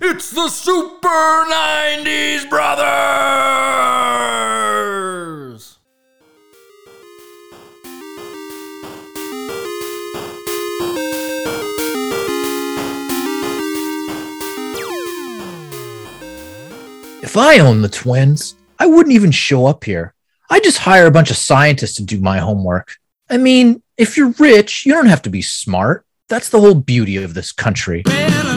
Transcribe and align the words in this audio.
It's 0.00 0.30
the 0.30 0.48
Super 0.48 1.08
90s 1.08 2.48
Brothers! 2.48 2.98
If 17.20 17.36
I 17.36 17.58
owned 17.58 17.82
the 17.82 17.88
twins, 17.88 18.54
I 18.78 18.86
wouldn't 18.86 19.12
even 19.12 19.32
show 19.32 19.66
up 19.66 19.82
here. 19.82 20.14
I 20.48 20.60
just 20.60 20.78
hire 20.78 21.06
a 21.06 21.10
bunch 21.10 21.32
of 21.32 21.36
scientists 21.36 21.96
to 21.96 22.04
do 22.04 22.20
my 22.20 22.38
homework. 22.38 22.94
I 23.28 23.36
mean, 23.36 23.82
if 23.96 24.16
you're 24.16 24.32
rich, 24.38 24.86
you 24.86 24.92
don't 24.92 25.06
have 25.06 25.22
to 25.22 25.30
be 25.30 25.42
smart. 25.42 26.06
That's 26.28 26.50
the 26.50 26.60
whole 26.60 26.76
beauty 26.76 27.16
of 27.16 27.34
this 27.34 27.50
country. 27.50 28.04
Well, 28.06 28.47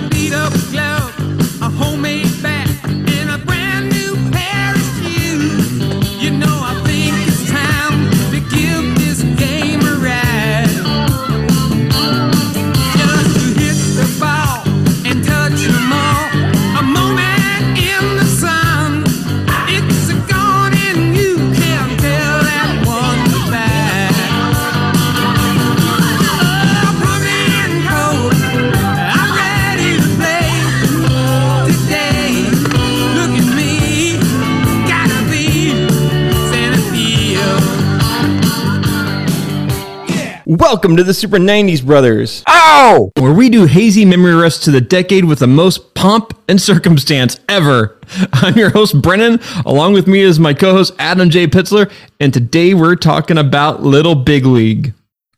Welcome 40.71 40.95
to 40.95 41.03
the 41.03 41.13
Super 41.13 41.35
90s 41.35 41.85
Brothers, 41.85 42.45
Ow! 42.47 43.11
where 43.17 43.33
we 43.33 43.49
do 43.49 43.65
hazy 43.65 44.05
memory 44.05 44.35
rest 44.35 44.63
to 44.63 44.71
the 44.71 44.79
decade 44.79 45.25
with 45.25 45.39
the 45.39 45.47
most 45.47 45.93
pomp 45.95 46.33
and 46.47 46.61
circumstance 46.61 47.37
ever. 47.49 47.99
I'm 48.31 48.55
your 48.55 48.69
host, 48.69 49.01
Brennan. 49.01 49.41
Along 49.65 49.91
with 49.91 50.07
me 50.07 50.21
is 50.21 50.39
my 50.39 50.53
co 50.53 50.71
host, 50.71 50.93
Adam 50.97 51.29
J. 51.29 51.47
Pitzler, 51.47 51.91
and 52.21 52.33
today 52.33 52.73
we're 52.73 52.95
talking 52.95 53.37
about 53.37 53.83
Little 53.83 54.15
Big 54.15 54.45
League. 54.45 54.93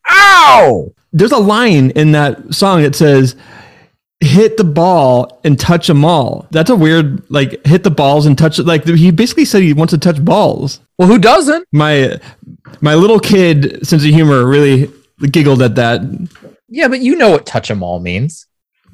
Ow! 0.08 0.94
There's 1.12 1.32
a 1.32 1.40
line 1.40 1.90
in 1.90 2.12
that 2.12 2.54
song 2.54 2.84
that 2.84 2.94
says, 2.94 3.36
hit 4.20 4.58
the 4.58 4.64
ball 4.64 5.42
and 5.44 5.60
touch 5.60 5.88
them 5.88 6.06
all. 6.06 6.46
That's 6.52 6.70
a 6.70 6.76
weird, 6.76 7.28
like, 7.32 7.66
hit 7.66 7.84
the 7.84 7.90
balls 7.90 8.28
and 8.28 8.38
touch 8.38 8.60
it. 8.60 8.68
Like, 8.68 8.86
he 8.86 9.10
basically 9.10 9.46
said 9.46 9.64
he 9.64 9.74
wants 9.74 9.94
to 9.94 9.98
touch 9.98 10.24
balls. 10.24 10.80
Well, 11.00 11.08
who 11.08 11.18
doesn't? 11.18 11.68
My, 11.72 12.20
my 12.82 12.94
little 12.94 13.20
kid 13.20 13.84
sense 13.88 14.04
of 14.04 14.10
humor 14.12 14.46
really 14.46 14.92
giggled 15.32 15.62
at 15.62 15.76
that. 15.76 16.02
Yeah, 16.70 16.88
but 16.88 17.02
you 17.02 17.16
know 17.16 17.30
what 17.32 17.46
touch 17.46 17.70
'em 17.72 17.84
all 17.84 18.00
means. 18.00 18.48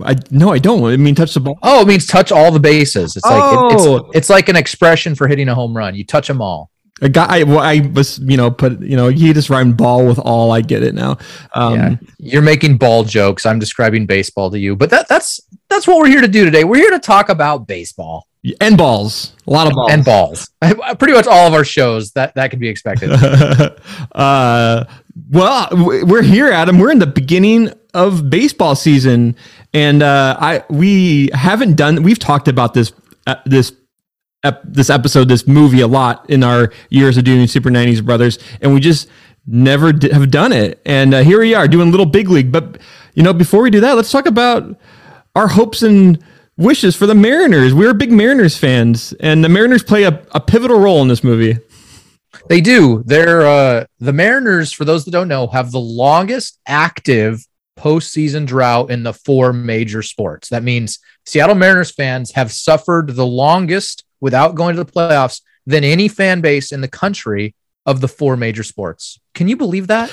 I 0.04 0.16
no, 0.32 0.52
I 0.52 0.60
don't. 0.60 0.84
I 0.86 0.96
mean, 0.98 1.16
touch 1.16 1.34
the 1.34 1.40
ball. 1.42 1.58
Oh, 1.62 1.82
it 1.82 1.88
means 1.88 2.06
touch 2.06 2.32
all 2.32 2.52
the 2.52 2.60
bases. 2.60 3.16
It's 3.18 3.26
like 3.26 3.34
it- 3.54 3.58
Oh. 3.60 3.96
it's 4.08 4.18
it's 4.18 4.30
like 4.30 4.48
an 4.50 4.56
expression 4.56 5.14
for 5.16 5.28
hitting 5.28 5.50
a 5.50 5.56
home 5.56 5.76
run. 5.76 5.96
You 5.96 6.06
touch 6.06 6.28
them 6.28 6.42
all. 6.42 6.70
A 7.02 7.08
guy, 7.08 7.40
I, 7.40 7.44
well, 7.44 7.60
I 7.60 7.80
was, 7.94 8.20
you 8.20 8.36
know, 8.36 8.52
put, 8.52 8.82
you 8.82 8.98
know, 8.98 9.08
he 9.08 9.32
just 9.32 9.50
rhymed 9.50 9.78
ball 9.78 10.06
with 10.06 10.20
all. 10.20 10.52
I 10.52 10.60
get 10.60 10.84
it 10.84 10.94
now. 10.94 11.18
Um, 11.54 11.74
yeah, 11.76 11.96
you're 12.18 12.42
making 12.42 12.78
ball 12.78 13.06
jokes. 13.06 13.46
I'm 13.46 13.58
describing 13.58 14.06
baseball 14.06 14.52
to 14.52 14.60
you, 14.60 14.76
but 14.76 14.90
that 14.90 15.08
that's 15.08 15.40
that's 15.70 15.88
what 15.88 15.98
we're 16.00 16.08
here 16.10 16.20
to 16.22 16.28
do 16.28 16.44
today. 16.44 16.66
We're 16.66 16.76
here 16.82 16.92
to 16.92 17.00
talk 17.00 17.30
about 17.30 17.68
baseball 17.68 18.28
and 18.60 18.78
balls, 18.78 19.34
a 19.48 19.52
lot 19.52 19.68
of 19.68 19.74
balls, 19.74 19.92
and 19.92 20.04
balls. 20.04 20.50
Pretty 21.00 21.14
much 21.14 21.26
all 21.28 21.48
of 21.48 21.54
our 21.54 21.64
shows 21.64 22.12
that 22.14 22.36
that 22.36 22.52
can 22.52 22.60
be 22.60 22.68
expected. 22.68 23.12
uh, 24.14 24.84
well, 25.30 25.68
we're 25.72 26.22
here, 26.22 26.52
Adam. 26.52 26.80
We're 26.80 26.92
in 26.92 27.00
the 27.00 27.08
beginning 27.08 27.72
of 27.94 28.30
baseball 28.30 28.76
season, 28.76 29.36
and 29.74 30.04
uh, 30.04 30.38
I 30.40 30.64
we 30.70 31.30
haven't 31.34 31.76
done. 31.76 32.04
We've 32.04 32.20
talked 32.20 32.48
about 32.48 32.74
this 32.74 32.92
uh, 33.28 33.36
this 33.46 33.74
ep- 34.44 34.62
this 34.64 34.90
episode, 34.90 35.28
this 35.28 35.48
movie, 35.48 35.82
a 35.82 35.88
lot 35.88 36.30
in 36.30 36.44
our 36.44 36.72
years 36.90 37.18
of 37.18 37.24
doing 37.24 37.46
Super 37.48 37.70
'90s 37.70 38.04
Brothers, 38.04 38.40
and 38.62 38.74
we 38.74 38.80
just 38.80 39.08
never 39.48 39.92
d- 39.92 40.12
have 40.12 40.30
done 40.32 40.52
it. 40.52 40.82
And 40.86 41.14
uh, 41.14 41.24
here 41.24 41.40
we 41.40 41.54
are 41.54 41.68
doing 41.68 41.92
Little 41.92 42.06
Big 42.06 42.30
League. 42.30 42.52
But 42.52 42.80
you 43.16 43.24
know, 43.24 43.34
before 43.34 43.62
we 43.64 43.70
do 43.70 43.80
that, 43.82 43.94
let's 43.94 44.12
talk 44.12 44.26
about 44.26 44.78
our 45.36 45.48
hopes 45.48 45.82
and 45.82 46.24
wishes 46.58 46.96
for 46.96 47.08
the 47.08 47.16
Mariners. 47.16 47.74
We're 47.74 47.94
big 47.94 48.12
Mariners 48.12 48.58
fans, 48.58 49.14
and 49.20 49.44
the 49.44 49.50
Mariners 49.50 49.84
play 49.84 50.04
a, 50.04 50.24
a 50.32 50.40
pivotal 50.40 50.80
role 50.80 51.02
in 51.02 51.08
this 51.08 51.24
movie. 51.24 51.58
They 52.48 52.62
do. 52.62 53.04
They're 53.06 53.46
uh, 53.46 53.86
the 54.00 54.14
Mariners. 54.14 54.72
For 54.72 54.86
those 54.86 55.06
that 55.06 55.12
don't 55.12 55.28
know, 55.28 55.48
have 55.48 55.72
the 55.72 55.80
longest 55.80 56.60
active 56.68 57.46
postseason 57.78 58.46
drought 58.46 58.92
in 58.92 59.04
the 59.04 59.14
four 59.14 59.54
major 59.54 60.02
sports. 60.02 60.50
That 60.50 60.64
means 60.64 61.00
Seattle 61.26 61.56
Mariners 61.56 61.92
fans 61.92 62.32
have 62.32 62.52
suffered 62.52 63.16
the 63.16 63.26
longest 63.26 64.04
without 64.20 64.56
going 64.56 64.76
to 64.76 64.84
the 64.84 64.92
playoffs 64.92 65.42
than 65.66 65.84
any 65.84 66.08
fan 66.08 66.42
base 66.42 66.72
in 66.72 66.82
the 66.82 66.88
country 66.88 67.56
of 67.86 68.02
the 68.02 68.08
four 68.08 68.36
major 68.36 68.64
sports. 68.64 69.20
Can 69.34 69.48
you 69.48 69.56
believe 69.56 69.88
that? 69.88 70.12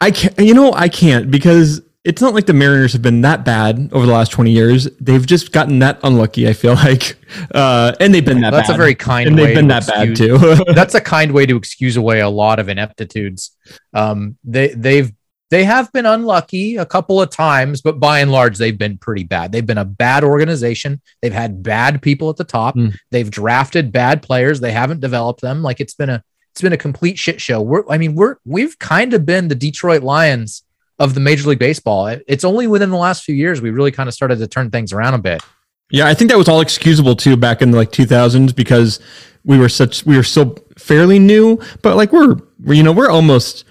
I 0.00 0.10
can't, 0.10 0.38
you 0.38 0.54
know, 0.54 0.72
I 0.72 0.88
can't 0.88 1.30
because 1.30 1.80
it's 2.06 2.22
not 2.22 2.34
like 2.34 2.46
the 2.46 2.52
Mariners 2.52 2.92
have 2.92 3.02
been 3.02 3.20
that 3.22 3.44
bad 3.44 3.90
over 3.92 4.06
the 4.06 4.12
last 4.12 4.30
20 4.30 4.52
years. 4.52 4.88
They've 5.00 5.26
just 5.26 5.50
gotten 5.50 5.80
that 5.80 5.98
unlucky, 6.04 6.48
I 6.48 6.52
feel 6.52 6.74
like. 6.84 7.16
Uh, 7.52 7.92
and 7.98 8.14
they've 8.14 8.24
been 8.24 8.40
that 8.42 8.52
That's 8.52 8.70
a 8.70 8.74
very 8.74 8.94
kind 8.94 9.26
And 9.26 9.36
way 9.36 9.46
they've 9.46 9.56
been 9.56 9.68
that 9.68 9.88
bad 9.88 10.14
too. 10.14 10.38
That's 10.74 10.94
a 10.94 11.00
kind 11.00 11.32
way 11.32 11.46
to 11.46 11.56
excuse 11.56 11.96
away 11.96 12.20
a 12.20 12.28
lot 12.28 12.60
of 12.60 12.68
ineptitudes. 12.68 13.56
Um, 13.92 14.38
they 14.44 14.68
they've 14.68 15.12
they 15.50 15.64
have 15.64 15.92
been 15.92 16.06
unlucky 16.06 16.76
a 16.76 16.86
couple 16.86 17.20
of 17.20 17.30
times, 17.30 17.80
but 17.80 17.98
by 17.98 18.20
and 18.20 18.30
large, 18.30 18.58
they've 18.58 18.76
been 18.76 18.98
pretty 18.98 19.24
bad. 19.24 19.50
They've 19.50 19.66
been 19.66 19.78
a 19.78 19.84
bad 19.84 20.22
organization. 20.22 21.00
They've 21.22 21.32
had 21.32 21.62
bad 21.62 22.02
people 22.02 22.30
at 22.30 22.36
the 22.36 22.44
top. 22.44 22.76
Mm. 22.76 22.96
They've 23.10 23.30
drafted 23.30 23.92
bad 23.92 24.22
players. 24.22 24.60
They 24.60 24.72
haven't 24.72 25.00
developed 25.00 25.40
them. 25.40 25.62
Like 25.62 25.80
it's 25.80 25.94
been 25.94 26.10
a 26.10 26.22
it's 26.52 26.62
been 26.62 26.72
a 26.72 26.78
complete 26.78 27.18
shit 27.18 27.40
show. 27.40 27.60
We're 27.60 27.82
I 27.90 27.98
mean 27.98 28.14
we're 28.14 28.36
we've 28.44 28.78
kind 28.78 29.12
of 29.12 29.26
been 29.26 29.48
the 29.48 29.56
Detroit 29.56 30.04
Lions 30.04 30.62
of 30.98 31.14
the 31.14 31.20
Major 31.20 31.48
League 31.48 31.58
Baseball. 31.58 32.06
It's 32.26 32.44
only 32.44 32.66
within 32.66 32.90
the 32.90 32.96
last 32.96 33.24
few 33.24 33.34
years 33.34 33.60
we 33.60 33.70
really 33.70 33.92
kind 33.92 34.08
of 34.08 34.14
started 34.14 34.38
to 34.38 34.46
turn 34.46 34.70
things 34.70 34.92
around 34.92 35.14
a 35.14 35.18
bit. 35.18 35.42
yeah, 35.90 36.06
I 36.08 36.14
think 36.14 36.30
that 36.30 36.38
was 36.38 36.48
all 36.48 36.60
excusable 36.60 37.14
too 37.14 37.36
back 37.36 37.62
in 37.62 37.70
the 37.70 37.76
like 37.76 37.92
2000s 37.92 38.54
because 38.56 38.98
we 39.44 39.58
were 39.58 39.68
such, 39.68 40.04
we 40.06 40.16
were 40.16 40.22
still 40.22 40.56
fairly 40.78 41.18
new, 41.18 41.60
but 41.82 41.96
like 41.96 42.12
we're, 42.12 42.36
we're 42.60 42.74
you 42.74 42.82
know, 42.82 42.92
we're 42.92 43.10
almost 43.10 43.64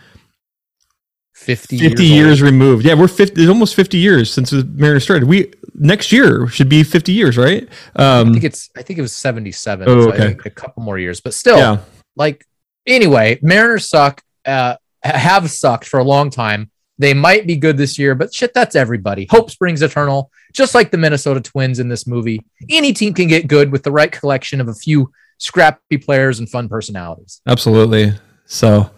50, 1.34 1.78
50 1.78 2.04
years, 2.04 2.10
years, 2.10 2.42
removed. 2.42 2.86
Yeah, 2.86 2.94
we're 2.94 3.08
50, 3.08 3.42
it's 3.42 3.50
almost 3.50 3.76
50 3.76 3.98
years 3.98 4.32
since 4.32 4.52
the 4.52 4.64
Mariners 4.64 5.04
started. 5.04 5.28
We, 5.28 5.52
next 5.74 6.12
year 6.12 6.48
should 6.48 6.70
be 6.70 6.84
50 6.84 7.12
years, 7.12 7.38
right? 7.38 7.68
I 7.96 8.20
Um, 8.22 8.32
think 8.34 8.46
it's 8.46 8.70
I 8.78 8.82
think 8.82 8.98
it 8.98 9.02
was 9.02 9.14
77. 9.14 9.88
Oh, 9.90 10.02
so 10.04 10.10
okay. 10.10 10.18
think 10.28 10.46
a 10.46 10.50
couple 10.50 10.82
more 10.84 10.98
years, 10.98 11.20
but 11.22 11.34
still 11.34 11.58
yeah. 11.58 11.80
like 12.16 12.46
anyway, 12.88 13.40
Mariners 13.42 13.90
suck. 13.90 14.22
Uh, 14.46 14.76
have 15.04 15.52
sucked 15.52 15.86
for 15.86 16.00
a 16.00 16.04
long 16.04 16.30
time. 16.32 16.72
They 16.98 17.14
might 17.14 17.46
be 17.46 17.58
good 17.58 17.76
this 17.78 18.00
year, 18.00 18.16
but 18.16 18.34
shit, 18.34 18.54
that's 18.54 18.76
everybody. 18.76 19.28
Hope 19.30 19.52
springs 19.52 19.82
eternal. 19.82 20.32
Just 20.54 20.74
like 20.74 20.92
the 20.92 20.98
Minnesota 20.98 21.42
Twins 21.42 21.80
in 21.80 21.90
this 21.90 22.08
movie, 22.08 22.42
any 22.70 22.94
team 22.94 23.14
can 23.14 23.28
get 23.28 23.48
good 23.48 23.72
with 23.72 23.84
the 23.84 23.92
right 23.92 24.12
collection 24.12 24.62
of 24.62 24.68
a 24.70 24.74
few 24.74 25.12
scrappy 25.38 25.98
players 25.98 26.40
and 26.40 26.50
fun 26.50 26.70
personalities. 26.70 27.42
Absolutely. 27.48 28.14
So, 28.46 28.90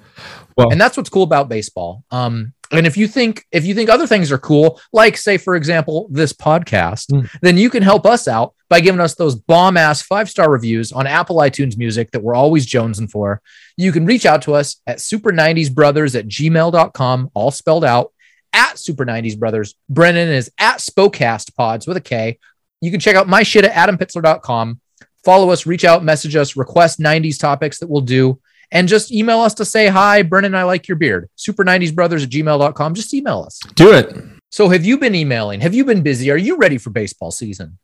well, 0.56 0.72
And 0.72 0.80
that's 0.80 0.96
what's 0.98 1.10
cool 1.10 1.24
about 1.24 1.50
baseball. 1.50 2.04
Um, 2.12 2.54
and 2.72 2.86
if 2.86 2.98
you 2.98 3.08
think 3.08 3.46
if 3.52 3.66
you 3.66 3.74
think 3.74 3.90
other 3.90 4.06
things 4.06 4.32
are 4.32 4.38
cool, 4.38 4.80
like 4.92 5.16
say 5.18 5.38
for 5.38 5.56
example 5.56 6.08
this 6.12 6.34
podcast, 6.34 7.08
Mm. 7.12 7.30
then 7.42 7.58
you 7.58 7.70
can 7.70 7.82
help 7.82 8.06
us 8.06 8.28
out 8.28 8.54
by 8.70 8.80
giving 8.80 9.02
us 9.02 9.16
those 9.16 9.36
bomb 9.36 9.78
ass 9.78 10.02
five 10.02 10.30
star 10.30 10.52
reviews 10.52 10.92
on 10.92 11.08
Apple 11.08 11.38
iTunes 11.38 11.78
Music 11.78 12.12
that 12.12 12.24
we're 12.24 12.36
always 12.36 12.66
jonesing 12.66 13.10
for. 13.10 13.42
You 13.78 13.92
can 13.92 14.06
reach 14.06 14.26
out 14.26 14.42
to 14.44 14.54
us 14.54 14.82
at 14.86 14.98
super90sbrothers 14.98 16.18
at 16.18 16.28
gmail.com, 16.28 17.32
all 17.34 17.52
spelled 17.52 17.86
out 17.86 18.12
at 18.54 18.80
super 18.80 19.06
90s 19.06 19.38
brothers. 19.38 19.76
Brennan 19.90 20.30
is 20.30 20.52
at 20.58 20.78
Spocast 20.78 21.56
Pods 21.56 21.88
with 21.88 21.98
a 21.98 22.02
K. 22.02 22.40
You 22.82 22.92
can 22.92 23.00
check 23.00 23.16
out 23.16 23.28
my 23.28 23.44
shit 23.44 23.66
at 23.66 23.90
adampitzler.com. 23.90 24.82
Follow 25.24 25.50
us, 25.50 25.66
reach 25.66 25.84
out, 25.84 26.04
message 26.04 26.36
us, 26.36 26.56
request 26.56 27.00
90s 27.00 27.40
topics 27.40 27.80
that 27.80 27.90
we'll 27.90 28.02
do 28.02 28.40
and 28.72 28.88
just 28.88 29.12
email 29.12 29.40
us 29.40 29.54
to 29.54 29.66
say 29.66 29.88
hi 29.88 30.22
brennan 30.22 30.56
i 30.56 30.64
like 30.64 30.88
your 30.88 30.98
beard 30.98 31.30
super 31.36 31.64
90s 31.64 31.94
brothers 31.94 32.24
at 32.24 32.30
gmail.com 32.30 32.94
just 32.94 33.14
email 33.14 33.42
us 33.42 33.60
do 33.76 33.94
it. 33.94 34.16
so 34.52 34.70
have 34.70 34.86
you 34.86 34.98
been 34.98 35.16
emailing 35.16 35.62
have 35.62 35.74
you 35.74 35.86
been 35.86 36.02
busy 36.02 36.30
are 36.30 36.38
you 36.38 36.58
ready 36.58 36.78
for 36.78 36.90
baseball 36.90 37.32
season 37.32 37.78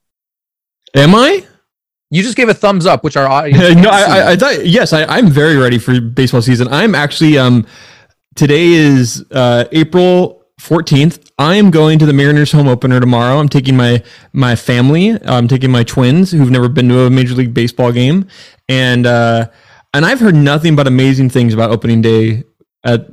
Am 0.96 1.16
I? 1.16 1.46
you 2.14 2.22
just 2.22 2.38
gave 2.38 2.48
a 2.48 2.54
thumbs 2.54 2.86
up 2.86 3.04
which 3.04 3.18
our 3.18 3.28
audience 3.28 3.76
no, 3.82 3.90
I. 3.90 4.02
I, 4.02 4.32
I 4.32 4.36
thought 4.36 4.66
yes, 4.66 4.94
I, 4.94 5.04
I'm 5.06 5.30
very 5.30 5.58
ready 5.58 5.80
for 5.80 6.00
baseball 6.00 6.44
season. 6.44 6.68
I'm 6.68 6.94
actually 6.94 7.40
um 7.40 7.66
today 8.36 8.68
is 8.74 9.26
uh 9.32 9.66
April 9.72 10.46
14th. 10.62 11.32
I 11.40 11.56
am 11.56 11.72
going 11.72 11.98
to 11.98 12.06
the 12.06 12.14
Mariners 12.14 12.52
home 12.52 12.68
opener 12.68 13.00
tomorrow. 13.00 13.40
I'm 13.40 13.50
taking 13.50 13.76
my 13.76 14.04
my 14.32 14.56
family. 14.56 15.18
I'm 15.26 15.48
taking 15.48 15.72
my 15.72 15.84
twins 15.84 16.32
who've 16.32 16.52
never 16.52 16.70
been 16.70 16.88
to 16.90 17.02
a 17.02 17.10
Major 17.10 17.34
League 17.34 17.54
Baseball 17.54 17.92
game, 17.92 18.28
and 18.70 19.08
uh, 19.08 19.50
and 19.96 20.06
I've 20.06 20.20
heard 20.20 20.36
nothing 20.36 20.76
but 20.76 20.86
amazing 20.86 21.32
things 21.32 21.54
about 21.56 21.72
opening 21.72 22.04
day 22.04 22.44
at 22.84 23.08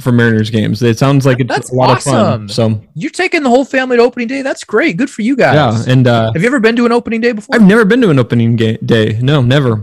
for 0.00 0.12
Mariners 0.12 0.50
games. 0.50 0.82
It 0.82 0.98
sounds 0.98 1.24
like 1.26 1.40
it's 1.40 1.48
That's 1.48 1.70
a 1.72 1.74
lot 1.74 1.90
awesome. 1.90 2.14
of 2.14 2.20
fun. 2.20 2.48
So 2.48 2.82
You're 2.94 3.10
taking 3.10 3.42
the 3.42 3.48
whole 3.50 3.64
family 3.64 3.96
to 3.96 4.02
opening 4.02 4.28
day. 4.28 4.42
That's 4.42 4.64
great. 4.64 4.96
Good 4.96 5.10
for 5.10 5.22
you 5.22 5.36
guys. 5.36 5.86
yeah, 5.86 5.92
and 5.92 6.06
uh, 6.06 6.32
Have 6.32 6.42
you 6.42 6.48
ever 6.48 6.60
been 6.60 6.76
to 6.76 6.86
an 6.86 6.92
opening 6.92 7.20
day 7.20 7.32
before? 7.32 7.54
I've 7.56 7.62
never 7.62 7.84
been 7.84 8.00
to 8.02 8.10
an 8.10 8.18
opening 8.18 8.56
ga- 8.56 8.78
day. 8.84 9.18
No, 9.22 9.42
never. 9.42 9.82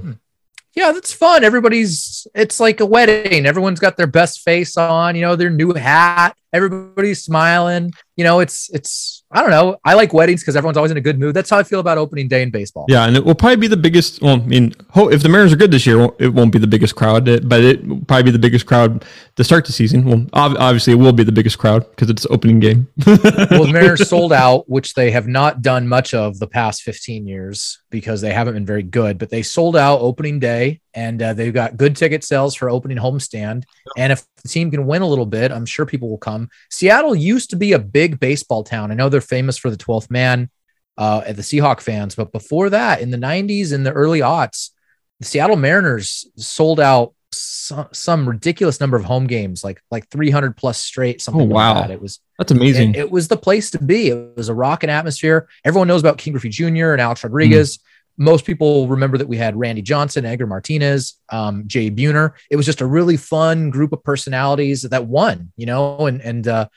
yeah, 0.75 0.91
that's 0.91 1.13
fun. 1.13 1.43
Everybody's 1.43 2.27
it's 2.35 2.59
like 2.59 2.79
a 2.79 2.85
wedding. 2.85 3.45
Everyone's 3.45 3.79
got 3.79 3.97
their 3.97 4.07
best 4.07 4.41
face 4.41 4.77
on, 4.77 5.15
you 5.15 5.21
know, 5.21 5.35
their 5.35 5.49
new 5.49 5.73
hat. 5.73 6.35
Everybody's 6.53 7.23
smiling. 7.23 7.91
You 8.15 8.23
know, 8.23 8.39
it's 8.39 8.69
it's 8.71 9.16
I 9.29 9.41
don't 9.41 9.49
know. 9.49 9.77
I 9.83 9.93
like 9.93 10.13
weddings 10.13 10.41
because 10.41 10.55
everyone's 10.55 10.77
always 10.77 10.91
in 10.91 10.97
a 10.97 11.01
good 11.01 11.19
mood. 11.19 11.35
That's 11.35 11.49
how 11.49 11.57
I 11.57 11.63
feel 11.63 11.81
about 11.81 11.97
opening 11.97 12.29
day 12.29 12.43
in 12.43 12.49
baseball. 12.49 12.85
Yeah, 12.87 13.05
and 13.05 13.17
it 13.17 13.25
will 13.25 13.35
probably 13.35 13.57
be 13.57 13.67
the 13.67 13.75
biggest. 13.75 14.21
Well, 14.21 14.35
I 14.35 14.45
mean, 14.45 14.73
if 14.95 15.21
the 15.21 15.27
Mariners 15.27 15.51
are 15.51 15.57
good 15.57 15.71
this 15.71 15.85
year, 15.85 16.09
it 16.17 16.29
won't 16.29 16.53
be 16.53 16.59
the 16.59 16.67
biggest 16.67 16.95
crowd, 16.95 17.27
uh, 17.27 17.39
but 17.43 17.61
it 17.61 17.85
will 17.85 17.99
probably 18.05 18.23
be 18.23 18.31
the 18.31 18.39
biggest 18.39 18.65
crowd 18.65 19.03
to 19.35 19.43
start 19.43 19.65
the 19.65 19.73
season. 19.73 20.05
Well, 20.05 20.25
obviously, 20.31 20.93
it 20.93 20.97
will 20.97 21.11
be 21.11 21.23
the 21.23 21.33
biggest 21.33 21.57
crowd 21.57 21.89
because 21.89 22.09
it's 22.09 22.25
opening 22.29 22.61
game. 22.61 22.87
well, 23.05 23.17
the 23.17 23.69
Mariners 23.71 24.07
sold 24.07 24.31
out, 24.31 24.69
which 24.69 24.93
they 24.93 25.11
have 25.11 25.27
not 25.27 25.61
done 25.61 25.89
much 25.89 26.13
of 26.13 26.39
the 26.39 26.47
past 26.47 26.83
15 26.83 27.27
years 27.27 27.79
because 27.89 28.21
they 28.21 28.33
haven't 28.33 28.53
been 28.53 28.65
very 28.65 28.83
good. 28.83 29.17
But 29.17 29.29
they 29.29 29.41
sold 29.41 29.75
out 29.75 30.01
opening 30.01 30.39
day, 30.39 30.81
and 30.93 31.21
uh, 31.21 31.33
they've 31.33 31.53
got 31.53 31.77
good 31.77 31.95
ticket 31.95 32.23
sales 32.23 32.55
for 32.55 32.69
opening 32.69 32.97
homestand. 32.97 33.63
And 33.97 34.11
if 34.11 34.25
the 34.41 34.49
team 34.49 34.71
can 34.71 34.85
win 34.85 35.01
a 35.01 35.07
little 35.07 35.25
bit, 35.25 35.51
I'm 35.51 35.65
sure 35.65 35.85
people 35.85 36.09
will 36.09 36.17
come. 36.17 36.49
Seattle 36.69 37.15
used 37.15 37.49
to 37.51 37.55
be 37.55 37.73
a 37.73 37.79
big 37.79 38.19
baseball 38.19 38.63
town. 38.63 38.91
I 38.91 38.95
know 38.95 39.09
they're 39.09 39.21
famous 39.21 39.57
for 39.57 39.69
the 39.69 39.77
12th 39.77 40.09
man 40.11 40.49
uh, 40.97 41.21
at 41.25 41.35
the 41.35 41.41
Seahawk 41.41 41.81
fans, 41.81 42.15
but 42.15 42.31
before 42.31 42.69
that, 42.71 43.01
in 43.01 43.11
the 43.11 43.17
90s 43.17 43.71
and 43.71 43.85
the 43.85 43.93
early 43.93 44.19
aughts, 44.19 44.71
the 45.19 45.25
Seattle 45.25 45.55
Mariners 45.55 46.27
sold 46.35 46.79
out 46.79 47.13
some, 47.31 47.87
some 47.91 48.27
ridiculous 48.27 48.79
number 48.79 48.97
of 48.97 49.03
home 49.03 49.27
games, 49.27 49.63
like 49.63 49.81
like 49.91 50.07
300 50.09 50.55
plus 50.55 50.77
straight. 50.81 51.21
Something 51.21 51.51
Oh, 51.51 51.55
wow. 51.55 51.73
like 51.75 51.87
that. 51.87 51.93
It 51.93 52.01
was 52.01 52.19
That's 52.37 52.51
amazing. 52.51 52.91
it, 52.95 52.99
it 52.99 53.11
was 53.11 53.27
the 53.27 53.37
place 53.37 53.71
to 53.71 53.79
be. 53.83 54.07
It 54.09 54.37
was 54.37 54.49
a 54.49 54.53
rocking 54.53 54.89
atmosphere. 54.89 55.47
Everyone 55.65 55.87
knows 55.87 56.01
about 56.01 56.17
Ken 56.17 56.33
Griffey 56.33 56.49
Jr. 56.49 56.91
and 56.93 57.01
Alex 57.01 57.23
Rodriguez. 57.23 57.79
Most 58.19 58.45
people 58.45 58.87
remember 58.87 59.17
that 59.19 59.27
we 59.27 59.37
had 59.37 59.55
Randy 59.55 59.83
Johnson, 59.83 60.25
Edgar 60.25 60.47
Martinez, 60.47 61.19
um, 61.29 61.65
Jay 61.67 61.91
Buhner. 61.91 62.31
It 62.49 62.55
was 62.55 62.65
just 62.65 62.81
a 62.81 62.85
really 62.87 63.15
fun 63.17 63.69
group 63.69 63.93
of 63.93 64.03
personalities 64.03 64.81
that 64.83 65.05
won, 65.05 65.51
you 65.55 65.67
know, 65.67 66.07
and 66.07 66.19
and 66.21 66.47
uh, 66.47 66.67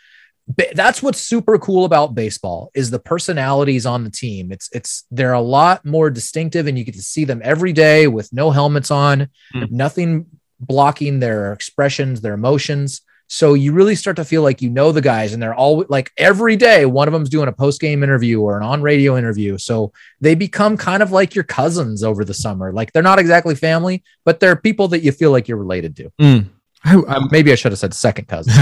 that's 0.75 1.03
what's 1.03 1.21
super 1.21 1.59
cool 1.59 1.85
about 1.85 2.15
baseball 2.15 2.71
is 2.75 2.91
the 2.91 2.99
personalities 2.99 3.87
on 3.87 4.05
the 4.05 4.11
team. 4.11 4.51
It's 4.53 4.69
it's 4.73 5.05
they're 5.11 5.33
a 5.33 5.41
lot 5.41 5.85
more 5.87 6.11
distinctive, 6.11 6.67
and 6.67 6.77
you 6.77 6.85
get 6.85 6.95
to 6.97 7.03
see 7.03 7.25
them 7.25 7.41
every 7.45 7.73
day 7.73 8.07
with 8.09 8.33
no 8.33 8.51
helmets 8.51 8.91
on, 8.91 9.29
Hmm. 9.53 9.65
nothing 9.71 10.27
blocking 10.61 11.21
their 11.21 11.53
expressions, 11.53 12.21
their 12.21 12.35
emotions. 12.35 13.03
So 13.33 13.55
you 13.55 13.73
really 13.73 13.95
start 13.95 14.17
to 14.17 14.25
feel 14.25 14.43
like 14.43 14.61
you 14.61 14.71
know 14.71 14.91
the 14.91 15.01
guys, 15.01 15.33
and 15.33 15.43
they're 15.43 15.55
all 15.55 15.85
like 15.89 16.11
every 16.17 16.57
day, 16.57 16.85
one 16.85 17.07
of 17.07 17.13
them's 17.13 17.29
doing 17.29 17.49
a 17.49 17.53
post 17.53 17.81
game 17.81 18.03
interview 18.03 18.41
or 18.41 18.57
an 18.57 18.65
on 18.65 18.83
radio 18.83 19.17
interview. 19.17 19.57
So 19.57 19.93
they 20.21 20.35
become 20.35 20.77
kind 20.77 21.01
of 21.01 21.13
like 21.13 21.37
your 21.37 21.45
cousins 21.45 22.03
over 22.03 22.25
the 22.25 22.35
summer. 22.35 22.73
Like 22.73 22.93
they're 22.93 23.05
not 23.05 23.21
exactly 23.21 23.55
family, 23.55 24.03
but 24.25 24.41
they're 24.41 24.57
people 24.57 24.89
that 24.89 25.05
you 25.05 25.13
feel 25.13 25.31
like 25.31 25.47
you're 25.47 25.59
related 25.59 25.95
to. 25.97 26.11
Mm. 26.21 26.49
I, 26.85 27.01
I'm, 27.07 27.29
Maybe 27.31 27.53
I 27.53 27.55
should 27.55 27.73
have 27.73 27.79
said 27.79 27.95
second 27.95 28.27
cousin. 28.27 28.53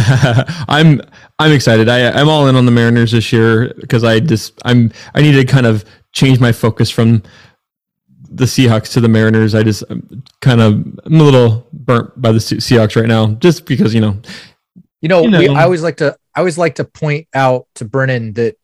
I'm 0.68 1.00
I'm 1.38 1.52
excited. 1.52 1.88
I 1.88 2.10
I'm 2.10 2.28
all 2.28 2.46
in 2.48 2.56
on 2.56 2.66
the 2.66 2.72
Mariners 2.72 3.12
this 3.12 3.32
year 3.32 3.72
because 3.80 4.04
I 4.04 4.20
just 4.20 4.60
I'm 4.64 4.92
I 5.14 5.22
need 5.22 5.32
to 5.32 5.44
kind 5.46 5.66
of 5.66 5.84
change 6.12 6.40
my 6.40 6.52
focus 6.52 6.90
from 6.90 7.22
the 8.38 8.44
Seahawks 8.44 8.92
to 8.94 9.00
the 9.00 9.08
Mariners. 9.08 9.54
I 9.54 9.62
just 9.62 9.84
I'm 9.90 10.22
kind 10.40 10.60
of 10.60 10.72
I'm 11.04 11.20
a 11.20 11.22
little 11.22 11.68
burnt 11.72 12.20
by 12.20 12.32
the 12.32 12.38
Seahawks 12.38 12.96
right 12.96 13.08
now, 13.08 13.34
just 13.34 13.66
because 13.66 13.94
you 13.94 14.00
know 14.00 14.20
You 15.00 15.08
know, 15.08 15.22
You 15.22 15.38
we. 15.38 15.48
I 15.48 15.64
always 15.64 15.82
like 15.82 15.98
to 15.98 16.16
I 16.34 16.40
always 16.40 16.58
like 16.58 16.76
to 16.76 16.84
point 16.84 17.28
out 17.34 17.66
to 17.76 17.84
Brennan 17.84 18.32
that 18.34 18.56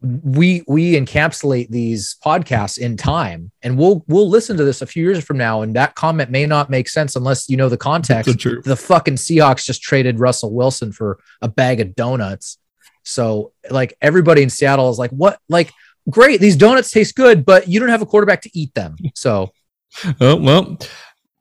we 0.00 0.62
we 0.68 0.94
encapsulate 0.94 1.68
these 1.70 2.16
podcasts 2.24 2.76
in 2.76 2.96
time 2.96 3.50
and 3.62 3.78
we'll 3.78 4.04
we'll 4.06 4.28
listen 4.28 4.56
to 4.56 4.64
this 4.64 4.82
a 4.82 4.86
few 4.86 5.02
years 5.02 5.24
from 5.24 5.38
now 5.38 5.62
and 5.62 5.76
that 5.76 5.94
comment 5.94 6.30
may 6.30 6.44
not 6.44 6.68
make 6.68 6.88
sense 6.88 7.16
unless 7.16 7.48
you 7.48 7.56
know 7.56 7.68
the 7.68 7.78
context. 7.78 8.30
So 8.30 8.36
true. 8.36 8.62
The 8.62 8.76
fucking 8.76 9.14
Seahawks 9.14 9.64
just 9.64 9.80
traded 9.82 10.20
Russell 10.20 10.52
Wilson 10.52 10.92
for 10.92 11.18
a 11.40 11.48
bag 11.48 11.80
of 11.80 11.94
donuts. 11.94 12.58
So 13.04 13.52
like 13.70 13.94
everybody 14.00 14.42
in 14.42 14.50
Seattle 14.50 14.90
is 14.90 14.98
like, 14.98 15.10
what 15.10 15.38
like 15.48 15.72
great, 16.10 16.40
these 16.40 16.56
donuts 16.56 16.90
taste 16.90 17.14
good, 17.14 17.44
but 17.44 17.68
you 17.68 17.80
don't 17.80 17.88
have 17.88 18.02
a 18.02 18.06
quarterback 18.06 18.42
to 18.42 18.50
eat 18.52 18.74
them. 18.74 18.96
So 19.14 19.50
Oh 20.20 20.36
well, 20.36 20.78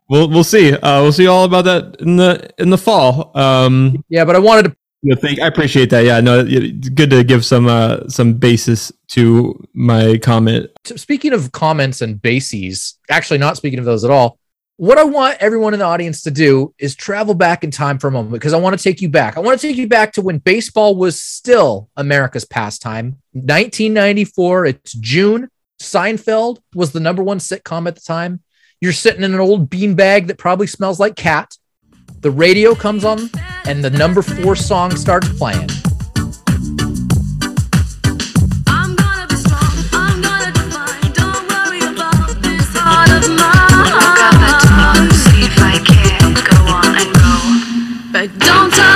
we'll 0.10 0.30
we'll 0.30 0.44
see. 0.44 0.74
Uh, 0.74 1.02
we'll 1.02 1.12
see 1.12 1.28
all 1.28 1.46
about 1.46 1.66
that 1.66 1.98
in 2.00 2.16
the 2.18 2.50
in 2.58 2.70
the 2.70 2.78
fall. 2.78 3.32
Um, 3.38 4.04
yeah, 4.10 4.26
but 4.26 4.36
I 4.36 4.40
wanted 4.40 4.64
to 4.64 4.78
you 5.02 5.14
know, 5.14 5.20
thank, 5.20 5.42
I 5.42 5.48
appreciate 5.48 5.90
that. 5.90 6.06
Yeah, 6.06 6.22
no, 6.22 6.46
it's 6.48 6.90
good 6.90 7.10
to 7.10 7.24
give 7.24 7.44
some 7.44 7.68
uh, 7.68 8.08
some 8.08 8.36
basis 8.36 8.92
to 9.10 9.62
my 9.74 10.18
comment. 10.18 10.70
speaking 10.86 11.34
of 11.34 11.52
comments 11.52 12.02
and 12.02 12.22
bases, 12.22 12.98
actually 13.10 13.40
not 13.40 13.58
speaking 13.58 13.80
of 13.80 13.86
those 13.86 14.06
at 14.06 14.12
all, 14.12 14.40
what 14.78 14.98
I 14.98 15.04
want 15.04 15.38
everyone 15.40 15.74
in 15.74 15.80
the 15.80 15.86
audience 15.86 16.24
to 16.24 16.32
do 16.32 16.74
is 16.80 16.96
travel 16.96 17.36
back 17.36 17.64
in 17.64 17.70
time 17.70 18.00
for 18.00 18.08
a 18.08 18.12
moment 18.12 18.34
because 18.34 18.54
I 18.54 18.60
want 18.60 18.78
to 18.78 18.84
take 18.84 19.02
you 19.02 19.10
back. 19.10 19.38
I 19.38 19.40
want 19.40 19.60
to 19.60 19.68
take 19.68 19.78
you 19.78 19.88
back 19.88 20.14
to 20.14 20.22
when 20.22 20.40
baseball 20.40 20.96
was 20.96 21.22
still 21.22 21.90
America's 21.96 22.46
pastime. 22.46 23.18
1994, 23.34 24.66
it's 24.66 24.94
June. 24.94 25.50
Seinfeld 25.82 26.60
was 26.74 26.92
the 26.92 27.00
number 27.00 27.22
one 27.22 27.38
sitcom 27.38 27.88
at 27.88 27.96
the 27.96 28.02
time. 28.02 28.42
You're 28.82 28.94
sitting 28.94 29.24
in 29.24 29.34
an 29.34 29.40
old 29.40 29.70
beanbag 29.70 30.28
that 30.28 30.38
probably 30.38 30.68
smells 30.68 31.00
like 31.00 31.16
cat. 31.16 31.56
The 32.22 32.32
radio 32.32 32.74
comes 32.74 33.06
on 33.06 33.30
and 33.66 33.84
the 33.84 33.92
number 33.92 34.22
four 34.22 34.56
song 34.56 34.96
starts 34.96 35.30
playing. 35.38 35.70
If 45.46 45.60
I 45.60 45.78
can 45.80 46.34
go 46.50 46.58
on 46.72 46.96
and 46.96 47.12
go. 47.20 47.34
But 48.14 48.28
don't 48.40 48.93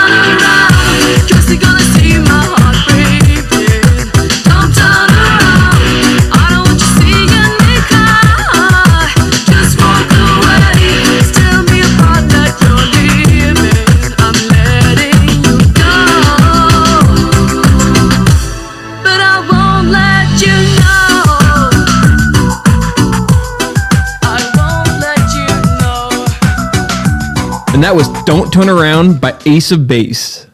And 27.78 27.84
that 27.84 27.96
was 27.96 28.08
"Don't 28.24 28.52
Turn 28.52 28.70
Around" 28.70 29.22
by 29.22 29.38
Ace 29.46 29.72
of 29.72 29.86
Base. 29.86 30.48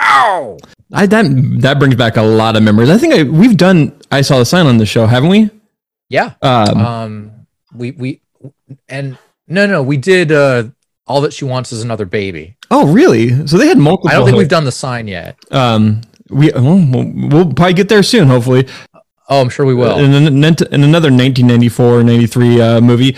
Ow! 0.00 0.56
I 0.92 1.04
that 1.06 1.24
that 1.62 1.80
brings 1.80 1.96
back 1.96 2.16
a 2.16 2.22
lot 2.22 2.54
of 2.54 2.62
memories. 2.62 2.90
I 2.90 2.96
think 2.96 3.12
I, 3.12 3.24
we've 3.24 3.56
done 3.56 4.00
I 4.12 4.20
saw 4.20 4.38
the 4.38 4.44
sign 4.44 4.66
on 4.66 4.78
the 4.78 4.86
show, 4.86 5.04
haven't 5.08 5.30
we? 5.30 5.50
Yeah. 6.08 6.34
Um, 6.42 6.78
um 6.78 7.46
we 7.74 7.90
we 7.90 8.20
and 8.88 9.18
no 9.48 9.66
no 9.66 9.82
we 9.82 9.96
did 9.96 10.30
uh 10.30 10.68
all 11.08 11.22
that 11.22 11.32
she 11.32 11.44
wants 11.44 11.72
is 11.72 11.82
another 11.82 12.04
baby 12.04 12.56
oh, 12.70 12.86
really? 12.86 13.48
So 13.48 13.58
they 13.58 13.66
had 13.66 13.76
multiple. 13.76 14.10
i 14.10 14.12
don't 14.14 14.24
think 14.24 14.38
we've 14.38 14.48
done 14.48 14.62
the 14.64 14.70
sign 14.70 15.08
yet 15.08 15.36
Um, 15.50 16.02
we 16.30 16.52
oh, 16.52 16.62
we'll, 16.62 17.12
we'll 17.30 17.52
probably 17.52 17.74
get 17.74 17.88
there 17.88 18.04
soon, 18.04 18.28
hopefully. 18.28 18.68
oh 19.28 19.40
i'm 19.40 19.48
sure 19.48 19.66
we 19.66 19.74
will 19.74 19.98
In, 19.98 20.14
an- 20.14 20.26
in 20.28 20.84
another 20.84 21.10
1994 21.10 22.04
93 22.04 22.60
uh, 22.60 22.80
movie. 22.80 23.16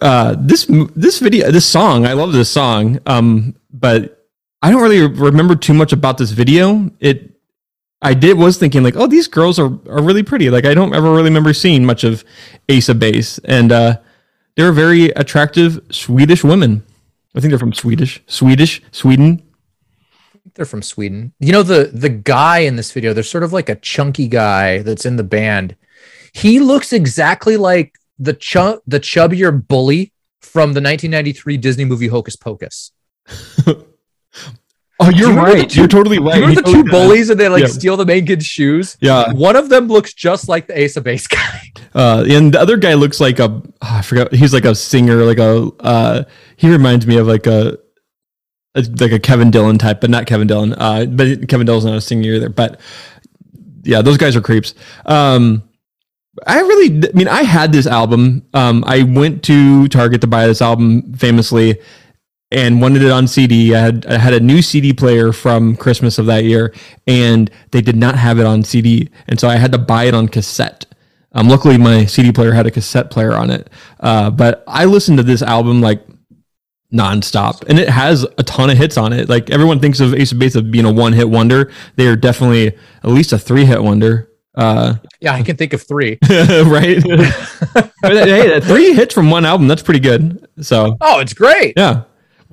Uh, 0.00 0.34
this 0.38 0.66
this 0.96 1.18
video, 1.18 1.50
this 1.50 1.66
song, 1.66 2.06
I 2.06 2.14
love 2.14 2.32
this 2.32 2.50
song. 2.50 2.98
Um, 3.06 3.54
but 3.72 4.26
I 4.62 4.70
don't 4.70 4.82
really 4.82 5.06
remember 5.06 5.54
too 5.56 5.74
much 5.74 5.92
about 5.92 6.18
this 6.18 6.30
video. 6.30 6.90
It, 7.00 7.30
I 8.02 8.14
did 8.14 8.38
was 8.38 8.56
thinking 8.58 8.82
like, 8.82 8.96
oh, 8.96 9.06
these 9.06 9.28
girls 9.28 9.58
are 9.58 9.66
are 9.88 10.02
really 10.02 10.22
pretty. 10.22 10.50
Like 10.50 10.64
I 10.64 10.74
don't 10.74 10.94
ever 10.94 11.10
really 11.10 11.24
remember 11.24 11.52
seeing 11.52 11.84
much 11.84 12.04
of 12.04 12.24
of 12.68 12.98
Base, 12.98 13.38
and 13.44 13.72
uh, 13.72 13.98
they're 14.56 14.72
very 14.72 15.10
attractive 15.10 15.80
Swedish 15.90 16.42
women. 16.44 16.82
I 17.34 17.40
think 17.40 17.50
they're 17.50 17.58
from 17.58 17.74
Swedish, 17.74 18.22
Swedish, 18.26 18.82
Sweden. 18.90 19.42
they're 20.54 20.64
from 20.64 20.82
sweden 20.82 21.32
you 21.38 21.52
know 21.52 21.62
the 21.62 21.90
the 21.92 22.08
guy 22.08 22.58
in 22.58 22.76
this 22.76 22.90
video 22.92 23.12
there's 23.12 23.30
sort 23.30 23.44
of 23.44 23.52
like 23.52 23.68
a 23.68 23.76
chunky 23.76 24.26
guy 24.26 24.78
that's 24.82 25.06
in 25.06 25.16
the 25.16 25.24
band 25.24 25.76
he 26.32 26.58
looks 26.58 26.92
exactly 26.92 27.56
like 27.56 27.99
the 28.20 28.32
chunk 28.34 28.80
the 28.86 29.00
chubbier 29.00 29.50
bully 29.66 30.12
from 30.40 30.74
the 30.74 30.80
1993 30.80 31.56
disney 31.56 31.84
movie 31.84 32.06
hocus 32.08 32.36
pocus 32.36 32.92
Oh, 35.02 35.08
you're 35.08 35.30
remember 35.30 35.52
right. 35.52 35.70
two- 35.70 35.78
you're 35.80 35.88
totally 35.88 36.18
right. 36.18 36.34
Remember 36.34 36.48
He 36.50 36.54
the 36.56 36.60
totally 36.62 36.82
two 36.84 36.90
bullies 36.90 37.30
and 37.30 37.40
they 37.40 37.48
like 37.48 37.62
Yeah. 37.62 37.68
steal 37.68 37.96
the 37.96 38.04
main 38.04 38.26
kid's 38.26 38.44
shoes? 38.44 38.98
Yeah. 39.00 39.32
One 39.32 39.56
of 39.56 39.70
them 39.70 39.86
looks 39.88 40.12
just 40.12 40.46
like 40.46 40.66
the 40.66 40.78
Ace 40.78 40.94
of 40.98 41.04
Base 41.04 41.26
guy. 41.26 41.62
Uh, 41.92 42.24
and 42.28 42.54
the 42.54 42.60
other 42.60 42.76
guy 42.76 42.94
looks 42.94 43.18
like 43.18 43.40
a 43.40 43.46
oh, 43.50 43.64
I 43.82 44.02
forgot. 44.02 44.32
He's 44.32 44.52
like 44.54 44.64
a 44.64 44.76
singer, 44.76 45.24
like 45.24 45.38
a 45.38 45.70
uh, 45.80 46.22
he 46.56 46.70
reminds 46.70 47.04
me 47.04 47.16
of 47.16 47.26
like 47.26 47.48
a, 47.48 47.78
a 48.76 48.84
like 49.00 49.10
a 49.10 49.18
Kevin 49.18 49.50
Dillon 49.50 49.76
type, 49.76 50.00
but 50.00 50.08
not 50.08 50.26
Kevin 50.26 50.46
Dillon. 50.46 50.72
Uh, 50.74 51.06
but 51.06 51.48
Kevin 51.48 51.66
Dillon's 51.66 51.84
not 51.86 51.96
a 51.96 52.00
singer 52.00 52.30
either. 52.30 52.48
But 52.48 52.78
yeah, 53.82 54.02
those 54.02 54.18
guys 54.18 54.36
are 54.36 54.40
creeps. 54.40 54.74
Um, 55.04 55.64
I 56.46 56.60
really, 56.60 57.08
I 57.08 57.12
mean, 57.12 57.28
I 57.28 57.42
had 57.42 57.72
this 57.72 57.86
album. 57.86 58.46
Um, 58.54 58.84
I 58.86 59.02
went 59.02 59.42
to 59.44 59.88
Target 59.88 60.20
to 60.20 60.26
buy 60.26 60.46
this 60.46 60.62
album 60.62 61.12
famously 61.14 61.80
and 62.50 62.80
wanted 62.80 63.02
it 63.02 63.10
on 63.10 63.26
CD. 63.26 63.74
I 63.74 63.80
had 63.80 64.06
I 64.06 64.18
had 64.18 64.34
a 64.34 64.40
new 64.40 64.62
CD 64.62 64.92
player 64.92 65.32
from 65.32 65.76
Christmas 65.76 66.18
of 66.18 66.26
that 66.26 66.44
year, 66.44 66.74
and 67.06 67.50
they 67.70 67.80
did 67.80 67.96
not 67.96 68.16
have 68.16 68.38
it 68.38 68.46
on 68.46 68.62
CD, 68.62 69.08
and 69.28 69.38
so 69.38 69.48
I 69.48 69.56
had 69.56 69.72
to 69.72 69.78
buy 69.78 70.04
it 70.04 70.14
on 70.14 70.28
cassette. 70.28 70.86
Um, 71.32 71.48
luckily, 71.48 71.78
my 71.78 72.06
CD 72.06 72.32
player 72.32 72.52
had 72.52 72.66
a 72.66 72.70
cassette 72.70 73.10
player 73.10 73.34
on 73.34 73.50
it, 73.50 73.70
uh, 74.00 74.30
but 74.30 74.64
I 74.66 74.84
listened 74.84 75.18
to 75.18 75.24
this 75.24 75.42
album 75.42 75.80
like 75.80 76.04
nonstop, 76.92 77.64
and 77.68 77.78
it 77.78 77.88
has 77.88 78.24
a 78.38 78.42
ton 78.42 78.70
of 78.70 78.78
hits 78.78 78.96
on 78.96 79.12
it. 79.12 79.28
Like 79.28 79.50
everyone 79.50 79.80
thinks 79.80 80.00
of 80.00 80.14
Ace 80.14 80.32
of 80.32 80.38
Base 80.38 80.60
being 80.60 80.84
a 80.84 80.92
one 80.92 81.12
hit 81.12 81.28
wonder, 81.28 81.70
they 81.96 82.06
are 82.06 82.16
definitely 82.16 82.68
at 82.68 83.10
least 83.10 83.32
a 83.32 83.38
three 83.38 83.64
hit 83.64 83.82
wonder. 83.82 84.29
Uh, 84.54 84.94
Yeah, 85.20 85.34
I 85.34 85.42
can 85.42 85.56
think 85.56 85.72
of 85.72 85.82
three. 85.82 86.18
right? 86.30 87.02
hey, 88.02 88.60
three 88.60 88.92
hits 88.94 89.14
from 89.14 89.30
one 89.30 89.44
album. 89.44 89.68
That's 89.68 89.82
pretty 89.82 90.00
good. 90.00 90.46
So 90.60 90.96
Oh, 91.00 91.20
it's 91.20 91.34
great. 91.34 91.74
yeah. 91.76 92.02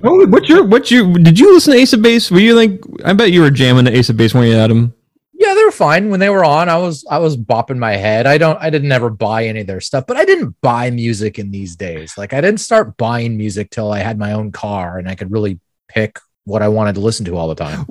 What's 0.00 0.48
your 0.48 0.64
what's 0.64 0.90
your 0.92 1.12
did 1.14 1.40
you 1.40 1.52
listen 1.52 1.72
to 1.74 1.78
Ace 1.80 1.92
of 1.92 2.02
Base? 2.02 2.30
Were 2.30 2.38
you 2.38 2.54
like 2.54 2.80
I 3.04 3.12
bet 3.14 3.32
you 3.32 3.40
were 3.40 3.50
jamming 3.50 3.84
to 3.86 3.96
Ace 3.96 4.08
of 4.10 4.16
Base 4.16 4.32
when 4.32 4.46
you 4.46 4.54
Adam? 4.54 4.94
Yeah, 5.32 5.54
they 5.54 5.64
were 5.64 5.72
fine 5.72 6.08
when 6.10 6.20
they 6.20 6.30
were 6.30 6.44
on. 6.44 6.68
I 6.68 6.76
was 6.78 7.04
I 7.10 7.18
was 7.18 7.36
bopping 7.36 7.78
my 7.78 7.96
head. 7.96 8.24
I 8.26 8.38
don't 8.38 8.56
I 8.62 8.70
didn't 8.70 8.92
ever 8.92 9.10
buy 9.10 9.46
any 9.46 9.62
of 9.62 9.66
their 9.66 9.80
stuff, 9.80 10.04
but 10.06 10.16
I 10.16 10.24
didn't 10.24 10.54
buy 10.60 10.90
music 10.92 11.40
in 11.40 11.50
these 11.50 11.74
days. 11.74 12.16
Like 12.16 12.32
I 12.32 12.40
didn't 12.40 12.60
start 12.60 12.96
buying 12.96 13.36
music 13.36 13.70
till 13.70 13.90
I 13.92 13.98
had 13.98 14.18
my 14.20 14.32
own 14.34 14.52
car 14.52 14.98
and 14.98 15.08
I 15.08 15.16
could 15.16 15.32
really 15.32 15.58
pick 15.88 16.20
what 16.44 16.62
I 16.62 16.68
wanted 16.68 16.94
to 16.94 17.00
listen 17.00 17.24
to 17.26 17.36
all 17.36 17.48
the 17.48 17.54
time. 17.56 17.84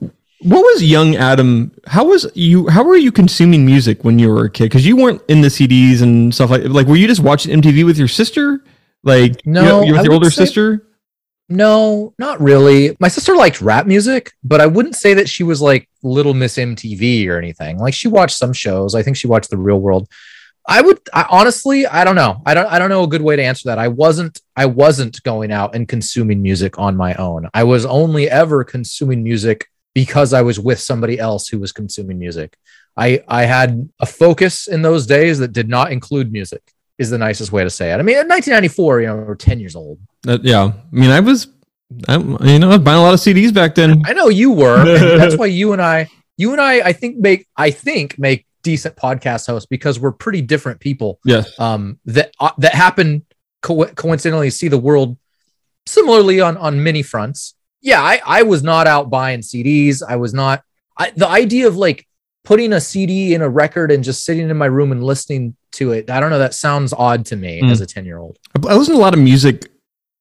What 0.47 0.61
was 0.61 0.81
young 0.83 1.15
Adam? 1.17 1.71
How 1.87 2.05
was 2.05 2.29
you? 2.33 2.67
How 2.69 2.83
were 2.83 2.95
you 2.95 3.11
consuming 3.11 3.65
music 3.65 4.03
when 4.05 4.17
you 4.17 4.29
were 4.29 4.45
a 4.45 4.49
kid? 4.49 4.65
Because 4.65 4.85
you 4.85 4.95
weren't 4.95 5.21
in 5.27 5.41
the 5.41 5.49
CDs 5.49 6.01
and 6.01 6.33
stuff 6.33 6.49
like. 6.49 6.63
Like, 6.63 6.87
were 6.87 6.95
you 6.95 7.07
just 7.07 7.21
watching 7.21 7.61
MTV 7.61 7.83
with 7.85 7.97
your 7.97 8.07
sister? 8.07 8.63
Like, 9.03 9.45
No, 9.45 9.81
you 9.81 9.93
with 9.93 10.05
your 10.05 10.13
older 10.13 10.29
say- 10.31 10.45
sister. 10.45 10.83
No, 11.49 12.13
not 12.19 12.41
really. 12.41 12.95
My 12.99 13.07
sister 13.07 13.35
liked 13.35 13.61
rap 13.61 13.87
music, 13.87 14.33
but 14.43 14.59
I 14.59 14.67
wouldn't 14.67 14.95
say 14.95 15.13
that 15.15 15.29
she 15.29 15.43
was 15.43 15.61
like 15.61 15.89
Little 16.03 16.33
Miss 16.33 16.57
MTV 16.57 17.27
or 17.29 17.37
anything. 17.37 17.77
Like 17.77 17.93
she 17.93 18.07
watched 18.09 18.37
some 18.37 18.51
shows. 18.51 18.95
I 18.95 19.01
think 19.01 19.15
she 19.15 19.27
watched 19.27 19.49
The 19.49 19.57
Real 19.57 19.79
World. 19.79 20.09
I 20.67 20.81
would 20.81 20.99
I, 21.13 21.25
honestly, 21.29 21.87
I 21.87 22.03
don't 22.03 22.15
know. 22.17 22.41
I 22.45 22.53
don't 22.53 22.67
I 22.67 22.79
don't 22.79 22.89
know 22.89 23.03
a 23.03 23.07
good 23.07 23.21
way 23.21 23.37
to 23.37 23.43
answer 23.43 23.69
that. 23.69 23.79
I 23.79 23.87
wasn't 23.87 24.41
I 24.57 24.65
wasn't 24.65 25.23
going 25.23 25.51
out 25.53 25.73
and 25.73 25.87
consuming 25.87 26.41
music 26.41 26.77
on 26.77 26.97
my 26.97 27.13
own. 27.15 27.47
I 27.53 27.63
was 27.63 27.85
only 27.85 28.29
ever 28.29 28.65
consuming 28.65 29.23
music 29.23 29.69
because 29.97 30.31
I 30.31 30.43
was 30.43 30.59
with 30.59 30.79
somebody 30.79 31.17
else 31.17 31.47
who 31.47 31.57
was 31.57 31.71
consuming 31.71 32.19
music. 32.19 32.55
I 32.95 33.23
I 33.27 33.45
had 33.45 33.89
a 33.99 34.05
focus 34.05 34.67
in 34.67 34.83
those 34.83 35.07
days 35.07 35.39
that 35.39 35.53
did 35.53 35.67
not 35.67 35.91
include 35.91 36.31
music. 36.31 36.61
Is 36.99 37.09
the 37.09 37.17
nicest 37.17 37.51
way 37.51 37.63
to 37.63 37.69
say 37.71 37.91
it. 37.91 37.95
I 37.95 38.03
mean, 38.03 38.17
in 38.17 38.27
1994, 38.27 39.01
you 39.01 39.07
know, 39.07 39.15
we're 39.15 39.33
10 39.33 39.59
years 39.59 39.75
old. 39.75 39.99
Uh, 40.27 40.37
yeah, 40.43 40.65
I 40.65 40.95
mean, 40.95 41.09
I 41.09 41.19
was, 41.19 41.47
I, 42.07 42.17
you 42.17 42.59
know, 42.59 42.69
I 42.69 42.77
was 42.77 42.79
buying 42.79 42.99
a 42.99 43.01
lot 43.01 43.15
of 43.15 43.19
CDs 43.19 43.51
back 43.51 43.73
then. 43.73 44.03
I 44.05 44.13
know 44.13 44.29
you 44.29 44.51
were. 44.51 44.83
that's 45.17 45.35
why 45.35 45.47
you 45.47 45.73
and 45.73 45.81
I, 45.81 46.09
you 46.37 46.51
and 46.51 46.61
I, 46.61 46.73
I 46.89 46.93
think 46.93 47.17
make, 47.17 47.47
I 47.55 47.71
think 47.71 48.19
make 48.19 48.45
decent 48.63 48.95
podcast 48.95 49.47
hosts 49.47 49.67
because 49.67 49.99
we're 49.99 50.11
pretty 50.11 50.41
different 50.41 50.79
people. 50.79 51.19
Yes. 51.23 51.59
Um, 51.59 51.99
that 52.05 52.33
uh, 52.39 52.51
that 52.59 52.73
happen 52.75 53.25
co- 53.61 53.85
coincidentally 53.85 54.51
see 54.51 54.67
the 54.67 54.77
world 54.77 55.17
similarly 55.87 56.39
on 56.39 56.55
on 56.57 56.83
many 56.83 57.01
fronts. 57.01 57.55
Yeah, 57.81 58.01
I 58.01 58.21
I 58.25 58.43
was 58.43 58.63
not 58.63 58.87
out 58.87 59.09
buying 59.09 59.41
CDs. 59.41 60.01
I 60.07 60.15
was 60.15 60.33
not. 60.33 60.63
I, 60.97 61.11
the 61.11 61.27
idea 61.27 61.67
of 61.67 61.77
like 61.77 62.07
putting 62.43 62.73
a 62.73 62.81
CD 62.81 63.33
in 63.33 63.41
a 63.41 63.49
record 63.49 63.91
and 63.91 64.03
just 64.03 64.23
sitting 64.25 64.49
in 64.49 64.57
my 64.57 64.65
room 64.65 64.91
and 64.91 65.03
listening 65.03 65.55
to 65.73 65.91
it. 65.91 66.09
I 66.09 66.19
don't 66.19 66.29
know. 66.29 66.39
That 66.39 66.53
sounds 66.53 66.93
odd 66.93 67.25
to 67.27 67.35
me 67.35 67.61
Mm. 67.61 67.71
as 67.71 67.81
a 67.81 67.85
ten 67.85 68.05
year 68.05 68.17
old. 68.17 68.37
I 68.55 68.75
listen 68.75 68.93
to 68.95 68.99
a 68.99 69.01
lot 69.01 69.13
of 69.13 69.19
music 69.19 69.69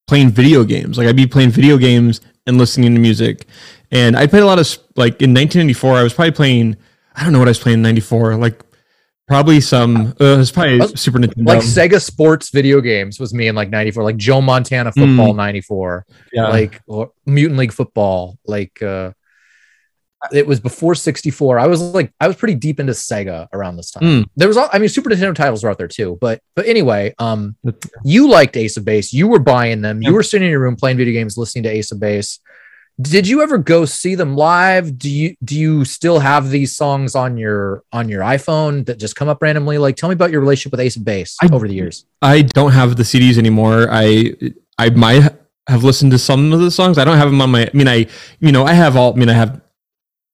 playing 0.07 0.29
video 0.29 0.63
games. 0.63 0.97
Like 0.97 1.07
I'd 1.07 1.15
be 1.15 1.25
playing 1.27 1.49
video 1.51 1.77
games 1.77 2.21
and 2.45 2.57
listening 2.57 2.93
to 2.95 2.99
music. 3.01 3.45
And 3.91 4.15
I 4.15 4.27
played 4.27 4.43
a 4.43 4.45
lot 4.45 4.59
of 4.59 4.67
like 4.95 5.21
in 5.21 5.33
1994, 5.33 5.97
I 5.97 6.03
was 6.03 6.13
probably 6.13 6.31
playing, 6.31 6.77
I 7.15 7.23
don't 7.23 7.33
know 7.33 7.39
what 7.39 7.47
I 7.47 7.51
was 7.51 7.59
playing 7.59 7.79
in 7.79 7.81
94, 7.81 8.35
like 8.35 8.61
probably 9.27 9.61
some, 9.61 10.15
uh, 10.19 10.25
it 10.25 10.37
was 10.37 10.51
probably 10.51 10.79
Was- 10.79 10.99
Super 10.99 11.19
Nintendo. 11.19 11.47
Like 11.47 11.59
Sega 11.59 12.01
Sports 12.01 12.49
video 12.49 12.81
games 12.81 13.19
was 13.19 13.33
me 13.33 13.47
in 13.47 13.55
like 13.55 13.69
'94. 13.69 14.03
Like 14.03 14.17
Joe 14.17 14.41
Montana 14.41 14.91
football 14.91 15.33
'94. 15.33 16.05
yeah. 16.33 16.47
like 16.47 16.81
or 16.87 17.11
Mutant 17.25 17.59
League 17.59 17.73
football. 17.73 18.37
Like 18.45 18.81
uh 18.81 19.11
it 20.33 20.47
was 20.47 20.59
before 20.59 20.95
64. 20.95 21.59
I 21.59 21.67
was 21.67 21.79
like 21.79 22.11
I 22.19 22.27
was 22.27 22.35
pretty 22.35 22.55
deep 22.55 22.79
into 22.79 22.93
Sega 22.93 23.47
around 23.53 23.77
this 23.77 23.91
time. 23.91 24.03
Mm. 24.03 24.25
There 24.35 24.47
was 24.47 24.57
all 24.57 24.67
I 24.73 24.79
mean 24.79 24.89
Super 24.89 25.09
Nintendo 25.09 25.35
titles 25.35 25.63
were 25.63 25.69
out 25.69 25.77
there 25.77 25.87
too. 25.87 26.17
But 26.19 26.41
but 26.55 26.65
anyway, 26.65 27.13
um 27.19 27.55
you 28.03 28.29
liked 28.29 28.57
Ace 28.57 28.77
of 28.77 28.85
Base. 28.85 29.13
You 29.13 29.27
were 29.27 29.39
buying 29.39 29.81
them. 29.81 30.01
You 30.01 30.13
were 30.13 30.23
sitting 30.23 30.47
in 30.47 30.51
your 30.51 30.61
room 30.61 30.75
playing 30.75 30.97
video 30.97 31.13
games 31.13 31.37
listening 31.37 31.63
to 31.65 31.69
Ace 31.69 31.91
of 31.91 31.99
Base. 31.99 32.39
Did 32.99 33.27
you 33.27 33.43
ever 33.43 33.59
go 33.59 33.85
see 33.85 34.15
them 34.15 34.35
live? 34.35 34.97
Do 34.97 35.09
you 35.09 35.35
do 35.43 35.57
you 35.57 35.85
still 35.85 36.17
have 36.17 36.49
these 36.49 36.75
songs 36.75 37.13
on 37.13 37.37
your 37.37 37.83
on 37.91 38.09
your 38.09 38.21
iPhone 38.21 38.85
that 38.87 38.97
just 38.97 39.15
come 39.15 39.27
up 39.27 39.41
randomly? 39.41 39.77
Like 39.77 39.95
tell 39.95 40.09
me 40.09 40.13
about 40.13 40.31
your 40.31 40.41
relationship 40.41 40.71
with 40.71 40.79
Ace 40.79 40.95
of 40.95 41.05
Base 41.05 41.37
I- 41.41 41.49
over 41.53 41.67
the 41.67 41.75
years. 41.75 42.05
I 42.23 42.41
don't 42.41 42.71
have 42.71 42.95
the 42.95 43.03
CDs 43.03 43.37
anymore. 43.37 43.87
I, 43.91 44.33
I 44.79 44.89
might 44.89 45.31
have 45.67 45.83
listened 45.83 46.11
to 46.11 46.17
some 46.17 46.51
of 46.53 46.59
the 46.59 46.71
songs. 46.71 46.97
I 46.97 47.03
don't 47.03 47.17
have 47.17 47.29
them 47.29 47.41
on 47.41 47.51
my, 47.51 47.67
I 47.67 47.71
mean, 47.73 47.87
I, 47.87 48.07
you 48.39 48.51
know, 48.51 48.65
I 48.65 48.73
have 48.73 48.95
all, 48.95 49.13
I 49.13 49.15
mean, 49.17 49.29
I 49.29 49.33
have 49.33 49.61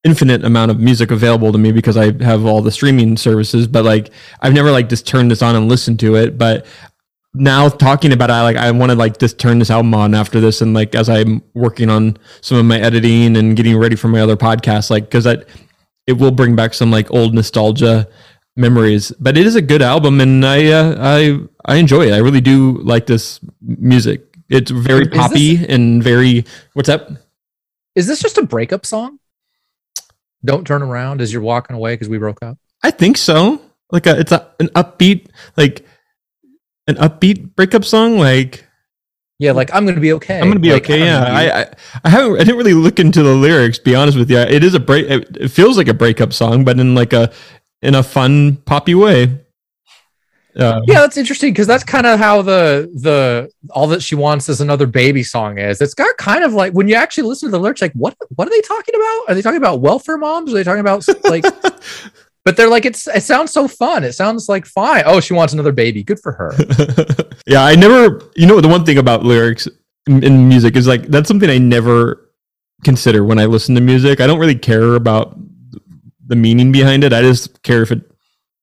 infinite 0.03 0.43
amount 0.45 0.69
of 0.69 0.79
music 0.79 1.11
available 1.11 1.51
to 1.51 1.57
me 1.57 1.71
because 1.71 1.97
I 1.97 2.11
have 2.23 2.45
all 2.45 2.61
the 2.61 2.71
streaming 2.71 3.17
services, 3.17 3.67
but 3.67 3.83
like, 3.83 4.11
I've 4.41 4.53
never 4.53 4.71
like 4.71 4.89
just 4.89 5.07
turned 5.07 5.31
this 5.31 5.41
on 5.41 5.55
and 5.55 5.67
listened 5.67 5.99
to 6.01 6.15
it. 6.15 6.37
But 6.37 6.65
now 7.33 7.69
talking 7.69 8.11
about 8.13 8.29
it, 8.29 8.33
I 8.33 8.43
like, 8.43 8.57
I 8.57 8.69
want 8.71 8.91
to 8.91 8.95
like 8.97 9.17
just 9.17 9.39
turn 9.39 9.59
this 9.59 9.69
album 9.71 9.93
on 9.93 10.13
after 10.13 10.39
this. 10.39 10.61
And 10.61 10.73
like, 10.73 10.93
as 10.95 11.09
I'm 11.09 11.41
working 11.53 11.89
on 11.89 12.17
some 12.41 12.57
of 12.57 12.65
my 12.65 12.79
editing 12.79 13.35
and 13.37 13.55
getting 13.55 13.77
ready 13.77 13.95
for 13.95 14.07
my 14.07 14.21
other 14.21 14.37
podcast, 14.37 14.89
like, 14.89 15.09
cause 15.09 15.23
that, 15.23 15.47
it 16.05 16.13
will 16.13 16.31
bring 16.31 16.55
back 16.55 16.73
some 16.73 16.91
like 16.91 17.09
old 17.11 17.33
nostalgia 17.33 18.07
memories 18.55 19.11
but 19.19 19.35
it 19.35 19.47
is 19.47 19.55
a 19.55 19.61
good 19.63 19.81
album 19.81 20.21
and 20.21 20.45
i 20.45 20.67
uh, 20.67 20.95
i 20.99 21.39
i 21.65 21.77
enjoy 21.77 22.03
it 22.07 22.11
i 22.13 22.17
really 22.17 22.39
do 22.41 22.73
like 22.83 23.07
this 23.07 23.39
music 23.61 24.21
it's 24.47 24.69
very 24.69 25.05
Is 25.05 25.09
this- 25.09 25.17
poppy 25.17 25.65
and 25.65 26.03
very 26.03 26.45
what's 26.73 26.87
up 26.89 27.09
Is 27.95 28.05
this 28.05 28.21
just 28.21 28.37
a 28.37 28.43
breakup 28.45 28.85
song? 28.85 29.17
Don't 30.45 30.67
turn 30.67 30.83
around 30.83 31.19
as 31.21 31.33
you're 31.33 31.41
walking 31.41 31.75
away 31.75 31.93
because 31.93 32.09
we 32.09 32.19
broke 32.19 32.43
up. 32.43 32.59
i 32.83 32.91
think 32.91 33.17
so 33.17 33.59
like 33.91 34.05
a 34.05 34.19
it's 34.19 34.31
a, 34.31 34.47
an 34.59 34.67
upbeat 34.75 35.29
like 35.57 35.83
an 36.87 36.95
upbeat 36.95 37.55
breakup 37.55 37.85
song 37.85 38.17
like 38.17 38.67
Yeah, 39.39 39.51
like 39.53 39.73
I'm 39.73 39.85
gonna 39.85 39.99
be 39.99 40.13
okay. 40.13 40.39
i'm 40.39 40.47
gonna 40.49 40.59
be 40.59 40.71
Like, 40.71 40.83
okay 40.89 41.01
I 41.01 41.05
yeah 41.05 41.19
don't 41.25 41.33
know, 41.33 41.41
you- 41.41 41.49
I, 41.49 41.61
I 41.61 41.73
i 42.05 42.09
haven't 42.09 42.35
i 42.35 42.39
didn't 42.39 42.57
really 42.57 42.73
look 42.73 42.99
into 42.99 43.23
the 43.23 43.33
lyrics 43.33 43.79
be 43.79 43.95
honest 43.95 44.17
with 44.17 44.29
you 44.29 44.37
it 44.39 44.63
is 44.63 44.73
a 44.73 44.79
break 44.79 45.09
it, 45.09 45.37
it 45.39 45.49
feels 45.49 45.77
like 45.77 45.87
a 45.87 45.93
breakup 45.93 46.33
song 46.33 46.63
but 46.65 46.79
in 46.79 46.93
like 46.95 47.13
a 47.13 47.31
in 47.81 47.95
a 47.95 48.03
fun 48.03 48.57
poppy 48.65 48.95
way 48.95 49.39
uh, 50.55 50.79
yeah, 50.85 50.99
that's 51.01 51.17
interesting 51.17 51.51
because 51.51 51.65
that's 51.65 51.83
kind 51.83 52.05
of 52.05 52.19
how 52.19 52.43
the 52.43 52.87
the 53.01 53.49
all 53.71 53.87
that 53.87 54.03
she 54.03 54.13
wants 54.13 54.47
is 54.49 54.61
another 54.61 54.85
baby 54.85 55.23
song 55.23 55.57
is. 55.57 55.81
It's 55.81 55.95
got 55.95 56.15
kind 56.17 56.43
of 56.43 56.53
like 56.53 56.73
when 56.73 56.87
you 56.87 56.93
actually 56.93 57.27
listen 57.27 57.47
to 57.47 57.51
the 57.53 57.59
lyrics, 57.59 57.81
like 57.81 57.93
what 57.93 58.15
what 58.35 58.47
are 58.47 58.51
they 58.51 58.61
talking 58.61 58.93
about? 58.93 59.23
Are 59.29 59.33
they 59.33 59.41
talking 59.41 59.57
about 59.57 59.81
welfare 59.81 60.15
moms? 60.19 60.51
Are 60.51 60.53
they 60.53 60.63
talking 60.63 60.81
about 60.81 61.07
like? 61.23 61.43
but 62.45 62.57
they're 62.57 62.69
like 62.69 62.85
it's 62.85 63.07
it 63.07 63.23
sounds 63.23 63.51
so 63.51 63.67
fun. 63.67 64.03
It 64.03 64.13
sounds 64.13 64.49
like 64.49 64.65
fine. 64.65 65.03
Oh, 65.05 65.19
she 65.19 65.33
wants 65.33 65.53
another 65.53 65.71
baby. 65.71 66.03
Good 66.03 66.19
for 66.19 66.31
her. 66.33 66.53
yeah, 67.47 67.63
I 67.63 67.75
never. 67.75 68.21
You 68.35 68.47
know, 68.47 68.59
the 68.61 68.67
one 68.67 68.85
thing 68.85 68.97
about 68.97 69.23
lyrics 69.23 69.67
in, 70.07 70.49
music 70.49 70.75
is 70.75 70.87
like 70.87 71.03
that's 71.07 71.27
something 71.27 71.49
I 71.49 71.57
never 71.57 72.29
consider 72.83 73.23
when 73.23 73.39
I 73.39 73.45
listen 73.45 73.75
to 73.75 73.81
music. 73.81 74.19
I 74.19 74.27
don't 74.27 74.39
really 74.39 74.57
care 74.57 74.95
about 74.95 75.37
the 76.25 76.35
meaning 76.35 76.71
behind 76.71 77.03
it. 77.03 77.13
I 77.13 77.21
just 77.21 77.61
care 77.63 77.81
if 77.81 77.91
it 77.91 78.01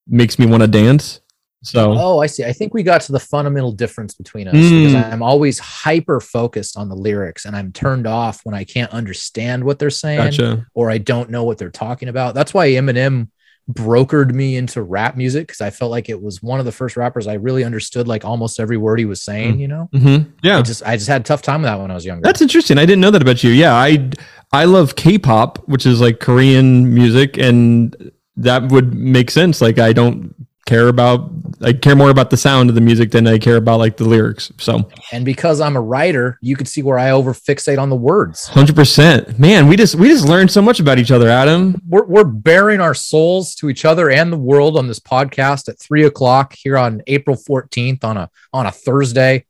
makes 0.07 0.39
me 0.39 0.47
want 0.47 0.63
to 0.63 0.67
dance. 0.67 1.21
So 1.63 1.93
Oh, 1.97 2.19
I 2.21 2.27
see. 2.27 2.43
I 2.45 2.53
think 2.55 2.73
we 2.73 2.83
got 2.83 3.03
to 3.03 3.13
the 3.13 3.21
fundamental 3.21 3.71
difference 3.71 4.15
between 4.15 4.49
us 4.49 4.55
Mm. 4.55 4.87
because 4.87 4.95
I'm 5.13 5.23
always 5.23 5.59
hyper 5.59 6.19
focused 6.21 6.77
on 6.79 6.89
the 6.89 6.95
lyrics 6.97 7.45
and 7.45 7.55
I'm 7.55 7.71
turned 7.71 8.07
off 8.07 8.41
when 8.45 8.55
I 8.55 8.65
can't 8.65 8.91
understand 8.93 9.63
what 9.65 9.79
they're 9.79 9.91
saying. 9.91 10.19
gotcha. 10.19 10.67
or 10.75 10.91
I 10.91 10.97
don't 10.99 11.29
know 11.29 11.45
what 11.45 11.59
they're 11.59 11.69
talking 11.71 12.09
about. 12.09 12.35
That's 12.35 12.55
why 12.55 12.69
Eminem 12.71 13.29
brokered 13.73 14.33
me 14.33 14.57
into 14.57 14.83
rap 14.83 15.17
music 15.17 15.47
because 15.47 15.61
I 15.61 15.71
felt 15.71 15.90
like 15.90 16.09
it 16.09 16.21
was 16.21 16.43
one 16.43 16.59
of 16.61 16.67
the 16.67 16.73
first 16.73 16.97
rappers 16.97 17.26
I 17.26 17.35
really 17.35 17.62
understood 17.64 18.09
like 18.09 18.25
almost 18.25 18.59
every 18.59 18.76
word 18.76 18.99
he 18.99 19.05
was 19.05 19.23
saying, 19.23 19.57
Mm. 19.57 19.61
you 19.61 19.69
know? 19.69 19.88
hmm 19.93 20.17
Yeah, 20.43 20.59
I 20.59 20.62
just 20.62 20.83
I 20.85 20.97
just 20.97 21.09
had 21.09 21.21
a 21.21 21.25
tough 21.25 21.43
time 21.43 21.62
with 21.62 21.69
that 21.71 21.81
when 21.81 21.90
I 21.90 21.95
was 21.95 22.05
younger. 22.05 22.23
That's 22.23 22.43
interesting. 22.43 22.79
I 22.79 22.87
didn't 22.87 23.00
know 23.00 23.11
that 23.12 23.23
about 23.23 23.45
you. 23.45 23.50
Yeah, 23.50 23.75
I 23.75 24.11
I 24.52 24.64
love 24.64 24.97
K-pop, 24.97 25.59
which 25.69 25.87
is 25.87 26.00
like 26.00 26.19
Korean 26.21 26.93
music, 26.93 27.38
and 27.38 27.95
that 28.37 28.71
would 28.73 28.95
make 28.95 29.31
sense. 29.31 29.61
Like 29.61 29.79
I 29.79 29.93
don't 29.93 30.35
care 30.67 30.88
about 30.88 31.31
I 31.62 31.73
care 31.73 31.97
more 31.97 32.11
about 32.11 32.31
the 32.31 32.37
sound 32.37 32.69
of 32.69 32.75
the 32.75 32.81
music 32.81 33.11
than 33.11 33.26
I 33.26 33.38
care 33.38 33.57
about 33.57 33.79
like 33.79 33.97
the 33.97 34.05
lyrics. 34.05 34.52
So 34.59 34.88
And 35.12 35.25
because 35.25 35.61
I'm 35.61 35.76
a 35.76 35.81
writer, 35.81 36.38
you 36.40 36.57
could 36.57 36.69
see 36.69 36.83
where 36.83 36.99
I 36.99 37.11
over 37.11 37.33
fixate 37.33 37.79
on 37.79 37.90
the 37.90 37.97
words. 37.97 38.47
hundred 38.47 38.76
percent, 38.76 39.38
man. 39.38 39.67
We 39.67 39.76
just 39.76 39.95
we 39.95 40.09
just 40.09 40.26
learned 40.26 40.50
so 40.50 40.62
much 40.62 40.81
about 40.81 40.99
each 40.99 41.11
other, 41.11 41.29
Adam. 41.29 41.81
We're, 41.88 42.07
we're 42.07 42.25
bearing 42.25 42.81
our 42.81 42.95
souls 42.95 43.55
to 43.57 43.69
each 43.69 43.85
other 43.85 44.11
and 44.11 44.33
the 44.33 44.38
world 44.38 44.79
on 44.79 44.87
this 44.87 45.00
podcast 45.00 45.69
at 45.69 45.79
three 45.79 46.05
o'clock 46.05 46.55
here 46.55 46.79
on 46.79 47.02
April 47.07 47.37
14th 47.37 48.05
on 48.05 48.17
a 48.17 48.31
on 48.52 48.67
a 48.67 48.73
Thursday. 48.73 49.47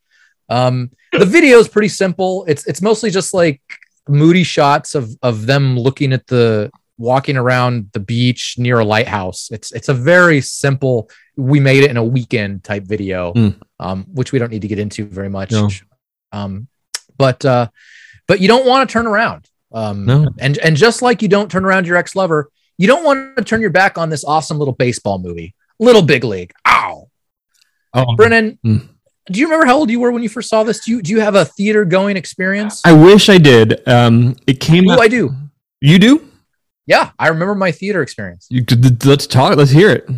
Um, 0.49 0.90
the 1.12 1.26
video 1.26 1.59
is 1.59 1.69
pretty 1.69 1.88
simple. 1.88 2.45
It's 2.49 2.67
it's 2.67 2.83
mostly 2.83 3.11
just 3.11 3.35
like 3.35 3.61
moody 4.09 4.43
shots 4.43 4.95
of 4.95 5.11
of 5.23 5.47
them 5.47 5.79
looking 5.79 6.12
at 6.12 6.26
the 6.26 6.71
walking 7.00 7.37
around 7.37 7.88
the 7.95 7.99
beach 8.00 8.57
near 8.59 8.78
a 8.78 8.85
lighthouse. 8.85 9.49
It's 9.50 9.73
it's 9.73 9.88
a 9.88 9.95
very 9.95 10.40
simple. 10.40 11.11
We 11.37 11.59
made 11.59 11.83
it 11.83 11.90
in 11.90 11.97
a 11.97 12.04
weekend 12.04 12.62
type 12.62 12.85
video, 12.85 13.33
Mm. 13.33 13.57
um, 13.80 14.04
which 14.12 14.30
we 14.33 14.38
don't 14.38 14.50
need 14.52 14.62
to 14.62 14.69
get 14.69 14.78
into 14.78 15.07
very 15.07 15.30
much. 15.30 15.50
No. 15.50 15.69
Um, 16.33 16.69
but 17.16 17.45
uh, 17.45 17.69
but 18.28 18.40
you 18.40 18.49
don't 18.49 18.66
want 18.66 18.88
to 18.88 18.92
turn 18.92 19.07
around. 19.07 19.49
Um, 19.73 20.04
No. 20.04 20.28
and 20.38 20.59
and 20.59 20.76
just 20.76 21.00
like 21.02 21.23
you 21.23 21.28
don't 21.28 21.50
turn 21.50 21.64
around 21.64 21.87
your 21.87 21.97
ex 21.97 22.14
lover, 22.14 22.50
you 22.76 22.87
don't 22.87 23.04
want 23.04 23.37
to 23.38 23.45
turn 23.45 23.61
your 23.61 23.71
back 23.71 23.97
on 23.99 24.11
this 24.11 24.25
awesome 24.25 24.59
little 24.59 24.75
baseball 24.75 25.19
movie, 25.19 25.54
Little 25.78 26.02
Big 26.02 26.23
League. 26.25 26.52
Ow, 26.69 27.09
Oh, 27.95 28.14
Brennan. 28.16 28.59
Mm. 28.64 28.88
Do 29.30 29.38
you 29.38 29.47
remember 29.47 29.64
how 29.66 29.76
old 29.76 29.90
you 29.90 30.00
were 30.00 30.11
when 30.11 30.23
you 30.23 30.28
first 30.28 30.49
saw 30.49 30.62
this? 30.64 30.85
Do 30.85 30.90
you 30.92 31.02
do 31.02 31.12
you 31.12 31.21
have 31.21 31.35
a 31.37 31.45
theater 31.45 31.85
going 31.85 32.16
experience? 32.16 32.83
I 32.85 32.92
wish 32.92 33.28
I 33.28 33.38
did. 33.38 33.87
Um, 33.88 34.37
it 34.47 34.61
came. 34.61 34.88
Oh, 34.90 34.99
I 35.00 35.09
do. 35.09 35.33
you 35.80 35.99
do? 35.99 36.26
Yeah, 36.90 37.12
I 37.20 37.28
remember 37.28 37.54
my 37.54 37.70
theater 37.70 38.02
experience. 38.02 38.49
You, 38.50 38.64
let's 39.04 39.28
talk. 39.28 39.56
Let's 39.56 39.70
hear 39.70 39.90
it. 39.90 40.11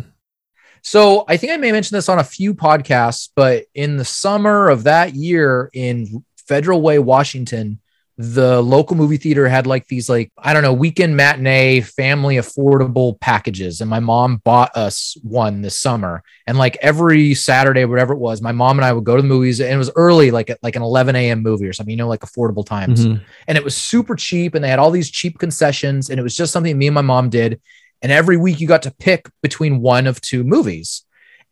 So 0.81 1.23
I 1.27 1.37
think 1.37 1.53
I 1.53 1.57
may 1.57 1.71
mention 1.71 1.95
this 1.95 2.09
on 2.09 2.17
a 2.17 2.23
few 2.23 2.55
podcasts, 2.55 3.29
but 3.35 3.65
in 3.75 3.97
the 3.97 4.03
summer 4.03 4.69
of 4.69 4.85
that 4.85 5.13
year 5.13 5.69
in 5.71 6.25
Federal 6.47 6.81
Way, 6.81 6.97
Washington, 6.97 7.79
the 8.17 8.61
local 8.61 8.95
movie 8.95 9.17
theater 9.17 9.47
had 9.49 9.65
like 9.65 9.87
these 9.87 10.07
like 10.07 10.31
I 10.37 10.53
don't 10.53 10.61
know 10.61 10.71
weekend 10.73 11.17
matinee 11.17 11.81
family 11.81 12.35
affordable 12.35 13.19
packages, 13.19 13.81
and 13.81 13.89
my 13.89 13.99
mom 13.99 14.37
bought 14.43 14.75
us 14.77 15.17
one 15.23 15.61
this 15.63 15.79
summer. 15.79 16.21
And 16.45 16.57
like 16.57 16.77
every 16.81 17.33
Saturday, 17.33 17.85
whatever 17.85 18.13
it 18.13 18.19
was, 18.19 18.39
my 18.41 18.51
mom 18.51 18.77
and 18.77 18.85
I 18.85 18.93
would 18.93 19.03
go 19.03 19.15
to 19.15 19.21
the 19.23 19.27
movies, 19.27 19.59
and 19.59 19.71
it 19.71 19.77
was 19.77 19.89
early, 19.95 20.29
like 20.29 20.51
at 20.51 20.59
like 20.61 20.75
an 20.75 20.83
11 20.83 21.15
a.m. 21.15 21.41
movie 21.41 21.65
or 21.65 21.73
something, 21.73 21.89
you 21.91 21.97
know, 21.97 22.07
like 22.07 22.19
affordable 22.21 22.65
times 22.65 23.05
Mhm. 23.05 23.21
and 23.47 23.57
it 23.57 23.63
was 23.63 23.75
super 23.75 24.15
cheap 24.15 24.53
and 24.53 24.63
they 24.63 24.69
had 24.69 24.79
all 24.79 24.91
these 24.91 25.09
cheap 25.09 25.39
concessions 25.39 26.09
and 26.09 26.19
it 26.19 26.23
was 26.23 26.37
just 26.37 26.53
something 26.53 26.77
me 26.77 26.87
and 26.87 26.93
my 26.95 27.01
mom 27.01 27.29
did 27.29 27.59
and 28.03 28.11
every 28.11 28.37
week 28.37 28.59
you 28.59 28.67
got 28.67 28.83
to 28.83 28.91
pick 28.91 29.27
between 29.41 29.79
one 29.81 30.05
of 30.07 30.21
two 30.21 30.43
movies 30.43 31.03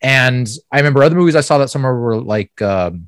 and 0.02 0.50
i 0.72 0.78
remember 0.78 1.04
other 1.04 1.16
movies 1.16 1.36
i 1.36 1.42
saw 1.42 1.58
that 1.58 1.70
summer 1.70 1.98
were 2.00 2.18
like 2.22 2.62
um, 2.62 3.08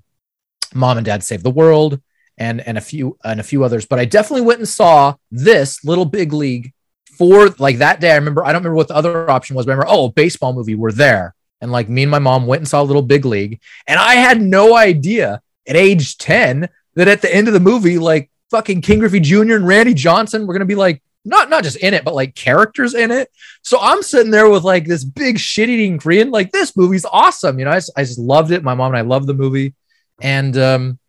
mom 0.73 0.97
and 0.97 1.05
dad 1.05 1.23
save 1.23 1.43
the 1.43 1.51
world 1.51 2.01
and 2.37 2.61
and 2.61 2.77
a 2.77 2.81
few 2.81 3.17
and 3.23 3.39
a 3.39 3.43
few 3.43 3.63
others 3.63 3.85
but 3.85 3.99
i 3.99 4.05
definitely 4.05 4.41
went 4.41 4.59
and 4.59 4.67
saw 4.67 5.15
this 5.31 5.83
little 5.83 6.05
big 6.05 6.33
league 6.33 6.73
for 7.17 7.49
like 7.59 7.77
that 7.77 7.99
day 7.99 8.11
i 8.11 8.15
remember 8.15 8.43
i 8.43 8.51
don't 8.51 8.61
remember 8.61 8.75
what 8.75 8.87
the 8.87 8.95
other 8.95 9.29
option 9.29 9.55
was 9.55 9.65
but 9.65 9.71
i 9.71 9.75
remember 9.75 9.91
oh 9.91 10.09
baseball 10.09 10.53
movie 10.53 10.75
We're 10.75 10.91
there 10.91 11.35
and 11.61 11.71
like 11.71 11.89
me 11.89 12.03
and 12.03 12.11
my 12.11 12.19
mom 12.19 12.47
went 12.47 12.61
and 12.61 12.67
saw 12.67 12.81
little 12.81 13.01
big 13.01 13.25
league 13.25 13.59
and 13.87 13.99
i 13.99 14.15
had 14.15 14.41
no 14.41 14.75
idea 14.75 15.41
at 15.67 15.75
age 15.75 16.17
10 16.17 16.67
that 16.95 17.07
at 17.07 17.21
the 17.21 17.33
end 17.33 17.47
of 17.47 17.53
the 17.53 17.59
movie 17.59 17.99
like 17.99 18.29
fucking 18.49 18.81
Ken 18.81 18.99
Griffey 18.99 19.19
Jr. 19.19 19.55
and 19.55 19.67
Randy 19.67 19.95
Johnson 19.95 20.45
were 20.45 20.53
gonna 20.53 20.65
be 20.65 20.75
like 20.75 21.01
not 21.25 21.49
not 21.49 21.63
just 21.63 21.77
in 21.77 21.93
it, 21.93 22.03
but 22.03 22.13
like 22.13 22.35
characters 22.35 22.93
in 22.93 23.11
it. 23.11 23.29
So 23.61 23.79
I'm 23.81 24.03
sitting 24.03 24.31
there 24.31 24.49
with 24.49 24.63
like 24.63 24.85
this 24.85 25.03
big 25.03 25.39
shit 25.39 25.69
eating 25.69 25.97
Korean, 25.97 26.31
like 26.31 26.51
this 26.51 26.75
movie's 26.75 27.05
awesome. 27.05 27.59
You 27.59 27.65
know, 27.65 27.71
I 27.71 27.77
just, 27.77 27.91
I 27.95 28.03
just 28.03 28.19
loved 28.19 28.51
it. 28.51 28.63
My 28.63 28.75
mom 28.75 28.91
and 28.91 28.97
I 28.97 29.01
love 29.01 29.25
the 29.25 29.33
movie, 29.33 29.73
and 30.21 30.55
um, 30.57 30.99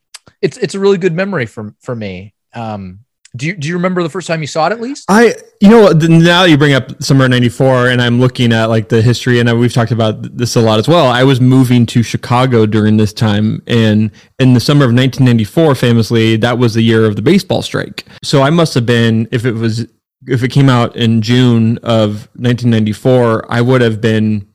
it's 0.40 0.56
it's 0.58 0.74
a 0.74 0.80
really 0.80 0.98
good 0.98 1.14
memory 1.14 1.46
for 1.46 1.74
for 1.80 1.94
me. 1.94 2.34
Um, 2.54 3.00
do 3.36 3.46
you 3.46 3.56
do 3.56 3.66
you 3.66 3.74
remember 3.74 4.02
the 4.02 4.08
first 4.08 4.28
time 4.28 4.40
you 4.40 4.46
saw 4.46 4.66
it 4.68 4.72
at 4.72 4.80
least? 4.80 5.06
I, 5.08 5.34
you 5.60 5.68
know, 5.68 5.88
now 5.90 6.44
you 6.44 6.56
bring 6.56 6.72
up 6.72 7.02
summer 7.02 7.28
'94, 7.28 7.88
and 7.88 8.00
I'm 8.00 8.20
looking 8.20 8.52
at 8.52 8.66
like 8.66 8.88
the 8.88 9.02
history, 9.02 9.40
and 9.40 9.58
we've 9.58 9.72
talked 9.72 9.90
about 9.90 10.36
this 10.36 10.54
a 10.54 10.60
lot 10.60 10.78
as 10.78 10.86
well. 10.86 11.06
I 11.08 11.24
was 11.24 11.40
moving 11.40 11.84
to 11.86 12.04
Chicago 12.04 12.64
during 12.64 12.96
this 12.96 13.12
time, 13.12 13.60
and 13.66 14.12
in 14.38 14.54
the 14.54 14.60
summer 14.60 14.84
of 14.84 14.92
1994, 14.92 15.74
famously, 15.74 16.36
that 16.36 16.58
was 16.58 16.74
the 16.74 16.82
year 16.82 17.04
of 17.06 17.16
the 17.16 17.22
baseball 17.22 17.62
strike. 17.62 18.04
So 18.22 18.42
I 18.42 18.50
must 18.50 18.72
have 18.74 18.86
been, 18.86 19.26
if 19.32 19.44
it 19.44 19.52
was, 19.52 19.80
if 20.28 20.44
it 20.44 20.52
came 20.52 20.68
out 20.68 20.94
in 20.94 21.20
June 21.20 21.78
of 21.78 22.28
1994, 22.36 23.52
I 23.52 23.60
would 23.60 23.80
have 23.80 24.00
been 24.00 24.48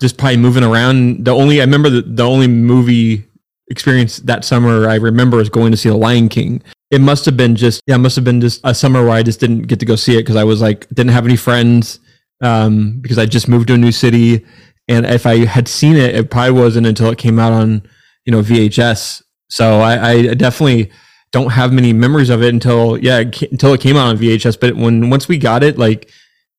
just 0.00 0.16
probably 0.16 0.36
moving 0.36 0.62
around. 0.62 1.24
The 1.24 1.32
only 1.32 1.60
I 1.60 1.64
remember 1.64 1.90
the, 1.90 2.02
the 2.02 2.24
only 2.24 2.46
movie 2.46 3.24
experience 3.68 4.18
that 4.18 4.44
summer 4.44 4.88
I 4.88 4.96
remember 4.96 5.40
is 5.40 5.48
going 5.48 5.70
to 5.70 5.76
see 5.76 5.88
The 5.88 5.96
Lion 5.96 6.28
King. 6.28 6.62
It 6.90 7.00
must 7.00 7.24
have 7.24 7.36
been 7.36 7.56
just 7.56 7.82
yeah, 7.86 7.96
it 7.96 7.98
must 7.98 8.16
have 8.16 8.24
been 8.24 8.40
just 8.40 8.60
a 8.64 8.74
summer 8.74 9.02
where 9.02 9.12
I 9.12 9.22
just 9.22 9.40
didn't 9.40 9.62
get 9.62 9.80
to 9.80 9.86
go 9.86 9.96
see 9.96 10.14
it 10.14 10.22
because 10.22 10.36
I 10.36 10.44
was 10.44 10.60
like 10.60 10.88
didn't 10.90 11.12
have 11.12 11.24
any 11.24 11.36
friends 11.36 11.98
um, 12.42 13.00
because 13.00 13.18
I 13.18 13.26
just 13.26 13.48
moved 13.48 13.68
to 13.68 13.74
a 13.74 13.78
new 13.78 13.92
city, 13.92 14.44
and 14.88 15.06
if 15.06 15.26
I 15.26 15.44
had 15.44 15.66
seen 15.66 15.96
it, 15.96 16.14
it 16.14 16.30
probably 16.30 16.60
wasn't 16.60 16.86
until 16.86 17.10
it 17.10 17.18
came 17.18 17.38
out 17.38 17.52
on 17.52 17.82
you 18.24 18.32
know 18.32 18.42
VHS. 18.42 19.22
So 19.48 19.80
I, 19.80 20.08
I 20.08 20.34
definitely 20.34 20.90
don't 21.32 21.50
have 21.50 21.72
many 21.72 21.92
memories 21.92 22.30
of 22.30 22.42
it 22.42 22.52
until 22.52 22.98
yeah 22.98 23.18
until 23.18 23.72
it 23.72 23.80
came 23.80 23.96
out 23.96 24.08
on 24.08 24.18
VHS. 24.18 24.60
But 24.60 24.76
when 24.76 25.10
once 25.10 25.26
we 25.26 25.38
got 25.38 25.62
it, 25.62 25.78
like 25.78 26.10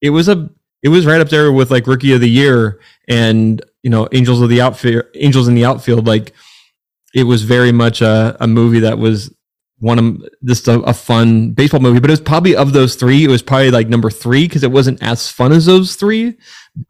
it 0.01 0.09
was 0.09 0.27
a 0.27 0.49
it 0.83 0.89
was 0.89 1.05
right 1.05 1.21
up 1.21 1.29
there 1.29 1.51
with 1.51 1.71
like 1.71 1.87
Rookie 1.87 2.13
of 2.13 2.21
the 2.21 2.29
Year 2.29 2.79
and 3.07 3.63
you 3.83 3.89
know 3.89 4.07
Angels 4.11 4.41
of 4.41 4.49
the 4.49 4.61
Outfield, 4.61 5.05
Angels 5.15 5.47
in 5.47 5.55
the 5.55 5.65
Outfield. 5.65 6.07
Like 6.07 6.33
it 7.15 7.23
was 7.23 7.43
very 7.43 7.71
much 7.71 8.01
a, 8.01 8.35
a 8.41 8.47
movie 8.47 8.81
that 8.81 8.99
was 8.99 9.33
one 9.79 9.99
of 9.99 10.29
just 10.43 10.67
a, 10.67 10.79
a 10.81 10.93
fun 10.93 11.51
baseball 11.51 11.79
movie. 11.79 11.99
But 11.99 12.09
it 12.09 12.13
was 12.13 12.21
probably 12.21 12.55
of 12.55 12.73
those 12.73 12.95
three, 12.95 13.23
it 13.23 13.29
was 13.29 13.41
probably 13.41 13.71
like 13.71 13.87
number 13.87 14.09
three 14.09 14.47
because 14.47 14.63
it 14.63 14.71
wasn't 14.71 15.01
as 15.01 15.29
fun 15.29 15.51
as 15.51 15.65
those 15.65 15.95
three. 15.95 16.37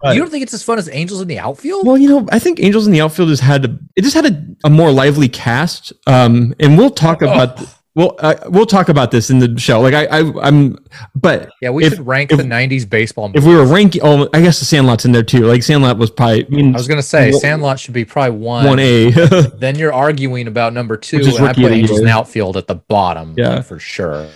But- 0.01 0.15
you 0.15 0.21
don't 0.21 0.31
think 0.31 0.43
it's 0.43 0.53
as 0.53 0.63
fun 0.63 0.79
as 0.79 0.89
Angels 0.89 1.21
in 1.21 1.27
the 1.27 1.39
Outfield? 1.39 1.85
well, 1.85 1.97
you 1.97 2.09
know, 2.09 2.27
I 2.31 2.39
think 2.39 2.59
Angels 2.59 2.88
in 2.88 2.93
the 2.93 3.01
Outfield 3.01 3.29
just 3.29 3.43
had 3.43 3.65
a, 3.65 3.79
it 3.95 4.01
just 4.01 4.15
had 4.15 4.25
a, 4.25 4.45
a 4.65 4.69
more 4.69 4.91
lively 4.91 5.29
cast. 5.29 5.93
Um, 6.07 6.55
and 6.59 6.77
we'll 6.77 6.89
talk 6.89 7.21
about 7.21 7.61
well, 7.95 8.15
uh, 8.19 8.36
we'll 8.47 8.65
talk 8.65 8.89
about 8.89 9.10
this 9.12 9.29
in 9.29 9.39
the 9.39 9.58
show. 9.58 9.79
Like 9.79 9.93
I, 9.93 10.05
I 10.05 10.31
I'm, 10.47 10.77
but 11.15 11.51
yeah, 11.62 11.69
we 11.69 11.86
if- 11.86 11.93
should 11.95 12.05
rank 12.05 12.31
if- 12.31 12.38
the 12.38 12.43
'90s 12.43 12.88
baseball. 12.89 13.31
if 13.34 13.43
we 13.45 13.55
were 13.55 13.65
ranking, 13.65 14.01
oh, 14.03 14.27
I 14.34 14.41
guess 14.41 14.60
the 14.60 14.65
Sandlot's 14.65 15.05
in 15.05 15.12
there 15.13 15.23
too. 15.23 15.45
Like 15.45 15.63
Sandlot 15.63 15.97
was 15.97 16.12
probably, 16.12 16.45
I 16.45 16.49
mean, 16.49 16.75
I 16.75 16.77
was 16.77 16.88
gonna 16.88 17.01
say 17.01 17.31
Well- 17.31 17.39
Sandlot 17.39 17.79
should 17.79 17.93
be 17.93 18.05
probably 18.05 18.38
one. 18.38 18.65
one 18.65 18.79
A. 18.79 19.12
Then 19.58 19.77
you're 19.77 19.93
arguing 19.93 20.47
about 20.47 20.73
number 20.73 20.97
two, 20.97 21.17
and 21.19 21.45
I 21.47 21.53
put 21.53 21.71
Angels 21.71 21.99
in 22.01 22.08
Outfield 22.08 22.58
at 22.58 22.67
the 22.67 22.75
bottom, 22.75 23.34
Yeah. 23.38 23.62
for 23.62 23.79
sure, 23.79 24.27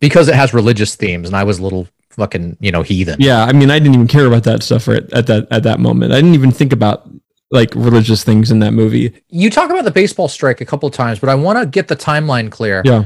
because 0.00 0.28
it 0.28 0.34
has 0.34 0.52
religious 0.54 0.94
themes, 0.96 1.28
and 1.28 1.36
I 1.36 1.44
was 1.44 1.58
a 1.58 1.62
little 1.62 1.86
fucking, 2.10 2.56
you 2.60 2.70
know, 2.72 2.82
heathen. 2.82 3.16
yeah, 3.20 3.44
I 3.44 3.52
mean, 3.52 3.70
I 3.70 3.78
didn't 3.78 3.94
even 3.94 4.06
care 4.08 4.26
about 4.26 4.44
that 4.44 4.62
stuff 4.62 4.88
at, 4.88 5.12
at 5.12 5.26
that 5.28 5.46
at 5.50 5.62
that 5.64 5.78
moment. 5.80 6.12
I 6.12 6.16
didn't 6.16 6.34
even 6.34 6.50
think 6.50 6.72
about 6.72 7.08
like 7.52 7.72
religious 7.74 8.24
things 8.24 8.50
in 8.50 8.58
that 8.60 8.72
movie. 8.72 9.12
You 9.28 9.50
talk 9.50 9.70
about 9.70 9.84
the 9.84 9.90
baseball 9.92 10.26
strike 10.28 10.60
a 10.60 10.64
couple 10.64 10.88
of 10.88 10.94
times, 10.94 11.20
but 11.20 11.28
I 11.28 11.34
want 11.36 11.58
to 11.60 11.66
get 11.66 11.86
the 11.88 11.96
timeline 11.96 12.50
clear. 12.50 12.82
Yeah, 12.84 13.04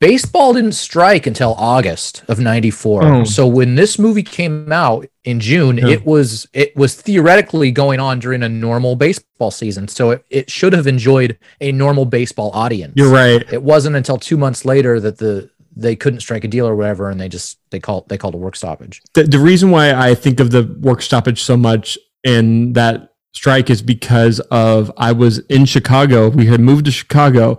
Baseball 0.00 0.54
didn't 0.54 0.72
strike 0.72 1.26
until 1.26 1.54
August 1.54 2.24
of 2.28 2.40
'94. 2.40 3.04
Oh. 3.04 3.24
So 3.24 3.46
when 3.46 3.74
this 3.76 3.98
movie 3.98 4.22
came 4.22 4.72
out 4.72 5.06
in 5.24 5.38
June, 5.40 5.76
Yeah. 5.78 5.88
it 5.88 6.04
was 6.06 6.48
it 6.52 6.74
was 6.76 6.94
theoretically 6.94 7.70
going 7.70 8.00
on 8.00 8.18
during 8.18 8.42
a 8.42 8.48
normal 8.48 8.96
baseball 8.96 9.50
season. 9.50 9.86
So 9.86 10.10
it, 10.12 10.24
it 10.30 10.50
should 10.50 10.72
have 10.72 10.86
enjoyed 10.86 11.38
a 11.60 11.70
normal 11.70 12.06
baseball 12.06 12.50
audience. 12.54 12.94
you're 12.96 13.10
right. 13.12 13.44
it 13.52 13.62
wasn't 13.62 13.94
until 13.94 14.16
two 14.18 14.36
months 14.36 14.64
later 14.64 14.98
that 15.00 15.18
the 15.18 15.48
they 15.76 15.94
couldn't 15.94 16.20
strike 16.20 16.42
a 16.42 16.48
deal 16.48 16.66
or 16.66 16.74
whatever, 16.74 17.08
and 17.10 17.20
they 17.20 17.28
just 17.28 17.58
they 17.70 17.78
called 17.78 18.08
they 18.08 18.18
called 18.18 18.34
a 18.34 18.38
work 18.38 18.56
stoppage. 18.56 19.00
the, 19.14 19.24
the 19.24 19.38
reason 19.38 19.70
why 19.70 19.92
I 19.92 20.14
think 20.14 20.40
of 20.40 20.50
the 20.50 20.64
work 20.80 21.02
stoppage 21.02 21.42
so 21.42 21.56
much 21.56 21.96
and 22.24 22.74
that 22.74 23.07
strike 23.32 23.70
is 23.70 23.82
because 23.82 24.40
of 24.50 24.90
I 24.96 25.12
was 25.12 25.38
in 25.46 25.64
Chicago. 25.64 26.28
We 26.28 26.46
had 26.46 26.60
moved 26.60 26.86
to 26.86 26.90
Chicago 26.90 27.58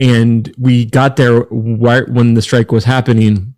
and 0.00 0.52
we 0.58 0.86
got 0.86 1.16
there 1.16 1.42
right 1.50 2.08
when 2.08 2.34
the 2.34 2.42
strike 2.42 2.72
was 2.72 2.84
happening 2.84 3.54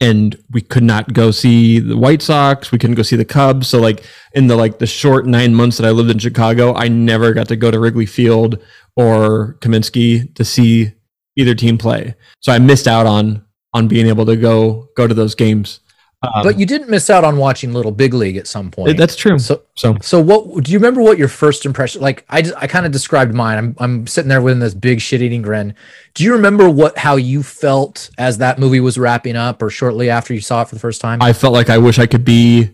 and 0.00 0.40
we 0.50 0.60
could 0.60 0.82
not 0.82 1.12
go 1.12 1.30
see 1.30 1.80
the 1.80 1.96
White 1.96 2.22
Sox. 2.22 2.70
We 2.70 2.78
couldn't 2.78 2.96
go 2.96 3.02
see 3.02 3.16
the 3.16 3.24
Cubs. 3.24 3.68
So 3.68 3.80
like 3.80 4.04
in 4.32 4.46
the 4.46 4.56
like 4.56 4.78
the 4.78 4.86
short 4.86 5.26
nine 5.26 5.54
months 5.54 5.76
that 5.78 5.86
I 5.86 5.90
lived 5.90 6.10
in 6.10 6.18
Chicago, 6.18 6.74
I 6.74 6.88
never 6.88 7.32
got 7.32 7.48
to 7.48 7.56
go 7.56 7.70
to 7.70 7.80
Wrigley 7.80 8.06
Field 8.06 8.62
or 8.96 9.56
Comiskey 9.60 10.32
to 10.34 10.44
see 10.44 10.92
either 11.36 11.54
team 11.54 11.78
play. 11.78 12.14
So 12.40 12.52
I 12.52 12.58
missed 12.58 12.86
out 12.86 13.06
on 13.06 13.44
on 13.74 13.88
being 13.88 14.06
able 14.06 14.26
to 14.26 14.36
go 14.36 14.88
go 14.96 15.06
to 15.06 15.14
those 15.14 15.34
games. 15.34 15.80
Um, 16.20 16.42
but 16.42 16.58
you 16.58 16.66
didn't 16.66 16.90
miss 16.90 17.10
out 17.10 17.22
on 17.22 17.36
watching 17.36 17.72
Little 17.72 17.92
Big 17.92 18.12
League 18.12 18.36
at 18.36 18.48
some 18.48 18.72
point. 18.72 18.96
that's 18.96 19.14
true. 19.14 19.38
so. 19.38 19.62
So 19.76 19.96
So 20.00 20.20
what 20.20 20.64
do 20.64 20.72
you 20.72 20.78
remember? 20.78 21.00
What 21.00 21.16
your 21.16 21.28
first 21.28 21.64
impression? 21.64 22.02
Like 22.02 22.24
I, 22.28 22.42
just, 22.42 22.56
I 22.56 22.66
kind 22.66 22.84
of 22.84 22.90
described 22.90 23.34
mine. 23.34 23.56
I'm, 23.56 23.76
I'm 23.78 24.06
sitting 24.08 24.28
there 24.28 24.42
with 24.42 24.58
this 24.58 24.74
big 24.74 25.00
shit-eating 25.00 25.42
grin. 25.42 25.74
Do 26.14 26.24
you 26.24 26.32
remember 26.32 26.68
what 26.68 26.98
how 26.98 27.14
you 27.14 27.44
felt 27.44 28.10
as 28.18 28.38
that 28.38 28.58
movie 28.58 28.80
was 28.80 28.98
wrapping 28.98 29.36
up, 29.36 29.62
or 29.62 29.70
shortly 29.70 30.10
after 30.10 30.34
you 30.34 30.40
saw 30.40 30.62
it 30.62 30.68
for 30.68 30.74
the 30.74 30.80
first 30.80 31.00
time? 31.00 31.22
I 31.22 31.32
felt 31.32 31.52
like 31.52 31.70
I 31.70 31.78
wish 31.78 32.00
I 32.00 32.06
could 32.06 32.24
be 32.24 32.70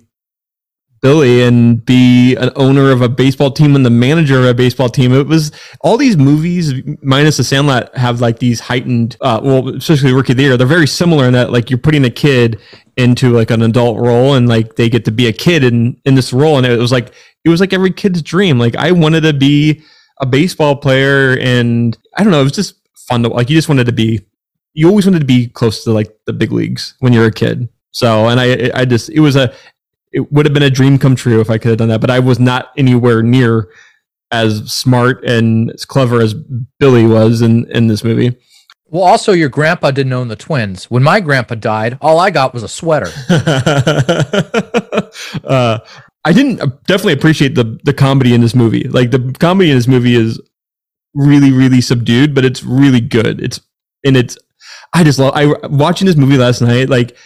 Billy 1.03 1.43
and 1.43 1.85
be 1.85 2.35
an 2.37 2.51
owner 2.57 2.91
of 2.91 3.03
a 3.03 3.11
baseball 3.11 3.51
team 3.51 3.77
and 3.77 3.85
the 3.85 3.91
manager 3.91 4.39
of 4.39 4.47
a 4.47 4.55
baseball 4.55 4.89
team. 4.89 5.13
It 5.13 5.27
was 5.27 5.53
all 5.83 5.99
these 5.99 6.17
movies, 6.17 6.73
minus 7.03 7.37
the 7.37 7.45
Sandlot, 7.45 7.95
have 7.95 8.23
like 8.23 8.39
these 8.39 8.59
heightened. 8.59 9.19
Uh, 9.21 9.39
well, 9.45 9.69
especially 9.69 10.15
Rookie 10.15 10.33
of 10.33 10.39
the 10.39 10.45
Year, 10.45 10.57
they're 10.57 10.67
very 10.67 10.87
similar 10.87 11.27
in 11.27 11.35
that 11.35 11.53
like 11.53 11.69
you're 11.69 11.79
putting 11.79 12.07
a 12.07 12.11
kid 12.11 12.59
into 12.97 13.31
like 13.31 13.51
an 13.51 13.63
adult 13.63 13.99
role 13.99 14.35
and 14.35 14.49
like 14.49 14.77
they 14.77 14.89
get 14.89 15.05
to 15.07 15.11
be 15.11 15.27
a 15.27 15.33
kid 15.33 15.65
in 15.65 16.01
in 16.05 16.15
this 16.15 16.33
role, 16.33 16.57
and 16.57 16.67
it 16.67 16.79
was 16.79 16.93
like 16.93 17.13
it 17.45 17.49
was 17.49 17.61
like 17.61 17.73
every 17.73 17.93
kid's 17.93 18.23
dream. 18.23 18.59
Like 18.59 18.77
I 18.77 18.93
wanted 18.93 19.23
to 19.23 19.33
be 19.33 19.83
a 20.21 20.27
baseball 20.27 20.77
player, 20.77 21.39
and 21.39 21.97
I 22.17 22.23
don't 22.23 22.33
know, 22.33 22.41
it 22.41 22.45
was 22.45 22.53
just 22.53 22.77
fun 23.09 23.23
to 23.23 23.29
like. 23.29 23.51
You 23.51 23.57
just 23.57 23.69
wanted 23.69 23.87
to 23.87 23.93
be. 23.93 24.21
You 24.77 24.89
always 24.89 25.07
wanted 25.07 25.21
to 25.21 25.25
be 25.25 25.47
close 25.49 25.85
to 25.85 25.93
like 25.93 26.17
the 26.27 26.33
big 26.33 26.51
leagues 26.51 26.95
when 26.99 27.13
you're 27.13 27.27
a 27.27 27.33
kid. 27.33 27.69
So, 27.95 28.27
and 28.27 28.41
I, 28.41 28.73
I 28.75 28.85
just, 28.85 29.09
it 29.09 29.21
was 29.21 29.37
a, 29.37 29.55
it 30.13 30.33
would 30.33 30.47
have 30.47 30.53
been 30.53 30.65
a 30.65 30.71
dream 30.71 30.99
come 30.99 31.15
true 31.15 31.41
if 31.41 31.49
I 31.49 31.59
could 31.59 31.69
have 31.69 31.79
done 31.79 31.89
that, 31.89 32.01
but 32.01 32.11
I 32.11 32.19
was 32.19 32.41
not 32.41 32.73
anywhere 32.77 33.23
near 33.23 33.69
as 34.33 34.73
smart 34.73 35.25
and 35.25 35.71
as 35.71 35.85
clever 35.85 36.21
as 36.21 36.35
Billy 36.35 37.07
was 37.07 37.41
in, 37.41 37.71
in 37.71 37.87
this 37.87 38.03
movie. 38.03 38.37
Well, 38.89 39.03
also 39.03 39.33
your 39.33 39.49
grandpa 39.49 39.91
didn't 39.91 40.13
own 40.13 40.29
the 40.29 40.37
twins. 40.37 40.91
When 40.91 41.03
my 41.03 41.21
grandpa 41.21 41.57
died, 41.57 41.99
all 42.01 42.19
I 42.19 42.31
got 42.31 42.55
was 42.55 42.63
a 42.63 42.69
sweater. 42.69 43.11
uh, 45.45 45.79
I 46.27 46.33
didn't 46.33 46.59
definitely 46.87 47.15
appreciate 47.15 47.55
the, 47.55 47.79
the 47.85 47.93
comedy 47.93 48.35
in 48.35 48.41
this 48.41 48.55
movie. 48.55 48.85
Like 48.85 49.11
the 49.11 49.35
comedy 49.39 49.71
in 49.71 49.77
this 49.77 49.89
movie 49.89 50.15
is 50.15 50.41
really, 51.15 51.51
really 51.51 51.81
subdued, 51.81 52.35
but 52.35 52.45
it's 52.45 52.63
really 52.63 53.01
good. 53.01 53.41
It's, 53.43 53.61
and 54.05 54.17
it's, 54.17 54.39
I 54.93 55.03
just 55.03 55.19
love, 55.19 55.33
I 55.35 55.47
watching 55.67 56.07
this 56.07 56.17
movie 56.17 56.37
last 56.37 56.61
night, 56.61 56.89
like 56.89 57.17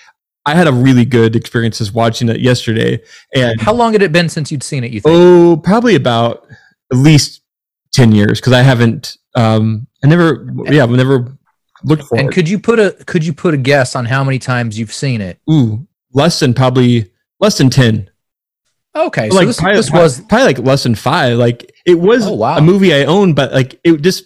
I 0.47 0.55
had 0.55 0.66
a 0.66 0.73
really 0.73 1.05
good 1.05 1.37
experiences 1.37 1.92
watching 1.92 2.31
it 2.31 2.40
yesterday 2.40 3.03
and 3.35 3.61
How 3.61 3.75
long 3.75 3.92
had 3.92 4.01
it 4.01 4.12
been 4.12 4.31
since 4.31 4.51
you'd 4.51 4.62
seen 4.62 4.83
it? 4.83 4.92
You 4.92 5.03
think? 5.03 5.14
Oh, 5.14 5.61
probably 5.62 5.94
about 5.94 6.47
at 6.90 6.97
least 6.97 7.42
ten 7.92 8.12
years 8.12 8.40
because 8.40 8.55
I 8.55 8.62
haven't. 8.62 9.18
Um, 9.35 9.87
I 10.03 10.07
never. 10.07 10.49
Yeah, 10.64 10.85
I've 10.85 10.90
never 10.90 11.38
looked 11.85 12.05
for 12.05 12.19
and 12.19 12.29
it. 12.29 12.33
could 12.35 12.49
you 12.49 12.59
put 12.59 12.79
a 12.79 12.93
could 13.07 13.25
you 13.25 13.33
put 13.33 13.55
a 13.55 13.57
guess 13.57 13.95
on 13.97 14.05
how 14.05 14.25
many 14.25 14.38
times 14.38 14.79
you've 14.79 14.93
seen 14.93 15.21
it? 15.21 15.38
Ooh, 15.51 15.87
less 16.12 16.41
than 16.41 16.55
probably 16.55 17.11
less 17.41 17.59
than 17.59 17.71
ten. 17.71 18.11
Okay, 18.97 19.29
so 19.31 19.37
like 19.37 19.47
this, 19.47 19.59
probably, 19.61 19.77
this 19.77 19.91
was 19.93 20.21
probably 20.23 20.47
like 20.47 20.59
less 20.59 20.83
than 20.83 20.95
five. 20.95 21.38
Like 21.38 21.73
it 21.87 21.95
was 21.95 22.27
Oh, 22.27 22.35
wow. 22.35 22.57
a 22.57 22.61
movie 22.61 22.93
I 22.93 23.05
owned, 23.05 23.37
but 23.37 23.53
like 23.53 23.79
it 23.85 24.01
just 24.03 24.25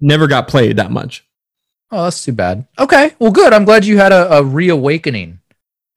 never 0.00 0.26
got 0.26 0.48
played 0.48 0.76
that 0.78 0.90
much. 0.90 1.26
oh 1.90 2.04
that's 2.04 2.24
too 2.24 2.32
bad. 2.32 2.66
Okay, 2.78 3.12
well 3.18 3.32
good. 3.32 3.52
I'm 3.52 3.64
glad 3.64 3.84
you 3.84 3.98
had 3.98 4.12
a, 4.12 4.38
a 4.38 4.42
reawakening 4.42 5.40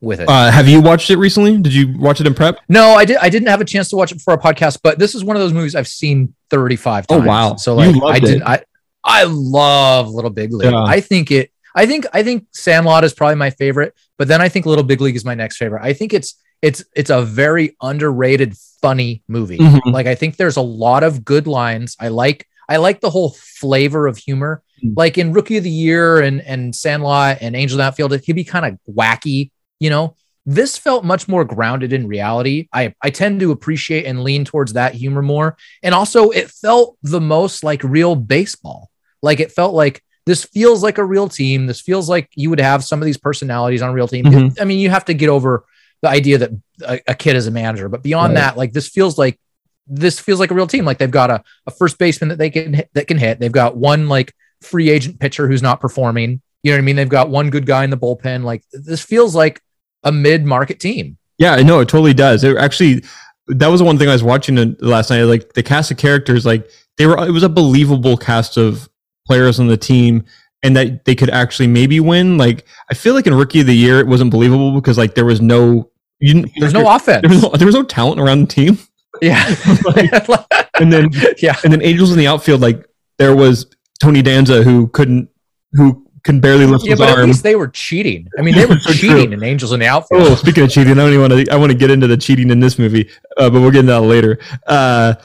with 0.02 0.20
it. 0.20 0.28
Uh, 0.28 0.52
have 0.52 0.68
you 0.68 0.82
watched 0.82 1.10
it 1.12 1.18
recently? 1.18 1.58
Did 1.60 1.74
you 1.74 1.96
watch 1.98 2.20
it 2.20 2.28
in 2.28 2.34
prep? 2.34 2.58
No, 2.68 2.94
I 2.96 3.06
did. 3.06 3.18
I 3.18 3.30
didn't 3.30 3.48
have 3.50 3.62
a 3.62 3.66
chance 3.66 3.88
to 3.90 3.96
watch 3.96 4.12
it 4.12 4.20
for 4.20 4.34
a 4.34 4.38
podcast, 4.38 4.80
but 4.84 4.98
this 5.00 5.14
is 5.16 5.24
one 5.24 5.36
of 5.36 5.42
those 5.42 5.54
movies 5.54 5.76
I've 5.76 5.88
seen 5.88 6.34
35 6.50 7.06
Oh, 7.10 7.20
wow. 7.22 7.56
So 7.56 7.76
like, 7.76 7.96
I 8.04 8.18
it. 8.18 8.20
did. 8.24 8.42
I 8.42 8.64
I 9.04 9.24
love 9.24 10.10
Little 10.10 10.30
Big 10.30 10.54
League. 10.54 10.72
Yeah. 10.72 10.84
I 10.84 11.00
think 11.02 11.32
it. 11.32 11.52
I 11.74 11.86
think 11.86 12.06
I 12.14 12.24
think 12.24 12.48
Sandlot 12.52 13.04
is 13.04 13.14
probably 13.14 13.36
my 13.36 13.50
favorite, 13.50 13.94
but 14.18 14.28
then 14.28 14.42
I 14.42 14.50
think 14.50 14.66
Little 14.66 14.84
Big 14.84 15.02
League 15.02 15.16
is 15.16 15.26
my 15.26 15.36
next 15.36 15.58
favorite. 15.58 15.84
I 15.84 15.94
think 15.94 16.14
it's 16.14 16.36
it's 16.62 16.84
it's 16.96 17.10
a 17.10 17.24
very 17.24 17.76
underrated, 17.82 18.56
funny 18.82 19.24
movie. 19.28 19.58
Mhm. 19.58 19.92
Like 19.92 20.06
I 20.06 20.16
think 20.16 20.36
there's 20.38 20.58
a 20.58 20.62
lot 20.62 21.04
of 21.04 21.24
good 21.24 21.48
lines. 21.48 21.96
I 22.00 22.10
like 22.10 22.46
I 22.68 22.78
like 22.78 23.02
the 23.02 23.10
whole 23.10 23.32
flavor 23.32 24.08
of 24.08 24.18
humor. 24.18 24.64
Mm. 24.84 24.94
Like 24.96 25.18
in 25.18 25.34
Rookie 25.34 25.58
of 25.58 25.64
the 25.64 25.70
Year 25.70 26.20
and 26.22 26.42
and 26.42 26.76
Sandlot 26.76 27.38
and 27.42 27.56
Angel 27.56 27.80
in 27.80 27.86
Outfield, 27.86 28.14
it 28.14 28.26
could 28.26 28.36
be 28.36 28.44
kind 28.44 28.66
of 28.66 28.78
wacky, 28.94 29.52
you 29.80 29.90
know. 29.90 30.16
This 30.46 30.76
felt 30.76 31.06
much 31.06 31.28
more 31.28 31.46
grounded 31.46 31.94
in 31.94 32.08
reality. 32.08 32.68
I 32.74 32.94
I 33.02 33.12
tend 33.12 33.40
to 33.40 33.52
appreciate 33.52 34.06
and 34.06 34.24
lean 34.24 34.44
towards 34.44 34.74
that 34.74 34.94
humor 34.94 35.22
more. 35.22 35.56
And 35.84 35.96
also 35.96 36.32
it 36.32 36.50
felt 36.50 36.98
the 37.02 37.22
most 37.22 37.64
like 37.64 37.84
real 37.84 38.16
baseball. 38.16 38.90
Like 39.22 39.40
it 39.40 39.52
felt 39.52 39.74
like 39.74 40.04
this 40.26 40.44
feels 40.44 40.84
like 40.84 40.98
a 40.98 41.04
real 41.06 41.28
team. 41.28 41.66
This 41.68 41.82
feels 41.82 42.08
like 42.10 42.30
you 42.36 42.50
would 42.50 42.60
have 42.60 42.84
some 42.84 43.02
of 43.02 43.06
these 43.06 43.18
personalities 43.18 43.82
on 43.82 43.90
a 43.90 43.94
real 43.94 44.08
team. 44.08 44.26
Mhm. 44.26 44.62
I 44.62 44.66
mean, 44.66 44.80
you 44.80 44.90
have 44.90 45.06
to 45.06 45.14
get 45.14 45.30
over 45.30 45.66
the 46.02 46.10
idea 46.10 46.38
that 46.40 46.52
a, 46.88 47.00
a 47.08 47.16
kid 47.16 47.36
is 47.36 47.48
a 47.48 47.52
manager, 47.52 47.90
but 47.90 48.04
beyond 48.04 48.34
Right. 48.34 48.42
that, 48.42 48.58
like 48.58 48.74
this 48.74 48.88
feels 48.88 49.18
like 49.18 49.40
this 49.88 50.20
feels 50.20 50.40
like 50.40 50.52
a 50.52 50.54
real 50.54 50.68
team. 50.68 50.86
Like 50.86 51.00
they've 51.00 51.10
got 51.12 51.30
a, 51.32 51.44
a 51.68 51.72
first 51.72 51.98
baseman 51.98 52.30
that 52.30 52.38
they 52.38 52.50
can 52.50 52.74
hit, 52.74 52.90
that 52.94 53.08
can 53.08 53.18
hit. 53.18 53.40
They've 53.40 53.52
got 53.52 53.76
one 53.76 54.08
like 54.08 54.34
free 54.62 54.90
agent 54.90 55.20
pitcher 55.20 55.48
who's 55.48 55.62
not 55.64 55.80
performing. 55.82 56.42
You 56.64 56.72
know 56.72 56.78
what 56.78 56.82
I 56.84 56.86
mean? 56.86 56.96
They've 56.96 57.10
got 57.10 57.30
one 57.30 57.50
good 57.50 57.66
guy 57.66 57.84
in 57.84 57.90
the 57.90 57.98
bullpen. 57.98 58.44
Like 58.44 58.64
this 58.72 59.02
feels 59.04 59.36
like 59.36 59.60
a 60.04 60.12
mid 60.12 60.46
market 60.46 60.80
team. 60.80 61.18
Yeah, 61.40 61.54
I 61.54 61.64
know 61.64 61.80
it 61.80 61.90
totally 61.90 62.14
does. 62.14 62.44
It 62.44 62.56
actually, 62.58 63.04
that 63.48 63.68
was 63.68 63.80
the 63.80 63.86
one 63.86 63.98
thing 63.98 64.08
I 64.08 64.14
was 64.14 64.22
watching 64.24 64.76
last 64.80 65.10
night. 65.10 65.24
Like 65.24 65.54
the 65.54 65.64
cast 65.64 65.90
of 65.90 65.98
characters, 65.98 66.46
like 66.46 66.70
they 66.98 67.08
were. 67.08 67.18
It 67.28 67.32
was 67.32 67.42
a 67.44 67.50
believable 67.50 68.16
cast 68.16 68.58
of 68.58 68.88
players 69.26 69.60
on 69.60 69.68
the 69.68 69.78
team, 69.78 70.26
and 70.64 70.76
that 70.76 71.06
they 71.06 71.16
could 71.16 71.30
actually 71.30 71.68
maybe 71.68 72.00
win. 72.00 72.38
Like 72.38 72.66
I 72.90 72.94
feel 72.94 73.14
like 73.14 73.28
in 73.28 73.34
Rookie 73.34 73.62
of 73.62 73.68
the 73.68 73.76
Year, 73.76 74.00
it 74.00 74.08
wasn't 74.08 74.32
believable 74.32 74.74
because 74.74 74.98
like 74.98 75.16
there 75.16 75.26
was 75.26 75.42
no. 75.42 75.90
You 76.20 76.46
There's 76.60 76.74
no 76.74 76.94
offense. 76.94 77.22
There 77.22 77.32
was 77.32 77.42
no, 77.42 77.50
there 77.50 77.66
was 77.66 77.74
no 77.74 77.84
talent 77.84 78.22
around 78.22 78.42
the 78.42 78.48
team, 78.48 78.78
yeah. 79.22 79.44
and 80.80 80.94
then 80.94 81.10
yeah. 81.38 81.56
and 81.64 81.74
then 81.74 81.82
Angels 81.82 82.12
in 82.12 82.18
the 82.18 82.28
outfield, 82.28 82.62
like 82.62 82.86
there 83.18 83.36
was 83.36 83.66
Tony 84.00 84.22
Danza 84.22 84.64
who 84.64 84.88
couldn't, 84.90 85.30
who 85.74 86.06
can 86.24 86.40
barely 86.40 86.66
lift 86.66 86.84
Yeah, 86.84 86.92
his 86.92 87.00
but 87.00 87.10
at 87.18 87.26
least 87.26 87.44
they 87.44 87.56
were 87.56 87.68
cheating. 87.68 88.28
I 88.38 88.42
mean, 88.42 88.56
they 88.56 88.66
were 88.66 88.80
So 88.80 88.94
true. 88.94 89.10
cheating 89.10 89.34
in 89.34 89.44
Angels 89.44 89.72
in 89.72 89.80
the 89.80 89.88
Outfield. 89.88 90.22
Oh, 90.24 90.36
speaking 90.36 90.64
of 90.64 90.70
cheating, 90.70 90.94
I 90.94 90.96
don't 90.96 91.10
even 91.14 91.22
want 91.22 91.48
to. 91.48 91.54
I 91.54 91.56
want 91.56 91.72
to 91.72 91.78
get 91.78 91.90
into 91.90 92.08
the 92.08 92.18
cheating 92.18 92.50
in 92.52 92.60
this 92.60 92.78
movie, 92.78 93.10
uh, 93.38 93.50
but 93.50 93.62
we'll 93.62 93.72
get 93.72 93.80
into 93.80 93.94
that 93.94 94.02
later. 94.02 94.40
Uh, 94.68 95.16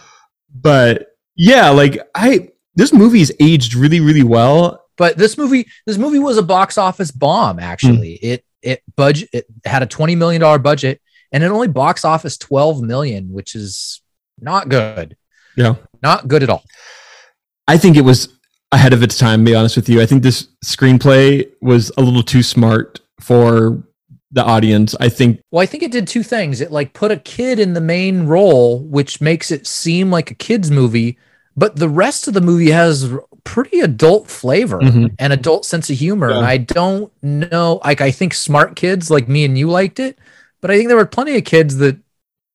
but 0.55 1.09
yeah, 1.37 1.69
like 1.71 1.99
I, 2.15 2.51
this 2.77 2.93
movie's 2.93 3.33
aged 3.41 3.75
really, 3.75 4.01
really 4.01 4.23
well. 4.23 4.83
But 4.97 5.19
this 5.19 5.37
movie, 5.37 5.67
this 5.87 5.99
movie 5.99 6.19
was 6.19 6.39
a 6.39 6.43
box 6.43 6.79
office 6.79 7.11
bomb. 7.11 7.59
Actually, 7.59 8.19
Hmm. 8.23 8.27
it 8.27 8.45
it 8.63 8.83
budget 8.97 9.29
it 9.33 9.47
had 9.65 9.83
a 9.83 9.87
twenty 9.87 10.15
million 10.17 10.41
dollar 10.41 10.59
budget, 10.59 11.01
and 11.33 11.43
it 11.43 11.49
only 11.51 11.69
box 11.69 12.05
office 12.05 12.37
twelve 12.39 12.81
million, 12.83 13.31
which 13.33 13.55
is 13.55 14.01
not 14.41 14.69
good. 14.69 15.17
Yeah. 15.57 15.77
not 16.03 16.29
good 16.29 16.43
at 16.43 16.51
all. 16.51 16.63
I 17.69 17.79
think 17.79 17.97
it 17.97 18.03
was 18.03 18.29
ahead 18.73 18.93
of 18.93 19.03
its 19.03 19.17
time. 19.19 19.41
To 19.45 19.51
be 19.51 19.55
honest 19.55 19.77
with 19.77 19.89
you, 19.89 20.01
I 20.01 20.07
think 20.07 20.23
this 20.23 20.49
screenplay 20.65 21.47
was 21.61 21.91
a 21.97 22.03
little 22.03 22.23
too 22.23 22.43
smart 22.43 23.01
for 23.21 23.83
the 24.33 24.45
audience. 24.45 24.95
I 25.01 25.09
think 25.09 25.41
Well, 25.51 25.63
I 25.63 25.67
think 25.67 25.83
it 25.83 25.91
did 25.93 26.07
two 26.07 26.23
things. 26.23 26.61
It 26.61 26.71
like 26.73 26.93
put 26.93 27.11
a 27.13 27.17
kid 27.17 27.59
in 27.59 27.73
the 27.75 27.81
main 27.81 28.27
role, 28.27 28.81
which 28.81 29.21
makes 29.21 29.51
it 29.51 29.67
seem 29.67 30.11
like 30.11 30.31
a 30.31 30.35
kids 30.35 30.71
movie, 30.71 31.17
but 31.57 31.77
the 31.77 31.89
rest 31.89 32.29
of 32.29 32.35
the 32.35 32.41
movie 32.41 32.71
has 32.71 33.11
pretty 33.45 33.81
adult 33.81 34.29
flavor 34.29 34.79
Mhm. 34.81 35.15
and 35.19 35.33
adult 35.33 35.65
sense 35.65 35.89
of 35.91 35.97
humor. 35.97 36.31
And 36.31 36.45
I 36.45 36.57
don't 36.59 37.13
know, 37.23 37.81
like 37.85 38.01
I 38.01 38.11
think 38.11 38.35
smart 38.35 38.75
kids 38.77 39.11
like 39.11 39.29
me 39.29 39.45
and 39.45 39.57
you 39.57 39.71
liked 39.71 40.01
it, 40.01 40.19
but 40.61 40.71
I 40.71 40.77
think 40.77 40.89
there 40.89 40.97
were 40.97 41.07
plenty 41.07 41.37
of 41.37 41.45
kids 41.45 41.77
that 41.77 41.97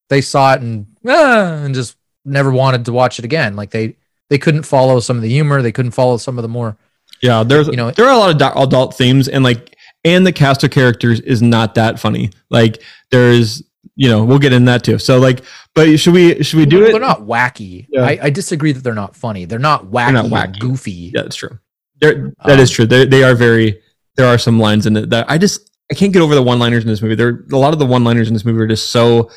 they 0.10 0.22
saw 0.22 0.54
it 0.54 0.62
and 0.62 0.86
ah, 1.08 1.64
and 1.64 1.74
just 1.74 1.96
never 2.26 2.52
wanted 2.52 2.86
to 2.86 2.94
watch 2.94 3.18
it 3.20 3.26
again. 3.26 3.56
Like 3.56 3.72
they 3.72 3.96
they 4.30 4.38
couldn't 4.38 4.64
follow 4.64 5.00
some 5.00 5.16
of 5.18 5.24
the 5.24 5.30
humor, 5.30 5.62
they 5.62 5.72
couldn't 5.72 5.92
follow 5.92 6.18
some 6.18 6.38
of 6.38 6.42
the 6.44 6.50
more 6.50 6.78
yeah, 7.22 7.44
there's 7.44 7.68
You 7.68 7.76
know- 7.78 7.92
there 7.92 8.06
are 8.06 8.14
a 8.14 8.18
lot 8.18 8.42
of 8.42 8.58
adult 8.64 8.96
themes, 8.98 9.28
and 9.28 9.44
like 9.44 9.76
and 10.04 10.26
the 10.26 10.32
cast 10.32 10.64
of 10.64 10.72
characters 10.72 11.20
is 11.22 11.42
not 11.42 11.76
that 11.76 12.00
funny. 12.00 12.32
Like 12.50 12.82
there's 13.12 13.62
you 13.96 14.10
know 14.10 14.24
we'll 14.24 14.40
get 14.40 14.54
in 14.54 14.66
that 14.66 14.84
too. 14.84 14.98
So 15.00 15.20
like, 15.20 15.42
but 15.76 16.00
should 16.00 16.14
we 16.14 16.44
should 16.44 16.58
we 16.58 16.66
do 16.66 16.84
it? 16.86 16.92
they're 16.92 17.00
not 17.02 17.22
wacky. 17.22 17.88
Yeah. 17.90 18.04
I, 18.04 18.20
I 18.24 18.30
disagree 18.30 18.72
that 18.72 18.84
they're 18.84 18.94
not 18.94 19.16
funny. 19.16 19.46
They're 19.46 19.60
not 19.60 19.86
wacky, 19.86 20.06
they're 20.06 20.14
not 20.14 20.26
or 20.26 20.30
wacky. 20.30 20.60
goofy. 20.60 21.12
Yeah, 21.14 21.24
that's 21.24 21.36
true. 21.36 21.60
There, 22.00 22.34
that 22.46 22.60
is 22.60 22.70
Um, 22.72 22.76
true. 22.76 22.86
They 22.86 23.06
they 23.06 23.24
are 23.24 23.36
very. 23.36 23.82
There 24.18 24.28
are 24.28 24.38
some 24.38 24.60
lines 24.60 24.86
in 24.86 24.98
it 24.98 25.10
that 25.12 25.30
I 25.30 25.38
just 25.38 25.72
I 25.92 25.94
can't 25.96 26.12
get 26.14 26.22
over 26.22 26.36
the 26.36 26.42
one 26.42 26.60
liners 26.60 26.84
in 26.84 26.90
this 26.90 27.02
movie. 27.02 27.16
There 27.16 27.46
a 27.52 27.58
lot 27.58 27.74
of 27.74 27.80
the 27.80 27.86
one 27.86 28.04
liners 28.04 28.28
in 28.28 28.34
this 28.34 28.44
movie 28.46 28.60
are 28.60 28.68
just 28.68 28.90
so 28.92 29.32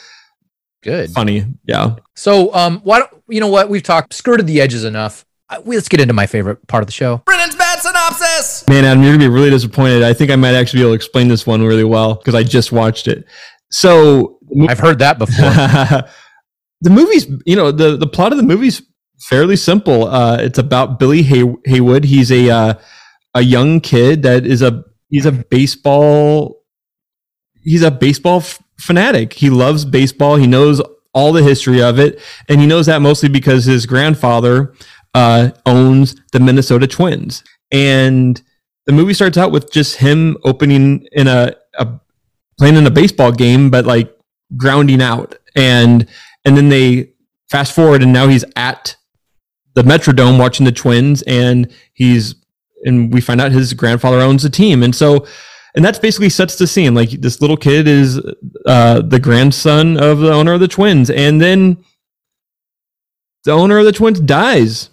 Good. 0.82 1.10
funny. 1.10 1.46
Yeah. 1.64 1.96
So, 2.16 2.52
um, 2.54 2.80
why 2.84 2.98
don't 3.00 3.10
you 3.28 3.40
know 3.40 3.48
what 3.48 3.68
we've 3.68 3.82
talked 3.82 4.12
skirted 4.14 4.46
the 4.46 4.60
edges 4.60 4.84
enough? 4.84 5.24
Uh, 5.48 5.60
we, 5.64 5.76
let's 5.76 5.88
get 5.88 6.00
into 6.00 6.14
my 6.14 6.26
favorite 6.26 6.66
part 6.66 6.82
of 6.82 6.86
the 6.86 6.92
show. 6.92 7.18
Brennan's 7.26 7.54
bad 7.54 7.78
synopsis. 7.80 8.64
Man, 8.68 8.84
Adam, 8.84 9.02
you're 9.02 9.12
gonna 9.12 9.24
be 9.24 9.28
really 9.28 9.50
disappointed. 9.50 10.02
I 10.02 10.12
think 10.12 10.30
I 10.30 10.36
might 10.36 10.54
actually 10.54 10.78
be 10.78 10.82
able 10.82 10.92
to 10.92 10.96
explain 10.96 11.28
this 11.28 11.46
one 11.46 11.62
really 11.62 11.84
well 11.84 12.14
because 12.14 12.34
I 12.34 12.42
just 12.42 12.72
watched 12.72 13.08
it. 13.08 13.26
So 13.74 14.38
I've 14.68 14.78
heard 14.78 15.00
that 15.00 15.18
before. 15.18 15.50
the 16.80 16.90
movie's, 16.90 17.26
you 17.44 17.56
know, 17.56 17.72
the 17.72 17.96
the 17.96 18.06
plot 18.06 18.30
of 18.30 18.38
the 18.38 18.44
movie's 18.44 18.80
fairly 19.18 19.56
simple. 19.56 20.04
Uh, 20.06 20.36
it's 20.38 20.58
about 20.58 21.00
Billy 21.00 21.22
Hay- 21.22 21.56
Haywood. 21.66 22.04
He's 22.04 22.30
a 22.30 22.50
uh, 22.50 22.74
a 23.34 23.42
young 23.42 23.80
kid 23.80 24.22
that 24.22 24.46
is 24.46 24.62
a 24.62 24.84
he's 25.08 25.26
a 25.26 25.32
baseball. 25.32 26.62
he's 27.64 27.82
a 27.82 27.90
baseball 27.90 28.38
f- 28.38 28.62
fanatic. 28.78 29.32
He 29.32 29.50
loves 29.50 29.84
baseball. 29.84 30.36
He 30.36 30.46
knows 30.46 30.80
all 31.12 31.32
the 31.32 31.42
history 31.42 31.82
of 31.82 31.98
it, 31.98 32.20
and 32.48 32.60
he 32.60 32.68
knows 32.68 32.86
that 32.86 33.02
mostly 33.02 33.28
because 33.28 33.64
his 33.64 33.86
grandfather 33.86 34.72
uh, 35.14 35.50
owns 35.66 36.14
the 36.32 36.38
Minnesota 36.38 36.86
Twins. 36.86 37.42
And 37.72 38.40
the 38.86 38.92
movie 38.92 39.14
starts 39.14 39.36
out 39.36 39.50
with 39.50 39.72
just 39.72 39.96
him 39.96 40.36
opening 40.44 41.08
in 41.10 41.26
a, 41.26 41.54
a 41.76 41.88
playing 42.58 42.76
in 42.76 42.86
a 42.86 42.90
baseball 42.90 43.32
game, 43.32 43.70
but 43.70 43.84
like 43.84 44.16
grounding 44.56 45.02
out, 45.02 45.36
and 45.54 46.06
and 46.44 46.56
then 46.56 46.68
they 46.68 47.10
fast 47.50 47.74
forward, 47.74 48.02
and 48.02 48.12
now 48.12 48.28
he's 48.28 48.44
at 48.56 48.96
the 49.74 49.82
Metrodome 49.82 50.38
watching 50.38 50.64
the 50.64 50.72
Twins, 50.72 51.22
and 51.22 51.72
he's 51.94 52.34
and 52.84 53.12
we 53.12 53.20
find 53.20 53.40
out 53.40 53.52
his 53.52 53.72
grandfather 53.72 54.20
owns 54.20 54.42
the 54.42 54.50
team, 54.50 54.82
and 54.82 54.94
so 54.94 55.26
and 55.74 55.84
that's 55.84 55.98
basically 55.98 56.30
sets 56.30 56.56
the 56.56 56.66
scene. 56.66 56.94
Like 56.94 57.10
this 57.10 57.40
little 57.40 57.56
kid 57.56 57.88
is 57.88 58.20
uh, 58.66 59.02
the 59.02 59.18
grandson 59.18 59.96
of 59.98 60.18
the 60.18 60.32
owner 60.32 60.52
of 60.52 60.60
the 60.60 60.68
Twins, 60.68 61.10
and 61.10 61.40
then 61.40 61.84
the 63.44 63.52
owner 63.52 63.78
of 63.78 63.84
the 63.84 63.92
Twins 63.92 64.20
dies, 64.20 64.90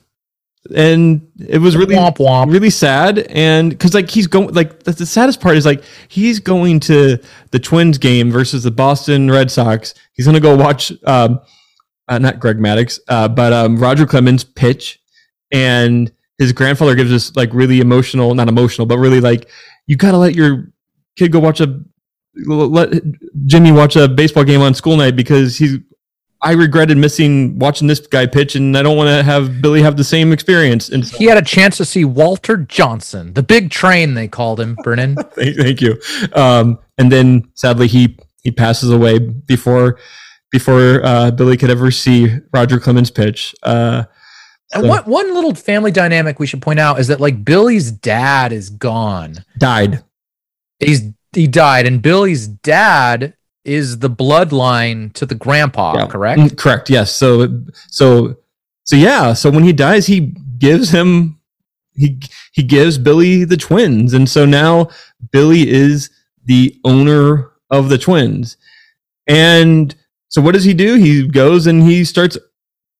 and 0.76 1.28
it 1.40 1.58
was 1.58 1.76
really 1.76 1.96
Womp 1.96 2.18
womp. 2.18 2.52
really 2.52 2.70
sad. 2.70 3.20
And 3.30 3.72
because 3.72 3.94
like 3.94 4.10
he's 4.10 4.28
going, 4.28 4.54
like 4.54 4.84
the, 4.84 4.92
the 4.92 5.06
saddest 5.06 5.42
part 5.42 5.58
is 5.58 5.66
like 5.66 5.84
he's 6.08 6.40
going 6.40 6.80
to 6.82 7.18
the 7.52 7.60
Twins 7.60 7.98
game 7.98 8.32
versus 8.32 8.64
the 8.64 8.72
Boston 8.72 9.32
Red 9.32 9.50
Sox. 9.50 9.94
He's 10.14 10.26
gonna 10.26 10.40
go 10.40 10.56
watch, 10.56 10.92
um, 11.06 11.40
uh, 12.08 12.20
not 12.20 12.40
Greg 12.40 12.58
Maddux, 12.58 13.00
uh, 13.08 13.28
but 13.28 13.54
um, 13.54 13.78
Roger 13.78 14.06
Clemens 14.06 14.44
pitch, 14.44 15.00
and 15.52 16.12
his 16.38 16.52
grandfather 16.52 16.96
gives 16.96 17.10
this 17.10 17.36
like 17.36 17.54
really 17.54 17.80
emotional, 17.80 18.36
not 18.36 18.48
emotional, 18.48 18.86
but 18.86 19.00
really 19.00 19.20
like 19.22 19.50
you 19.88 19.98
gotta 19.98 20.18
let 20.18 20.36
your 20.36 20.72
kid 21.16 21.32
go 21.32 21.40
watch 21.40 21.60
a 21.60 21.80
let 22.46 22.94
Jimmy 23.46 23.72
watch 23.72 23.96
a 23.96 24.08
baseball 24.08 24.44
game 24.44 24.62
on 24.62 24.74
school 24.74 24.96
night 24.96 25.16
because 25.16 25.58
he's 25.58 25.78
I 26.44 26.54
regretted 26.54 26.98
missing 26.98 27.60
watching 27.60 27.88
this 27.88 28.00
guy 28.00 28.26
pitch 28.26 28.56
and 28.56 28.76
I 28.76 28.82
don't 28.82 28.98
want 28.98 29.10
to 29.10 29.22
have 29.24 29.62
Billy 29.62 29.82
have 29.84 29.96
the 29.98 30.04
same 30.04 30.32
experience. 30.32 30.90
And 30.90 31.08
so, 31.08 31.16
He 31.18 31.26
had 31.26 31.38
a 31.38 31.42
chance 31.44 31.78
to 31.78 31.86
see 31.86 32.04
Walter 32.04 32.58
Johnson, 32.58 33.34
the 33.34 33.44
big 33.44 33.70
train 33.70 34.16
they 34.16 34.28
called 34.28 34.60
him, 34.60 34.76
Brennan. 34.84 35.16
thank, 35.36 35.56
thank 35.58 35.82
you. 35.82 36.02
Um, 36.34 36.80
and 36.98 37.12
then 37.12 37.44
sadly 37.54 37.88
he 37.88 38.18
he 38.44 38.52
passes 38.52 38.90
away 38.90 39.20
before 39.20 40.00
before 40.52 41.06
uh, 41.06 41.30
Billy 41.32 41.58
could 41.58 41.70
ever 41.70 41.92
see 41.92 42.36
Roger 42.54 42.80
Clemens 42.80 43.12
pitch. 43.12 43.54
Uh, 43.62 44.06
So- 44.74 44.88
one, 44.88 45.04
one 45.04 45.34
little 45.36 45.54
family 45.54 45.92
dynamic 45.92 46.40
we 46.40 46.48
should 46.48 46.62
point 46.62 46.80
out 46.80 47.00
is 47.00 47.08
that 47.08 47.20
like 47.22 47.46
Billy's 47.46 47.92
dad 47.92 48.52
is 48.52 48.70
gone. 48.72 49.46
died. 49.60 50.04
He's 50.80 51.04
he 51.34 51.46
died, 51.48 51.86
and 51.86 52.02
Billy's 52.02 52.48
dad 52.48 53.36
is 53.64 54.00
the 54.00 54.10
bloodline 54.10 55.14
to 55.14 55.26
the 55.26 55.36
grandpa, 55.36 55.94
Yeah. 55.98 56.08
correct? 56.08 56.40
Mm, 56.42 56.58
Correct. 56.58 56.90
Yes. 56.90 57.12
So 57.16 57.62
so 57.90 58.36
so 58.84 58.96
yeah. 58.96 59.34
So 59.34 59.50
when 59.50 59.64
he 59.64 59.74
dies, 59.74 60.08
he 60.08 60.34
gives 60.58 60.90
him 60.90 61.40
he 61.94 62.20
he 62.54 62.64
gives 62.64 62.98
Billy 62.98 63.44
the 63.44 63.58
twins, 63.58 64.14
and 64.14 64.28
so 64.30 64.46
now 64.46 64.90
Billy 65.32 65.70
is 65.70 66.10
the 66.46 66.76
owner 66.84 67.52
of 67.70 67.90
the 67.90 67.98
twins. 67.98 68.58
And 69.28 69.94
so 70.30 70.42
what 70.42 70.54
does 70.54 70.64
he 70.64 70.74
do? 70.74 70.96
He 70.96 71.28
goes 71.28 71.68
and 71.68 71.84
he 71.84 72.04
starts, 72.04 72.38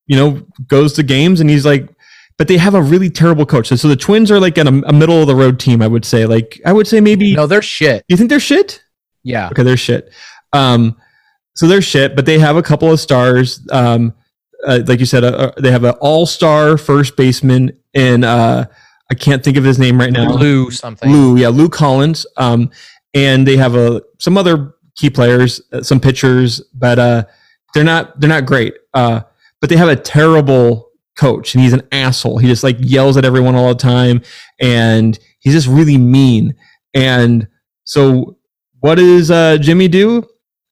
you 0.06 0.16
know, 0.16 0.46
goes 0.68 0.94
to 0.94 1.04
games, 1.04 1.40
and 1.40 1.50
he's 1.50 1.66
like. 1.66 1.90
But 2.38 2.48
they 2.48 2.58
have 2.58 2.74
a 2.74 2.82
really 2.82 3.12
terrible 3.12 3.46
coach. 3.46 3.68
So, 3.68 3.76
so 3.76 3.88
the 3.88 3.96
Twins 3.96 4.32
are 4.32 4.40
like 4.40 4.58
in 4.58 4.66
a, 4.66 4.88
a 4.88 4.94
middle 4.94 5.22
of 5.22 5.28
the 5.28 5.36
road 5.36 5.60
team. 5.60 5.80
I 5.80 5.86
would 5.86 6.04
say, 6.04 6.26
like 6.26 6.60
I 6.66 6.74
would 6.74 6.88
say 6.88 7.00
maybe. 7.00 7.36
No, 7.36 7.46
they're 7.46 7.62
shit. 7.62 8.04
You 8.08 8.18
think 8.18 8.32
they're 8.32 8.40
shit? 8.40 8.82
Yeah. 9.22 9.50
Okay, 9.50 9.62
they're 9.62 9.78
shit. 9.78 10.12
Um, 10.54 10.98
so 11.56 11.68
they're 11.68 11.82
shit, 11.82 12.16
but 12.16 12.26
they 12.26 12.40
have 12.40 12.56
a 12.56 12.64
couple 12.64 12.92
of 12.92 13.00
stars. 13.00 13.66
Um, 13.72 14.14
uh, 14.66 14.82
like 14.86 15.00
you 15.00 15.06
said, 15.06 15.24
uh, 15.24 15.28
uh, 15.28 15.52
they 15.60 15.72
have 15.72 15.84
an 15.84 15.96
all-star 16.02 16.78
first 16.78 17.16
baseman, 17.18 17.78
and 17.94 18.24
uh, 18.24 18.66
I 19.10 19.16
can't 19.16 19.44
think 19.44 19.58
of 19.58 19.64
his 19.64 19.80
name 19.80 20.00
right 20.00 20.12
now. 20.12 20.32
Lou 20.32 20.72
something. 20.72 21.12
Lou, 21.12 21.38
yeah, 21.38 21.50
Lou 21.50 21.68
Collins. 21.68 22.26
Um, 22.38 22.70
and 23.14 23.46
they 23.46 23.58
have 23.58 23.76
a 23.76 24.02
some 24.20 24.38
other 24.38 24.74
key 24.96 25.10
players, 25.10 25.62
uh, 25.74 25.82
some 25.82 26.00
pitchers, 26.00 26.62
but 26.74 27.00
uh, 27.00 27.24
they're 27.74 27.84
not 27.84 28.20
they're 28.20 28.30
not 28.30 28.46
great. 28.46 28.74
Uh, 28.94 29.22
but 29.60 29.70
they 29.70 29.78
have 29.78 29.90
a 29.90 29.96
terrible 29.96 30.92
coach, 31.18 31.54
and 31.54 31.64
he's 31.64 31.74
an 31.74 31.88
asshole. 31.92 32.38
He 32.38 32.48
just 32.48 32.64
like 32.64 32.78
yells 32.80 33.18
at 33.18 33.26
everyone 33.26 33.56
all 33.56 33.70
the 33.70 33.76
time, 33.76 34.22
and 34.60 35.18
he's 35.40 35.54
just 35.54 35.68
really 35.68 35.98
mean. 35.98 36.56
And 36.94 37.48
so, 37.84 38.38
what 38.80 38.96
does 38.96 39.30
uh, 39.30 39.58
Jimmy 39.58 39.88
do? 39.88 40.28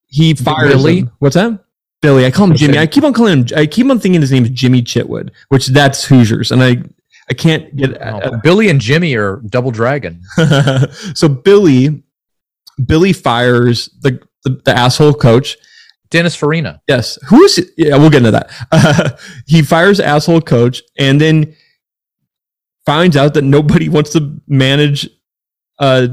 He 0.10 0.34
fired 0.34 0.70
Billy? 0.70 1.00
him. 1.00 1.12
What's 1.20 1.36
that? 1.36 1.64
Billy. 2.02 2.26
I 2.26 2.32
call 2.32 2.50
him 2.50 2.56
Jimmy. 2.56 2.78
I 2.78 2.88
keep 2.88 3.04
on 3.04 3.14
calling 3.14 3.40
him. 3.40 3.48
I 3.56 3.66
keep 3.66 3.90
on 3.90 4.00
thinking 4.00 4.22
his 4.22 4.32
name 4.32 4.44
is 4.44 4.50
Jimmy 4.52 4.82
Chitwood, 4.82 5.32
which 5.50 5.68
that's 5.68 6.06
Hoosiers, 6.06 6.52
and 6.52 6.64
I 6.64 6.84
I 7.30 7.34
can't 7.34 7.76
get. 7.76 7.98
Oh, 8.02 8.38
Billy 8.44 8.70
and 8.70 8.82
Jimmy 8.82 9.16
are 9.16 9.38
double 9.46 9.72
dragon. 9.72 10.22
so 11.14 11.28
Billy, 11.30 12.04
Billy 12.84 13.14
fires 13.14 13.90
the, 14.02 14.20
the 14.44 14.62
the 14.66 14.78
asshole 14.78 15.14
coach. 15.14 15.58
Dennis 16.10 16.36
Farina. 16.36 16.82
Yes, 16.88 17.20
who 17.28 17.44
is? 17.44 17.72
Yeah, 17.78 17.98
we'll 17.98 18.10
get 18.10 18.26
into 18.26 18.32
that. 18.32 18.52
Uh, 18.72 19.10
he 19.46 19.62
fires 19.62 20.00
asshole 20.00 20.42
coach, 20.42 20.82
and 20.98 21.22
then 21.22 21.56
finds 22.86 23.16
out 23.16 23.36
that 23.36 23.44
nobody 23.44 23.90
wants 23.90 24.12
to 24.14 24.42
manage 24.48 25.08
uh, 25.78 26.08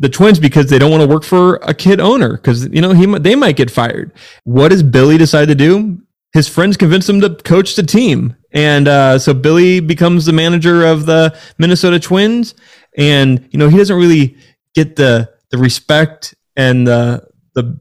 the 0.00 0.08
Twins 0.08 0.40
because 0.40 0.68
they 0.68 0.78
don't 0.78 0.90
want 0.90 1.02
to 1.02 1.06
work 1.06 1.22
for 1.22 1.56
a 1.56 1.74
kid 1.74 2.00
owner 2.00 2.32
because 2.32 2.66
you 2.68 2.80
know 2.80 2.92
he 2.92 3.06
they 3.18 3.36
might 3.36 3.56
get 3.56 3.70
fired. 3.70 4.12
What 4.44 4.70
does 4.70 4.82
Billy 4.82 5.18
decide 5.18 5.46
to 5.48 5.54
do? 5.54 6.00
His 6.32 6.48
friends 6.48 6.76
convince 6.76 7.08
him 7.08 7.20
to 7.20 7.34
coach 7.34 7.76
the 7.76 7.82
team, 7.82 8.34
and 8.52 8.88
uh, 8.88 9.18
so 9.18 9.34
Billy 9.34 9.78
becomes 9.80 10.24
the 10.24 10.32
manager 10.32 10.86
of 10.86 11.06
the 11.06 11.38
Minnesota 11.58 12.00
Twins. 12.00 12.54
And 12.96 13.46
you 13.52 13.58
know 13.58 13.68
he 13.68 13.76
doesn't 13.76 13.96
really 13.96 14.36
get 14.74 14.96
the 14.96 15.30
the 15.50 15.58
respect 15.58 16.34
and 16.56 16.86
the 16.86 17.28
the 17.54 17.78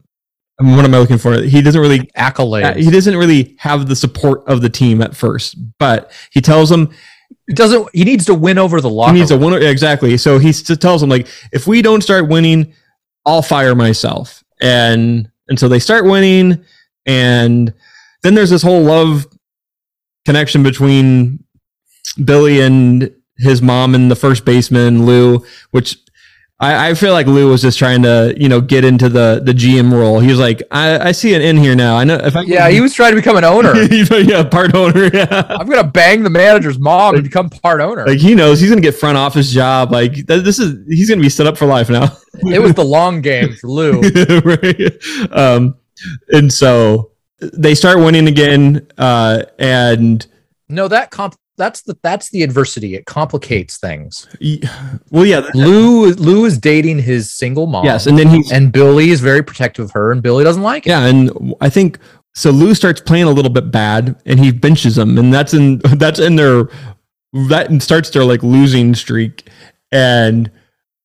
I 0.59 0.63
mean, 0.63 0.75
what 0.75 0.83
am 0.83 0.93
I 0.93 0.99
looking 0.99 1.17
for? 1.17 1.41
He 1.41 1.61
doesn't 1.61 1.79
really 1.79 1.99
Accolades. 2.17 2.63
uh, 2.65 2.73
he 2.75 2.91
doesn't 2.91 3.15
really 3.15 3.55
have 3.59 3.87
the 3.87 3.95
support 3.95 4.43
of 4.45 4.61
the 4.61 4.69
team 4.69 5.01
at 5.01 5.15
first, 5.15 5.55
but 5.77 6.11
he 6.31 6.41
tells 6.41 6.69
them 6.69 6.89
He 7.47 7.53
doesn't. 7.53 7.89
He 7.93 8.03
needs 8.03 8.25
to 8.25 8.33
win 8.33 8.57
over 8.57 8.79
the 8.81 8.89
locker. 8.89 9.13
he 9.13 9.19
needs 9.19 9.31
a 9.31 9.35
room. 9.35 9.53
winner 9.53 9.65
exactly. 9.65 10.17
So 10.17 10.37
he 10.39 10.53
tells 10.53 11.01
them 11.01 11.09
like, 11.09 11.27
if 11.51 11.67
we 11.67 11.81
don't 11.81 12.01
start 12.01 12.27
winning, 12.27 12.73
I'll 13.25 13.41
fire 13.41 13.75
myself. 13.75 14.43
And 14.61 15.29
and 15.47 15.59
so 15.59 15.67
they 15.67 15.79
start 15.79 16.05
winning, 16.05 16.63
and 17.05 17.73
then 18.23 18.35
there's 18.35 18.49
this 18.49 18.61
whole 18.61 18.83
love 18.83 19.25
connection 20.25 20.61
between 20.61 21.43
Billy 22.23 22.61
and 22.61 23.11
his 23.37 23.61
mom 23.61 23.95
and 23.95 24.11
the 24.11 24.15
first 24.15 24.45
baseman 24.45 25.05
Lou, 25.05 25.43
which. 25.71 25.97
I, 26.61 26.89
I 26.89 26.93
feel 26.93 27.13
like 27.13 27.25
Lou 27.25 27.49
was 27.49 27.61
just 27.61 27.79
trying 27.79 28.01
to, 28.03 28.35
you 28.37 28.49
know, 28.49 28.59
get 28.59 28.83
into 28.83 29.07
the 29.07 29.41
the 29.43 29.53
GM 29.53 29.93
role. 29.93 30.19
He 30.19 30.29
was 30.29 30.39
like, 30.39 30.61
I, 30.71 31.09
I 31.09 31.11
see 31.13 31.33
it 31.33 31.41
in 31.41 31.55
here 31.55 31.73
now. 31.73 31.95
I 31.95 32.03
know 32.03 32.15
if 32.15 32.35
I 32.35 32.41
Yeah, 32.41 32.69
he 32.69 32.81
was 32.81 32.93
trying 32.93 33.11
to 33.11 33.15
become 33.15 33.37
an 33.37 33.45
owner. 33.45 33.73
yeah, 33.91 34.43
part 34.43 34.75
owner. 34.75 35.09
Yeah. 35.13 35.45
I'm 35.49 35.67
gonna 35.69 35.87
bang 35.87 36.23
the 36.23 36.29
manager's 36.29 36.77
mom 36.77 37.15
and 37.15 37.23
become 37.23 37.49
part 37.49 37.79
owner. 37.79 38.05
Like 38.05 38.19
he 38.19 38.35
knows 38.35 38.59
he's 38.59 38.69
gonna 38.69 38.81
get 38.81 38.93
front 38.95 39.17
office 39.17 39.51
job. 39.51 39.91
Like 39.93 40.13
th- 40.13 40.43
this 40.43 40.59
is 40.59 40.85
he's 40.87 41.09
gonna 41.09 41.21
be 41.21 41.29
set 41.29 41.47
up 41.47 41.57
for 41.57 41.65
life 41.65 41.89
now. 41.89 42.17
it 42.33 42.59
was 42.61 42.73
the 42.73 42.83
long 42.85 43.21
game 43.21 43.53
for 43.53 43.67
Lou. 43.67 44.01
right? 44.41 44.91
Um, 45.31 45.75
and 46.33 46.51
so 46.51 47.11
they 47.39 47.73
start 47.73 47.99
winning 47.99 48.27
again. 48.27 48.85
Uh, 48.97 49.43
and 49.59 50.25
No, 50.67 50.89
that 50.89 51.09
comp. 51.09 51.35
That's 51.59 51.81
the 51.81 51.95
that's 52.01 52.31
the 52.31 52.41
adversity. 52.41 52.95
It 52.95 53.05
complicates 53.05 53.77
things. 53.77 54.27
well, 55.11 55.25
yeah, 55.25 55.47
Lou 55.53 56.13
Lou 56.13 56.45
is 56.45 56.57
dating 56.57 56.99
his 56.99 57.31
single 57.31 57.67
mom. 57.67 57.85
yes, 57.85 58.07
and 58.07 58.17
then 58.17 58.29
he's 58.29 58.51
and 58.51 58.71
Billy 58.71 59.09
is 59.09 59.19
very 59.19 59.43
protective 59.43 59.85
of 59.85 59.91
her, 59.91 60.11
and 60.11 60.23
Billy 60.23 60.43
doesn't 60.43 60.63
like 60.63 60.87
it. 60.87 60.89
yeah, 60.89 61.05
and 61.05 61.53
I 61.61 61.69
think 61.69 61.99
so. 62.33 62.49
Lou 62.49 62.73
starts 62.73 63.01
playing 63.01 63.25
a 63.25 63.31
little 63.31 63.51
bit 63.51 63.71
bad, 63.71 64.19
and 64.25 64.39
he 64.39 64.51
benches 64.51 64.97
him, 64.97 65.17
and 65.17 65.33
that's 65.33 65.53
in 65.53 65.77
that's 65.97 66.19
in 66.19 66.37
their 66.37 66.69
that 67.49 67.69
starts 67.81 68.09
their 68.09 68.23
like 68.23 68.41
losing 68.41 68.95
streak, 68.95 69.47
and 69.91 70.49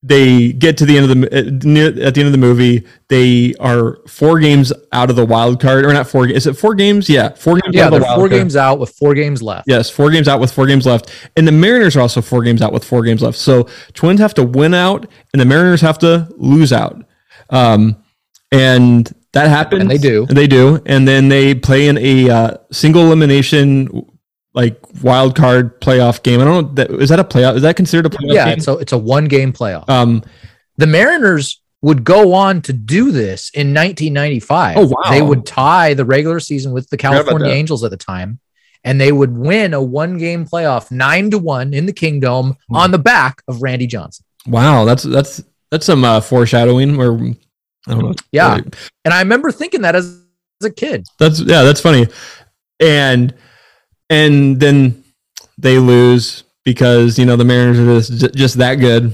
they 0.06 0.52
get 0.52 0.76
to 0.76 0.84
the 0.84 0.98
end 0.98 1.10
of 1.10 1.18
the 1.18 1.38
uh, 1.38 1.50
near 1.64 1.86
at 1.86 2.14
the 2.14 2.20
end 2.20 2.26
of 2.26 2.32
the 2.32 2.38
movie. 2.38 2.86
They 3.08 3.54
are 3.58 3.98
four 4.06 4.38
games 4.38 4.70
out 4.92 5.08
of 5.08 5.16
the 5.16 5.24
wild 5.24 5.60
card, 5.60 5.86
or 5.86 5.94
not 5.94 6.06
four? 6.06 6.28
Is 6.28 6.46
it 6.46 6.58
four 6.58 6.74
games? 6.74 7.08
Yeah, 7.08 7.30
four 7.30 7.54
games. 7.54 7.74
Yeah, 7.74 7.86
out 7.86 7.90
they're 7.92 8.00
four 8.00 8.28
card. 8.28 8.30
games 8.32 8.54
out 8.54 8.78
with 8.78 8.90
four 8.90 9.14
games 9.14 9.42
left. 9.42 9.66
Yes, 9.66 9.88
four 9.88 10.10
games 10.10 10.28
out 10.28 10.40
with 10.40 10.52
four 10.52 10.66
games 10.66 10.84
left, 10.84 11.10
and 11.36 11.48
the 11.48 11.52
Mariners 11.52 11.96
are 11.96 12.02
also 12.02 12.20
four 12.20 12.42
games 12.42 12.60
out 12.60 12.70
with 12.70 12.84
four 12.84 13.02
games 13.02 13.22
left. 13.22 13.38
So 13.38 13.66
Twins 13.94 14.20
have 14.20 14.34
to 14.34 14.42
win 14.42 14.74
out, 14.74 15.06
and 15.32 15.40
the 15.40 15.46
Mariners 15.46 15.80
have 15.80 15.98
to 16.00 16.28
lose 16.36 16.72
out. 16.72 17.02
Um, 17.48 17.96
and 18.52 19.10
that 19.32 19.48
happens. 19.48 19.80
And 19.80 19.90
they 19.90 19.98
do. 19.98 20.26
And 20.28 20.36
they 20.36 20.46
do, 20.46 20.82
and 20.84 21.08
then 21.08 21.28
they 21.30 21.54
play 21.54 21.88
in 21.88 21.96
a 21.96 22.28
uh, 22.28 22.56
single 22.70 23.06
elimination, 23.06 24.06
like 24.54 24.80
wild 25.02 25.34
card 25.36 25.80
playoff 25.80 26.22
game. 26.22 26.40
I 26.40 26.44
don't 26.44 26.66
know. 26.68 26.72
That, 26.74 26.90
is 27.02 27.08
that 27.10 27.18
a 27.20 27.24
playoff? 27.24 27.56
Is 27.56 27.62
that 27.62 27.76
considered 27.76 28.06
a 28.06 28.08
playoff 28.16 28.32
Yeah, 28.34 28.44
game? 28.46 28.58
it's 28.58 28.68
a 28.68 28.72
it's 28.78 28.92
a 28.92 28.98
one 28.98 29.26
game 29.26 29.52
playoff. 29.52 29.88
um, 29.88 30.22
the 30.76 30.86
Mariners 30.86 31.60
would 31.82 32.02
go 32.04 32.32
on 32.32 32.62
to 32.62 32.72
do 32.72 33.10
this 33.12 33.50
in 33.50 33.74
1995. 33.74 34.76
Oh, 34.78 34.86
wow. 34.86 35.10
They 35.10 35.20
would 35.22 35.44
tie 35.44 35.92
the 35.94 36.04
regular 36.04 36.40
season 36.40 36.72
with 36.72 36.88
the 36.88 36.96
California. 36.96 37.48
Angels 37.52 37.84
at 37.84 37.90
the 37.90 37.96
time, 37.96 38.40
and 38.84 38.98
they 39.00 39.12
would 39.12 39.36
win 39.36 39.74
a 39.74 39.82
one 39.82 40.16
game 40.18 40.46
playoff 40.46 40.90
nine 40.90 41.30
to 41.30 41.38
one 41.38 41.74
in 41.74 41.86
the 41.86 41.92
Kingdome 41.92 42.56
Hmm. 42.68 42.76
on 42.76 42.90
the 42.90 42.98
back 42.98 43.42
of 43.48 43.60
Randy 43.62 43.86
Johnson. 43.86 44.24
Wow, 44.46 44.84
that's 44.84 45.02
that's 45.02 45.42
that's 45.70 45.84
some 45.86 46.04
uh, 46.04 46.20
foreshadowing. 46.20 46.98
Or 47.00 47.14
I 47.86 47.90
don't 47.92 48.02
know. 48.02 48.14
Yeah. 48.32 48.58
And 49.04 49.12
I 49.12 49.20
remember 49.20 49.50
thinking 49.52 49.82
that 49.82 49.94
as, 49.94 50.06
as 50.62 50.66
a 50.66 50.70
kid. 50.70 51.06
That's 51.18 51.40
yeah, 51.40 51.62
that's 51.62 51.80
funny. 51.80 52.06
And 52.80 53.34
and 54.14 54.60
then 54.60 55.02
they 55.58 55.78
lose 55.78 56.44
because 56.64 57.18
you 57.18 57.26
know 57.26 57.36
the 57.36 57.44
Mariners 57.44 57.78
are 57.80 58.18
just 58.18 58.34
just 58.34 58.58
that 58.58 58.76
good. 58.76 59.12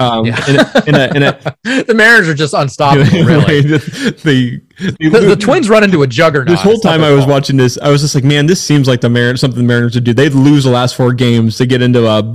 Um, 0.00 0.24
Yeah. 0.26 0.44
in 0.48 0.56
a, 0.56 0.82
in 0.88 0.94
a, 0.96 1.16
in 1.16 1.22
a, 1.22 1.56
the 1.84 1.94
Mariners 1.94 2.28
are 2.28 2.34
just 2.34 2.54
unstoppable, 2.54 3.04
really. 3.24 3.60
the, 3.62 4.60
the, 4.98 5.08
the 5.28 5.36
Twins 5.36 5.68
run 5.68 5.84
into 5.84 6.02
a 6.02 6.06
juggernaut. 6.08 6.48
This 6.48 6.60
whole 6.62 6.78
time 6.80 7.04
I 7.04 7.12
was 7.12 7.24
watching 7.24 7.56
this, 7.56 7.78
I 7.78 7.88
was 7.88 8.00
just 8.00 8.14
like, 8.16 8.24
man, 8.24 8.46
this 8.46 8.60
seems 8.60 8.88
like 8.88 9.00
the 9.00 9.10
Mariners 9.10 9.40
something 9.40 9.58
the 9.60 9.64
Mariners 9.66 9.94
would 9.94 10.02
do. 10.02 10.12
They'd 10.12 10.32
lose 10.34 10.64
the 10.64 10.70
last 10.70 10.96
four 10.96 11.12
games 11.12 11.56
to 11.58 11.66
get 11.66 11.82
into 11.82 12.04
a 12.08 12.34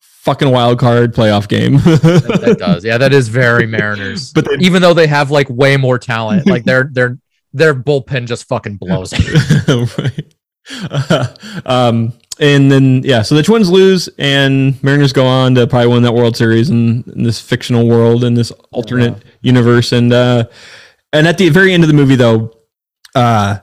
fucking 0.00 0.50
wild 0.50 0.78
card 0.78 1.14
playoff 1.14 1.48
game. 1.48 1.74
that, 1.84 2.40
that 2.46 2.58
does. 2.58 2.82
Yeah, 2.82 2.96
that 2.96 3.12
is 3.12 3.28
very 3.28 3.66
Mariners. 3.66 4.32
But 4.32 4.46
they- 4.46 4.64
even 4.64 4.80
though 4.80 4.94
they 4.94 5.06
have 5.08 5.30
like 5.30 5.50
way 5.50 5.76
more 5.76 5.98
talent, 5.98 6.46
like 6.46 6.64
their 6.64 6.88
their 6.90 7.18
their 7.52 7.74
bullpen 7.74 8.26
just 8.26 8.48
fucking 8.48 8.76
blows. 8.76 9.12
right. 9.68 10.31
um, 11.66 12.12
and 12.40 12.70
then 12.72 13.02
yeah, 13.04 13.22
so 13.22 13.34
the 13.34 13.42
Twins 13.42 13.70
lose, 13.70 14.08
and 14.18 14.82
Mariners 14.82 15.12
go 15.12 15.26
on 15.26 15.54
to 15.54 15.66
probably 15.66 15.88
win 15.88 16.02
that 16.02 16.14
World 16.14 16.36
Series 16.36 16.70
in, 16.70 17.04
in 17.14 17.22
this 17.22 17.40
fictional 17.40 17.86
world 17.88 18.24
in 18.24 18.34
this 18.34 18.50
alternate 18.70 19.22
universe. 19.42 19.92
And 19.92 20.12
uh, 20.12 20.44
and 21.12 21.26
at 21.26 21.38
the 21.38 21.48
very 21.50 21.72
end 21.72 21.84
of 21.84 21.88
the 21.88 21.94
movie, 21.94 22.16
though, 22.16 22.52
uh, 23.14 23.58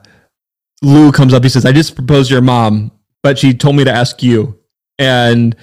Lou 0.82 1.12
comes 1.12 1.34
up. 1.34 1.42
He 1.42 1.48
says, 1.48 1.66
"I 1.66 1.72
just 1.72 1.94
proposed 1.94 2.28
to 2.28 2.34
your 2.34 2.42
mom, 2.42 2.92
but 3.22 3.38
she 3.38 3.54
told 3.54 3.76
me 3.76 3.84
to 3.84 3.92
ask 3.92 4.22
you." 4.22 4.58
And 4.98 5.56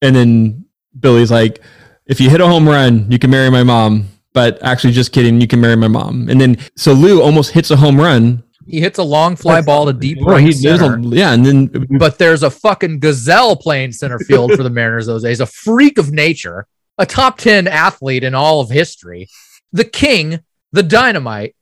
and 0.00 0.16
then 0.16 0.64
Billy's 0.98 1.30
like, 1.30 1.62
"If 2.06 2.20
you 2.20 2.28
hit 2.28 2.40
a 2.40 2.46
home 2.46 2.68
run, 2.68 3.10
you 3.10 3.18
can 3.18 3.30
marry 3.30 3.50
my 3.50 3.62
mom." 3.62 4.08
But 4.34 4.62
actually, 4.62 4.94
just 4.94 5.12
kidding. 5.12 5.40
You 5.40 5.46
can 5.46 5.60
marry 5.60 5.76
my 5.76 5.88
mom. 5.88 6.28
And 6.28 6.40
then 6.40 6.56
so 6.76 6.92
Lou 6.92 7.22
almost 7.22 7.52
hits 7.52 7.70
a 7.70 7.76
home 7.76 8.00
run. 8.00 8.42
He 8.66 8.80
hits 8.80 8.98
a 8.98 9.02
long 9.02 9.36
fly 9.36 9.60
ball 9.60 9.86
to 9.86 9.92
deep 9.92 10.18
right 10.22 10.42
he- 10.44 10.52
center. 10.52 10.96
a- 10.96 11.02
yeah, 11.02 11.32
and 11.32 11.44
then 11.44 11.86
but 11.98 12.18
there's 12.18 12.42
a 12.42 12.50
fucking 12.50 13.00
gazelle 13.00 13.56
playing 13.56 13.92
center 13.92 14.18
field 14.18 14.52
for 14.52 14.62
the 14.62 14.70
Mariners 14.78 15.06
those 15.06 15.22
days. 15.22 15.40
A 15.40 15.46
freak 15.46 15.98
of 15.98 16.12
nature, 16.12 16.66
a 16.98 17.06
top 17.06 17.38
10 17.38 17.66
athlete 17.68 18.24
in 18.24 18.34
all 18.34 18.60
of 18.60 18.70
history. 18.70 19.28
The 19.72 19.84
king, 19.84 20.40
the 20.72 20.82
dynamite, 20.82 21.54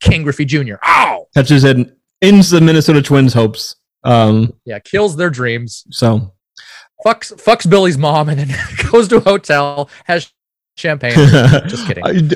Ken 0.00 0.22
Griffey 0.22 0.44
Jr. 0.44 0.74
Ow! 0.86 1.26
catches 1.34 1.64
it, 1.64 1.76
ends 2.20 2.50
the 2.50 2.60
Minnesota 2.60 3.00
Twins' 3.02 3.32
hopes. 3.34 3.76
Um, 4.04 4.52
Yeah, 4.64 4.78
kills 4.80 5.16
their 5.16 5.30
dreams. 5.30 5.84
so 5.90 6.32
Fucks 7.06 7.32
fucks 7.42 7.68
Billy's 7.68 7.98
mom 7.98 8.28
and 8.28 8.38
then 8.40 8.58
goes 8.92 9.08
to 9.08 9.16
a 9.16 9.20
hotel, 9.20 9.90
has 10.04 10.30
champagne. 10.76 11.12
Just 11.68 11.86
kidding. 11.86 12.30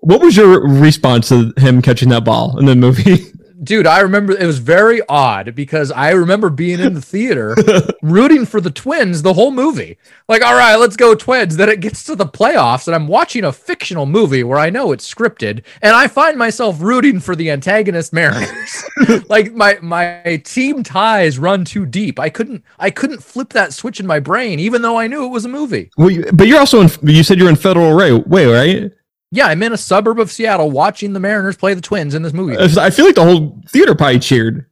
What 0.00 0.20
was 0.20 0.36
your 0.36 0.66
response 0.68 1.28
to 1.30 1.52
him 1.56 1.80
catching 1.82 2.08
that 2.10 2.24
ball 2.24 2.58
in 2.58 2.66
the 2.66 2.74
movie? 2.76 3.32
Dude, 3.62 3.86
I 3.86 4.00
remember 4.00 4.32
it 4.32 4.46
was 4.46 4.58
very 4.58 5.02
odd 5.06 5.54
because 5.54 5.90
I 5.90 6.10
remember 6.10 6.48
being 6.48 6.80
in 6.80 6.94
the 6.94 7.02
theater 7.02 7.54
rooting 8.02 8.46
for 8.46 8.58
the 8.58 8.70
Twins 8.70 9.20
the 9.20 9.34
whole 9.34 9.50
movie. 9.50 9.98
Like, 10.28 10.42
all 10.42 10.54
right, 10.54 10.76
let's 10.76 10.96
go 10.96 11.14
Twins. 11.14 11.56
Then 11.56 11.68
it 11.68 11.80
gets 11.80 12.04
to 12.04 12.16
the 12.16 12.24
playoffs, 12.24 12.86
and 12.86 12.94
I'm 12.94 13.06
watching 13.06 13.44
a 13.44 13.52
fictional 13.52 14.06
movie 14.06 14.44
where 14.44 14.58
I 14.58 14.70
know 14.70 14.92
it's 14.92 15.12
scripted, 15.12 15.62
and 15.82 15.94
I 15.94 16.08
find 16.08 16.38
myself 16.38 16.80
rooting 16.80 17.20
for 17.20 17.36
the 17.36 17.50
antagonist 17.50 18.14
Mariners. 18.14 18.84
like 19.28 19.52
my 19.52 19.78
my 19.82 20.40
team 20.44 20.82
ties 20.82 21.38
run 21.38 21.66
too 21.66 21.84
deep. 21.84 22.18
I 22.18 22.30
couldn't 22.30 22.64
I 22.78 22.90
couldn't 22.90 23.22
flip 23.22 23.50
that 23.50 23.74
switch 23.74 24.00
in 24.00 24.06
my 24.06 24.20
brain, 24.20 24.58
even 24.58 24.80
though 24.80 24.98
I 24.98 25.06
knew 25.06 25.24
it 25.24 25.28
was 25.28 25.44
a 25.44 25.48
movie. 25.48 25.90
well, 25.98 26.10
you, 26.10 26.24
but 26.32 26.46
you're 26.46 26.60
also 26.60 26.80
in. 26.80 26.90
You 27.02 27.22
said 27.22 27.38
you're 27.38 27.50
in 27.50 27.56
Federal 27.56 27.94
Way, 27.96 28.46
right? 28.46 28.92
Yeah, 29.32 29.46
I'm 29.46 29.62
in 29.62 29.72
a 29.72 29.76
suburb 29.76 30.18
of 30.18 30.30
Seattle 30.30 30.70
watching 30.70 31.12
the 31.12 31.20
Mariners 31.20 31.56
play 31.56 31.74
the 31.74 31.80
Twins 31.80 32.14
in 32.14 32.22
this 32.22 32.32
movie. 32.32 32.56
I 32.58 32.90
feel 32.90 33.06
like 33.06 33.14
the 33.14 33.24
whole 33.24 33.60
theater 33.68 33.94
probably 33.94 34.18
cheered. 34.18 34.66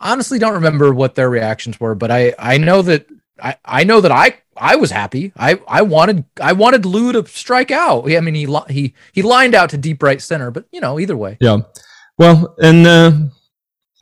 honestly 0.00 0.38
don't 0.38 0.54
remember 0.54 0.92
what 0.92 1.14
their 1.14 1.30
reactions 1.30 1.80
were, 1.80 1.94
but 1.94 2.10
I 2.10 2.34
I 2.38 2.58
know 2.58 2.82
that 2.82 3.06
I 3.42 3.56
I 3.64 3.84
know 3.84 4.00
that 4.00 4.12
I 4.12 4.36
I 4.56 4.76
was 4.76 4.90
happy. 4.90 5.32
I 5.36 5.60
I 5.66 5.82
wanted 5.82 6.24
I 6.40 6.52
wanted 6.52 6.84
Lou 6.84 7.12
to 7.12 7.26
strike 7.26 7.70
out. 7.70 8.10
I 8.10 8.20
mean 8.20 8.34
he 8.34 8.46
he 8.68 8.94
he 9.12 9.22
lined 9.22 9.54
out 9.54 9.70
to 9.70 9.78
deep 9.78 10.02
right 10.02 10.20
center, 10.20 10.50
but 10.50 10.66
you 10.70 10.80
know 10.80 11.00
either 11.00 11.16
way. 11.16 11.38
Yeah. 11.40 11.58
Well, 12.18 12.54
and 12.58 12.86
uh, 12.86 13.12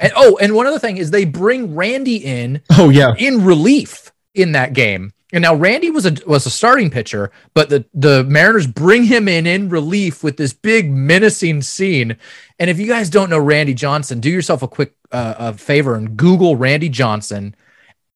And 0.00 0.12
oh, 0.16 0.36
and 0.40 0.54
one 0.54 0.66
other 0.66 0.78
thing 0.78 0.96
is 0.96 1.10
they 1.10 1.24
bring 1.24 1.76
Randy 1.76 2.16
in 2.16 2.62
oh 2.72 2.88
yeah, 2.88 3.14
in 3.18 3.44
relief 3.44 4.10
in 4.34 4.52
that 4.52 4.72
game. 4.72 5.12
And 5.32 5.42
now 5.42 5.54
Randy 5.54 5.90
was 5.90 6.06
a 6.06 6.16
was 6.26 6.46
a 6.46 6.50
starting 6.50 6.90
pitcher, 6.90 7.30
but 7.54 7.68
the 7.68 7.84
the 7.94 8.24
Mariners 8.24 8.66
bring 8.66 9.04
him 9.04 9.28
in 9.28 9.46
in 9.46 9.68
relief 9.68 10.24
with 10.24 10.36
this 10.36 10.52
big 10.52 10.90
menacing 10.90 11.62
scene. 11.62 12.16
And 12.58 12.68
if 12.68 12.78
you 12.78 12.86
guys 12.86 13.10
don't 13.10 13.30
know 13.30 13.38
Randy 13.38 13.74
Johnson, 13.74 14.20
do 14.20 14.30
yourself 14.30 14.62
a 14.62 14.68
quick 14.68 14.94
uh, 15.12 15.34
a 15.38 15.54
favor 15.54 15.94
and 15.94 16.16
Google 16.16 16.56
Randy 16.56 16.88
Johnson, 16.88 17.54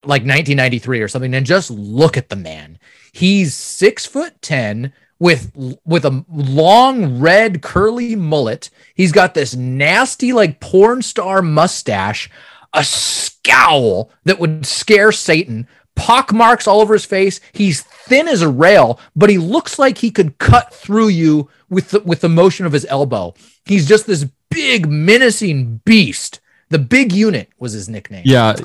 like 0.03 0.22
1993 0.22 1.00
or 1.00 1.09
something, 1.09 1.35
and 1.35 1.46
just 1.46 1.70
look 1.70 2.16
at 2.16 2.31
the 2.31 2.37
man. 2.37 2.79
He's 3.12 3.55
six 3.55 4.07
foot 4.07 4.42
ten 4.42 4.92
with 5.18 5.53
with 5.85 6.05
a 6.05 6.24
long 6.29 7.20
red 7.20 7.62
curly 7.62 8.16
mullet. 8.16 8.70
He's 8.94 9.12
got 9.12 9.35
this 9.35 9.55
nasty 9.55 10.33
like 10.33 10.61
porn 10.61 11.03
star 11.03 11.42
mustache, 11.42 12.29
a 12.72 12.83
scowl 12.83 14.11
that 14.24 14.40
would 14.40 14.66
scare 14.66 15.12
Satan, 15.12 15.68
pock 15.95 16.33
marks 16.33 16.67
all 16.67 16.81
over 16.81 16.95
his 16.95 17.05
face. 17.05 17.41
He's 17.53 17.83
thin 17.83 18.29
as 18.29 18.43
a 18.43 18.49
rail, 18.49 19.01
but 19.15 19.31
he 19.31 19.39
looks 19.39 19.79
like 19.79 19.99
he 19.99 20.11
could 20.11 20.39
cut 20.39 20.73
through 20.75 21.09
you 21.09 21.49
with 21.69 21.91
the, 21.91 22.01
with 22.01 22.21
the 22.21 22.29
motion 22.29 22.67
of 22.67 22.73
his 22.73 22.87
elbow. 22.87 23.35
He's 23.65 23.89
just 23.89 24.07
this 24.07 24.27
big 24.51 24.89
menacing 24.89 25.81
beast. 25.85 26.41
The 26.71 26.79
big 26.79 27.13
unit 27.13 27.51
was 27.59 27.73
his 27.73 27.89
nickname 27.89 28.23
yeah. 28.25 28.57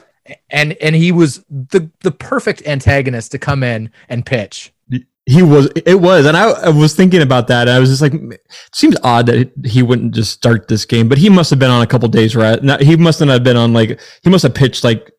and 0.49 0.73
and 0.73 0.95
he 0.95 1.11
was 1.11 1.43
the 1.49 1.89
the 1.99 2.11
perfect 2.11 2.65
antagonist 2.65 3.31
to 3.31 3.37
come 3.37 3.61
in 3.61 3.91
and 4.07 4.25
pitch. 4.25 4.73
He 5.25 5.43
was. 5.43 5.67
It 5.85 6.01
was, 6.01 6.25
and 6.25 6.35
I, 6.35 6.49
I 6.49 6.69
was 6.69 6.95
thinking 6.95 7.21
about 7.21 7.47
that. 7.49 7.67
And 7.67 7.77
I 7.77 7.79
was 7.79 7.89
just 7.89 8.01
like, 8.01 8.13
it 8.15 8.41
seems 8.73 8.95
odd 9.03 9.27
that 9.27 9.51
he 9.63 9.83
wouldn't 9.83 10.15
just 10.15 10.31
start 10.31 10.67
this 10.67 10.85
game, 10.85 11.07
but 11.07 11.19
he 11.19 11.29
must 11.29 11.51
have 11.51 11.59
been 11.59 11.69
on 11.69 11.83
a 11.83 11.87
couple 11.87 12.07
days. 12.07 12.35
Not, 12.35 12.81
he 12.81 12.95
must 12.95 13.19
not 13.19 13.29
have 13.29 13.43
been 13.43 13.55
on 13.55 13.71
like 13.71 13.99
he 14.23 14.29
must 14.31 14.41
have 14.41 14.55
pitched 14.55 14.83
like 14.83 15.11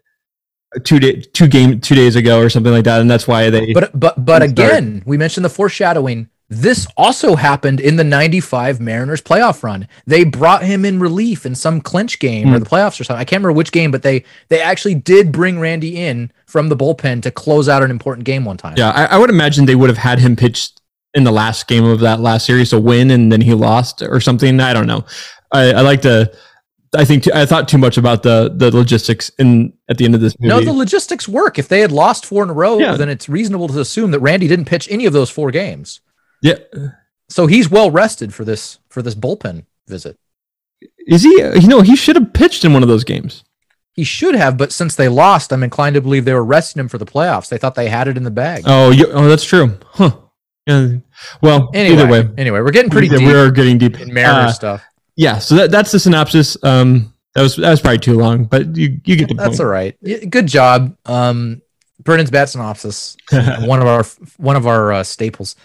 two 0.85 0.99
day 1.01 1.21
two 1.21 1.47
game 1.49 1.81
two 1.81 1.95
days 1.95 2.17
ago 2.17 2.41
or 2.41 2.49
something 2.49 2.73
like 2.73 2.85
that, 2.85 3.01
and 3.01 3.11
that's 3.11 3.27
why 3.27 3.51
they. 3.51 3.73
But 3.73 3.99
but 3.99 4.25
but 4.25 4.41
Didn't 4.41 4.57
start. 4.57 4.71
again, 4.73 5.03
we 5.07 5.17
mentioned 5.17 5.45
the 5.45 5.51
foreshadowing. 5.51 6.29
This 6.53 6.85
also 6.97 7.37
happened 7.37 7.79
in 7.79 7.95
the 7.95 8.03
95 8.03 8.81
Mariners 8.81 9.23
playoff 9.23 9.63
run. 9.63 9.87
They 10.05 10.25
brought 10.25 10.65
him 10.65 10.85
in 10.85 10.99
relief 10.99 11.47
in 11.47 11.55
some 11.55 11.81
clinch 11.81 12.19
game 12.19 12.49
or 12.49 12.57
Hmm. 12.57 12.65
the 12.65 12.69
playoffs 12.69 13.01
or 13.01 13.05
something. 13.05 13.21
I 13.21 13.25
can't 13.25 13.39
remember 13.41 13.53
which 13.57 13.71
game, 13.71 13.93
but 13.93 14.03
they 14.03 14.25
they 14.49 14.61
actually 14.61 14.97
did 14.97 15.31
bring 15.31 15.61
Randy 15.61 15.97
in 15.97 16.33
from 16.47 16.69
the 16.69 16.77
bullpen 16.77 17.23
to 17.23 17.31
close 17.31 17.69
out 17.69 17.85
an 17.85 17.91
important 17.93 18.25
game 18.25 18.45
one 18.45 18.57
time. 18.57 18.75
yeah, 18.77 18.91
I, 18.91 19.05
I 19.05 19.19
would 19.19 19.31
imagine 19.31 19.67
they 19.67 19.77
would 19.77 19.91
have 19.91 19.99
had 19.99 20.19
him 20.19 20.35
pitch 20.35 20.71
in 21.15 21.23
the 21.23 21.31
last 21.33 21.69
game 21.69 21.85
of 21.85 22.01
that 22.01 22.19
last 22.21 22.47
series 22.47 22.71
to 22.71 22.81
win, 22.81 23.13
and 23.13 23.31
then 23.31 23.41
he 23.41 23.55
lost 23.55 24.03
or 24.03 24.21
something. 24.21 24.59
I 24.61 24.73
don't 24.73 24.87
know. 24.89 25.05
I, 25.53 25.73
I 25.73 25.81
like 25.83 26.03
to. 26.03 26.33
I 26.97 27.05
think 27.05 27.23
too, 27.25 27.31
I 27.33 27.47
thought 27.47 27.69
too 27.69 27.79
much 27.79 27.97
about 27.99 28.23
the 28.25 28.53
the 28.55 28.75
logistics 28.75 29.31
in 29.39 29.73
at 29.89 29.97
the 29.99 30.05
end 30.05 30.15
of 30.17 30.21
this 30.21 30.35
movie. 30.41 30.49
No, 30.49 30.61
the 30.61 30.73
logistics 30.73 31.29
work. 31.29 31.59
If 31.59 31.69
they 31.69 31.81
had 31.81 31.93
lost 31.93 32.27
four 32.27 32.43
in 32.43 32.51
a 32.51 32.53
row, 32.53 32.79
Yeah. 32.79 32.97
then 32.97 33.09
it's 33.09 33.29
reasonable 33.29 33.69
to 33.69 33.79
assume 33.81 34.11
that 34.11 34.19
Randy 34.21 34.49
didn't 34.49 34.65
pitch 34.65 34.89
any 34.91 35.07
of 35.07 35.13
those 35.13 35.31
four 35.31 35.51
games. 35.53 36.01
yeah, 36.43 36.55
So 37.29 37.47
he's 37.47 37.71
well 37.71 37.91
rested 37.93 38.35
for 38.35 38.45
this 38.45 38.79
for 38.89 39.03
this 39.03 39.15
bullpen 39.15 39.67
visit. 39.87 40.17
is 41.07 41.23
he? 41.23 41.31
You 41.61 41.69
know, 41.69 41.83
he 41.83 41.95
should 41.95 42.17
have 42.17 42.33
pitched 42.33 42.65
in 42.65 42.73
one 42.73 42.83
of 42.83 42.89
those 42.89 43.05
games. 43.05 43.45
He 43.93 44.03
should 44.05 44.35
have, 44.35 44.57
but 44.57 44.73
since 44.73 44.95
they 44.95 45.09
lost, 45.09 45.53
I'm 45.53 45.63
inclined 45.63 45.95
to 45.95 46.01
believe 46.01 46.25
they 46.25 46.33
were 46.35 46.45
resting 46.45 46.81
him 46.81 46.89
for 46.89 46.97
the 46.99 47.05
playoffs. 47.07 47.49
They 47.51 47.59
thought 47.59 47.75
they 47.75 47.89
had 47.89 48.09
it 48.09 48.17
in 48.17 48.23
the 48.25 48.31
bag. 48.31 48.63
Oh, 48.67 48.91
you, 48.91 49.07
oh, 49.13 49.29
that's 49.29 49.45
true. 49.45 49.77
Huh. 49.93 50.13
Yeah. 50.67 50.89
Well, 51.43 51.71
anyway, 51.75 52.03
either 52.03 52.11
way, 52.11 52.29
anyway, 52.39 52.61
we're 52.61 52.71
getting 52.71 52.91
pretty 52.91 53.09
Yeah, 53.09 53.19
deep 53.19 53.27
we 53.29 53.35
are 53.35 53.51
getting 53.51 53.79
deep. 53.79 54.01
in 54.01 54.15
Mariner 54.15 54.49
Uh, 54.49 54.53
stuff. 54.53 54.83
Yeah. 55.21 55.39
So 55.39 55.55
that, 55.57 55.71
that's 55.71 55.93
the 55.93 56.01
synopsis. 56.01 56.57
Um, 56.65 57.13
that 57.35 57.43
was 57.43 57.57
that 57.57 57.69
was 57.69 57.83
probably 57.83 57.99
too 57.99 58.17
long, 58.17 58.45
but 58.45 58.75
you 58.75 58.99
you 59.05 59.17
get 59.17 59.29
the 59.29 59.35
point. 59.35 59.39
That's 59.39 59.59
point. 59.59 59.61
all 59.61 59.67
right. 59.67 60.31
Good 60.31 60.47
job. 60.47 60.97
Um, 61.05 61.61
Brennan's 62.03 62.31
bat 62.31 62.49
synopsis, 62.49 63.19
one 63.61 63.83
of 63.83 63.87
our 63.87 64.03
one 64.39 64.57
of 64.57 64.67
our 64.67 64.93
uh, 64.93 65.05
staples. 65.05 65.57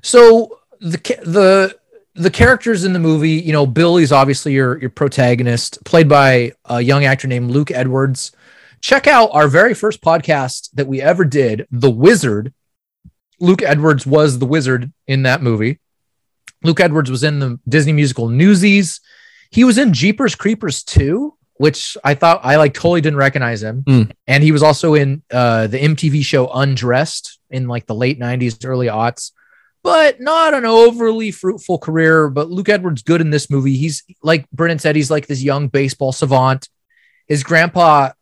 So 0.00 0.60
the 0.80 0.96
the 1.22 1.78
the 2.14 2.30
characters 2.30 2.84
in 2.86 2.94
the 2.94 2.98
movie, 2.98 3.32
you 3.32 3.52
know, 3.52 3.66
Billy's 3.66 4.10
obviously 4.10 4.54
your 4.54 4.80
your 4.80 4.90
protagonist, 4.90 5.84
played 5.84 6.08
by 6.08 6.52
a 6.64 6.80
young 6.80 7.04
actor 7.04 7.28
named 7.28 7.50
Luke 7.50 7.70
Edwards. 7.70 8.32
Check 8.80 9.06
out 9.06 9.28
our 9.34 9.48
very 9.48 9.74
first 9.74 10.00
podcast 10.00 10.70
that 10.72 10.86
we 10.86 11.02
ever 11.02 11.26
did, 11.26 11.66
The 11.70 11.90
Wizard. 11.90 12.54
Luke 13.38 13.62
Edwards 13.62 14.06
was 14.06 14.38
the 14.38 14.46
wizard 14.46 14.92
in 15.06 15.24
that 15.24 15.42
movie. 15.42 15.78
Luke 16.62 16.80
Edwards 16.80 17.10
was 17.10 17.22
in 17.22 17.38
the 17.38 17.58
Disney 17.68 17.92
musical 17.92 18.28
Newsies. 18.28 19.00
He 19.50 19.64
was 19.64 19.78
in 19.78 19.92
Jeepers 19.92 20.34
Creepers 20.34 20.82
2, 20.84 21.34
which 21.54 21.96
I 22.04 22.14
thought 22.14 22.40
I 22.42 22.56
like 22.56 22.74
totally 22.74 23.00
didn't 23.00 23.18
recognize 23.18 23.62
him. 23.62 23.82
Mm. 23.84 24.12
And 24.26 24.42
he 24.42 24.52
was 24.52 24.62
also 24.62 24.94
in 24.94 25.22
uh, 25.30 25.66
the 25.66 25.78
MTV 25.78 26.24
show 26.24 26.48
Undressed 26.48 27.38
in 27.50 27.68
like 27.68 27.86
the 27.86 27.94
late 27.94 28.18
90s, 28.18 28.64
early 28.64 28.88
aughts, 28.88 29.32
but 29.82 30.20
not 30.20 30.54
an 30.54 30.64
overly 30.64 31.30
fruitful 31.30 31.78
career. 31.78 32.28
But 32.28 32.50
Luke 32.50 32.68
Edwards 32.68 33.02
good 33.02 33.20
in 33.20 33.30
this 33.30 33.50
movie. 33.50 33.76
He's 33.76 34.04
like 34.22 34.48
Brennan 34.50 34.78
said, 34.78 34.96
he's 34.96 35.10
like 35.10 35.26
this 35.26 35.42
young 35.42 35.68
baseball 35.68 36.12
savant. 36.12 36.68
His 37.26 37.42
grandpa, 37.42 38.12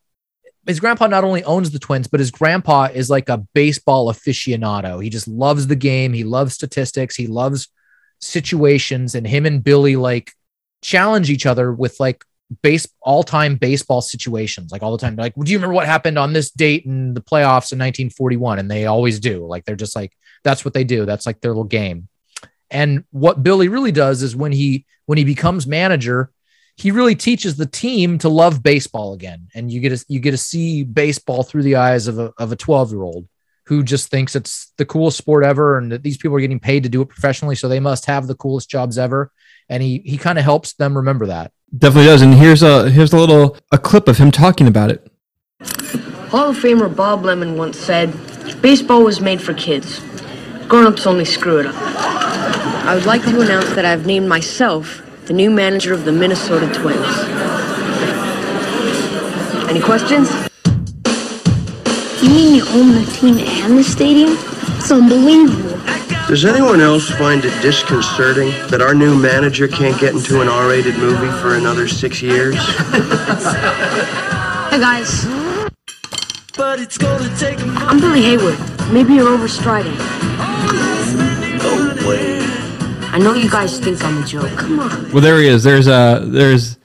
his 0.65 0.79
grandpa 0.79 1.07
not 1.07 1.23
only 1.23 1.43
owns 1.43 1.71
the 1.71 1.79
Twins, 1.79 2.07
but 2.07 2.19
his 2.19 2.31
grandpa 2.31 2.89
is 2.93 3.09
like 3.09 3.29
a 3.29 3.37
baseball 3.53 4.11
aficionado. 4.11 5.01
He 5.01 5.09
just 5.09 5.27
loves 5.27 5.67
the 5.67 5.75
game. 5.75 6.13
He 6.13 6.23
loves 6.23 6.53
statistics. 6.53 7.15
He 7.15 7.27
loves 7.27 7.69
situations, 8.19 9.15
and 9.15 9.25
him 9.27 9.45
and 9.45 9.63
Billy 9.63 9.95
like 9.95 10.31
challenge 10.81 11.29
each 11.29 11.45
other 11.45 11.71
with 11.71 11.99
like 11.99 12.23
base 12.61 12.87
all-time 13.01 13.55
baseball 13.55 14.01
situations 14.01 14.71
like 14.71 14.81
all 14.81 14.91
the 14.91 14.97
time. 14.97 15.15
Like 15.15 15.35
do 15.35 15.51
you 15.51 15.57
remember 15.57 15.73
what 15.73 15.85
happened 15.85 16.17
on 16.17 16.33
this 16.33 16.51
date 16.51 16.85
in 16.85 17.13
the 17.13 17.21
playoffs 17.21 17.73
in 17.73 17.79
1941 17.79 18.59
and 18.59 18.71
they 18.71 18.85
always 18.85 19.19
do. 19.19 19.45
Like 19.45 19.65
they're 19.65 19.75
just 19.75 19.95
like 19.95 20.13
that's 20.43 20.63
what 20.63 20.73
they 20.73 20.83
do. 20.83 21.05
That's 21.05 21.25
like 21.25 21.41
their 21.41 21.51
little 21.51 21.65
game. 21.65 22.07
And 22.69 23.03
what 23.11 23.43
billy 23.43 23.67
really 23.67 23.91
does 23.91 24.23
is 24.23 24.35
when 24.35 24.51
he 24.51 24.85
when 25.07 25.17
he 25.17 25.25
becomes 25.25 25.67
manager 25.67 26.31
he 26.77 26.91
really 26.91 27.15
teaches 27.15 27.57
the 27.57 27.65
team 27.65 28.19
to 28.19 28.29
love 28.29 28.61
baseball 28.61 29.13
again. 29.13 29.47
And 29.55 29.71
you 29.71 29.79
get 29.81 29.97
to 29.97 30.05
you 30.07 30.19
get 30.19 30.31
to 30.31 30.37
see 30.37 30.83
baseball 30.83 31.43
through 31.43 31.63
the 31.63 31.75
eyes 31.75 32.07
of 32.07 32.19
a, 32.19 32.33
of 32.37 32.51
a 32.51 32.55
12 32.55 32.91
year 32.91 33.01
old 33.01 33.27
who 33.67 33.83
just 33.83 34.09
thinks 34.09 34.35
it's 34.35 34.71
the 34.77 34.85
coolest 34.85 35.17
sport 35.17 35.43
ever 35.43 35.77
and 35.77 35.91
that 35.91 36.03
these 36.03 36.17
people 36.17 36.35
are 36.35 36.41
getting 36.41 36.59
paid 36.59 36.83
to 36.83 36.89
do 36.89 37.01
it 37.01 37.09
professionally 37.09 37.55
so 37.55 37.67
they 37.67 37.79
must 37.79 38.05
have 38.05 38.27
the 38.27 38.35
coolest 38.35 38.69
jobs 38.69 38.97
ever 38.97 39.31
and 39.69 39.83
he 39.83 40.01
he 40.05 40.17
kind 40.17 40.37
of 40.37 40.43
helps 40.43 40.73
them 40.73 40.95
remember 40.95 41.25
that 41.25 41.51
Definitely 41.75 42.05
does. 42.05 42.21
And 42.21 42.33
here's 42.33 42.63
a 42.63 42.89
here's 42.89 43.11
a 43.11 43.17
little 43.17 43.57
a 43.71 43.77
clip 43.77 44.07
of 44.07 44.17
him 44.17 44.31
talking 44.31 44.67
about 44.67 44.89
it. 44.89 45.05
Hall 46.29 46.49
of 46.49 46.57
Famer 46.57 46.93
Bob 46.93 47.25
Lemon 47.25 47.57
once 47.57 47.77
said, 47.77 48.11
baseball 48.61 49.03
was 49.03 49.19
made 49.19 49.41
for 49.41 49.53
kids. 49.53 49.99
Grown-ups 50.67 51.07
only 51.07 51.25
screw 51.25 51.59
it 51.59 51.65
up. 51.65 51.75
I 51.75 52.95
would 52.95 53.05
like 53.05 53.23
to 53.23 53.41
announce 53.41 53.69
that 53.75 53.85
I've 53.85 54.05
named 54.05 54.27
myself 54.27 55.01
the 55.25 55.33
new 55.33 55.49
manager 55.49 55.93
of 55.93 56.05
the 56.05 56.11
Minnesota 56.11 56.71
Twins. 56.73 57.05
Any 59.69 59.81
questions? 59.81 60.46
You 62.27 62.33
mean 62.33 62.55
you 62.55 62.65
own 62.69 62.91
the 62.93 63.09
team 63.13 63.37
and 63.39 63.77
the 63.77 63.83
stadium? 63.83 64.35
It's 64.77 64.91
unbelievable. 64.91 65.79
Does 66.27 66.43
anyone 66.43 66.81
else 66.81 67.09
find 67.09 67.45
it 67.45 67.61
disconcerting 67.61 68.49
that 68.67 68.81
our 68.81 68.93
new 68.93 69.17
manager 69.17 69.65
can't 69.65 69.97
get 69.97 70.13
into 70.13 70.41
an 70.41 70.49
R-rated 70.49 70.97
movie 70.97 71.31
for 71.39 71.55
another 71.55 71.87
six 71.87 72.21
years? 72.21 72.55
Hey 74.69 74.77
guys. 74.77 75.25
But 76.57 76.81
it's 76.81 76.97
gonna 76.97 77.33
take 77.37 77.59
I'm 77.61 78.01
Billy 78.01 78.21
Heywood. 78.21 78.59
Maybe 78.91 79.13
you're 79.13 79.37
overstriding. 79.37 79.97
No 81.63 82.09
way. 82.09 82.39
I 83.09 83.19
know 83.19 83.35
you 83.35 83.49
guys 83.49 83.79
think 83.79 84.03
I'm 84.03 84.21
a 84.21 84.25
joke. 84.27 84.51
Come 84.57 84.81
on. 84.81 85.11
Well, 85.13 85.21
there 85.21 85.39
he 85.39 85.47
is. 85.47 85.63
There's 85.63 85.87
uh 85.87 86.25
there's 86.27 86.77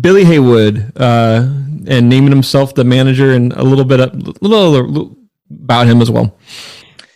Billy 0.00 0.24
Heywood 0.24 0.92
uh 0.96 1.48
and 1.86 2.08
naming 2.08 2.30
himself 2.30 2.74
the 2.74 2.84
manager 2.84 3.32
and 3.32 3.52
a 3.52 3.62
little 3.62 3.84
bit 3.84 4.00
of, 4.00 4.14
little, 4.42 4.70
little 4.70 5.16
about 5.50 5.86
him 5.86 6.00
as 6.00 6.10
well. 6.10 6.36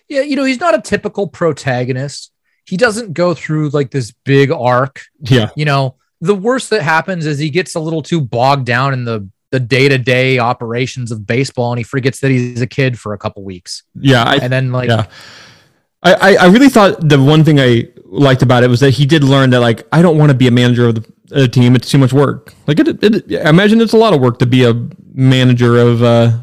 Yeah, 0.09 0.23
you 0.23 0.37
know, 0.37 0.45
he's 0.45 0.61
not 0.61 0.75
a 0.75 0.81
typical 0.81 1.29
protagonist. 1.29 2.33
He 2.65 2.77
doesn't 2.77 3.15
go 3.15 3.35
through 3.35 3.71
like 3.71 3.91
this 3.91 4.13
big 4.25 4.51
arc. 4.51 5.03
Yeah. 5.21 5.51
You 5.57 5.65
know, 5.65 5.97
the 6.21 6.35
worst 6.35 6.71
that 6.71 6.83
happens 6.83 7.27
is 7.27 7.39
he 7.39 7.51
gets 7.51 7.75
a 7.75 7.81
little 7.81 8.03
too 8.03 8.21
bogged 8.21 8.67
down 8.67 8.93
in 8.93 9.05
the 9.05 9.29
the 9.51 9.59
day-to-day 9.61 10.39
operations 10.39 11.11
of 11.11 11.27
baseball 11.27 11.73
and 11.73 11.79
he 11.79 11.83
forgets 11.83 12.21
that 12.21 12.31
he's 12.31 12.61
a 12.61 12.69
kid 12.69 12.97
for 12.97 13.15
a 13.15 13.19
couple 13.19 13.43
weeks. 13.43 13.83
Yeah. 13.97 14.23
I, 14.23 14.37
And 14.37 14.53
then 14.53 14.71
like 14.71 14.89
yeah. 14.89 15.07
I, 16.03 16.37
I 16.37 16.47
really 16.47 16.69
thought 16.71 17.07
the 17.07 17.21
one 17.21 17.45
thing 17.45 17.61
I 17.61 17.89
liked 18.07 18.43
about 18.43 18.63
it 18.63 18.71
was 18.71 18.81
that 18.81 18.93
he 18.93 19.05
did 19.05 19.23
learn 19.23 19.51
that 19.51 19.61
like 19.61 19.87
I 19.93 20.01
don't 20.01 20.17
want 20.17 20.31
to 20.31 20.35
be 20.35 20.47
a 20.47 20.51
manager 20.51 20.89
of 20.89 20.95
the 20.95 21.13
a 21.33 21.49
team. 21.49 21.75
It's 21.75 21.91
too 21.91 21.99
much 21.99 22.13
work. 22.13 22.55
Like 22.67 22.79
it, 22.81 23.03
it, 23.03 23.45
I 23.45 23.51
imagine 23.51 23.81
it's 23.81 23.93
a 23.93 23.99
lot 23.99 24.15
of 24.15 24.21
work 24.21 24.39
to 24.39 24.47
be 24.47 24.65
a 24.65 24.75
manager 25.13 25.79
of 25.79 26.03
uh 26.03 26.39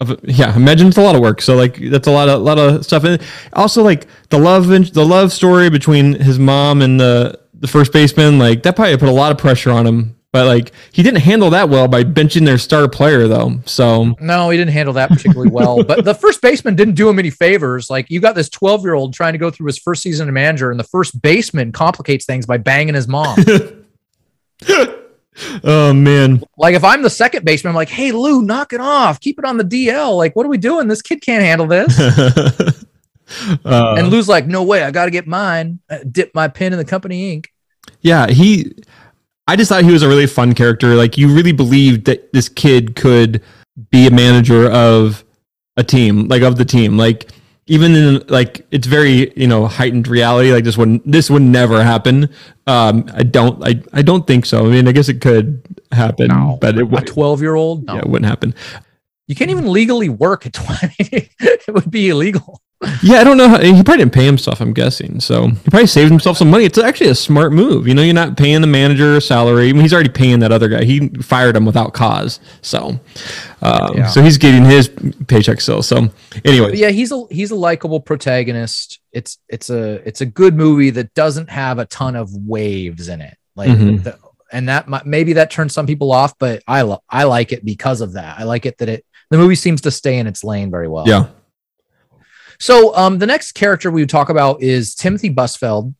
of 0.00 0.18
yeah. 0.22 0.54
Imagine 0.54 0.88
it's 0.88 0.96
a 0.96 1.02
lot 1.02 1.14
of 1.14 1.20
work. 1.20 1.42
So 1.42 1.56
like 1.56 1.76
that's 1.76 2.06
a 2.06 2.12
lot 2.12 2.28
of 2.28 2.40
a 2.40 2.44
lot 2.44 2.58
of 2.58 2.84
stuff. 2.84 3.04
And 3.04 3.20
also 3.52 3.82
like 3.82 4.06
the 4.30 4.38
love 4.38 4.70
and 4.70 4.86
the 4.86 5.04
love 5.04 5.32
story 5.32 5.70
between 5.70 6.14
his 6.14 6.38
mom 6.38 6.82
and 6.82 7.00
the 7.00 7.38
the 7.54 7.66
first 7.66 7.92
baseman 7.92 8.38
like 8.38 8.62
that 8.62 8.76
probably 8.76 8.96
put 8.96 9.08
a 9.08 9.12
lot 9.12 9.32
of 9.32 9.38
pressure 9.38 9.70
on 9.70 9.86
him. 9.86 10.14
But 10.30 10.46
like 10.46 10.72
he 10.92 11.02
didn't 11.02 11.22
handle 11.22 11.50
that 11.50 11.68
well 11.70 11.88
by 11.88 12.04
benching 12.04 12.44
their 12.44 12.58
star 12.58 12.86
player 12.88 13.26
though. 13.26 13.60
So 13.64 14.14
No, 14.20 14.50
he 14.50 14.58
didn't 14.58 14.72
handle 14.72 14.94
that 14.94 15.08
particularly 15.08 15.50
well. 15.50 15.82
But 15.88 16.04
the 16.04 16.14
first 16.14 16.42
baseman 16.42 16.76
didn't 16.76 16.94
do 16.94 17.08
him 17.08 17.18
any 17.18 17.30
favors. 17.30 17.88
Like 17.88 18.10
you 18.10 18.20
got 18.20 18.34
this 18.34 18.48
12 18.50 18.82
year 18.82 18.94
old 18.94 19.14
trying 19.14 19.32
to 19.32 19.38
go 19.38 19.50
through 19.50 19.66
his 19.66 19.78
first 19.78 20.02
season 20.02 20.28
as 20.28 20.32
manager, 20.32 20.70
and 20.70 20.78
the 20.78 20.84
first 20.84 21.20
baseman 21.20 21.72
complicates 21.72 22.26
things 22.26 22.46
by 22.46 22.58
banging 22.58 22.94
his 22.94 23.08
mom. 23.08 23.36
oh 25.64 25.92
man. 25.92 26.42
like 26.56 26.74
if 26.74 26.84
I'm 26.84 27.02
the 27.02 27.10
second 27.10 27.44
baseman, 27.44 27.70
I'm 27.70 27.76
like, 27.76 27.88
hey 27.88 28.12
Lou, 28.12 28.42
knock 28.42 28.72
it 28.72 28.80
off, 28.80 29.20
keep 29.20 29.38
it 29.38 29.44
on 29.44 29.56
the 29.56 29.64
DL. 29.64 30.16
Like, 30.16 30.34
what 30.34 30.46
are 30.46 30.48
we 30.48 30.58
doing? 30.58 30.88
This 30.88 31.02
kid 31.02 31.20
can't 31.22 31.42
handle 31.42 31.66
this. 31.66 32.84
Uh, 33.64 33.96
and 33.98 34.08
Lou's 34.08 34.28
like, 34.28 34.46
no 34.46 34.62
way, 34.62 34.82
I 34.82 34.90
got 34.90 35.04
to 35.04 35.10
get 35.10 35.26
mine. 35.26 35.80
Uh, 35.90 35.98
dip 36.10 36.34
my 36.34 36.48
pen 36.48 36.72
in 36.72 36.78
the 36.78 36.84
company 36.84 37.32
ink. 37.32 37.52
Yeah, 38.00 38.26
he. 38.28 38.74
I 39.46 39.56
just 39.56 39.70
thought 39.70 39.84
he 39.84 39.92
was 39.92 40.02
a 40.02 40.08
really 40.08 40.26
fun 40.26 40.54
character. 40.54 40.94
Like 40.94 41.16
you 41.16 41.34
really 41.34 41.52
believed 41.52 42.04
that 42.06 42.32
this 42.32 42.48
kid 42.48 42.96
could 42.96 43.42
be 43.90 44.06
a 44.06 44.10
manager 44.10 44.70
of 44.70 45.24
a 45.76 45.84
team, 45.84 46.28
like 46.28 46.42
of 46.42 46.56
the 46.56 46.64
team. 46.64 46.96
Like 46.98 47.30
even 47.68 47.94
in 47.94 48.26
like 48.28 48.66
it's 48.70 48.86
very 48.86 49.32
you 49.36 49.46
know 49.46 49.66
heightened 49.66 50.08
reality. 50.08 50.52
Like 50.52 50.64
this 50.64 50.76
would 50.76 51.00
this 51.04 51.30
would 51.30 51.42
never 51.42 51.82
happen. 51.84 52.28
Um, 52.66 53.08
I 53.14 53.22
don't 53.22 53.62
I 53.64 53.80
I 53.92 54.02
don't 54.02 54.26
think 54.26 54.46
so. 54.46 54.66
I 54.66 54.70
mean, 54.70 54.88
I 54.88 54.92
guess 54.92 55.08
it 55.08 55.20
could 55.20 55.62
happen, 55.92 56.30
but 56.60 56.78
it 56.78 56.84
would 56.84 56.92
A 56.92 57.02
would 57.02 57.06
12 57.06 57.42
year 57.42 57.54
old, 57.54 57.84
no. 57.84 57.94
yeah, 57.94 58.00
it 58.00 58.08
wouldn't 58.08 58.28
happen. 58.28 58.54
you 59.26 59.34
can't 59.34 59.50
even 59.50 59.70
legally 59.70 60.08
work 60.08 60.46
at 60.46 60.54
20. 60.54 60.94
it 61.40 61.74
would 61.74 61.90
be 61.90 62.08
illegal. 62.08 62.60
Yeah, 63.02 63.18
I 63.20 63.24
don't 63.24 63.36
know. 63.36 63.48
How, 63.48 63.58
he 63.60 63.72
probably 63.82 63.98
didn't 64.04 64.12
pay 64.12 64.24
himself. 64.24 64.60
I'm 64.60 64.72
guessing. 64.72 65.18
So 65.18 65.48
he 65.48 65.70
probably 65.70 65.88
saved 65.88 66.10
himself 66.10 66.36
some 66.36 66.48
money. 66.48 66.64
It's 66.64 66.78
actually 66.78 67.10
a 67.10 67.14
smart 67.14 67.52
move. 67.52 67.88
You 67.88 67.94
know, 67.94 68.02
you're 68.02 68.14
not 68.14 68.36
paying 68.36 68.60
the 68.60 68.68
manager 68.68 69.16
a 69.16 69.20
salary. 69.20 69.68
I 69.68 69.72
mean, 69.72 69.82
he's 69.82 69.92
already 69.92 70.10
paying 70.10 70.38
that 70.40 70.52
other 70.52 70.68
guy. 70.68 70.84
He 70.84 71.08
fired 71.20 71.56
him 71.56 71.64
without 71.64 71.92
cause. 71.92 72.38
So, 72.62 73.00
uh, 73.62 73.92
Yeah. 73.96 74.06
so 74.06 74.22
he's 74.22 74.38
getting 74.38 74.64
his 74.64 74.90
paycheck 75.26 75.60
still. 75.60 75.82
So 75.82 76.08
anyway, 76.44 76.68
But 76.70 76.78
yeah, 76.78 76.90
he's 76.90 77.10
a 77.10 77.24
he's 77.32 77.50
a 77.50 77.56
likable 77.56 77.98
protagonist. 78.00 79.00
It's 79.12 79.38
it's 79.48 79.70
a 79.70 79.94
it's 80.06 80.20
a 80.20 80.26
good 80.26 80.54
movie 80.54 80.90
that 80.90 81.12
doesn't 81.14 81.50
have 81.50 81.78
a 81.80 81.84
ton 81.86 82.14
of 82.14 82.30
waves 82.32 83.08
in 83.08 83.20
it. 83.20 83.36
Like 83.56 83.70
Mhm. 83.70 84.04
the, 84.04 84.16
and 84.52 84.68
that 84.68 84.86
might, 84.88 85.04
maybe 85.04 85.32
that 85.34 85.50
turns 85.50 85.72
some 85.74 85.86
people 85.86 86.12
off, 86.12 86.38
but 86.38 86.62
I 86.68 86.82
lo- 86.82 87.02
I 87.10 87.24
like 87.24 87.50
it 87.52 87.64
because 87.64 88.00
of 88.00 88.12
that. 88.12 88.38
I 88.38 88.44
like 88.44 88.66
it 88.66 88.78
that 88.78 88.88
it 88.88 89.04
the 89.30 89.36
movie 89.36 89.56
seems 89.56 89.80
to 89.82 89.90
stay 89.90 90.16
in 90.18 90.26
its 90.28 90.44
lane 90.44 90.70
very 90.70 90.86
well. 90.88 91.06
yeah, 91.08 91.26
So 92.60 92.94
um, 92.96 93.18
the 93.18 93.26
next 93.26 93.52
character 93.52 93.90
we 93.90 94.02
would 94.02 94.10
talk 94.10 94.30
about 94.30 94.62
is 94.62 94.94
Timothy 94.94 95.30
Busfeld 95.30 95.94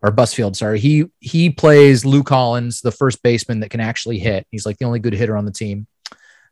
or 0.00 0.12
Busfield. 0.12 0.54
Sorry, 0.54 0.78
he 0.78 1.06
he 1.20 1.50
plays 1.50 2.04
Lou 2.04 2.22
Collins, 2.22 2.80
the 2.80 2.92
first 2.92 3.22
baseman 3.22 3.60
that 3.60 3.70
can 3.70 3.80
actually 3.80 4.18
hit. 4.18 4.46
He's 4.50 4.66
like 4.66 4.78
the 4.78 4.84
only 4.84 5.00
good 5.00 5.14
hitter 5.14 5.36
on 5.36 5.44
the 5.44 5.52
team. 5.52 5.86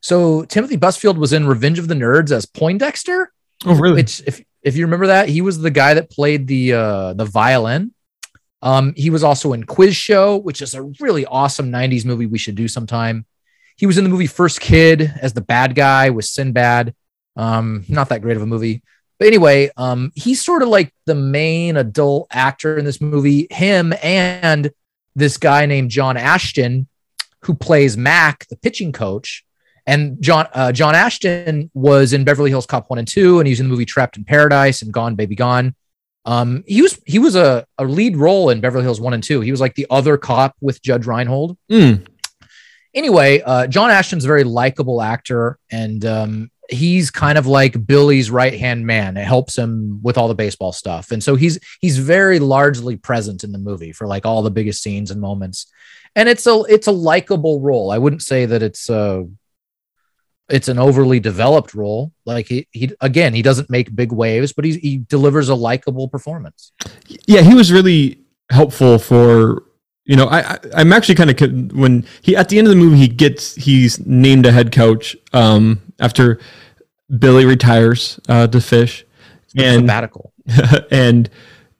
So 0.01 0.45
Timothy 0.45 0.77
Busfield 0.77 1.17
was 1.17 1.33
in 1.33 1.47
Revenge 1.47 1.79
of 1.79 1.87
the 1.87 1.95
Nerds 1.95 2.33
as 2.33 2.45
Poindexter, 2.45 3.33
oh 3.65 3.75
really? 3.77 3.97
which 3.97 4.21
if 4.27 4.43
if 4.63 4.77
you 4.77 4.85
remember 4.85 5.09
that, 5.09 5.29
he 5.29 5.41
was 5.41 5.59
the 5.59 5.71
guy 5.71 5.95
that 5.95 6.11
played 6.11 6.47
the 6.47 6.73
uh, 6.73 7.13
the 7.15 7.25
violin. 7.25 7.93
Um, 8.63 8.95
he 8.97 9.11
was 9.11 9.25
also 9.25 9.53
in 9.53 9.65
Quiz 9.65 9.95
Show, 9.95 10.37
which 10.37 10.63
is 10.63 10.75
a 10.75 10.83
really 11.01 11.25
awesome 11.27 11.71
'90s 11.71 12.05
movie 12.05 12.27
we 12.27 12.39
should 12.39 12.57
do 12.57 12.69
sometime. 12.69 13.27
He 13.77 13.87
was 13.87 13.99
in 13.99 14.05
the 14.05 14.11
movie 14.11 14.27
First 14.27 14.61
Kid 14.61 15.13
as 15.21 15.33
the 15.33 15.41
bad 15.41 15.75
guy 15.75 16.11
with 16.11 16.25
Sinbad. 16.25 16.95
Um, 17.37 17.85
not 17.89 18.09
that 18.11 18.23
great 18.23 18.37
of 18.37 18.43
a 18.43 18.47
movie. 18.47 18.83
But 19.23 19.29
anyway, 19.29 19.71
um, 19.77 20.11
he's 20.17 20.45
sort 20.45 20.63
of 20.63 20.69
like 20.69 20.93
the 21.07 21.15
main 21.15 21.77
adult 21.77 22.27
actor 22.33 22.77
in 22.77 22.85
this 22.85 23.01
movie. 23.01 23.47
Him 23.53 23.95
and 24.03 24.73
this 25.15 25.37
guy 25.37 25.65
named 25.65 25.93
John 25.93 26.17
Ashton, 26.17 26.89
who 27.43 27.55
plays 27.55 27.97
Mac, 27.97 28.49
the 28.49 28.57
pitching 28.57 28.91
coach. 28.91 29.45
And 29.87 30.21
John 30.21 30.49
uh, 30.55 30.73
John 30.73 30.97
Ashton 30.97 31.71
was 31.73 32.13
in 32.13 32.25
Beverly 32.25 32.51
Hills 32.51 32.67
Cop 32.67 32.91
one 32.91 32.99
and 32.99 33.07
two, 33.07 33.39
and 33.39 33.47
he's 33.47 33.61
in 33.61 33.67
the 33.67 33.71
movie 33.71 33.85
Trapped 33.85 34.17
in 34.17 34.25
Paradise 34.25 34.83
and 34.83 34.93
Gone 34.93 35.15
Baby 35.15 35.37
Gone. 35.37 35.77
Um, 36.25 36.65
he 36.67 36.83
was 36.83 36.99
he 37.07 37.21
was 37.21 37.37
a, 37.37 37.65
a 37.79 37.85
lead 37.85 38.17
role 38.17 38.51
in 38.51 38.61
Beverly 38.61 38.83
Hills 38.83 39.01
one 39.01 39.15
and 39.15 39.23
two. 39.23 39.41
He 39.41 39.53
was 39.53 39.61
like 39.61 39.77
the 39.77 39.87
other 39.89 40.17
cop 40.17 40.57
with 40.61 40.83
Judge 40.83 41.07
Reinhold 41.07 41.57
Mm, 41.71 42.09
anyway, 42.93 43.41
uh, 43.41 43.69
John 43.69 43.93
Ashton's 43.93 44.25
a 44.25 44.27
very 44.27 44.43
likable 44.43 45.01
actor, 45.01 45.61
and 45.71 46.05
um, 46.05 46.51
he's 46.69 47.11
kind 47.11 47.39
of 47.39 47.47
like 47.47 47.87
Billy's 47.87 48.31
right 48.31 48.59
hand 48.59 48.87
man. 48.87 49.17
It 49.17 49.25
helps 49.25 49.57
him 49.57 50.01
with 50.03 50.17
all 50.17 50.29
the 50.29 50.35
baseball 50.35 50.73
stuff, 50.73 51.11
and 51.11 51.23
so 51.23 51.35
he's 51.35 51.59
he's 51.81 51.99
very 51.99 52.39
largely 52.39 52.97
present 52.97 53.45
in 53.45 53.53
the 53.53 53.59
movie 53.59 53.93
for 53.93 54.07
like 54.07 54.27
all 54.27 54.43
the 54.43 54.51
biggest 54.51 54.83
scenes 54.83 55.11
and 55.11 55.21
moments. 55.21 55.67
And 56.15 56.29
it's 56.29 56.47
a 56.47 56.63
it's 56.69 56.87
a 56.87 56.93
likable 56.93 57.61
role. 57.61 57.91
I 57.91 57.99
wouldn't 57.99 58.23
say 58.23 58.47
that 58.47 58.63
it's 58.63 58.89
a 58.89 59.27
it's 60.49 60.69
an 60.69 60.79
overly 60.79 61.21
developed 61.21 61.75
role. 61.75 62.13
Like 62.27 62.47
he 62.47 62.69
he 62.71 62.93
again 63.01 63.35
he 63.35 63.43
doesn't 63.43 63.71
make 63.71 63.95
big 63.95 64.13
waves, 64.13 64.53
but 64.53 64.65
he 64.65 64.79
he 64.79 64.99
delivers 64.99 65.49
a 65.49 65.55
likable 65.55 66.09
performance. 66.09 66.73
yeah, 67.27 67.41
he 67.41 67.55
was 67.55 67.73
really 67.73 68.21
helpful 68.51 68.99
for 68.99 69.65
you 70.05 70.17
know. 70.17 70.27
I, 70.27 70.41
I 70.55 70.59
I'm 70.75 70.93
actually 70.93 71.15
kind 71.15 71.31
of 71.31 71.73
when 71.77 72.07
he 72.23 72.37
at 72.37 72.49
the 72.49 72.59
end 72.59 72.67
of 72.67 72.71
the 72.75 72.81
movie 72.81 72.97
he 72.97 73.09
gets 73.09 73.55
he's 73.55 74.05
named 74.07 74.47
a 74.47 74.53
head 74.53 74.73
coach 74.73 75.17
um 75.33 75.81
after 76.01 76.39
Billy 77.19 77.45
retires 77.45 78.19
uh 78.29 78.47
to 78.49 78.61
fish 78.61 79.05
and 79.57 79.83
Sabbatical. 79.83 80.33
and 80.91 81.29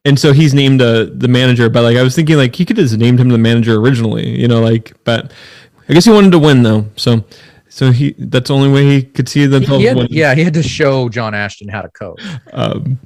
and 0.05 0.19
so 0.19 0.33
he's 0.33 0.53
named 0.53 0.83
uh, 0.83 1.07
the 1.15 1.29
manager. 1.29 1.69
But 1.71 1.83
like 1.83 1.97
I 1.97 2.03
was 2.03 2.15
thinking 2.15 2.37
like 2.37 2.55
he 2.57 2.65
could 2.65 2.77
have 2.77 2.97
named 2.99 3.21
him 3.21 3.29
the 3.29 3.39
manager 3.39 3.77
originally, 3.77 4.29
you 4.41 4.49
know, 4.49 4.61
like 4.61 4.93
but 5.05 5.33
I 5.89 5.93
guess 5.95 6.05
he 6.05 6.11
wanted 6.11 6.33
to 6.33 6.39
win 6.39 6.63
though, 6.63 6.87
so. 6.97 7.25
So 7.69 7.91
he 7.91 8.15
that's 8.19 8.49
the 8.49 8.55
only 8.55 8.71
way 8.71 8.85
he 8.85 9.03
could 9.03 9.31
see 9.31 9.47
themselves 9.47 9.81
He 9.81 9.87
had- 9.89 10.11
yeah, 10.11 10.35
he 10.35 10.45
had 10.45 10.53
to 10.55 10.63
show 10.63 11.09
John 11.09 11.35
Ashton 11.35 11.69
how 11.69 11.81
to 11.81 11.89
coach. 11.89 12.21
Um, 12.53 12.99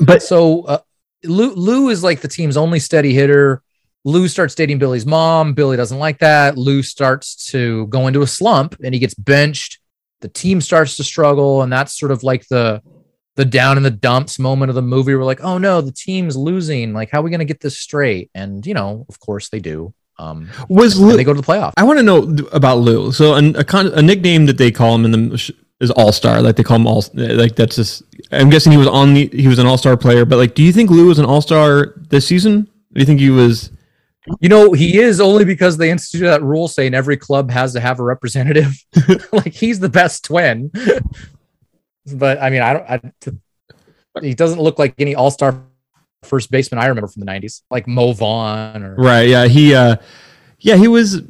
But 0.00 0.22
so 0.22 0.62
uh, 0.62 0.78
Lou, 1.24 1.52
Lou 1.54 1.90
is 1.90 2.02
like 2.02 2.22
the 2.22 2.28
team's 2.28 2.56
only 2.56 2.78
steady 2.78 3.12
hitter. 3.12 3.62
Lou 4.04 4.26
starts 4.28 4.54
dating 4.54 4.78
Billy's 4.78 5.06
mom. 5.06 5.54
Billy 5.54 5.76
doesn't 5.76 5.98
like 5.98 6.18
that. 6.18 6.58
Lou 6.58 6.82
starts 6.82 7.50
to 7.50 7.86
go 7.86 8.08
into 8.08 8.22
a 8.22 8.26
slump 8.26 8.76
and 8.82 8.94
he 8.94 9.00
gets 9.00 9.14
benched. 9.14 9.78
The 10.20 10.28
team 10.28 10.60
starts 10.60 10.96
to 10.96 11.04
struggle, 11.04 11.62
and 11.62 11.72
that's 11.72 11.98
sort 11.98 12.12
of 12.12 12.22
like 12.22 12.46
the 12.48 12.80
the 13.34 13.44
down 13.44 13.76
in 13.76 13.82
the 13.82 13.90
dumps 13.90 14.38
moment 14.38 14.68
of 14.68 14.74
the 14.74 14.82
movie. 14.82 15.14
We're 15.14 15.24
like, 15.24 15.42
oh 15.42 15.58
no, 15.58 15.80
the 15.80 15.92
team's 15.92 16.36
losing. 16.36 16.92
Like, 16.92 17.10
how 17.10 17.20
are 17.20 17.22
we 17.22 17.30
going 17.30 17.40
to 17.40 17.44
get 17.44 17.60
this 17.60 17.78
straight? 17.78 18.30
And 18.34 18.64
you 18.66 18.74
know, 18.74 19.06
of 19.08 19.18
course 19.18 19.48
they 19.48 19.60
do. 19.60 19.94
Um, 20.18 20.48
was 20.68 21.00
Lou, 21.00 21.16
they 21.16 21.24
go 21.24 21.32
to 21.32 21.40
the 21.40 21.46
playoff. 21.46 21.72
I 21.76 21.84
want 21.84 21.98
to 21.98 22.02
know 22.02 22.36
about 22.52 22.76
Lou. 22.76 23.10
So 23.10 23.34
an, 23.34 23.56
a, 23.56 23.64
con, 23.64 23.88
a 23.94 24.02
nickname 24.02 24.46
that 24.46 24.58
they 24.58 24.70
call 24.70 24.94
him 24.94 25.04
in 25.06 25.30
the 25.30 25.38
sh- 25.38 25.50
is 25.80 25.90
All 25.90 26.12
Star. 26.12 26.40
Like 26.40 26.56
they 26.56 26.62
call 26.62 26.76
him 26.76 26.86
All. 26.86 27.04
Like 27.14 27.56
that's 27.56 27.76
just. 27.76 28.02
I'm 28.30 28.50
guessing 28.50 28.72
he 28.72 28.78
was 28.78 28.86
on 28.86 29.14
the. 29.14 29.28
He 29.28 29.48
was 29.48 29.58
an 29.58 29.66
All 29.66 29.78
Star 29.78 29.96
player. 29.96 30.24
But 30.24 30.36
like, 30.36 30.54
do 30.54 30.62
you 30.62 30.72
think 30.72 30.90
Lou 30.90 31.06
was 31.08 31.18
an 31.18 31.24
All 31.24 31.40
Star 31.40 31.94
this 31.96 32.26
season? 32.26 32.68
Do 32.92 33.00
you 33.00 33.06
think 33.06 33.20
he 33.20 33.30
was? 33.30 33.70
You 34.40 34.48
know, 34.48 34.72
he 34.72 34.98
is 34.98 35.20
only 35.20 35.44
because 35.44 35.76
they 35.76 35.90
instituted 35.90 36.28
that 36.28 36.42
rule 36.42 36.68
saying 36.68 36.94
every 36.94 37.16
club 37.16 37.50
has 37.50 37.72
to 37.72 37.80
have 37.80 37.98
a 37.98 38.04
representative. 38.04 38.74
like 39.32 39.52
he's 39.52 39.80
the 39.80 39.88
best 39.88 40.24
twin. 40.24 40.70
but 42.14 42.40
I 42.40 42.50
mean, 42.50 42.62
I 42.62 42.72
don't. 42.72 42.90
I, 42.90 43.12
t- 43.20 43.38
he 44.20 44.34
doesn't 44.34 44.60
look 44.60 44.78
like 44.78 44.94
any 44.98 45.14
All 45.14 45.30
Star 45.30 45.62
first 46.22 46.50
baseman 46.50 46.78
I 46.80 46.86
remember 46.86 47.08
from 47.08 47.20
the 47.20 47.26
'90s, 47.26 47.62
like 47.70 47.86
Mo 47.86 48.12
Vaughn 48.12 48.82
or 48.82 48.94
Right. 48.94 49.28
Yeah. 49.28 49.46
He. 49.46 49.74
uh 49.74 49.96
Yeah. 50.58 50.76
He 50.76 50.88
was. 50.88 51.20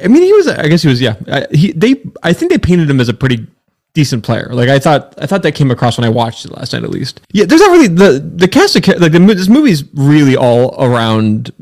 I 0.00 0.06
mean, 0.06 0.22
he 0.22 0.32
was. 0.32 0.46
I 0.46 0.68
guess 0.68 0.82
he 0.82 0.88
was. 0.88 1.00
Yeah. 1.00 1.16
I, 1.26 1.46
he. 1.50 1.72
They. 1.72 2.02
I 2.22 2.32
think 2.32 2.52
they 2.52 2.58
painted 2.58 2.88
him 2.88 3.00
as 3.00 3.08
a 3.08 3.14
pretty 3.14 3.46
decent 3.94 4.22
player. 4.22 4.48
Like 4.52 4.68
I 4.68 4.78
thought. 4.78 5.14
I 5.18 5.26
thought 5.26 5.42
that 5.42 5.52
came 5.52 5.72
across 5.72 5.98
when 5.98 6.04
I 6.04 6.10
watched 6.10 6.44
it 6.44 6.52
last 6.52 6.72
night, 6.72 6.84
at 6.84 6.90
least. 6.90 7.20
Yeah. 7.32 7.46
There's 7.46 7.60
not 7.60 7.72
really 7.72 7.88
the 7.88 8.20
the 8.36 8.46
cast 8.46 8.76
of 8.76 8.86
like 9.00 9.10
the 9.10 9.18
this 9.18 9.48
movie's 9.48 9.82
really 9.94 10.36
all 10.36 10.76
around. 10.78 11.52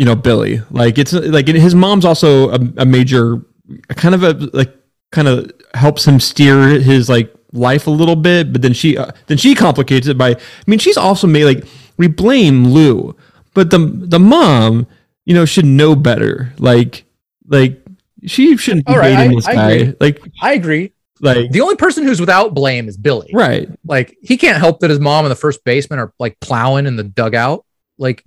You 0.00 0.06
know, 0.06 0.16
Billy. 0.16 0.62
Like 0.70 0.96
it's 0.96 1.12
like 1.12 1.46
his 1.46 1.74
mom's 1.74 2.06
also 2.06 2.48
a, 2.50 2.58
a 2.78 2.86
major 2.86 3.42
kind 3.90 4.14
of 4.14 4.22
a 4.22 4.32
like 4.54 4.74
kind 5.12 5.28
of 5.28 5.52
helps 5.74 6.06
him 6.08 6.18
steer 6.20 6.80
his 6.80 7.08
like 7.10 7.28
life 7.52 7.86
a 7.86 7.90
little 7.90 8.16
bit 8.16 8.52
but 8.52 8.62
then 8.62 8.72
she 8.72 8.96
uh, 8.96 9.10
then 9.26 9.36
she 9.36 9.54
complicates 9.56 10.06
it 10.06 10.16
by 10.16 10.30
i 10.30 10.36
mean 10.68 10.78
she's 10.78 10.96
also 10.96 11.26
made 11.26 11.44
like 11.44 11.64
we 11.96 12.06
blame 12.06 12.64
lou 12.68 13.14
but 13.54 13.70
the 13.70 13.78
the 13.78 14.18
mom 14.20 14.86
you 15.26 15.34
know 15.34 15.44
should 15.44 15.64
know 15.64 15.94
better 15.96 16.52
like 16.58 17.04
like 17.48 17.82
she 18.26 18.56
shouldn't 18.56 18.86
be 18.86 18.92
All 18.92 18.98
right, 19.00 19.16
dating 19.16 19.32
I- 19.32 19.34
this 19.34 19.46
I 19.48 19.54
guy 19.54 19.70
agree. 19.72 19.94
like 20.00 20.22
I 20.40 20.52
agree. 20.54 20.92
like 21.20 21.50
The 21.50 21.60
only 21.60 21.76
person 21.76 22.04
who's 22.04 22.20
without 22.20 22.54
blame 22.54 22.88
is 22.88 22.96
Billy. 22.96 23.30
right 23.34 23.68
Like 23.84 24.16
he 24.22 24.36
can't 24.36 24.58
help 24.58 24.80
that 24.80 24.90
his 24.90 25.00
mom 25.00 25.24
and 25.24 25.30
the 25.30 25.36
first 25.36 25.62
baseman 25.64 25.98
are 25.98 26.12
like 26.20 26.38
plowing 26.40 26.86
in 26.86 26.96
the 26.96 27.04
dugout. 27.04 27.64
Like 27.98 28.24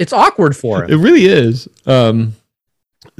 it's 0.00 0.12
awkward 0.12 0.56
for 0.56 0.82
him. 0.82 0.90
it 0.90 0.96
really 0.96 1.26
is 1.26 1.68
um 1.86 2.34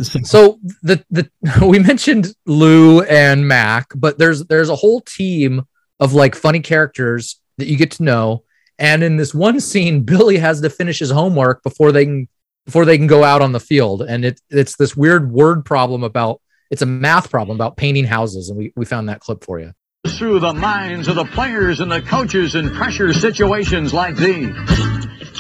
So 0.03 0.59
the 0.83 1.05
the 1.11 1.31
we 1.67 1.79
mentioned 1.79 2.35
Lou 2.47 3.03
and 3.03 3.47
Mac, 3.47 3.87
but 3.95 4.19
there's 4.19 4.45
there's 4.47 4.69
a 4.69 4.77
whole 4.77 5.01
team 5.01 5.63
of 5.99 6.13
like 6.15 6.35
funny 6.35 6.61
characters 6.61 7.41
that 7.59 7.67
you 7.69 7.77
get 7.77 7.93
to 7.93 8.03
know. 8.03 8.45
And 8.79 9.03
in 9.03 9.17
this 9.19 9.35
one 9.35 9.61
scene, 9.61 10.03
Billy 10.11 10.39
has 10.39 10.61
to 10.63 10.71
finish 10.71 10.99
his 10.99 11.11
homework 11.11 11.63
before 11.63 11.93
they 11.93 12.05
can 12.05 12.29
before 12.67 12.85
they 12.85 12.99
can 12.99 13.07
go 13.07 13.25
out 13.25 13.43
on 13.43 13.53
the 13.53 13.61
field. 13.61 14.03
And 14.03 14.25
it 14.25 14.41
it's 14.51 14.77
this 14.77 14.97
weird 14.97 15.31
word 15.31 15.65
problem 15.65 16.03
about 16.03 16.41
it's 16.71 16.83
a 16.83 16.87
math 16.87 17.31
problem 17.31 17.57
about 17.57 17.77
painting 17.77 18.05
houses. 18.05 18.49
And 18.49 18.59
we, 18.59 18.73
we 18.77 18.85
found 18.85 19.09
that 19.09 19.21
clip 19.21 19.45
for 19.45 19.61
you. 19.61 19.73
through 20.19 20.41
the 20.41 20.55
minds 20.55 21.09
of 21.09 21.17
the 21.17 21.25
players 21.27 21.81
and 21.81 21.91
the 21.91 22.01
coaches 22.01 22.55
in 22.55 22.71
pressure 22.71 23.13
situations 23.13 23.93
like 23.93 24.17
these. 24.17 24.55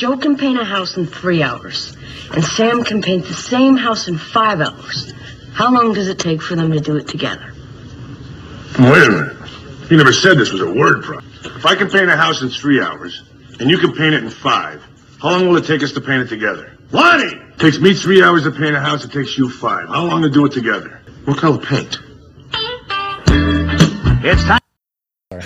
If 0.00 0.08
Joe 0.08 0.16
can 0.16 0.38
paint 0.38 0.58
a 0.58 0.64
house 0.64 0.96
in 0.96 1.04
three 1.04 1.42
hours, 1.42 1.94
and 2.32 2.42
Sam 2.42 2.84
can 2.84 3.02
paint 3.02 3.26
the 3.26 3.34
same 3.34 3.76
house 3.76 4.08
in 4.08 4.16
five 4.16 4.62
hours, 4.62 5.12
how 5.52 5.70
long 5.74 5.92
does 5.92 6.08
it 6.08 6.18
take 6.18 6.40
for 6.40 6.56
them 6.56 6.72
to 6.72 6.80
do 6.80 6.96
it 6.96 7.06
together? 7.06 7.52
Wait 8.78 9.06
a 9.06 9.10
minute. 9.10 9.36
You 9.90 9.98
never 9.98 10.14
said 10.14 10.38
this 10.38 10.52
was 10.52 10.62
a 10.62 10.72
word 10.72 11.02
problem. 11.02 11.30
If 11.44 11.66
I 11.66 11.74
can 11.74 11.90
paint 11.90 12.08
a 12.08 12.16
house 12.16 12.40
in 12.40 12.48
three 12.48 12.80
hours, 12.80 13.24
and 13.60 13.68
you 13.68 13.76
can 13.76 13.92
paint 13.92 14.14
it 14.14 14.24
in 14.24 14.30
five, 14.30 14.82
how 15.20 15.32
long 15.32 15.48
will 15.48 15.58
it 15.58 15.66
take 15.66 15.82
us 15.82 15.92
to 15.92 16.00
paint 16.00 16.22
it 16.22 16.28
together? 16.30 16.78
Lonnie! 16.92 17.38
Takes 17.58 17.78
me 17.78 17.92
three 17.92 18.22
hours 18.22 18.44
to 18.44 18.52
paint 18.52 18.74
a 18.74 18.80
house, 18.80 19.04
it 19.04 19.12
takes 19.12 19.36
you 19.36 19.50
five. 19.50 19.86
How 19.88 20.06
long 20.06 20.22
to 20.22 20.30
do 20.30 20.46
it 20.46 20.52
together? 20.52 20.98
What 21.26 21.36
color 21.36 21.58
paint? 21.58 21.98
It's 24.24 24.44
time. 24.44 24.60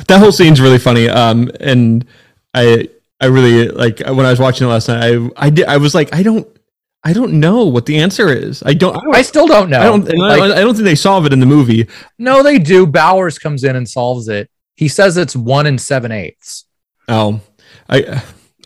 that 0.07 0.21
whole 0.21 0.31
scene's 0.31 0.61
really 0.61 0.79
funny 0.79 1.09
um 1.09 1.51
and 1.59 2.07
i 2.55 2.89
i 3.25 3.29
really 3.29 3.69
like 3.69 4.01
when 4.01 4.27
i 4.27 4.31
was 4.31 4.41
watching 4.41 4.67
it 4.67 4.71
last 4.71 4.89
night 4.89 5.03
i 5.03 5.47
i 5.47 5.51
did 5.51 5.67
i 5.67 5.77
was 5.77 5.95
like 5.95 6.15
i 6.15 6.23
don't 6.23 6.47
i 7.03 7.13
don't 7.13 7.33
know 7.33 7.65
what 7.65 7.87
the 7.87 7.97
answer 7.99 8.29
is 8.29 8.63
i 8.65 8.75
don't 8.75 8.97
i, 8.97 9.01
don't, 9.01 9.17
I 9.17 9.23
still 9.23 9.47
don't 9.47 9.71
know. 9.71 9.81
I 9.81 9.85
don't 9.85 10.05
Like, 10.05 10.41
I 10.43 10.61
don't 10.61 10.75
think 10.75 10.85
they 10.85 10.95
solve 10.95 11.27
it 11.27 11.33
in 11.33 11.41
the 11.41 11.47
movie 11.47 11.89
no, 12.19 12.43
they 12.43 12.59
do. 12.59 12.87
Bowers 12.87 13.39
comes 13.39 13.65
in 13.65 13.77
and 13.77 13.89
solves 13.89 14.29
it. 14.29 14.49
He 14.77 14.89
says 14.89 15.17
it's 15.17 15.37
one 15.37 15.67
and 15.67 15.81
seven 15.81 16.13
eighths. 16.13 16.65
Oh, 17.09 17.41
I, 17.89 18.23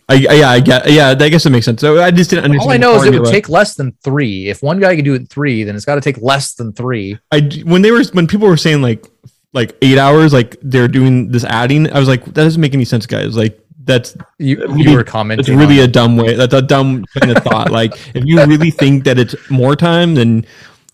I, 0.07 0.13
yeah, 0.15 0.49
I 0.49 0.59
get, 0.59 0.89
yeah, 0.91 1.09
I 1.09 1.29
guess 1.29 1.45
it 1.45 1.51
makes 1.51 1.65
sense. 1.65 1.81
So 1.81 2.01
I 2.01 2.09
just 2.11 2.29
didn't 2.29 2.45
understand. 2.45 2.69
All 2.69 2.73
I 2.73 2.77
know 2.77 2.95
is 2.95 3.05
it 3.05 3.19
would 3.19 3.29
take 3.29 3.49
less 3.49 3.75
than 3.75 3.95
three. 4.03 4.47
If 4.47 4.63
one 4.63 4.79
guy 4.79 4.95
can 4.95 5.05
do 5.05 5.13
it 5.13 5.17
in 5.17 5.25
three, 5.27 5.63
then 5.63 5.75
it's 5.75 5.85
got 5.85 5.95
to 5.95 6.01
take 6.01 6.21
less 6.21 6.53
than 6.55 6.73
three. 6.73 7.19
I 7.31 7.49
when 7.65 7.81
they 7.81 7.91
were 7.91 8.03
when 8.13 8.27
people 8.27 8.47
were 8.47 8.57
saying 8.57 8.81
like 8.81 9.05
like 9.53 9.75
eight 9.81 9.97
hours, 9.97 10.33
like 10.33 10.57
they're 10.61 10.87
doing 10.87 11.29
this 11.31 11.43
adding. 11.43 11.91
I 11.91 11.99
was 11.99 12.07
like, 12.07 12.23
that 12.25 12.33
doesn't 12.33 12.61
make 12.61 12.73
any 12.73 12.85
sense, 12.85 13.05
guys. 13.05 13.35
Like 13.35 13.59
that's 13.89 14.15
You, 14.37 14.57
really- 14.59 14.83
you 14.83 14.91
were 14.97 15.03
commenting. 15.03 15.41
It's 15.41 15.49
really 15.61 15.79
on 15.81 15.89
a 15.89 15.91
dumb 15.99 16.15
way. 16.17 16.35
That's 16.35 16.53
a 16.53 16.61
dumb 16.61 17.05
kind 17.17 17.29
of 17.35 17.43
thought. 17.43 17.69
Like 17.79 17.93
if 18.15 18.23
you 18.25 18.37
really 18.45 18.71
think 18.71 19.03
that 19.03 19.17
it's 19.19 19.35
more 19.49 19.75
time, 19.75 20.15
then 20.15 20.45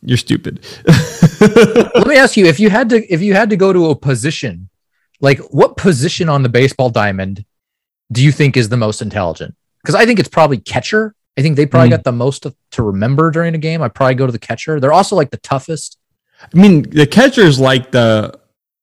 you're 0.02 0.18
stupid. 0.30 0.54
Let 1.42 2.08
me 2.08 2.16
ask 2.18 2.38
you: 2.38 2.46
if 2.46 2.60
you 2.60 2.70
had 2.70 2.90
to, 2.90 2.98
if 3.14 3.22
you 3.22 3.34
had 3.34 3.50
to 3.50 3.58
go 3.58 3.74
to 3.74 3.90
a 3.90 3.96
position, 3.96 4.70
like 5.22 5.40
what 5.60 5.78
position 5.78 6.30
on 6.30 6.44
the 6.44 6.50
baseball 6.50 6.90
diamond 6.90 7.46
do 8.12 8.24
you 8.24 8.32
think 8.32 8.56
is 8.58 8.70
the 8.70 8.78
most 8.78 9.02
intelligent? 9.02 9.56
Because 9.82 9.96
I 9.96 10.06
think 10.06 10.20
it's 10.20 10.30
probably 10.30 10.58
catcher. 10.58 11.14
I 11.38 11.42
think 11.42 11.56
they 11.58 11.66
probably 11.66 11.90
Hmm. 11.90 11.96
got 11.98 12.04
the 12.06 12.12
most 12.14 12.44
to, 12.44 12.56
to 12.72 12.84
remember 12.84 13.30
during 13.32 13.56
a 13.56 13.58
game. 13.58 13.82
I 13.82 13.90
probably 13.90 14.16
go 14.16 14.26
to 14.26 14.32
the 14.32 14.40
catcher. 14.40 14.80
They're 14.80 14.94
also 14.94 15.16
like 15.16 15.32
the 15.32 15.38
toughest. 15.38 15.98
I 16.42 16.58
mean, 16.58 16.84
the 16.84 17.08
catcher's 17.08 17.60
like 17.60 17.92
the, 17.92 18.32
I 18.34 18.40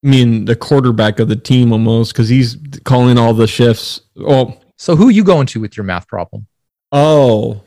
mean, 0.09 0.44
the 0.46 0.57
quarterback 0.57 1.18
of 1.20 1.28
the 1.28 1.36
team 1.36 1.72
almost 1.72 2.12
because 2.12 2.28
he's 2.28 2.57
calling 2.84 3.18
all 3.18 3.34
the 3.34 3.46
shifts. 3.46 4.00
Oh, 4.18 4.59
So 4.76 4.96
who 4.96 5.09
you 5.11 5.22
going 5.24 5.46
to 5.48 5.61
with 5.61 5.76
your 5.76 5.84
math 5.84 6.09
problem? 6.09 6.46
oh, 6.92 7.62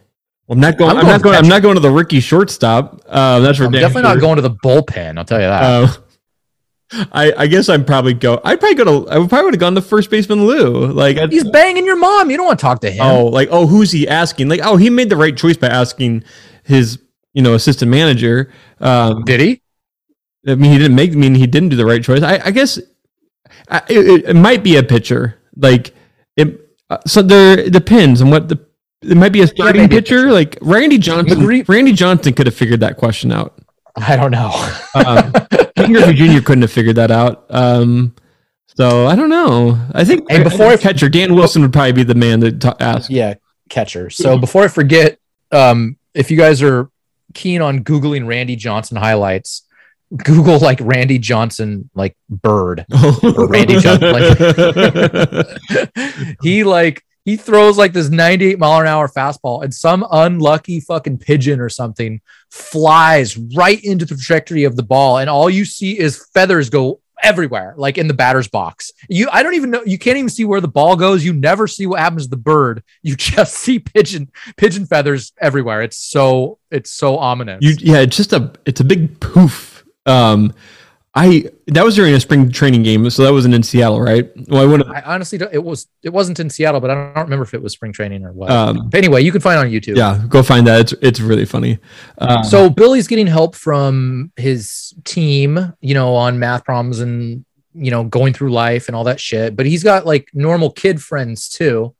I'm 0.47 0.59
not 0.59 0.77
going. 0.77 0.91
I'm 0.91 0.97
I'm, 0.97 1.03
going 1.05 1.11
not 1.13 1.21
going. 1.23 1.35
I'm 1.37 1.47
not 1.47 1.61
going 1.63 1.73
to 1.73 1.79
the 1.81 1.89
rookie 1.89 2.19
shortstop. 2.19 3.01
Uh, 3.07 3.39
that's 3.39 3.57
for 3.57 3.63
I'm 3.65 3.71
definitely 3.71 4.03
sure. 4.03 4.13
not 4.13 4.19
going 4.19 4.35
to 4.35 4.43
the 4.43 4.51
bullpen. 4.51 5.17
I'll 5.17 5.25
tell 5.25 5.39
you 5.41 5.47
that. 5.47 5.63
Uh, 5.63 7.07
I, 7.11 7.33
I 7.35 7.47
guess 7.47 7.67
I'm 7.67 7.83
probably 7.83 8.13
go. 8.13 8.39
I'd 8.43 8.59
probably 8.59 8.75
go 8.75 8.83
to. 9.05 9.09
I 9.09 9.17
would 9.17 9.27
probably 9.29 9.45
would 9.45 9.53
have 9.55 9.59
gone 9.59 9.73
to 9.73 9.81
first 9.81 10.11
baseman 10.11 10.45
Lou. 10.45 10.85
Like, 10.85 11.17
I'd- 11.17 11.33
He's 11.33 11.49
banging 11.49 11.83
your 11.85 11.95
mom. 11.95 12.29
You 12.29 12.37
don't 12.37 12.45
want 12.45 12.59
to 12.59 12.63
talk 12.63 12.81
to 12.81 12.91
him. 12.91 13.03
oh, 13.03 13.25
like 13.25 13.49
oh, 13.51 13.65
who's 13.65 13.91
he 13.91 14.07
asking? 14.07 14.47
Like, 14.49 14.59
oh, 14.63 14.77
he 14.77 14.91
made 14.91 15.09
the 15.09 15.17
right 15.17 15.35
choice 15.35 15.57
by 15.57 15.67
asking 15.67 16.23
his, 16.63 16.99
you 17.33 17.41
know, 17.41 17.55
assistant 17.55 17.89
manager. 17.89 18.53
Um, 18.79 19.23
Did 19.23 19.39
he? 19.39 19.61
I 20.47 20.55
mean, 20.55 20.71
he 20.71 20.77
didn't 20.77 20.95
make. 20.95 21.11
I 21.11 21.15
mean, 21.15 21.35
he 21.35 21.47
didn't 21.47 21.69
do 21.69 21.75
the 21.75 21.85
right 21.85 22.03
choice. 22.03 22.21
I, 22.21 22.39
I 22.45 22.51
guess 22.51 22.79
I, 23.69 23.81
it, 23.89 24.25
it 24.29 24.35
might 24.35 24.63
be 24.63 24.77
a 24.77 24.83
pitcher. 24.83 25.39
Like 25.57 25.93
it. 26.35 26.61
Uh, 26.89 26.97
so 27.07 27.21
there 27.21 27.57
it 27.59 27.73
depends 27.73 28.21
on 28.21 28.29
what 28.29 28.49
the. 28.49 28.59
It 29.01 29.17
might 29.17 29.31
be 29.31 29.41
a 29.41 29.47
starting 29.47 29.81
maybe 29.83 29.97
a 29.97 30.01
pitcher. 30.01 30.15
pitcher. 30.23 30.31
Like 30.31 30.57
Randy 30.61 30.97
Johnson. 30.97 31.39
McGree- 31.39 31.67
Randy 31.67 31.93
Johnson 31.93 32.33
could 32.33 32.45
have 32.47 32.55
figured 32.55 32.79
that 32.81 32.97
question 32.97 33.31
out. 33.31 33.57
I 33.95 34.15
don't 34.15 34.31
know. 34.31 34.51
Um, 34.95 35.31
Griffey 35.91 36.13
Jr. 36.13 36.41
couldn't 36.41 36.61
have 36.61 36.71
figured 36.71 36.95
that 36.95 37.11
out. 37.11 37.45
Um, 37.49 38.15
so 38.77 39.05
I 39.07 39.15
don't 39.15 39.29
know. 39.29 39.77
I 39.93 40.05
think 40.05 40.29
Hey, 40.31 40.41
before 40.41 40.67
I- 40.67 40.77
catcher 40.77 41.09
Dan 41.09 41.35
Wilson 41.35 41.61
would 41.63 41.73
probably 41.73 41.91
be 41.91 42.03
the 42.03 42.15
man 42.15 42.39
to 42.41 42.51
ta- 42.53 42.77
ask. 42.79 43.09
yeah, 43.09 43.35
catcher. 43.69 44.09
So 44.09 44.37
before 44.37 44.63
I 44.63 44.67
forget, 44.69 45.19
um, 45.51 45.97
if 46.13 46.31
you 46.31 46.37
guys 46.37 46.61
are 46.63 46.89
keen 47.33 47.61
on 47.61 47.83
googling 47.83 48.25
Randy 48.25 48.55
Johnson 48.55 48.95
highlights, 48.97 49.63
Google 50.15 50.59
like 50.59 50.79
Randy 50.81 51.19
Johnson 51.19 51.89
like 51.95 52.15
bird. 52.29 52.85
Or 53.23 53.47
Randy 53.47 53.79
Johnson, 53.79 54.11
like 54.11 54.37
he 56.41 56.63
like 56.63 57.03
he 57.25 57.35
throws 57.37 57.77
like 57.77 57.91
this 57.91 58.09
98 58.09 58.59
mile 58.59 58.81
an 58.81 58.87
hour 58.87 59.07
fastball 59.07 59.63
and 59.63 59.73
some 59.73 60.05
unlucky 60.11 60.79
fucking 60.79 61.17
pigeon 61.17 61.59
or 61.59 61.69
something 61.69 62.21
flies 62.51 63.35
right 63.37 63.83
into 63.83 64.05
the 64.05 64.15
trajectory 64.15 64.63
of 64.63 64.75
the 64.75 64.83
ball 64.83 65.17
and 65.17 65.29
all 65.29 65.49
you 65.49 65.65
see 65.65 65.97
is 65.97 66.27
feathers 66.33 66.69
go 66.69 67.01
everywhere 67.23 67.73
like 67.77 67.97
in 67.97 68.07
the 68.07 68.13
batter's 68.13 68.47
box 68.47 68.91
you 69.09 69.27
i 69.31 69.41
don't 69.41 69.55
even 69.55 69.71
know 69.71 69.81
you 69.85 69.97
can't 69.97 70.17
even 70.17 70.29
see 70.29 70.45
where 70.45 70.61
the 70.61 70.67
ball 70.67 70.95
goes 70.95 71.25
you 71.25 71.33
never 71.33 71.65
see 71.65 71.87
what 71.87 71.99
happens 71.99 72.25
to 72.25 72.29
the 72.29 72.37
bird 72.37 72.83
you 73.01 73.15
just 73.17 73.55
see 73.55 73.79
pigeon 73.79 74.29
pigeon 74.57 74.85
feathers 74.85 75.33
everywhere 75.39 75.81
it's 75.81 75.97
so 75.97 76.59
it's 76.69 76.91
so 76.91 77.17
ominous 77.17 77.59
You, 77.61 77.75
yeah, 77.79 77.99
it's 78.01 78.17
just 78.17 78.33
a 78.33 78.51
it's 78.65 78.81
a 78.81 78.83
big 78.83 79.19
poof. 79.19 79.74
Um, 80.05 80.53
I 81.17 81.49
that 81.67 81.85
was 81.85 81.95
during 81.95 82.13
a 82.13 82.19
spring 82.19 82.51
training 82.51 82.83
game, 82.83 83.09
so 83.09 83.23
that 83.23 83.31
wasn't 83.31 83.53
in 83.53 83.63
Seattle, 83.63 84.01
right? 84.01 84.29
Well, 84.49 84.61
I 84.61 84.65
wouldn't. 84.65 84.89
I 84.89 84.99
honestly 85.01 85.37
don't, 85.37 85.53
it 85.53 85.63
was 85.63 85.87
it 86.03 86.09
wasn't 86.09 86.41
in 86.41 86.49
Seattle, 86.49 86.81
but 86.81 86.89
I 86.89 87.13
don't 87.13 87.23
remember 87.23 87.43
if 87.43 87.53
it 87.53 87.61
was 87.61 87.71
spring 87.71 87.93
training 87.93 88.25
or 88.25 88.33
what. 88.33 88.51
Um, 88.51 88.89
but 88.89 88.97
anyway, 88.97 89.21
you 89.21 89.31
can 89.31 89.39
find 89.39 89.57
on 89.57 89.67
YouTube. 89.67 89.95
Yeah, 89.95 90.21
go 90.27 90.43
find 90.43 90.67
that. 90.67 90.81
It's 90.81 90.93
it's 91.01 91.19
really 91.21 91.45
funny. 91.45 91.79
Um, 92.17 92.43
So 92.43 92.69
Billy's 92.69 93.07
getting 93.07 93.27
help 93.27 93.55
from 93.55 94.33
his 94.35 94.93
team, 95.05 95.73
you 95.79 95.93
know, 95.93 96.15
on 96.15 96.37
math 96.37 96.65
problems 96.65 96.99
and 96.99 97.45
you 97.73 97.91
know 97.91 98.03
going 98.03 98.33
through 98.33 98.51
life 98.51 98.87
and 98.87 98.95
all 98.95 99.05
that 99.05 99.21
shit. 99.21 99.55
But 99.55 99.67
he's 99.67 99.83
got 99.83 100.05
like 100.05 100.29
normal 100.33 100.69
kid 100.69 101.01
friends 101.01 101.47
too 101.47 101.95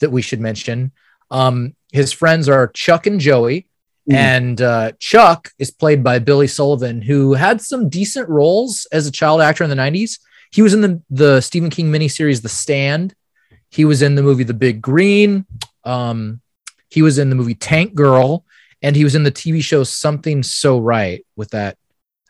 that 0.00 0.10
we 0.10 0.20
should 0.20 0.40
mention. 0.40 0.92
Um, 1.30 1.74
his 1.90 2.12
friends 2.12 2.50
are 2.50 2.66
Chuck 2.68 3.06
and 3.06 3.18
Joey, 3.18 3.66
and 4.10 4.60
uh, 4.60 4.92
Chuck 4.98 5.50
is 5.58 5.70
played 5.70 6.02
by 6.02 6.18
Billy 6.18 6.46
Sullivan, 6.46 7.02
who 7.02 7.34
had 7.34 7.60
some 7.60 7.88
decent 7.88 8.28
roles 8.28 8.86
as 8.92 9.06
a 9.06 9.12
child 9.12 9.40
actor 9.40 9.64
in 9.64 9.70
the 9.70 9.76
'90s. 9.76 10.18
He 10.50 10.62
was 10.62 10.72
in 10.74 10.80
the 10.80 11.02
the 11.10 11.40
Stephen 11.40 11.70
King 11.70 11.90
miniseries 11.92 12.42
The 12.42 12.48
Stand. 12.48 13.14
He 13.70 13.84
was 13.84 14.00
in 14.02 14.14
the 14.14 14.22
movie 14.22 14.44
The 14.44 14.54
Big 14.54 14.80
Green. 14.80 15.44
Um, 15.84 16.40
he 16.88 17.02
was 17.02 17.18
in 17.18 17.28
the 17.28 17.36
movie 17.36 17.54
Tank 17.54 17.94
Girl, 17.94 18.44
and 18.82 18.96
he 18.96 19.04
was 19.04 19.14
in 19.14 19.24
the 19.24 19.32
TV 19.32 19.62
show 19.62 19.84
Something 19.84 20.42
So 20.42 20.78
Right 20.78 21.24
with 21.36 21.50
that. 21.50 21.76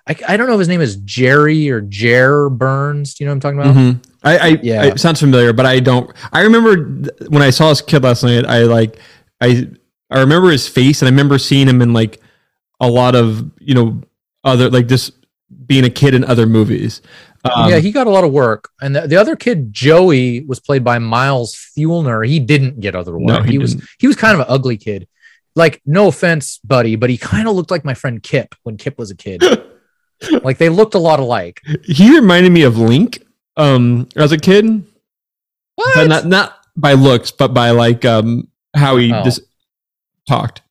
I, 0.08 0.16
I 0.26 0.36
don't 0.36 0.46
know 0.48 0.54
if 0.54 0.58
his 0.58 0.68
name 0.68 0.80
is 0.80 0.96
Jerry 0.96 1.70
or 1.70 1.80
Jer 1.82 2.48
Burns. 2.48 3.14
Do 3.14 3.22
you 3.22 3.26
know 3.26 3.32
what 3.36 3.44
I'm 3.44 3.56
talking 3.56 3.60
about? 3.60 3.76
mhm. 3.76 4.04
I, 4.24 4.38
I 4.38 4.46
Yeah. 4.62 4.84
it 4.86 4.98
sounds 4.98 5.20
familiar, 5.20 5.52
but 5.52 5.66
I 5.66 5.78
don't. 5.80 6.10
I 6.32 6.40
remember 6.40 7.12
when 7.28 7.42
I 7.42 7.50
saw 7.50 7.68
this 7.68 7.82
kid 7.82 8.02
last 8.02 8.24
night. 8.24 8.46
I 8.46 8.62
like 8.62 8.98
I 9.40 9.68
I 10.10 10.20
remember 10.20 10.50
his 10.50 10.66
face, 10.68 11.02
and 11.02 11.08
I 11.08 11.10
remember 11.10 11.38
seeing 11.38 11.68
him 11.68 11.82
in 11.82 11.92
like 11.92 12.20
a 12.80 12.88
lot 12.88 13.14
of 13.14 13.50
you 13.60 13.74
know 13.74 14.00
other 14.44 14.70
like 14.70 14.86
just 14.88 15.12
being 15.66 15.84
a 15.84 15.90
kid 15.90 16.14
in 16.14 16.24
other 16.24 16.46
movies. 16.46 17.02
Um, 17.44 17.70
yeah, 17.70 17.78
he 17.78 17.92
got 17.92 18.06
a 18.06 18.10
lot 18.10 18.24
of 18.24 18.32
work. 18.32 18.68
And 18.80 18.96
the, 18.96 19.02
the 19.02 19.16
other 19.16 19.36
kid, 19.36 19.72
Joey, 19.72 20.40
was 20.44 20.58
played 20.60 20.82
by 20.82 20.98
Miles 20.98 21.54
Feulner. 21.54 22.26
He 22.26 22.40
didn't 22.40 22.80
get 22.80 22.96
other 22.96 23.16
work. 23.16 23.26
No, 23.26 23.42
he, 23.42 23.52
he 23.52 23.58
was 23.58 23.76
he 23.98 24.06
was 24.06 24.16
kind 24.16 24.34
of 24.34 24.40
an 24.40 24.46
ugly 24.48 24.76
kid. 24.76 25.06
Like, 25.54 25.80
no 25.86 26.08
offense, 26.08 26.58
buddy, 26.64 26.94
but 26.96 27.10
he 27.10 27.16
kind 27.18 27.48
of 27.48 27.54
looked 27.56 27.70
like 27.70 27.84
my 27.84 27.94
friend 27.94 28.22
Kip 28.22 28.54
when 28.62 28.76
Kip 28.76 28.96
was 28.98 29.10
a 29.10 29.16
kid. 29.16 29.42
like 30.42 30.58
they 30.58 30.68
looked 30.68 30.94
a 30.94 30.98
lot 30.98 31.20
alike. 31.20 31.60
he 31.84 32.14
reminded 32.14 32.50
me 32.52 32.62
of 32.62 32.78
Link 32.78 33.24
um 33.56 34.08
as 34.16 34.32
a 34.32 34.38
kid. 34.38 34.84
What? 35.76 35.94
But 35.94 36.08
not 36.08 36.26
not 36.26 36.58
by 36.76 36.94
looks, 36.94 37.30
but 37.30 37.54
by 37.54 37.70
like 37.70 38.04
um 38.04 38.48
how 38.74 38.96
he 38.96 39.12
Oh. 39.12 39.22
just 39.24 39.40
talked. 40.28 40.62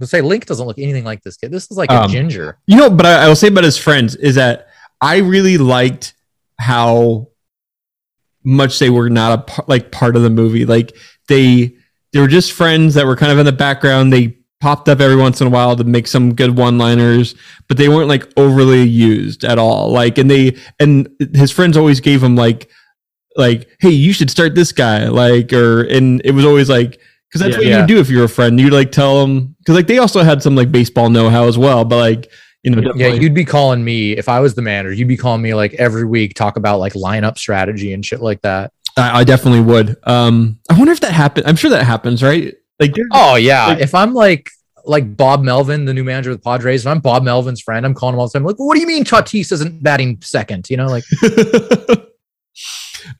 To 0.00 0.06
say 0.06 0.20
Link 0.20 0.46
doesn't 0.46 0.66
look 0.66 0.78
anything 0.78 1.04
like 1.04 1.22
this 1.22 1.36
kid. 1.36 1.50
This 1.52 1.70
is 1.70 1.76
like 1.76 1.90
a 1.90 2.02
Um, 2.02 2.10
ginger. 2.10 2.58
You 2.66 2.76
know, 2.76 2.90
but 2.90 3.06
I, 3.06 3.24
I 3.24 3.28
will 3.28 3.36
say 3.36 3.48
about 3.48 3.64
his 3.64 3.76
friends 3.78 4.16
is 4.16 4.34
that 4.34 4.68
I 5.00 5.18
really 5.18 5.56
liked 5.58 6.14
how 6.58 7.28
much 8.44 8.78
they 8.78 8.90
were 8.90 9.08
not 9.10 9.38
a 9.38 9.42
par- 9.42 9.64
like 9.68 9.90
part 9.92 10.16
of 10.16 10.22
the 10.22 10.30
movie. 10.30 10.64
Like 10.66 10.96
they 11.28 11.74
they 12.12 12.20
were 12.20 12.28
just 12.28 12.52
friends 12.52 12.94
that 12.94 13.06
were 13.06 13.16
kind 13.16 13.32
of 13.32 13.38
in 13.38 13.46
the 13.46 13.52
background. 13.52 14.12
They 14.12 14.38
popped 14.60 14.88
up 14.88 15.00
every 15.00 15.16
once 15.16 15.40
in 15.40 15.46
a 15.46 15.50
while 15.50 15.76
to 15.76 15.84
make 15.84 16.06
some 16.06 16.34
good 16.34 16.56
one-liners, 16.56 17.34
but 17.68 17.76
they 17.76 17.88
weren't 17.88 18.08
like 18.08 18.26
overly 18.36 18.82
used 18.82 19.44
at 19.44 19.58
all. 19.58 19.90
Like 19.92 20.18
and 20.18 20.30
they 20.30 20.56
and 20.80 21.08
his 21.34 21.50
friends 21.50 21.76
always 21.76 22.00
gave 22.00 22.22
him 22.22 22.34
like 22.36 22.68
like 23.36 23.68
hey, 23.80 23.90
you 23.90 24.12
should 24.12 24.30
start 24.30 24.54
this 24.54 24.72
guy 24.72 25.08
like 25.08 25.52
or 25.52 25.82
and 25.82 26.20
it 26.24 26.32
was 26.32 26.44
always 26.44 26.68
like 26.68 27.00
because 27.34 27.40
that's 27.48 27.52
Yeah. 27.54 27.58
what 27.58 27.66
Yeah. 27.66 27.80
you 27.80 27.86
do 27.88 27.98
if 27.98 28.08
you're 28.08 28.24
a 28.24 28.28
friend. 28.28 28.60
You'd 28.60 28.72
like 28.72 28.92
tell 28.92 29.20
them 29.26 29.56
because 29.58 29.74
like 29.74 29.88
they 29.88 29.98
also 29.98 30.22
had 30.22 30.40
some 30.42 30.54
like 30.54 30.70
baseball 30.70 31.10
know-how 31.10 31.48
as 31.48 31.58
well, 31.58 31.84
but 31.84 31.96
like 31.96 32.30
you 32.62 32.70
know 32.70 32.80
Yeah, 32.80 32.88
definitely- 32.92 33.22
you'd 33.24 33.34
be 33.34 33.44
calling 33.44 33.82
me 33.84 34.12
if 34.12 34.28
I 34.28 34.38
was 34.40 34.54
the 34.54 34.62
manager. 34.62 34.92
You'd 34.94 35.08
be 35.08 35.16
calling 35.16 35.42
me 35.42 35.52
like 35.54 35.74
every 35.74 36.04
week, 36.04 36.34
talk 36.34 36.56
about 36.56 36.78
like 36.78 36.92
lineup 36.94 37.36
strategy 37.38 37.92
and 37.92 38.06
shit 38.06 38.20
like 38.22 38.40
that. 38.42 38.72
I, 38.96 39.20
I 39.20 39.24
definitely 39.24 39.62
would. 39.62 39.96
Um, 40.04 40.60
I 40.70 40.78
wonder 40.78 40.92
if 40.92 41.00
that 41.00 41.12
happened. 41.12 41.46
I'm 41.48 41.56
sure 41.56 41.70
that 41.70 41.82
happens, 41.84 42.22
right? 42.22 42.54
Like, 42.78 42.94
Oh 43.12 43.34
yeah, 43.34 43.66
Like- 43.66 43.80
if 43.80 43.94
I'm 43.94 44.14
like 44.14 44.50
like 44.86 45.16
Bob 45.16 45.42
Melvin, 45.42 45.86
the 45.86 45.94
new 45.94 46.04
manager 46.04 46.30
of 46.30 46.36
the 46.36 46.42
Padres, 46.42 46.82
if 46.82 46.86
I'm 46.86 47.00
Bob 47.00 47.22
Melvin's 47.24 47.60
friend, 47.60 47.84
I'm 47.86 47.94
calling 47.94 48.14
him 48.14 48.20
all 48.20 48.28
the 48.28 48.32
time. 48.38 48.44
Like, 48.44 48.56
what 48.56 48.74
do 48.74 48.80
you 48.82 48.86
mean 48.86 49.02
Tatis 49.04 49.50
isn't 49.50 49.82
batting 49.82 50.18
second? 50.20 50.68
You 50.68 50.76
know, 50.76 50.86
like 50.88 51.04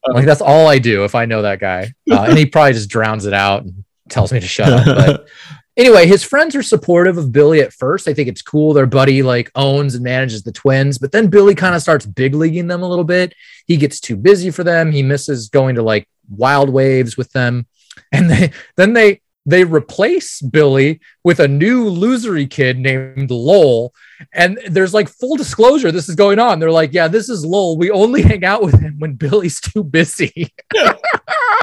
like 0.06 0.24
that's 0.26 0.40
all 0.40 0.68
I 0.68 0.78
do 0.78 1.04
if 1.04 1.14
I 1.14 1.24
know 1.26 1.42
that 1.42 1.60
guy, 1.60 1.92
uh, 2.10 2.22
and 2.28 2.38
he 2.38 2.46
probably 2.46 2.72
just 2.74 2.88
drowns 2.88 3.26
it 3.26 3.32
out 3.32 3.62
and 3.64 3.84
tells 4.08 4.32
me 4.32 4.40
to 4.40 4.46
shut 4.46 4.72
up. 4.72 4.84
But 4.84 5.28
anyway, 5.76 6.06
his 6.06 6.22
friends 6.22 6.54
are 6.54 6.62
supportive 6.62 7.18
of 7.18 7.32
Billy 7.32 7.60
at 7.60 7.72
first. 7.72 8.08
I 8.08 8.14
think 8.14 8.28
it's 8.28 8.42
cool. 8.42 8.72
Their 8.72 8.86
buddy 8.86 9.22
like 9.22 9.50
owns 9.54 9.94
and 9.94 10.04
manages 10.04 10.42
the 10.42 10.52
twins, 10.52 10.98
but 10.98 11.12
then 11.12 11.28
Billy 11.28 11.54
kind 11.54 11.74
of 11.74 11.82
starts 11.82 12.06
big 12.06 12.34
leaguing 12.34 12.66
them 12.66 12.82
a 12.82 12.88
little 12.88 13.04
bit. 13.04 13.34
He 13.66 13.76
gets 13.76 14.00
too 14.00 14.16
busy 14.16 14.50
for 14.50 14.64
them. 14.64 14.92
He 14.92 15.02
misses 15.02 15.48
going 15.48 15.76
to 15.76 15.82
like 15.82 16.08
wild 16.28 16.70
waves 16.70 17.16
with 17.16 17.32
them. 17.32 17.66
And 18.12 18.30
they 18.30 18.52
then 18.76 18.92
they 18.92 19.20
they 19.46 19.64
replace 19.64 20.40
Billy 20.40 21.00
with 21.22 21.38
a 21.40 21.48
new 21.48 21.84
losery 21.90 22.48
kid 22.48 22.78
named 22.78 23.30
Lowell. 23.30 23.92
And 24.32 24.58
there's 24.70 24.94
like 24.94 25.08
full 25.08 25.36
disclosure, 25.36 25.92
this 25.92 26.08
is 26.08 26.14
going 26.14 26.38
on. 26.38 26.58
They're 26.58 26.70
like, 26.70 26.94
yeah, 26.94 27.08
this 27.08 27.28
is 27.28 27.44
Lowell. 27.44 27.76
We 27.76 27.90
only 27.90 28.22
hang 28.30 28.44
out 28.44 28.62
with 28.62 28.80
him 28.80 28.96
when 28.98 29.14
Billy's 29.14 29.60
too 29.60 29.84
busy. 29.84 30.32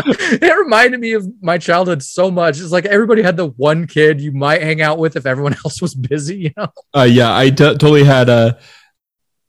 it 0.06 0.58
reminded 0.60 1.00
me 1.00 1.14
of 1.14 1.28
my 1.42 1.58
childhood 1.58 2.04
so 2.04 2.30
much. 2.30 2.60
It's 2.60 2.72
like 2.72 2.86
everybody 2.86 3.22
had 3.24 3.38
the 3.38 3.48
one 3.48 3.88
kid 3.88 4.22
you 4.22 4.32
might 4.32 4.62
hang 4.62 4.82
out 4.82 5.00
with 5.00 5.16
if 5.16 5.26
everyone 5.26 5.54
else 5.66 5.82
was 5.82 5.96
busy, 5.96 6.38
you 6.38 6.52
know? 6.58 6.68
uh, 6.96 7.04
yeah, 7.10 7.36
I 7.36 7.50
t- 7.50 7.56
totally 7.56 8.04
had 8.04 8.30
a. 8.30 8.60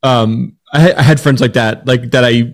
Um, 0.01 0.57
I, 0.73 0.79
had- 0.79 0.95
I 0.95 1.01
had 1.03 1.19
friends 1.19 1.39
like 1.39 1.53
that, 1.53 1.85
like 1.87 2.11
that. 2.11 2.25
I 2.25 2.53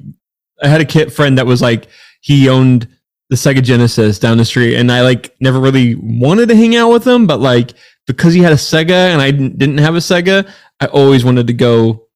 I 0.62 0.68
had 0.68 0.82
a 0.82 0.86
kid 0.86 1.14
friend 1.14 1.38
that 1.38 1.46
was 1.46 1.62
like 1.62 1.88
he 2.22 2.50
owned 2.50 2.88
the 3.30 3.36
Sega 3.36 3.62
Genesis 3.64 4.20
down 4.20 4.38
the 4.38 4.46
street, 4.46 4.76
and 4.76 4.92
I 4.92 5.02
like 5.02 5.36
never 5.40 5.60
really 5.60 5.96
wanted 5.96 6.50
to 6.50 6.56
hang 6.56 6.76
out 6.76 6.92
with 6.92 7.08
him, 7.08 7.28
but 7.28 7.40
like 7.40 7.74
because 8.08 8.34
he 8.34 8.42
had 8.42 8.52
a 8.52 8.56
Sega 8.56 8.90
and 8.90 9.22
I 9.22 9.30
didn't, 9.30 9.78
have 9.78 9.94
a 9.94 10.00
Sega, 10.00 10.50
I 10.80 10.88
always 10.88 11.24
wanted 11.24 11.46
to 11.46 11.54
go 11.54 12.08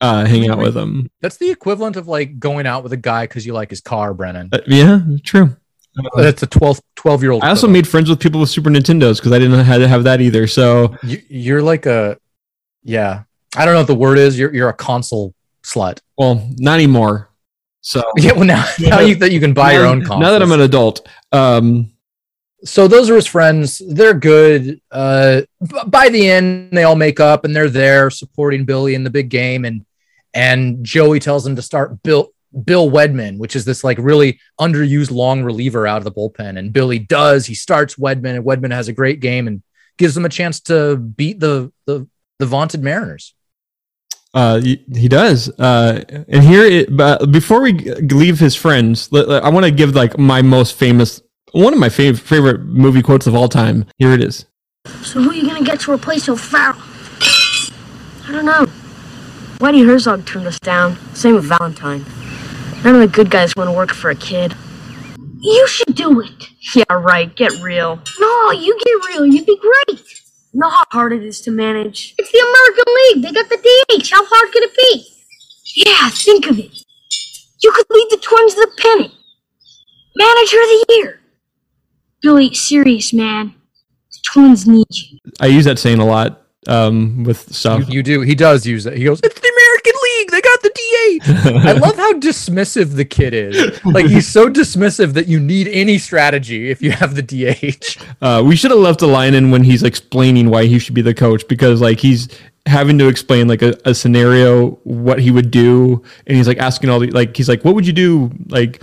uh, 0.00 0.24
hang 0.24 0.48
out 0.48 0.58
with 0.58 0.76
him. 0.76 1.10
That's 1.20 1.36
the 1.36 1.50
equivalent 1.50 1.96
of 1.96 2.06
like 2.06 2.38
going 2.38 2.64
out 2.64 2.84
with 2.84 2.92
a 2.92 2.96
guy 2.96 3.24
because 3.24 3.44
you 3.44 3.52
like 3.52 3.70
his 3.70 3.80
car, 3.80 4.14
Brennan. 4.14 4.50
Uh, 4.52 4.60
yeah, 4.68 5.00
true. 5.24 5.56
That's 6.14 6.42
a 6.42 6.46
12, 6.46 6.80
12 6.94 7.22
year 7.22 7.32
old. 7.32 7.42
I 7.42 7.48
also 7.48 7.66
made 7.66 7.88
friends 7.88 8.08
with 8.08 8.20
people 8.20 8.38
with 8.38 8.50
Super 8.50 8.70
Nintendos 8.70 9.16
because 9.16 9.32
I 9.32 9.38
didn't 9.38 9.56
know 9.56 9.64
how 9.64 9.78
to 9.78 9.88
have 9.88 10.04
that 10.04 10.20
either. 10.20 10.46
So 10.46 10.94
you, 11.02 11.20
you're 11.28 11.62
like 11.62 11.86
a, 11.86 12.18
yeah. 12.82 13.24
I 13.56 13.64
don't 13.64 13.74
know 13.74 13.80
what 13.80 13.86
the 13.86 13.94
word 13.94 14.18
is. 14.18 14.38
You're, 14.38 14.54
you're 14.54 14.68
a 14.68 14.74
console 14.74 15.34
slut. 15.64 15.98
well, 16.16 16.48
not 16.58 16.74
anymore. 16.74 17.30
So 17.86 18.02
Yeah, 18.16 18.32
well 18.32 18.44
now, 18.44 18.68
now 18.80 18.98
you 18.98 19.14
that 19.14 19.30
you 19.30 19.38
can 19.38 19.54
buy 19.54 19.72
your 19.72 19.86
own 19.86 20.00
console. 20.00 20.18
Now 20.18 20.32
that 20.32 20.42
I'm 20.42 20.50
an 20.50 20.60
adult, 20.60 21.06
um, 21.30 21.92
so 22.64 22.88
those 22.88 23.08
are 23.08 23.14
his 23.14 23.28
friends. 23.28 23.80
They're 23.88 24.12
good. 24.12 24.80
Uh, 24.90 25.42
b- 25.62 25.78
by 25.86 26.08
the 26.08 26.28
end, 26.28 26.72
they 26.72 26.82
all 26.82 26.96
make 26.96 27.20
up 27.20 27.44
and 27.44 27.54
they're 27.54 27.70
there 27.70 28.10
supporting 28.10 28.64
Billy 28.64 28.96
in 28.96 29.04
the 29.04 29.10
big 29.10 29.28
game. 29.28 29.64
And 29.64 29.86
and 30.34 30.84
Joey 30.84 31.20
tells 31.20 31.46
him 31.46 31.54
to 31.54 31.62
start 31.62 32.02
Bill 32.02 32.30
Bill 32.64 32.90
Wedman, 32.90 33.38
which 33.38 33.54
is 33.54 33.64
this 33.64 33.84
like 33.84 33.98
really 33.98 34.40
underused 34.60 35.12
long 35.12 35.44
reliever 35.44 35.86
out 35.86 35.98
of 35.98 36.04
the 36.04 36.10
bullpen. 36.10 36.58
And 36.58 36.72
Billy 36.72 36.98
does. 36.98 37.46
He 37.46 37.54
starts 37.54 37.94
Wedman, 37.94 38.34
and 38.34 38.44
Wedman 38.44 38.72
has 38.72 38.88
a 38.88 38.92
great 38.92 39.20
game 39.20 39.46
and 39.46 39.62
gives 39.96 40.16
them 40.16 40.24
a 40.24 40.28
chance 40.28 40.58
to 40.62 40.96
beat 40.96 41.38
the 41.38 41.72
the 41.84 42.08
the 42.40 42.46
vaunted 42.46 42.82
Mariners. 42.82 43.32
Uh, 44.36 44.60
he, 44.60 45.08
does. 45.08 45.48
Uh, 45.58 46.04
and 46.28 46.44
here, 46.44 46.62
it, 46.64 46.94
but 46.94 47.32
before 47.32 47.62
we 47.62 47.72
leave 47.72 48.38
his 48.38 48.54
friends, 48.54 49.08
I 49.12 49.48
want 49.48 49.64
to 49.64 49.72
give 49.72 49.94
like 49.94 50.18
my 50.18 50.42
most 50.42 50.78
famous, 50.78 51.22
one 51.52 51.72
of 51.72 51.78
my 51.78 51.88
fav- 51.88 52.20
favorite 52.20 52.60
movie 52.60 53.02
quotes 53.02 53.26
of 53.26 53.34
all 53.34 53.48
time. 53.48 53.86
Here 53.98 54.12
it 54.12 54.22
is. 54.22 54.44
So 55.02 55.22
who 55.22 55.30
are 55.30 55.34
you 55.34 55.46
gonna 55.46 55.64
get 55.64 55.80
to 55.80 55.92
replace 55.92 56.28
O'Farrell? 56.28 56.76
I 58.28 58.32
don't 58.32 58.44
know. 58.44 58.66
Whitey 59.58 59.86
Herzog 59.86 60.26
turned 60.26 60.46
us 60.46 60.60
down. 60.60 60.98
Same 61.14 61.34
with 61.34 61.44
Valentine. 61.46 62.04
None 62.84 62.94
of 62.94 63.00
the 63.00 63.08
good 63.08 63.30
guys 63.30 63.56
want 63.56 63.68
to 63.68 63.72
work 63.72 63.94
for 63.94 64.10
a 64.10 64.14
kid. 64.14 64.54
You 65.40 65.66
should 65.66 65.94
do 65.94 66.20
it. 66.20 66.50
Yeah, 66.74 66.84
right. 66.90 67.34
Get 67.34 67.52
real. 67.62 68.02
No, 68.20 68.50
you 68.50 68.78
get 68.84 69.08
real. 69.08 69.24
You'd 69.24 69.46
be 69.46 69.58
great. 69.58 70.22
Know 70.56 70.70
how 70.70 70.84
hard 70.90 71.12
it 71.12 71.22
is 71.22 71.42
to 71.42 71.50
manage. 71.50 72.14
It's 72.16 72.32
the 72.32 72.38
American 72.38 72.94
League. 72.96 73.22
They 73.22 73.32
got 73.38 73.50
the 73.50 73.58
DH. 73.58 74.10
How 74.10 74.24
hard 74.24 74.52
could 74.52 74.62
it 74.62 74.74
be? 74.74 75.06
Yeah, 75.84 76.08
think 76.08 76.46
of 76.46 76.58
it. 76.58 76.82
You 77.62 77.70
could 77.72 77.84
lead 77.90 78.06
the 78.10 78.16
Twins 78.16 78.54
to 78.54 78.60
the 78.60 78.72
pennant. 78.80 79.12
Manager 80.16 80.56
of 80.56 80.68
the 80.68 80.86
year. 80.94 81.20
Billy, 82.22 82.54
serious, 82.54 83.12
man. 83.12 83.54
The 84.10 84.18
Twins 84.32 84.66
need 84.66 84.86
you. 84.90 85.18
I 85.40 85.46
use 85.48 85.66
that 85.66 85.78
saying 85.78 85.98
a 85.98 86.06
lot 86.06 86.46
um, 86.66 87.24
with 87.24 87.54
stuff. 87.54 87.86
You, 87.90 87.96
you 87.96 88.02
do. 88.02 88.20
He 88.22 88.34
does 88.34 88.66
use 88.66 88.86
it. 88.86 88.96
He 88.96 89.04
goes, 89.04 89.20
"It's 89.22 89.38
the 89.38 89.52
American 89.76 90.00
League. 90.02 90.30
They 90.30 90.40
got 90.40 90.62
the 90.62 90.70
DH." 90.70 91.66
I 91.68 91.72
love 91.72 91.96
how 91.96 92.12
dismissive 92.14 92.96
the 92.96 93.04
kid 93.04 93.34
is. 93.34 93.84
Like 93.84 94.06
he's 94.06 94.26
so 94.28 94.48
dismissive 94.48 95.12
that 95.14 95.28
you 95.28 95.38
need 95.40 95.68
any 95.68 95.98
strategy 95.98 96.70
if 96.70 96.82
you 96.82 96.90
have 96.92 97.14
the 97.14 97.22
DH. 97.22 97.98
Uh, 98.22 98.42
we 98.44 98.56
should 98.56 98.70
have 98.70 98.80
left 98.80 99.02
a 99.02 99.06
line 99.06 99.34
in 99.34 99.50
when 99.50 99.64
he's 99.64 99.82
explaining 99.82 100.50
why 100.50 100.66
he 100.66 100.78
should 100.78 100.94
be 100.94 101.02
the 101.02 101.14
coach 101.14 101.46
because 101.48 101.80
like 101.80 102.00
he's 102.00 102.28
having 102.66 102.98
to 102.98 103.06
explain 103.08 103.46
like 103.46 103.62
a, 103.62 103.76
a 103.84 103.94
scenario 103.94 104.70
what 104.82 105.20
he 105.20 105.30
would 105.30 105.50
do 105.52 106.02
and 106.26 106.36
he's 106.36 106.48
like 106.48 106.58
asking 106.58 106.90
all 106.90 106.98
the 106.98 107.08
like 107.12 107.36
he's 107.36 107.48
like 107.48 107.64
what 107.64 107.76
would 107.76 107.86
you 107.86 107.92
do 107.92 108.28
like 108.48 108.82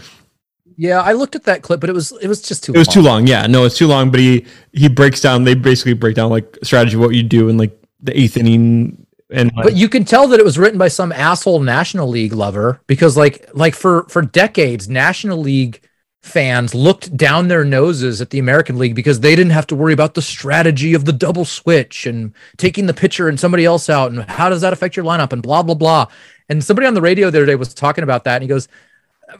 Yeah, 0.77 1.01
I 1.01 1.11
looked 1.11 1.35
at 1.35 1.43
that 1.43 1.63
clip, 1.63 1.81
but 1.81 1.89
it 1.89 1.93
was 1.93 2.13
it 2.21 2.27
was 2.29 2.41
just 2.41 2.63
too. 2.63 2.71
it 2.73 2.77
was 2.77 2.87
too 2.87 3.01
long 3.01 3.27
yeah 3.27 3.45
no 3.45 3.65
it's 3.65 3.77
too 3.77 3.87
long 3.87 4.09
but 4.09 4.21
he 4.21 4.45
he 4.71 4.87
breaks 4.87 5.19
down 5.19 5.43
they 5.43 5.53
basically 5.53 5.93
break 5.93 6.15
down 6.15 6.29
like 6.29 6.57
strategy 6.63 6.95
what 6.95 7.13
you 7.13 7.23
do 7.23 7.49
in 7.49 7.57
like 7.57 7.77
the 8.01 8.17
eighth 8.17 8.37
inning 8.37 9.02
and 9.33 9.51
like, 9.55 9.63
But 9.65 9.75
you 9.75 9.89
can 9.89 10.05
tell 10.05 10.27
that 10.27 10.39
it 10.39 10.45
was 10.45 10.59
written 10.59 10.77
by 10.77 10.87
some 10.87 11.11
asshole 11.11 11.59
National 11.59 12.07
League 12.07 12.33
lover 12.33 12.81
because 12.87 13.17
like 13.17 13.49
like 13.53 13.75
for 13.75 14.03
for 14.07 14.21
decades 14.21 14.87
National 14.87 15.39
League 15.39 15.81
fans 16.21 16.73
looked 16.73 17.17
down 17.17 17.49
their 17.49 17.65
noses 17.65 18.21
at 18.21 18.29
the 18.29 18.39
American 18.39 18.77
League 18.77 18.95
because 18.95 19.19
they 19.19 19.35
didn't 19.35 19.51
have 19.51 19.67
to 19.67 19.75
worry 19.75 19.91
about 19.91 20.13
the 20.13 20.21
strategy 20.21 20.93
of 20.93 21.03
the 21.03 21.11
double 21.11 21.43
switch 21.43 22.05
and 22.05 22.33
taking 22.57 22.85
the 22.85 22.93
pitcher 22.93 23.27
and 23.27 23.39
somebody 23.39 23.65
else 23.65 23.89
out 23.89 24.11
and 24.11 24.23
how 24.23 24.49
does 24.49 24.61
that 24.61 24.71
affect 24.71 24.95
your 24.95 25.03
lineup 25.03 25.33
and 25.33 25.41
blah 25.41 25.63
blah 25.63 25.75
blah. 25.75 26.05
And 26.47 26.63
somebody 26.63 26.87
on 26.87 26.93
the 26.93 27.01
radio 27.01 27.29
the 27.29 27.39
other 27.39 27.47
day 27.47 27.55
was 27.55 27.73
talking 27.73 28.03
about 28.03 28.23
that 28.25 28.35
and 28.35 28.43
he 28.43 28.47
goes 28.47 28.67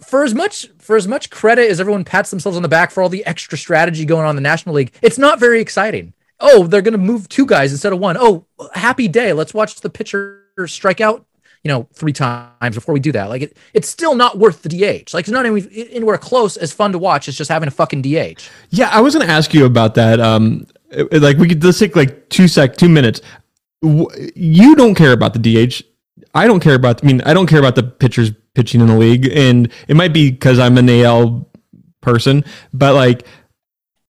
for 0.02 0.24
as 0.24 0.34
much 0.34 0.68
for 0.80 0.96
as 0.96 1.08
much 1.08 1.30
credit 1.30 1.70
as 1.70 1.80
everyone 1.80 2.04
pats 2.04 2.32
themselves 2.32 2.56
on 2.56 2.64
the 2.64 2.70
back 2.70 2.90
for 2.90 3.04
all 3.04 3.10
the 3.10 3.26
extra 3.26 3.58
strategy 3.58 4.06
going 4.06 4.26
on 4.26 4.32
in 4.32 4.36
the 4.36 4.42
National 4.42 4.74
League, 4.76 4.94
it's 5.02 5.20
not 5.20 5.40
very 5.40 5.62
exciting. 5.62 6.14
Oh, 6.44 6.68
they're 6.68 6.84
going 6.84 6.92
to 6.92 6.98
move 7.00 7.28
two 7.30 7.46
guys 7.48 7.72
instead 7.72 7.94
of 7.94 8.00
one. 8.00 8.18
Oh, 8.20 8.46
happy 8.74 9.08
day. 9.08 9.34
Let's 9.34 9.54
watch 9.54 9.82
the 9.82 9.90
pitcher 9.90 10.42
strike 10.68 11.02
out, 11.02 11.26
you 11.64 11.70
know, 11.70 11.88
three 11.94 12.14
times 12.14 12.76
before 12.76 12.94
we 12.94 13.00
do 13.00 13.12
that. 13.14 13.30
Like 13.30 13.42
it, 13.42 13.58
it's 13.74 13.90
still 13.90 14.14
not 14.14 14.38
worth 14.38 14.62
the 14.62 14.70
DH. 14.70 15.14
Like 15.14 15.24
it's 15.24 15.30
not 15.32 15.46
any, 15.46 15.66
anywhere 15.92 16.18
close 16.18 16.58
as 16.58 16.72
fun 16.72 16.92
to 16.92 17.00
watch 17.00 17.28
as 17.28 17.36
just 17.36 17.50
having 17.50 17.68
a 17.68 17.72
fucking 17.72 18.02
DH. 18.04 18.44
yeah 18.70 18.90
i 18.92 19.00
was 19.02 19.16
gonna 19.16 19.32
ask 19.32 19.54
you 19.54 19.66
about 19.66 19.96
that 19.96 20.20
um 20.20 20.68
like 21.12 21.38
we 21.38 21.48
could 21.48 21.64
let's 21.64 21.80
take 21.80 21.96
like 21.96 22.30
two 22.30 22.48
sec 22.48 22.76
two 22.78 22.90
minutes 22.90 23.22
you 23.82 24.76
don't 24.76 24.96
care 24.96 25.12
about 25.12 25.34
the 25.34 25.40
dh 25.40 25.82
i 26.36 26.46
don't 26.46 26.60
care 26.60 26.76
about 26.76 27.04
i 27.04 27.08
mean 27.08 27.22
i 27.22 27.34
don't 27.34 27.48
care 27.48 27.60
about 27.60 27.76
the 27.76 27.84
pitchers 27.84 28.32
pitching 28.54 28.82
in 28.82 28.88
the 28.88 28.98
league 28.98 29.28
and 29.34 29.72
it 29.88 29.96
might 29.96 30.14
be 30.14 30.30
because 30.32 30.60
i'm 30.60 30.78
an 30.78 30.90
al 30.90 31.50
person 32.02 32.44
but 32.74 32.94
like 32.94 33.26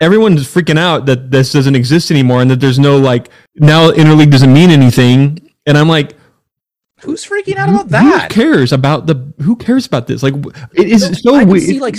everyone's 0.04 0.42
freaking 0.46 0.78
out 0.78 1.06
that 1.06 1.30
this 1.30 1.52
doesn't 1.52 1.74
exist 1.74 2.10
anymore 2.10 2.42
and 2.42 2.50
that 2.50 2.60
there's 2.60 2.78
no 2.78 2.98
like 2.98 3.30
now 3.56 3.90
interleague 3.90 4.30
doesn't 4.30 4.52
mean 4.52 4.70
anything 4.70 5.50
and 5.66 5.76
i'm 5.76 5.88
like 5.88 6.16
Who's 7.00 7.26
freaking 7.26 7.56
out 7.56 7.68
about 7.68 7.88
that? 7.90 8.32
who 8.32 8.42
cares 8.42 8.72
about 8.72 9.06
the 9.06 9.32
who 9.42 9.56
cares 9.56 9.86
about 9.86 10.06
this 10.06 10.22
like 10.22 10.34
it 10.74 10.88
is 10.88 11.20
so 11.22 11.34
I 11.34 11.44
weird 11.44 11.62
see 11.62 11.80
like 11.80 11.96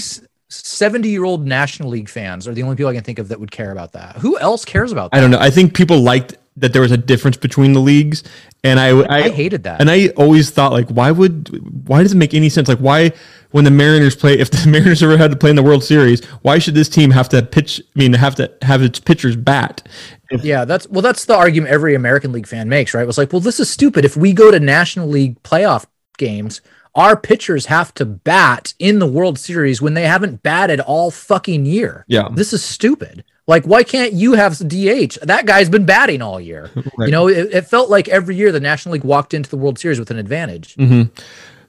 seventy 0.49 1.09
year 1.09 1.23
old 1.23 1.45
National 1.45 1.89
League 1.89 2.09
fans 2.09 2.47
are 2.47 2.53
the 2.53 2.63
only 2.63 2.75
people 2.75 2.89
I 2.89 2.93
can 2.93 3.03
think 3.03 3.19
of 3.19 3.27
that 3.29 3.39
would 3.39 3.51
care 3.51 3.71
about 3.71 3.93
that. 3.93 4.15
Who 4.17 4.37
else 4.39 4.65
cares 4.65 4.91
about 4.91 5.11
that? 5.11 5.17
I 5.17 5.21
don't 5.21 5.31
know. 5.31 5.39
I 5.39 5.49
think 5.49 5.75
people 5.75 5.99
liked 5.99 6.35
that 6.57 6.71
there 6.71 6.81
was 6.81 6.91
a 6.91 6.97
difference 6.97 7.37
between 7.37 7.73
the 7.73 7.81
leagues, 7.81 8.23
and 8.63 8.79
I, 8.79 8.89
I, 8.89 9.23
I 9.25 9.29
hated 9.29 9.63
that. 9.63 9.81
And 9.81 9.91
I 9.91 10.07
always 10.09 10.51
thought 10.51 10.71
like, 10.71 10.87
why 10.87 11.11
would, 11.11 11.87
why 11.87 12.01
does 12.01 12.13
it 12.13 12.17
make 12.17 12.33
any 12.33 12.47
sense? 12.49 12.69
Like, 12.69 12.77
why 12.79 13.11
when 13.55 13.63
the 13.63 13.71
Mariners 13.71 14.17
play, 14.17 14.37
if 14.37 14.51
the 14.51 14.67
Mariners 14.69 15.01
ever 15.01 15.15
had 15.15 15.31
to 15.31 15.37
play 15.37 15.49
in 15.49 15.55
the 15.55 15.63
World 15.63 15.81
Series, 15.81 16.21
why 16.41 16.59
should 16.59 16.75
this 16.75 16.89
team 16.89 17.09
have 17.11 17.29
to 17.29 17.41
pitch? 17.41 17.79
I 17.95 17.99
mean, 17.99 18.11
have 18.11 18.35
to 18.35 18.51
have 18.63 18.81
its 18.81 18.99
pitchers 18.99 19.37
bat? 19.37 19.81
Yeah, 20.29 20.65
that's 20.65 20.89
well, 20.89 21.01
that's 21.01 21.23
the 21.23 21.37
argument 21.37 21.71
every 21.71 21.95
American 21.95 22.33
League 22.33 22.47
fan 22.47 22.67
makes, 22.67 22.93
right? 22.93 23.03
It 23.03 23.07
was 23.07 23.17
like, 23.17 23.31
well, 23.31 23.39
this 23.39 23.61
is 23.61 23.69
stupid. 23.69 24.03
If 24.03 24.17
we 24.17 24.33
go 24.33 24.51
to 24.51 24.59
National 24.59 25.07
League 25.07 25.41
playoff 25.43 25.85
games, 26.17 26.59
our 26.95 27.15
pitchers 27.15 27.67
have 27.67 27.93
to 27.93 28.03
bat 28.03 28.73
in 28.77 28.99
the 28.99 29.07
World 29.07 29.39
Series 29.39 29.81
when 29.81 29.93
they 29.93 30.05
haven't 30.05 30.43
batted 30.43 30.81
all 30.81 31.09
fucking 31.09 31.65
year. 31.65 32.03
Yeah. 32.09 32.27
This 32.33 32.51
is 32.51 32.61
stupid. 32.61 33.23
Like, 33.47 33.63
why 33.63 33.83
can't 33.83 34.11
you 34.11 34.33
have 34.33 34.57
DH? 34.57 35.19
That 35.21 35.45
guy's 35.45 35.69
been 35.69 35.85
batting 35.85 36.21
all 36.21 36.41
year. 36.41 36.71
Right. 36.97 37.07
You 37.07 37.11
know, 37.11 37.27
it, 37.27 37.53
it 37.53 37.67
felt 37.67 37.89
like 37.89 38.07
every 38.09 38.35
year 38.35 38.51
the 38.51 38.59
National 38.59 38.93
League 38.93 39.03
walked 39.03 39.33
into 39.33 39.49
the 39.49 39.57
World 39.57 39.79
Series 39.79 39.99
with 39.99 40.11
an 40.11 40.17
advantage. 40.17 40.75
hmm 40.75 41.03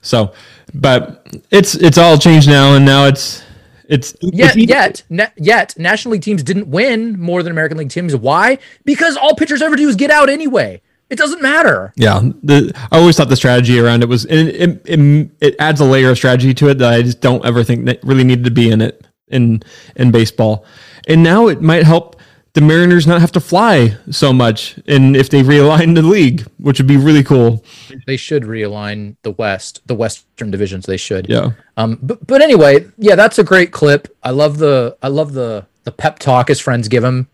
So, 0.07 0.33
but 0.73 1.27
it's 1.51 1.75
it's 1.75 1.97
all 1.97 2.17
changed 2.17 2.47
now, 2.47 2.75
and 2.75 2.85
now 2.85 3.05
it's 3.05 3.43
it's 3.89 4.15
Yet, 4.21 4.57
it's- 4.57 4.67
yet, 4.67 5.03
na- 5.09 5.29
yet, 5.37 5.77
National 5.77 6.13
League 6.13 6.21
teams 6.21 6.43
didn't 6.43 6.67
win 6.67 7.19
more 7.19 7.41
than 7.43 7.51
American 7.51 7.77
League 7.77 7.89
teams. 7.89 8.15
Why? 8.15 8.57
Because 8.85 9.15
all 9.15 9.35
pitchers 9.35 9.61
ever 9.61 9.75
do 9.75 9.87
is 9.87 9.95
get 9.95 10.11
out 10.11 10.29
anyway. 10.29 10.81
It 11.09 11.17
doesn't 11.17 11.41
matter. 11.41 11.93
Yeah, 11.95 12.19
the, 12.43 12.73
I 12.91 12.97
always 12.99 13.15
thought 13.15 13.29
the 13.29 13.37
strategy 13.37 13.79
around 13.79 14.03
it 14.03 14.09
was, 14.09 14.25
and 14.25 14.49
it, 14.49 14.81
it, 14.85 15.29
it 15.39 15.55
adds 15.57 15.79
a 15.79 15.85
layer 15.85 16.09
of 16.09 16.17
strategy 16.17 16.53
to 16.55 16.67
it 16.69 16.79
that 16.79 16.93
I 16.93 17.01
just 17.01 17.21
don't 17.21 17.45
ever 17.45 17.63
think 17.63 17.85
that 17.85 18.03
really 18.03 18.25
needed 18.25 18.43
to 18.43 18.51
be 18.51 18.69
in 18.69 18.81
it 18.81 19.07
in 19.29 19.63
in 19.95 20.11
baseball. 20.11 20.65
And 21.07 21.23
now 21.23 21.47
it 21.47 21.61
might 21.61 21.83
help 21.85 22.16
the 22.57 22.61
Mariners 22.61 23.05
not 23.05 23.21
have 23.21 23.31
to 23.33 23.39
fly 23.39 23.95
so 24.09 24.33
much, 24.33 24.79
and 24.87 25.15
if 25.15 25.29
they 25.29 25.43
realign 25.43 25.93
the 25.93 26.01
league, 26.01 26.41
which 26.57 26.79
would 26.79 26.87
be 26.87 26.97
really 26.97 27.23
cool. 27.23 27.63
They 28.07 28.17
should 28.17 28.41
realign 28.41 29.15
the 29.21 29.29
West, 29.29 29.81
the 29.85 29.93
Western 29.93 30.49
divisions. 30.49 30.87
They 30.87 30.97
should. 30.97 31.29
Yeah. 31.29 31.51
Um. 31.77 31.99
But 32.01 32.25
but 32.25 32.41
anyway, 32.41 32.87
yeah, 32.97 33.13
that's 33.13 33.37
a 33.37 33.43
great 33.43 33.71
clip. 33.71 34.07
I 34.23 34.31
love 34.31 34.57
the 34.57 34.97
I 35.03 35.09
love 35.09 35.33
the 35.33 35.67
the 35.83 35.91
pep 35.91 36.17
talk 36.17 36.47
his 36.47 36.59
friends 36.59 36.87
give 36.87 37.03
him, 37.03 37.27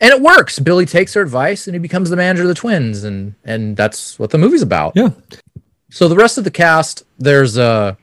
and 0.00 0.12
it 0.12 0.20
works. 0.20 0.58
Billy 0.58 0.86
takes 0.86 1.14
their 1.14 1.22
advice 1.22 1.68
and 1.68 1.76
he 1.76 1.78
becomes 1.78 2.10
the 2.10 2.16
manager 2.16 2.42
of 2.42 2.48
the 2.48 2.54
Twins, 2.54 3.04
and 3.04 3.36
and 3.44 3.76
that's 3.76 4.18
what 4.18 4.30
the 4.30 4.38
movie's 4.38 4.62
about. 4.62 4.94
Yeah. 4.96 5.10
So 5.90 6.08
the 6.08 6.16
rest 6.16 6.36
of 6.36 6.42
the 6.42 6.50
cast, 6.50 7.04
there's 7.16 7.56
a. 7.56 7.96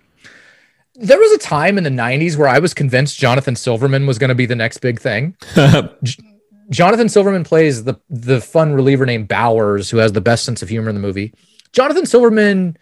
There 0.95 1.19
was 1.19 1.31
a 1.31 1.37
time 1.39 1.77
in 1.79 1.83
the 1.83 1.89
90s 1.89 2.37
where 2.37 2.47
I 2.47 2.59
was 2.59 2.75
convinced 2.75 3.17
Jonathan 3.17 3.55
Silverman 3.55 4.05
was 4.05 4.19
going 4.19 4.29
to 4.29 4.35
be 4.35 4.45
the 4.45 4.55
next 4.55 4.77
big 4.79 5.01
thing. 5.01 5.35
Jonathan 6.71 7.09
Silverman 7.09 7.43
plays 7.43 7.83
the 7.83 7.99
the 8.09 8.41
fun 8.41 8.73
reliever 8.73 9.05
named 9.05 9.27
Bowers, 9.27 9.89
who 9.89 9.97
has 9.97 10.13
the 10.13 10.21
best 10.21 10.45
sense 10.45 10.61
of 10.61 10.69
humor 10.69 10.89
in 10.89 10.95
the 10.95 11.01
movie. 11.01 11.33
Jonathan 11.73 12.05
Silverman, 12.05 12.77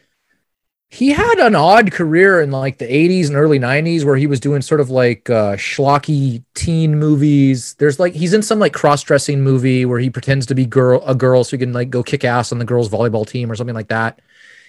he 0.89 1.09
had 1.09 1.39
an 1.39 1.55
odd 1.55 1.91
career 1.91 2.41
in 2.41 2.51
like 2.51 2.77
the 2.77 2.85
80s 2.85 3.27
and 3.27 3.35
early 3.35 3.59
90s 3.59 4.03
where 4.03 4.15
he 4.15 4.27
was 4.27 4.39
doing 4.39 4.61
sort 4.61 4.79
of 4.79 4.89
like 4.89 5.29
uh, 5.29 5.55
schlocky 5.55 6.43
teen 6.53 6.99
movies. 6.99 7.75
There's 7.75 7.99
like 7.99 8.13
he's 8.13 8.33
in 8.33 8.43
some 8.43 8.59
like 8.59 8.73
cross 8.73 9.03
dressing 9.03 9.41
movie 9.41 9.85
where 9.85 9.99
he 9.99 10.09
pretends 10.09 10.45
to 10.47 10.55
be 10.55 10.65
girl 10.65 11.03
a 11.05 11.15
girl 11.15 11.43
so 11.43 11.57
he 11.57 11.59
can 11.59 11.73
like 11.73 11.89
go 11.89 12.03
kick 12.03 12.23
ass 12.23 12.51
on 12.51 12.59
the 12.59 12.65
girls 12.65 12.89
volleyball 12.89 13.27
team 13.27 13.51
or 13.51 13.55
something 13.55 13.75
like 13.75 13.89
that. 13.89 14.21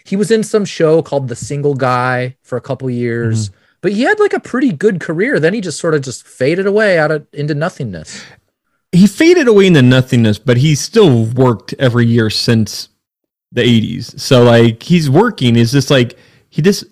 He 0.05 0.17
was 0.17 0.31
in 0.31 0.43
some 0.43 0.65
show 0.65 1.03
called 1.03 1.29
The 1.29 1.37
Single 1.37 1.75
Guy 1.75 2.37
for 2.43 2.57
a 2.57 2.61
couple 2.63 2.89
years. 2.89 3.51
But 3.83 3.93
he 3.93 4.03
had 4.03 4.19
like 4.21 4.35
a 4.35 4.41
pretty 4.41 4.73
good 4.73 5.01
career. 5.01 5.41
Then 5.41 5.55
he 5.55 5.61
just 5.61 5.81
sort 5.81 5.95
of 5.95 6.03
just 6.03 6.27
faded 6.27 6.67
away 6.67 6.99
out 6.99 7.11
of 7.11 7.27
into 7.33 7.55
nothingness. 7.55 8.23
He 8.93 9.07
faded 9.07 9.47
away 9.47 9.67
into 9.69 9.83
nothingness, 9.83 10.39
but 10.39 10.57
he's 10.57 10.81
still 10.81 11.25
worked 11.27 11.75
every 11.79 12.07
year 12.07 12.29
since 12.31 12.89
the 13.53 13.63
80s. 13.63 14.19
So 14.19 14.43
like 14.43 14.83
he's 14.83 15.09
working. 15.09 15.57
Is 15.57 15.73
just 15.73 15.91
like 15.91 16.19
he 16.51 16.61
just 16.63 16.85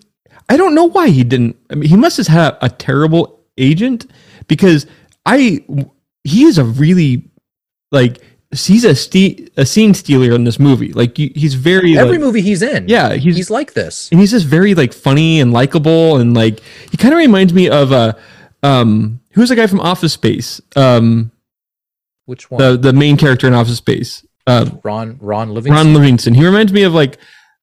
I 0.47 0.57
don't 0.57 0.73
know 0.75 0.85
why 0.85 1.09
he 1.09 1.23
didn't. 1.23 1.57
I 1.69 1.75
mean, 1.75 1.89
he 1.89 1.95
must 1.97 2.17
have 2.17 2.27
had 2.27 2.57
a 2.61 2.69
terrible 2.69 3.41
agent 3.57 4.09
because 4.47 4.85
I 5.25 5.63
he 6.23 6.43
is 6.43 6.57
a 6.57 6.63
really 6.63 7.29
like 7.91 8.21
he's 8.51 8.83
a 8.85 8.95
ste- 8.95 9.49
a 9.57 9.65
scene 9.65 9.93
stealer 9.93 10.33
in 10.33 10.43
this 10.45 10.57
movie. 10.59 10.93
Like 10.93 11.17
he's 11.17 11.53
very 11.53 11.97
Every 11.97 12.13
like, 12.13 12.21
movie 12.21 12.41
he's 12.41 12.61
in, 12.61 12.87
Yeah, 12.87 13.13
he's 13.13 13.35
he's 13.35 13.49
like 13.51 13.73
this. 13.73 14.09
and 14.11 14.19
he's 14.19 14.31
just 14.31 14.45
very 14.45 14.73
like 14.73 14.93
funny 14.93 15.39
and 15.41 15.51
likable 15.51 16.17
and 16.17 16.33
like 16.33 16.61
he 16.91 16.97
kind 16.97 17.13
of 17.13 17.17
reminds 17.17 17.53
me 17.53 17.69
of 17.69 17.91
uh 17.91 18.13
um 18.63 19.19
who's 19.33 19.49
the 19.49 19.55
guy 19.55 19.67
from 19.67 19.79
Office 19.81 20.13
Space 20.13 20.61
um 20.75 21.31
Which 22.29 22.51
one? 22.51 22.61
the 22.61 22.77
the 22.77 22.93
main 22.93 23.17
character 23.17 23.47
in 23.47 23.53
Office 23.53 23.77
Space 23.77 24.23
uh, 24.49 24.69
Ron 24.83 25.17
Ron 25.21 25.53
Livingston. 25.53 25.73
Ron 25.73 25.93
Livingston. 25.93 26.33
He 26.33 26.45
reminds 26.45 26.73
me 26.73 26.83
of 26.83 26.93
like 26.93 27.17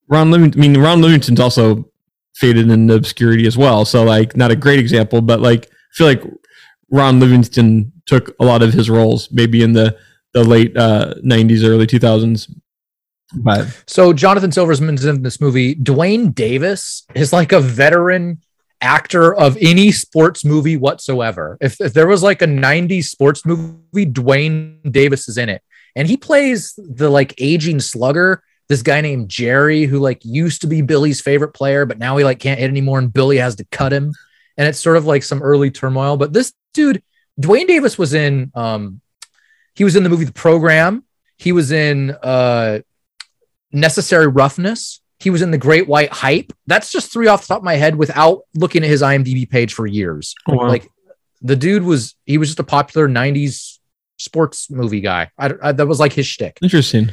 Ron 0.09 0.31
Livingston. 0.31 0.63
I 0.63 0.69
mean, 0.69 0.81
Ron 0.81 1.01
Livingston's 1.01 1.41
also 1.41 1.91
faded 2.35 2.71
into 2.71 2.95
obscurity 2.95 3.47
as 3.47 3.57
well. 3.57 3.85
So 3.85 4.05
like, 4.05 4.37
not 4.37 4.51
a 4.51 4.57
great 4.57 4.79
example, 4.79 5.21
but 5.21 5.41
like, 5.41 5.67
I 5.67 5.93
feel 5.93 6.07
like 6.07 6.23
Ron 6.91 7.19
Livingston 7.19 7.93
took 8.07 8.37
a 8.39 8.45
lot 8.45 8.63
of 8.63 8.73
his 8.73 8.89
roles 8.89 9.31
maybe 9.33 9.63
in 9.63 9.73
the 9.73 9.97
the 10.33 10.45
late 10.45 10.77
uh, 10.77 11.15
'90s, 11.25 11.65
early 11.65 11.87
2000s. 11.87 12.53
But 13.39 13.67
So 13.89 14.13
Jonathan 14.13 14.53
Silverman's 14.53 15.05
in 15.05 15.23
this 15.23 15.41
movie. 15.41 15.75
Duane 15.75 16.31
Davis 16.31 17.05
is 17.15 17.33
like 17.33 17.51
a 17.51 17.61
veteran 17.61 18.41
actor 18.81 19.35
of 19.35 19.57
any 19.61 19.93
sports 19.93 20.45
movie 20.45 20.77
whatsoever. 20.77 21.57
If, 21.61 21.81
if 21.81 21.93
there 21.93 22.07
was 22.07 22.23
like 22.23 22.43
a 22.43 22.47
90s 22.47 23.05
sports 23.05 23.45
movie, 23.47 24.05
Duane 24.05 24.81
Davis 24.91 25.29
is 25.29 25.39
in 25.39 25.49
it. 25.49 25.63
And 25.95 26.07
he 26.07 26.17
plays 26.17 26.75
the 26.77 27.09
like 27.09 27.35
aging 27.39 27.81
slugger, 27.81 28.43
this 28.69 28.83
guy 28.83 29.01
named 29.01 29.29
Jerry, 29.29 29.85
who 29.85 29.99
like 29.99 30.25
used 30.25 30.61
to 30.61 30.67
be 30.67 30.83
Billy's 30.83 31.21
favorite 31.21 31.55
player, 31.55 31.87
but 31.87 31.99
now 31.99 32.17
he 32.17 32.25
like 32.25 32.39
can't 32.39 32.61
hit 32.61 32.69
anymore, 32.69 32.99
and 32.99 33.13
Billy 33.13 33.39
has 33.39 33.57
to 33.57 33.65
cut 33.71 33.93
him. 33.93 34.13
And 34.59 34.69
it's 34.69 34.81
sort 34.81 34.97
of 34.97 35.07
like 35.07 35.23
some 35.23 35.43
early 35.43 35.71
turmoil. 35.71 36.17
But 36.17 36.33
this 36.33 36.53
dude, 36.75 37.03
Duane 37.39 37.67
Davis 37.67 37.97
was 37.99 38.15
in 38.15 38.51
um 38.55 39.01
he 39.75 39.85
was 39.85 39.97
in 39.97 40.03
the 40.03 40.09
movie 40.09 40.25
The 40.25 40.33
Program. 40.33 41.05
He 41.37 41.53
was 41.53 41.71
in 41.71 42.11
uh 42.11 42.81
Necessary 43.73 44.27
Roughness. 44.27 45.01
He 45.19 45.31
was 45.31 45.41
in 45.43 45.51
The 45.51 45.59
Great 45.59 45.89
White 45.89 46.11
Hype. 46.13 46.53
That's 46.67 46.93
just 46.93 47.13
three 47.13 47.27
off 47.27 47.43
the 47.43 47.49
top 47.49 47.59
of 47.59 47.65
my 47.65 47.75
head 47.77 47.97
without 47.97 48.43
looking 48.55 48.83
at 48.83 48.89
his 48.91 49.03
IMDb 49.03 49.49
page 49.49 49.73
for 49.75 49.87
years. 49.87 50.35
Oh, 50.47 50.55
wow. 50.57 50.69
Like 50.69 50.89
the 51.43 51.57
dude 51.57 51.83
was, 51.85 52.15
he 52.27 52.39
was 52.39 52.49
just 52.49 52.59
a 52.61 52.65
popular 52.65 53.09
90s 53.09 53.79
sports 54.19 54.71
movie 54.71 55.01
guy. 55.01 55.31
I, 55.39 55.53
I- 55.63 55.73
that 55.73 55.87
was 55.87 56.01
like 56.01 56.13
his 56.13 56.27
shtick. 56.27 56.59
interesting. 56.63 57.11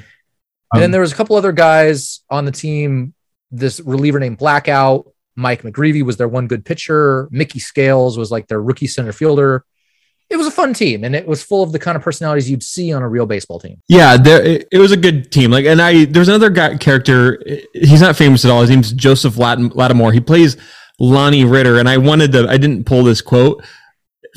And 0.74 0.82
then 0.82 0.86
Um, 0.86 0.92
there 0.92 1.02
was 1.02 1.12
a 1.12 1.16
couple 1.16 1.36
other 1.36 1.52
guys 1.52 2.22
on 2.30 2.46
the 2.46 2.52
team. 2.52 3.14
This 3.52 3.80
reliever 3.80 4.20
named 4.20 4.40
Blackout, 4.40 5.08
Mike 5.36 5.62
McGreevy 5.62 6.02
was 6.04 6.18
their 6.18 6.28
one 6.28 6.48
good 6.48 6.66
pitcher. 6.66 7.28
Mickey 7.32 7.60
Scales 7.60 8.18
was 8.18 8.32
like 8.32 8.48
their 8.48 8.62
rookie 8.62 8.88
center 8.88 9.12
fielder. 9.14 9.64
It 10.30 10.38
was 10.38 10.48
a 10.48 10.52
fun 10.52 10.74
team, 10.74 11.04
and 11.04 11.16
it 11.16 11.28
was 11.28 11.44
full 11.44 11.62
of 11.62 11.72
the 11.72 11.80
kind 11.80 11.96
of 11.96 12.02
personalities 12.02 12.50
you'd 12.50 12.64
see 12.64 12.92
on 12.92 13.04
a 13.04 13.08
real 13.08 13.26
baseball 13.26 13.60
team. 13.60 13.82
Yeah, 13.88 14.18
there 14.18 14.42
it, 14.42 14.68
it 14.72 14.80
was 14.80 14.92
a 14.92 14.98
good 14.98 15.32
team. 15.32 15.52
Like, 15.52 15.66
and 15.66 15.82
I 15.82 16.06
there's 16.06 16.28
another 16.28 16.50
guy 16.50 16.78
character. 16.78 17.42
He's 17.74 18.02
not 18.02 18.16
famous 18.16 18.44
at 18.44 18.52
all. 18.52 18.62
His 18.62 18.70
name's 18.70 18.94
Joseph 18.94 19.38
Lattimore. 19.38 20.12
He 20.12 20.20
plays 20.20 20.58
Lonnie 21.00 21.46
Ritter, 21.46 21.78
and 21.78 21.88
I 21.88 21.98
wanted 21.98 22.32
to. 22.32 22.48
I 22.50 22.58
didn't 22.58 22.86
pull 22.86 23.04
this 23.04 23.22
quote 23.22 23.64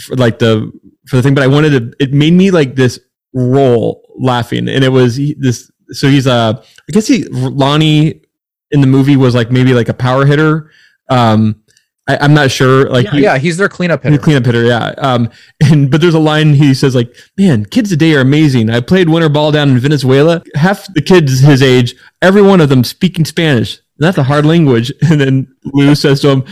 for 0.04 0.16
like 0.16 0.38
the 0.38 0.70
for 1.06 1.16
the 1.16 1.22
thing, 1.22 1.34
but 1.34 1.44
I 1.44 1.46
wanted 1.46 1.70
to. 1.70 1.96
It 2.02 2.12
made 2.12 2.32
me 2.32 2.50
like 2.50 2.74
this 2.74 3.00
roll 3.32 4.02
laughing, 4.18 4.68
and 4.68 4.84
it 4.84 4.90
was 4.90 5.16
this. 5.16 5.70
So 5.90 6.08
he's 6.08 6.26
uh, 6.26 6.54
I 6.60 6.92
guess 6.92 7.06
he 7.06 7.24
Lonnie 7.24 8.22
in 8.70 8.80
the 8.80 8.86
movie 8.86 9.16
was 9.16 9.34
like 9.34 9.50
maybe 9.50 9.74
like 9.74 9.88
a 9.88 9.94
power 9.94 10.26
hitter. 10.26 10.70
Um, 11.08 11.62
I, 12.08 12.18
I'm 12.18 12.34
not 12.34 12.50
sure. 12.50 12.88
Like, 12.88 13.06
yeah, 13.06 13.10
he- 13.12 13.22
yeah, 13.22 13.38
he's 13.38 13.56
their 13.56 13.68
cleanup 13.68 14.02
hitter. 14.02 14.18
cleanup 14.18 14.44
hitter, 14.46 14.64
yeah. 14.64 14.94
Um, 14.98 15.30
and 15.62 15.90
but 15.90 16.00
there's 16.00 16.14
a 16.14 16.20
line 16.20 16.54
he 16.54 16.72
says 16.74 16.94
like, 16.94 17.14
"Man, 17.36 17.64
kids 17.64 17.90
today 17.90 18.14
are 18.14 18.20
amazing. 18.20 18.70
I 18.70 18.80
played 18.80 19.08
winter 19.08 19.28
ball 19.28 19.50
down 19.52 19.70
in 19.70 19.78
Venezuela. 19.78 20.42
Half 20.54 20.92
the 20.94 21.02
kids 21.02 21.40
his 21.40 21.62
age, 21.62 21.94
every 22.22 22.42
one 22.42 22.60
of 22.60 22.68
them 22.68 22.84
speaking 22.84 23.24
Spanish. 23.24 23.80
That's 23.98 24.18
a 24.18 24.22
hard 24.22 24.46
language." 24.46 24.92
And 25.10 25.20
then 25.20 25.48
Lou 25.64 25.94
says 25.94 26.20
to 26.20 26.28
him, 26.30 26.44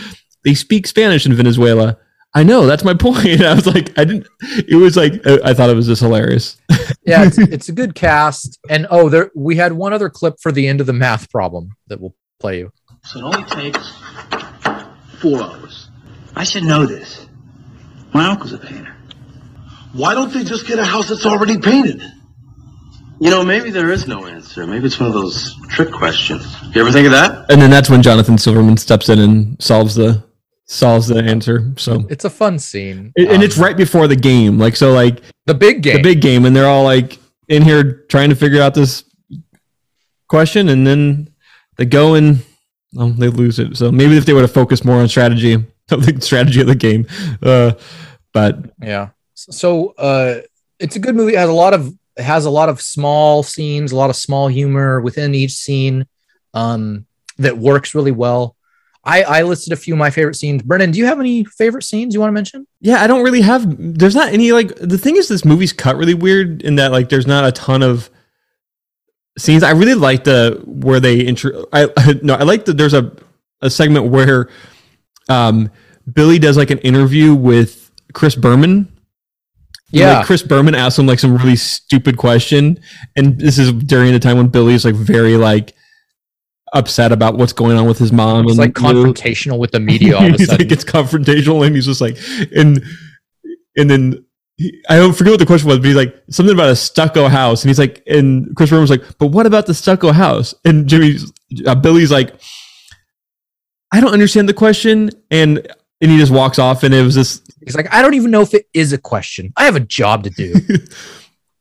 "They 0.45 0.55
speak 0.55 0.87
Spanish 0.87 1.25
in 1.27 1.35
Venezuela." 1.35 1.99
I 2.37 2.43
know. 2.43 2.67
That's 2.67 2.83
my 2.83 2.95
point. 2.99 3.41
I 3.43 3.55
was 3.55 3.67
like, 3.67 3.97
I 3.97 4.05
didn't. 4.05 4.27
It 4.69 4.75
was 4.77 4.97
like 4.97 5.25
I 5.25 5.39
I 5.51 5.55
thought 5.55 5.71
it 5.71 5.77
was 5.77 5.87
just 5.87 6.03
hilarious. 6.03 6.57
yeah, 7.07 7.25
it's, 7.27 7.39
it's 7.39 7.69
a 7.69 7.73
good 7.73 7.95
cast. 7.95 8.59
And 8.69 8.89
oh, 8.91 9.09
there 9.09 9.31
we 9.37 9.55
had 9.55 9.75
one 9.75 9.93
other 9.93 10.11
clip 10.11 10.41
for 10.43 10.51
the 10.51 10.67
end 10.67 10.81
of 10.81 10.87
the 10.89 10.93
math 10.93 11.31
problem 11.31 11.77
that 11.87 12.01
we'll 12.01 12.17
play 12.41 12.59
you. 12.59 12.73
So 13.05 13.21
it 13.21 13.23
only 13.23 13.45
takes 13.45 13.79
four 15.25 15.43
hours. 15.43 15.89
I 16.37 16.45
should 16.45 16.64
know 16.64 16.85
this. 16.85 17.27
My 18.12 18.29
uncle's 18.31 18.53
a 18.53 18.59
painter. 18.59 18.95
Why 19.95 20.14
don't 20.14 20.33
they 20.33 20.45
just 20.45 20.66
get 20.66 20.79
a 20.79 20.85
house 20.85 21.09
that's 21.09 21.25
already 21.25 21.57
painted? 21.59 22.03
You 23.20 23.31
know, 23.31 23.43
maybe 23.45 23.70
there 23.70 23.91
is 23.91 24.07
no 24.07 24.27
answer. 24.27 24.66
Maybe 24.66 24.85
it's 24.87 25.01
one 25.01 25.09
of 25.09 25.14
those 25.14 25.57
trick 25.70 25.91
questions. 25.93 26.45
You 26.75 26.83
ever 26.83 26.93
think 26.93 27.07
of 27.07 27.12
that? 27.12 27.51
And 27.51 27.62
then 27.62 27.70
that's 27.70 27.89
when 27.89 28.03
Jonathan 28.03 28.37
Silverman 28.37 28.77
steps 28.77 29.09
in 29.09 29.18
and 29.18 29.62
solves 29.62 29.95
the 29.95 30.22
solves 30.66 31.07
the 31.07 31.22
answer. 31.22 31.72
So 31.77 32.05
It's 32.11 32.25
a 32.25 32.31
fun 32.31 32.59
scene. 32.59 33.12
and 33.16 33.27
and 33.29 33.37
Um, 33.39 33.43
it's 33.43 33.57
right 33.57 33.77
before 33.77 34.09
the 34.09 34.16
game. 34.16 34.59
Like 34.59 34.77
so, 34.77 34.93
like 34.93 35.22
the 35.47 35.55
big 35.55 35.83
game. 35.83 35.97
the 35.97 36.03
big 36.03 36.20
game, 36.20 36.45
and 36.45 36.55
they're 36.55 36.68
all 36.68 36.85
like 36.85 37.18
in 37.49 37.62
here 37.62 38.05
trying 38.09 38.29
to 38.31 38.37
figure 38.37 38.61
out 38.61 38.75
this 38.75 39.05
question, 40.29 40.68
and 40.68 40.87
then 40.87 41.31
they 41.77 41.87
go 41.87 42.14
and 42.14 42.43
well, 42.95 43.11
they 43.11 43.29
lose 43.29 43.59
it. 43.59 43.77
So 43.77 43.91
maybe 43.91 44.17
if 44.17 44.25
they 44.25 44.33
would 44.33 44.43
have 44.43 44.53
focused 44.53 44.85
more 44.85 44.97
on 44.97 45.09
strategy, 45.09 45.57
the 45.89 46.19
strategy 46.21 46.61
of 46.61 46.67
the 46.67 46.75
game, 46.75 47.07
uh, 47.43 47.73
but 48.33 48.73
Yeah. 48.81 49.11
So 49.35 49.95
uh 49.99 50.41
it's 50.79 50.97
a 50.97 51.01
good 51.01 51.15
movie. 51.15 51.35
It 51.35 51.39
has 51.39 51.49
a 51.49 51.53
lot 51.53 51.75
of 51.75 51.93
it 52.17 52.23
has 52.23 52.45
a 52.45 52.51
lot 52.51 52.69
of 52.69 52.81
small 52.81 53.43
scenes, 53.43 53.93
a 53.93 53.97
lot 53.97 54.11
of 54.11 54.17
small 54.17 54.49
humor 54.49 55.01
within 55.01 55.35
each 55.35 55.53
scene 55.53 56.07
um 56.53 57.07
that 57.39 57.59
works 57.59 57.95
really 57.95 58.13
well. 58.13 58.57
I, 59.07 59.23
I 59.23 59.43
listed 59.43 59.73
a 59.73 59.77
few 59.77 59.93
of 59.95 59.99
my 59.99 60.11
favorite 60.11 60.35
scenes. 60.35 60.63
Brennan, 60.63 60.91
do 60.91 60.99
you 60.99 61.05
have 61.05 61.21
any 61.21 61.45
favorite 61.45 61.83
scenes 61.83 62.15
you 62.15 62.21
want 62.21 62.31
to 62.31 62.35
mention? 62.35 62.67
yeah, 62.81 63.03
I 63.03 63.07
don't 63.07 63.23
really 63.23 63.43
have. 63.43 63.67
There's 63.79 64.15
not 64.15 64.33
any 64.33 64.53
like 64.53 64.75
the 64.77 64.99
thing 64.99 65.17
is 65.17 65.29
this 65.29 65.45
movie's 65.45 65.73
cut 65.73 65.97
really 65.97 66.15
weird 66.15 66.63
in 66.63 66.77
that 66.77 66.93
like 66.93 67.09
there's 67.09 67.27
not 67.27 67.45
a 67.45 67.53
ton 67.53 67.83
of 67.83 68.09
scenes. 69.39 69.62
I 69.62 69.70
really 69.72 69.95
like 69.95 70.24
the 70.24 70.61
where 70.64 71.01
they 71.01 71.20
intro. 71.20 71.66
I 71.72 71.89
no, 72.22 72.35
I 72.35 72.43
like 72.43 72.64
that. 72.66 72.76
There's 72.76 72.95
a 72.95 73.12
a 73.61 73.70
segment 73.70 74.07
where 74.07 74.49
um 75.28 75.70
Billy 76.12 76.39
does 76.39 76.57
like 76.57 76.70
an 76.70 76.78
interview 76.78 77.35
with 77.35 77.91
Chris 78.12 78.35
Berman. 78.35 78.91
Yeah. 79.91 80.18
like 80.18 80.26
Chris 80.26 80.43
Berman 80.43 80.74
asks 80.74 80.99
him 80.99 81.07
like 81.07 81.20
some 81.20 81.37
really 81.37 81.57
stupid 81.57 82.16
question, 82.16 82.80
and 83.16 83.39
this 83.39 83.59
is 83.59 83.72
during 83.72 84.12
the 84.12 84.18
time 84.18 84.37
when 84.37 84.49
Billy's 84.49 84.85
like 84.85 84.95
very 84.97 85.37
like 85.37 85.74
upset 86.72 87.12
about 87.12 87.37
what's 87.37 87.53
going 87.53 87.76
on 87.76 87.87
with 87.87 87.99
his 87.99 88.12
mom. 88.12 88.45
It's 88.45 88.53
and 88.53 88.59
like 88.59 88.72
confrontational 88.72 89.59
with 89.59 89.70
the 89.70 89.80
media 89.93 90.16
all 90.16 90.26
of 90.26 90.35
a 90.35 90.37
he's 90.37 90.49
sudden. 90.49 90.66
like 90.66 90.72
it's 90.72 90.85
confrontational, 90.85 91.64
and 91.64 91.74
he's 91.74 91.87
just 91.87 92.01
like, 92.01 92.18
and 92.55 92.82
and 93.76 93.89
then 93.89 94.24
he, 94.57 94.83
I 94.89 94.97
don't 94.97 95.13
forget 95.15 95.33
what 95.33 95.41
the 95.41 95.47
question 95.47 95.69
was, 95.69 95.79
but 95.79 95.87
he's 95.87 95.97
like 95.97 96.15
something 96.31 96.55
about 96.55 96.71
a 96.71 96.77
stucco 96.77 97.29
house, 97.29 97.63
and 97.63 97.71
he's 97.71 97.79
like, 97.79 98.03
and 98.07 98.55
Chris 98.57 98.71
Berman's 98.71 98.91
like, 98.91 99.03
but 99.19 99.29
what 99.29 99.47
about 99.47 99.67
the 99.67 99.75
stucco 99.75 100.13
house? 100.13 100.55
And 100.65 100.87
Jimmy's 100.89 101.33
uh, 101.67 101.75
Billy's 101.75 102.11
like, 102.11 102.35
I 103.93 104.01
don't 104.01 104.13
understand 104.13 104.49
the 104.49 104.55
question, 104.55 105.11
and 105.31 105.67
and 106.01 106.11
he 106.11 106.19
just 106.19 106.33
walks 106.33 106.59
off, 106.59 106.83
and 106.83 106.95
it 106.95 107.03
was 107.03 107.15
this 107.15 107.41
He's 107.65 107.77
like, 107.77 107.93
I 107.93 108.03
don't 108.03 108.15
even 108.15 108.31
know 108.31 108.43
if 108.43 108.53
it 108.53 108.67
is 108.75 108.93
a 108.93 108.99
question. 108.99 109.53
I 109.57 109.65
have 109.65 109.77
a 109.77 109.81
job 109.81 110.25
to 110.25 110.31
do. 110.31 110.55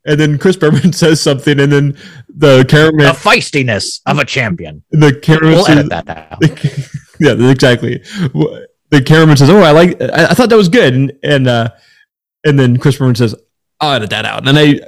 And 0.06 0.20
then 0.20 0.38
Chris 0.38 0.58
Berman 0.58 0.92
says 0.94 1.22
something, 1.22 1.60
and 1.60 1.72
then 1.72 1.98
the 2.28 2.66
cameraman, 2.68 3.06
the 3.06 3.12
feistiness 3.14 4.02
of 4.06 4.20
a 4.20 4.26
champion. 4.26 4.84
the 4.92 5.16
cameraman, 5.16 5.54
We'll 5.54 5.66
says, 5.66 5.78
edit 5.78 5.90
that 5.92 6.10
out. 6.10 6.42
yeah, 7.22 7.50
exactly. 7.50 8.00
The 8.90 9.02
cameraman 9.02 9.38
says, 9.38 9.50
"Oh, 9.50 9.62
I 9.62 9.72
like. 9.72 10.02
I, 10.02 10.26
I 10.26 10.34
thought 10.34 10.50
that 10.50 10.58
was 10.58 10.68
good," 10.68 10.94
and 10.94 11.14
and 11.24 11.48
uh, 11.48 11.70
and 12.44 12.60
then 12.60 12.78
Chris 12.78 12.98
Berman 12.98 13.16
says, 13.16 13.36
"I'll 13.80 13.94
edit 13.94 14.10
that 14.12 14.26
out." 14.26 14.48
And 14.48 14.58
I, 14.58 14.80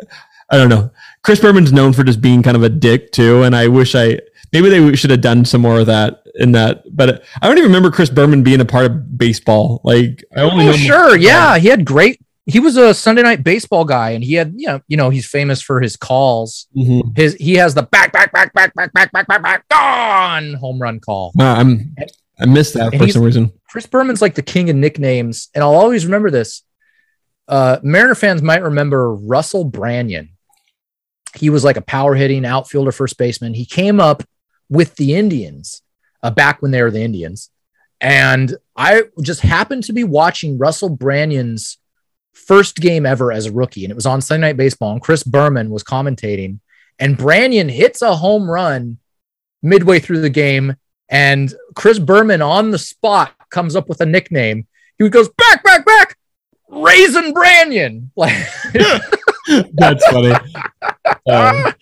I 0.50 0.58
don't 0.58 0.70
know. 0.70 0.92
Chris 1.24 1.40
Berman's 1.40 1.74
known 1.74 1.94
for 1.94 2.04
just 2.04 2.22
being 2.22 2.44
kind 2.44 2.56
of 2.58 2.64
a 2.64 2.70
dick 2.70 3.12
too, 3.12 3.44
and 3.44 3.56
I 3.56 3.68
wish 3.68 3.96
I 3.96 4.20
maybe 4.54 4.70
they 4.70 4.96
should 4.96 5.10
have 5.10 5.22
done 5.22 5.44
some 5.46 5.62
more 5.62 5.80
of 5.80 5.88
that 5.88 6.24
in 6.36 6.52
that. 6.54 6.84
But 6.96 7.24
I 7.42 7.48
don't 7.48 7.58
even 7.58 7.70
remember 7.70 7.92
Chris 7.92 8.10
Berman 8.10 8.44
being 8.44 8.62
a 8.62 8.66
part 8.66 8.86
of 8.86 9.18
baseball. 9.18 9.82
Like 9.84 10.24
I 10.36 10.42
only 10.42 10.68
Oh, 10.68 10.72
know 10.72 10.78
sure. 10.78 11.18
Yeah. 11.18 11.58
He 11.58 11.68
had 11.70 11.84
great, 11.86 12.20
he 12.46 12.60
was 12.60 12.78
a 12.78 12.94
Sunday 12.94 13.24
night 13.24 13.44
baseball 13.44 13.86
guy 13.86 14.12
and 14.12 14.24
he 14.24 14.36
had, 14.36 14.54
you 14.56 14.68
know, 14.68 14.82
you 14.88 14.98
know, 14.98 15.10
he's 15.10 15.26
famous 15.28 15.62
for 15.62 15.82
his 15.82 15.96
calls. 15.98 16.68
Mhm. 16.78 17.18
His, 17.18 17.34
he 17.36 17.56
has 17.56 17.74
the 17.74 17.84
back, 17.84 18.12
back, 18.14 18.32
back, 18.32 18.54
back, 18.54 18.74
back, 18.76 18.94
back, 18.94 19.12
back, 19.12 19.28
back, 19.28 19.42
back, 19.44 19.68
gone 19.70 20.54
home 20.56 20.82
run 20.82 21.00
call. 21.00 21.32
Wow, 21.36 21.56
I'm 21.56 21.96
I 22.40 22.46
missed 22.46 22.74
that 22.76 22.94
And 22.94 23.02
for 23.02 23.10
some 23.10 23.24
reason. 23.24 23.52
Chris 23.70 23.88
Berman's 23.88 24.22
like 24.22 24.36
the 24.36 24.42
king 24.42 24.70
of 24.70 24.76
nicknames, 24.76 25.50
and 25.56 25.64
I'll 25.64 25.76
always 25.76 26.06
remember 26.06 26.30
this. 26.30 26.64
Uh, 27.48 27.80
Mariner 27.84 28.16
fans 28.16 28.42
might 28.42 28.64
remember 28.64 29.14
Russell 29.14 29.70
Branyan. 29.70 30.30
He 31.36 31.50
was 31.50 31.64
like 31.64 31.78
a 31.78 31.82
power 31.82 32.16
hitting 32.16 32.46
outfielder, 32.46 32.92
first 32.92 33.18
baseman. 33.18 33.54
He 33.54 33.66
came 33.66 34.00
up 34.00 34.24
with 34.70 34.96
the 34.96 35.16
Indians 35.16 35.82
uh, 36.24 36.32
back 36.32 36.62
when 36.62 36.72
they 36.72 36.82
were 36.82 36.92
the 36.92 37.04
Indians. 37.04 37.50
And 38.02 38.56
I 38.76 39.04
just 39.22 39.42
happened 39.42 39.84
to 39.86 39.94
be 39.94 40.04
watching 40.04 40.58
Russell 40.58 40.96
Branyan's 40.96 41.78
first 42.34 42.78
game 42.78 43.06
ever 43.06 43.32
as 43.32 43.46
a 43.46 43.52
rookie, 43.52 43.86
and 43.86 43.92
it 43.92 43.96
was 43.96 44.06
on 44.06 44.22
Sunday 44.22 44.48
Night 44.48 44.58
Baseball. 44.58 44.92
And 44.92 45.02
Chris 45.02 45.24
Berman 45.24 45.70
was 45.70 45.84
commentating, 45.84 46.60
and 47.00 47.18
Branyan 47.18 47.70
hits 47.70 48.02
a 48.02 48.16
home 48.16 48.50
run 48.50 48.98
midway 49.62 50.00
through 50.00 50.22
the 50.22 50.30
game, 50.30 50.76
and 51.10 51.54
Chris 51.76 52.00
Berman 52.00 52.42
on 52.42 52.72
the 52.72 52.78
spot 52.78 53.34
comes 53.50 53.76
up 53.76 53.88
with 53.88 54.02
a 54.02 54.06
nickname. 54.06 54.68
He 54.98 55.10
goes 55.10 55.30
back, 55.30 55.64
back, 55.64 55.86
back, 55.86 56.15
Raisin 56.76 57.34
Branyan. 57.34 58.10
Like, 58.16 58.36
That's 59.74 60.06
funny. 60.08 60.34
Um, 61.28 61.74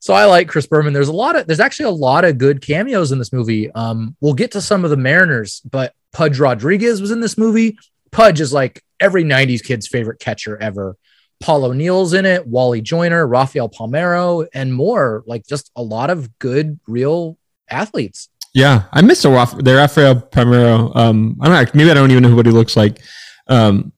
so 0.00 0.14
I 0.14 0.24
like 0.24 0.48
Chris 0.48 0.66
Berman. 0.66 0.92
There's 0.92 1.08
a 1.08 1.12
lot 1.12 1.36
of 1.36 1.46
there's 1.46 1.60
actually 1.60 1.86
a 1.86 1.90
lot 1.90 2.24
of 2.24 2.38
good 2.38 2.60
cameos 2.60 3.12
in 3.12 3.18
this 3.18 3.32
movie. 3.32 3.70
Um, 3.72 4.16
we'll 4.20 4.34
get 4.34 4.52
to 4.52 4.60
some 4.60 4.84
of 4.84 4.90
the 4.90 4.96
Mariners, 4.96 5.60
but 5.70 5.92
Pudge 6.12 6.38
Rodriguez 6.40 7.00
was 7.00 7.10
in 7.10 7.20
this 7.20 7.38
movie. 7.38 7.78
Pudge 8.10 8.40
is 8.40 8.52
like 8.52 8.82
every 9.00 9.22
'90s 9.24 9.62
kid's 9.62 9.86
favorite 9.86 10.18
catcher 10.18 10.56
ever. 10.60 10.96
Paul 11.40 11.64
O'Neill's 11.66 12.14
in 12.14 12.26
it, 12.26 12.46
Wally 12.46 12.80
Joyner, 12.80 13.26
Rafael 13.26 13.68
Palmeiro, 13.68 14.46
and 14.52 14.74
more. 14.74 15.22
Like 15.26 15.46
just 15.46 15.70
a 15.76 15.82
lot 15.82 16.10
of 16.10 16.38
good, 16.38 16.80
real 16.88 17.36
athletes. 17.70 18.28
Yeah, 18.54 18.84
I 18.92 19.02
missed 19.02 19.24
a 19.24 19.30
Raf- 19.30 19.58
their 19.58 19.76
Rafael 19.76 20.20
Primero. 20.20 20.92
Um, 20.94 21.36
I 21.40 21.48
don't 21.48 21.64
know. 21.64 21.70
Maybe 21.74 21.90
I 21.90 21.94
don't 21.94 22.10
even 22.10 22.22
know 22.24 22.34
what 22.34 22.46
he 22.46 22.52
looks 22.52 22.76
like. 22.76 23.00
Um, 23.46 23.92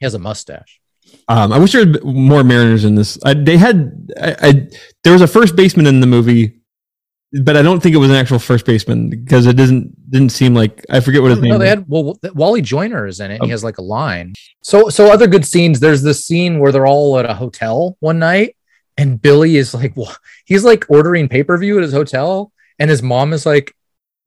He 0.00 0.06
has 0.06 0.14
a 0.14 0.18
mustache. 0.18 0.80
um, 1.28 1.52
I 1.52 1.58
wish 1.58 1.72
there 1.72 1.84
had 1.86 2.02
more 2.04 2.42
Mariners 2.42 2.84
in 2.84 2.94
this. 2.96 3.18
I, 3.24 3.34
they 3.34 3.56
had. 3.56 4.10
I, 4.20 4.36
I 4.42 4.68
there 5.04 5.12
was 5.12 5.22
a 5.22 5.26
first 5.28 5.54
baseman 5.56 5.86
in 5.86 6.00
the 6.00 6.06
movie, 6.06 6.60
but 7.42 7.56
I 7.56 7.62
don't 7.62 7.80
think 7.82 7.94
it 7.94 7.98
was 7.98 8.10
an 8.10 8.16
actual 8.16 8.38
first 8.38 8.64
baseman 8.66 9.10
because 9.10 9.46
it 9.46 9.56
didn't 9.56 9.94
didn't 10.10 10.30
seem 10.30 10.54
like 10.54 10.84
I 10.90 11.00
forget 11.00 11.22
what 11.22 11.30
his 11.30 11.40
name. 11.40 11.50
No, 11.50 11.58
they 11.58 11.64
was. 11.66 11.70
had 11.70 11.84
well, 11.88 12.18
Wally 12.34 12.62
Joyner 12.62 13.06
is 13.06 13.20
in 13.20 13.30
it. 13.30 13.34
And 13.36 13.44
he 13.44 13.50
Oh. 13.50 13.54
has 13.54 13.62
like 13.64 13.78
a 13.78 13.82
line. 13.82 14.32
So, 14.62 14.88
so 14.88 15.12
other 15.12 15.26
good 15.26 15.44
scenes. 15.46 15.80
There's 15.80 16.02
this 16.02 16.24
scene 16.24 16.58
where 16.58 16.72
they're 16.72 16.86
all 16.86 17.18
at 17.18 17.28
a 17.28 17.34
hotel 17.34 17.96
one 18.00 18.18
night, 18.18 18.56
and 18.96 19.20
Billy 19.20 19.56
is 19.56 19.74
like, 19.74 19.96
well, 19.96 20.14
he's 20.44 20.64
like 20.64 20.84
ordering 20.88 21.28
pay 21.28 21.42
per 21.42 21.56
view 21.58 21.76
at 21.76 21.82
his 21.82 21.92
hotel, 21.92 22.52
and 22.78 22.88
his 22.90 23.02
mom 23.02 23.32
is 23.32 23.44
like, 23.46 23.74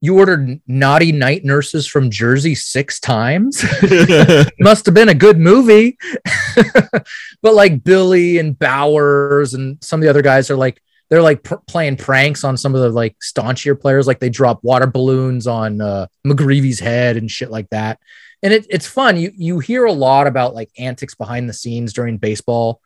"You 0.04 0.18
ordered 0.18 0.60
naughty 0.66 1.12
night 1.12 1.44
nurses 1.44 1.86
from 1.86 2.10
Jersey 2.10 2.54
six 2.54 3.00
times. 3.00 3.64
Must 4.60 4.86
have 4.86 4.94
been 4.94 5.08
a 5.08 5.14
good 5.14 5.38
movie." 5.38 5.96
but 7.42 7.54
like 7.54 7.82
Billy 7.82 8.38
and 8.38 8.58
Bowers 8.58 9.54
and 9.54 9.82
some 9.82 10.00
of 10.00 10.04
the 10.04 10.10
other 10.10 10.22
guys 10.22 10.50
are 10.50 10.56
like 10.56 10.80
they're 11.08 11.22
like 11.22 11.42
pr- 11.42 11.56
playing 11.66 11.96
pranks 11.96 12.44
on 12.44 12.56
some 12.56 12.74
of 12.74 12.80
the 12.80 12.90
like 12.90 13.16
staunchier 13.20 13.78
players 13.80 14.06
like 14.06 14.20
they 14.20 14.30
drop 14.30 14.62
water 14.62 14.86
balloons 14.86 15.46
on 15.46 15.80
uh, 15.80 16.06
mcgreevy's 16.26 16.80
head 16.80 17.16
and 17.16 17.30
shit 17.30 17.50
like 17.50 17.68
that 17.70 18.00
and 18.42 18.52
it, 18.52 18.66
it's 18.70 18.86
fun 18.86 19.16
you 19.16 19.30
you 19.36 19.58
hear 19.58 19.84
a 19.84 19.92
lot 19.92 20.26
about 20.26 20.54
like 20.54 20.70
antics 20.78 21.14
behind 21.14 21.48
the 21.48 21.52
scenes 21.52 21.92
during 21.92 22.16
baseball 22.16 22.80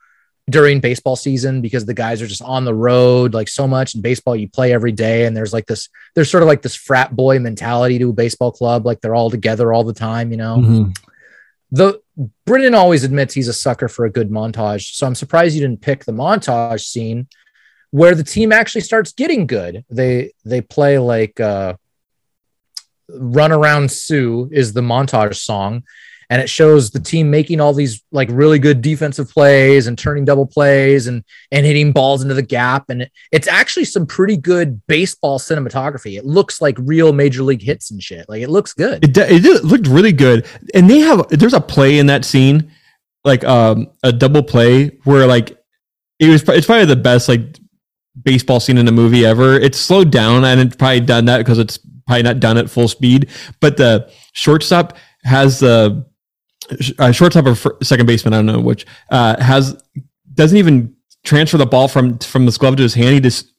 during 0.48 0.80
baseball 0.80 1.14
season 1.16 1.60
because 1.60 1.84
the 1.84 1.92
guys 1.94 2.22
are 2.22 2.26
just 2.26 2.40
on 2.42 2.64
the 2.64 2.74
road 2.74 3.34
like 3.34 3.48
so 3.48 3.68
much 3.68 3.94
in 3.94 4.00
baseball 4.00 4.34
you 4.34 4.48
play 4.48 4.72
every 4.72 4.92
day 4.92 5.26
and 5.26 5.36
there's 5.36 5.52
like 5.52 5.66
this 5.66 5.88
there's 6.14 6.30
sort 6.30 6.42
of 6.42 6.46
like 6.46 6.62
this 6.62 6.74
frat 6.74 7.14
boy 7.14 7.38
mentality 7.38 7.98
to 7.98 8.10
a 8.10 8.12
baseball 8.14 8.50
club 8.50 8.86
like 8.86 9.00
they're 9.00 9.14
all 9.14 9.30
together 9.30 9.72
all 9.72 9.84
the 9.84 9.92
time 9.92 10.30
you 10.30 10.36
know 10.38 10.56
Mhm. 10.58 10.96
the 11.70 12.00
Brennan 12.46 12.74
always 12.74 13.04
admits 13.04 13.34
he's 13.34 13.46
a 13.48 13.52
sucker 13.52 13.88
for 13.88 14.04
a 14.04 14.10
good 14.10 14.28
montage. 14.30 14.94
So 14.96 15.06
I'm 15.06 15.14
surprised 15.14 15.54
you 15.54 15.60
didn't 15.60 15.82
pick 15.82 16.04
the 16.04 16.10
montage 16.12 16.80
scene 16.80 17.28
where 17.90 18.14
the 18.16 18.24
team 18.24 18.50
actually 18.52 18.80
starts 18.80 19.12
getting 19.12 19.46
good. 19.46 19.84
They 19.88 20.32
they 20.44 20.60
play 20.60 20.98
like 20.98 21.38
uh 21.38 21.74
Run 23.10 23.52
Around 23.52 23.90
Sue 23.90 24.48
is 24.52 24.72
the 24.72 24.80
montage 24.80 25.36
song 25.36 25.84
and 26.30 26.42
it 26.42 26.50
shows 26.50 26.90
the 26.90 27.00
team 27.00 27.30
making 27.30 27.60
all 27.60 27.72
these 27.72 28.02
like 28.12 28.28
really 28.30 28.58
good 28.58 28.82
defensive 28.82 29.30
plays 29.30 29.86
and 29.86 29.98
turning 29.98 30.24
double 30.24 30.46
plays 30.46 31.06
and 31.06 31.24
and 31.52 31.64
hitting 31.64 31.92
balls 31.92 32.22
into 32.22 32.34
the 32.34 32.42
gap 32.42 32.90
and 32.90 33.02
it, 33.02 33.12
it's 33.32 33.48
actually 33.48 33.84
some 33.84 34.06
pretty 34.06 34.36
good 34.36 34.84
baseball 34.86 35.38
cinematography. 35.38 36.18
It 36.18 36.26
looks 36.26 36.60
like 36.60 36.76
real 36.78 37.12
major 37.12 37.42
league 37.42 37.62
hits 37.62 37.90
and 37.90 38.02
shit. 38.02 38.28
Like 38.28 38.42
it 38.42 38.50
looks 38.50 38.74
good. 38.74 39.04
It, 39.04 39.16
it 39.16 39.64
looked 39.64 39.86
really 39.86 40.12
good, 40.12 40.46
and 40.74 40.88
they 40.88 40.98
have 41.00 41.28
there's 41.28 41.54
a 41.54 41.60
play 41.60 41.98
in 41.98 42.06
that 42.06 42.24
scene, 42.24 42.72
like 43.24 43.44
um 43.44 43.90
a 44.02 44.12
double 44.12 44.42
play 44.42 44.98
where 45.04 45.26
like 45.26 45.58
it 46.18 46.28
was 46.28 46.42
it's 46.48 46.66
probably 46.66 46.84
the 46.84 46.96
best 46.96 47.28
like 47.28 47.58
baseball 48.22 48.60
scene 48.60 48.78
in 48.78 48.88
a 48.88 48.92
movie 48.92 49.24
ever. 49.24 49.54
It's 49.54 49.78
slowed 49.78 50.10
down 50.10 50.44
and 50.44 50.60
it's 50.60 50.76
probably 50.76 51.00
done 51.00 51.24
that 51.26 51.38
because 51.38 51.58
it's 51.58 51.78
probably 52.06 52.22
not 52.22 52.40
done 52.40 52.58
at 52.58 52.70
full 52.70 52.88
speed. 52.88 53.28
But 53.60 53.76
the 53.76 54.10
shortstop 54.32 54.96
has 55.24 55.60
the 55.60 56.04
uh, 56.98 57.12
shortstop 57.12 57.46
or 57.46 57.54
second 57.84 58.06
baseman, 58.06 58.34
I 58.34 58.38
don't 58.38 58.46
know 58.46 58.60
which, 58.60 58.86
uh, 59.10 59.40
has 59.42 59.76
doesn't 60.34 60.56
even 60.58 60.94
transfer 61.24 61.56
the 61.58 61.66
ball 61.66 61.88
from 61.88 62.18
from 62.18 62.46
his 62.46 62.58
glove 62.58 62.76
to 62.76 62.82
his 62.82 62.94
hand. 62.94 63.14
He 63.14 63.20
just 63.20 63.52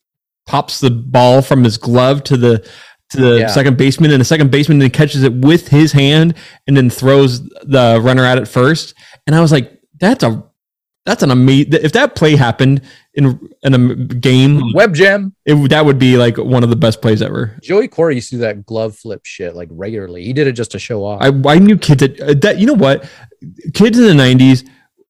pops 0.48 0.80
the 0.80 0.90
ball 0.90 1.42
from 1.42 1.64
his 1.64 1.78
glove 1.78 2.24
to 2.26 2.38
the 2.38 2.66
to 3.12 3.18
the 3.18 3.40
Yeah. 3.40 3.48
second 3.48 3.78
baseman, 3.78 4.12
and 4.12 4.22
the 4.22 4.26
second 4.26 4.52
baseman 4.52 4.80
then 4.80 4.90
catches 4.92 5.24
it 5.24 5.34
with 5.34 5.68
his 5.68 5.92
hand 5.92 6.36
and 6.68 6.78
then 6.78 6.90
throws 6.90 7.42
the 7.64 8.00
runner 8.02 8.24
at 8.24 8.38
it 8.38 8.48
first. 8.48 8.94
And 9.28 9.36
I 9.36 9.42
was 9.42 9.52
like, 9.52 9.80
that's 10.00 10.24
a 10.24 10.44
that's 11.10 11.24
an 11.24 11.32
amazing. 11.32 11.74
If 11.74 11.92
that 11.94 12.14
play 12.14 12.36
happened 12.36 12.84
in 13.16 13.50
in 13.64 13.74
a 13.74 13.96
game, 13.96 14.62
Web 14.76 14.94
jam. 14.94 15.34
it, 15.44 15.56
that 15.72 15.84
would 15.84 15.98
be 15.98 16.18
like 16.18 16.38
one 16.38 16.64
of 16.64 16.70
the 16.70 16.76
best 16.76 17.02
plays 17.02 17.24
ever. 17.24 17.58
Joey 17.64 17.88
Cora 17.88 18.14
used 18.14 18.30
to 18.30 18.36
do 18.36 18.42
that 18.42 18.64
glove 18.64 18.96
flip 18.96 19.26
shit 19.26 19.56
like 19.56 19.70
regularly. 19.72 20.24
He 20.24 20.34
did 20.34 20.46
it 20.46 20.52
just 20.52 20.70
to 20.72 20.80
show 20.80 21.04
off. 21.04 21.20
I, 21.20 21.30
I 21.48 21.58
knew 21.58 21.80
kids 21.80 22.02
that, 22.02 22.22
uh, 22.22 22.36
that 22.42 22.60
you 22.60 22.68
know 22.68 22.76
what 22.76 23.10
kids 23.74 23.98
in 23.98 24.06
the 24.06 24.24
90s 24.24 24.70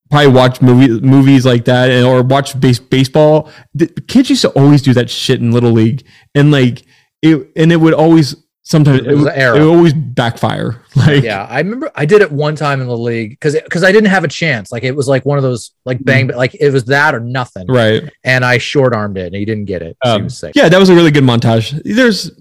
probably 0.09 0.31
watch 0.31 0.61
movie, 0.61 1.01
movies 1.01 1.45
like 1.45 1.65
that 1.65 1.89
and, 1.91 2.05
or 2.05 2.23
watch 2.23 2.57
base, 2.59 2.79
baseball 2.79 3.51
the, 3.73 3.87
kids 4.07 4.29
used 4.29 4.41
to 4.41 4.49
always 4.51 4.81
do 4.81 4.93
that 4.93 5.09
shit 5.09 5.41
in 5.41 5.51
little 5.51 5.71
league 5.71 6.03
and 6.33 6.49
like 6.51 6.85
it 7.21 7.51
and 7.57 7.71
it 7.73 7.77
would 7.77 7.93
always 7.93 8.35
sometimes 8.69 8.99
it, 8.99 9.07
It 9.07 9.15
was 9.15 9.25
an 9.25 9.33
era. 9.35 9.55
it 9.57 9.59
would 9.61 9.75
always 9.75 9.93
backfire 9.93 10.81
like 10.95 11.23
yeah, 11.23 11.45
I 11.49 11.57
remember 11.59 11.91
I 11.95 12.05
did 12.05 12.21
it 12.21 12.31
one 12.31 12.55
time 12.55 12.81
in 12.81 12.87
the 12.87 12.97
league 12.97 13.31
because 13.31 13.53
because 13.55 13.83
I 13.83 13.91
didn't 13.91 14.09
have 14.09 14.23
a 14.23 14.27
chance. 14.27 14.71
Like 14.71 14.83
it 14.83 14.95
was 14.95 15.07
like 15.07 15.25
one 15.25 15.37
of 15.37 15.43
those 15.43 15.71
like 15.85 16.03
bang, 16.03 16.27
like 16.27 16.55
it 16.59 16.71
was 16.71 16.85
that 16.85 17.13
or 17.15 17.19
nothing. 17.19 17.67
Mm. 17.67 17.75
right 17.75 18.13
And 18.23 18.45
I 18.45 18.57
short 18.59 18.93
armed 18.93 19.17
it, 19.17 19.27
and 19.27 19.35
he 19.35 19.45
didn't 19.45 19.65
get 19.65 19.81
it. 19.81 19.97
So 20.05 20.11
he 20.11 20.15
Um, 20.17 20.23
was 20.25 20.37
sick. 20.37 20.53
yeah 20.55 20.69
that 20.69 20.79
was 20.79 20.89
a 20.89 20.95
really 20.95 21.11
good 21.11 21.23
montage 21.23 21.81
there's 21.83 22.31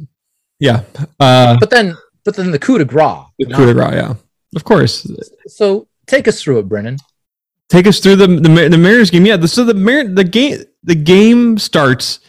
yeah 0.61 0.83
uh 1.21 1.57
But 1.59 1.71
then, 1.71 1.97
but 2.25 2.35
then 2.37 2.51
the 2.51 2.59
coup 2.59 2.79
de 2.79 2.85
grace. 2.85 3.25
the 3.39 3.47
coup 3.47 3.67
de 3.67 3.75
grace 3.75 3.95
yeah 3.95 4.15
of 4.57 4.65
course 4.65 5.07
So 5.47 5.89
take 6.07 6.27
us 6.29 6.43
through 6.43 6.59
it, 6.61 6.69
Brennan. 6.69 6.97
take 7.69 7.87
us 7.87 8.01
through 8.01 8.17
the 8.17 8.27
the, 8.27 8.69
the 8.71 8.79
Mariners 8.79 9.11
game. 9.11 9.25
Yeah, 9.27 9.37
the, 9.37 9.49
so 9.49 9.65
the 9.65 9.75
Mar- 9.75 10.09
the 10.21 10.25
game 10.25 10.59
the 10.83 10.95
game 10.95 11.59
starts. 11.59 12.21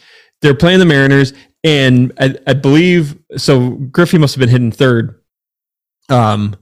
They're 0.42 0.54
playing 0.54 0.78
the 0.80 0.86
Mariners, 0.86 1.32
and 1.64 2.12
I, 2.18 2.36
I 2.46 2.52
believe 2.54 3.18
so. 3.36 3.70
Griffey 3.70 4.18
must 4.18 4.34
have 4.34 4.40
been 4.40 4.48
hitting 4.48 4.72
third. 4.72 5.20
Um, 6.08 6.56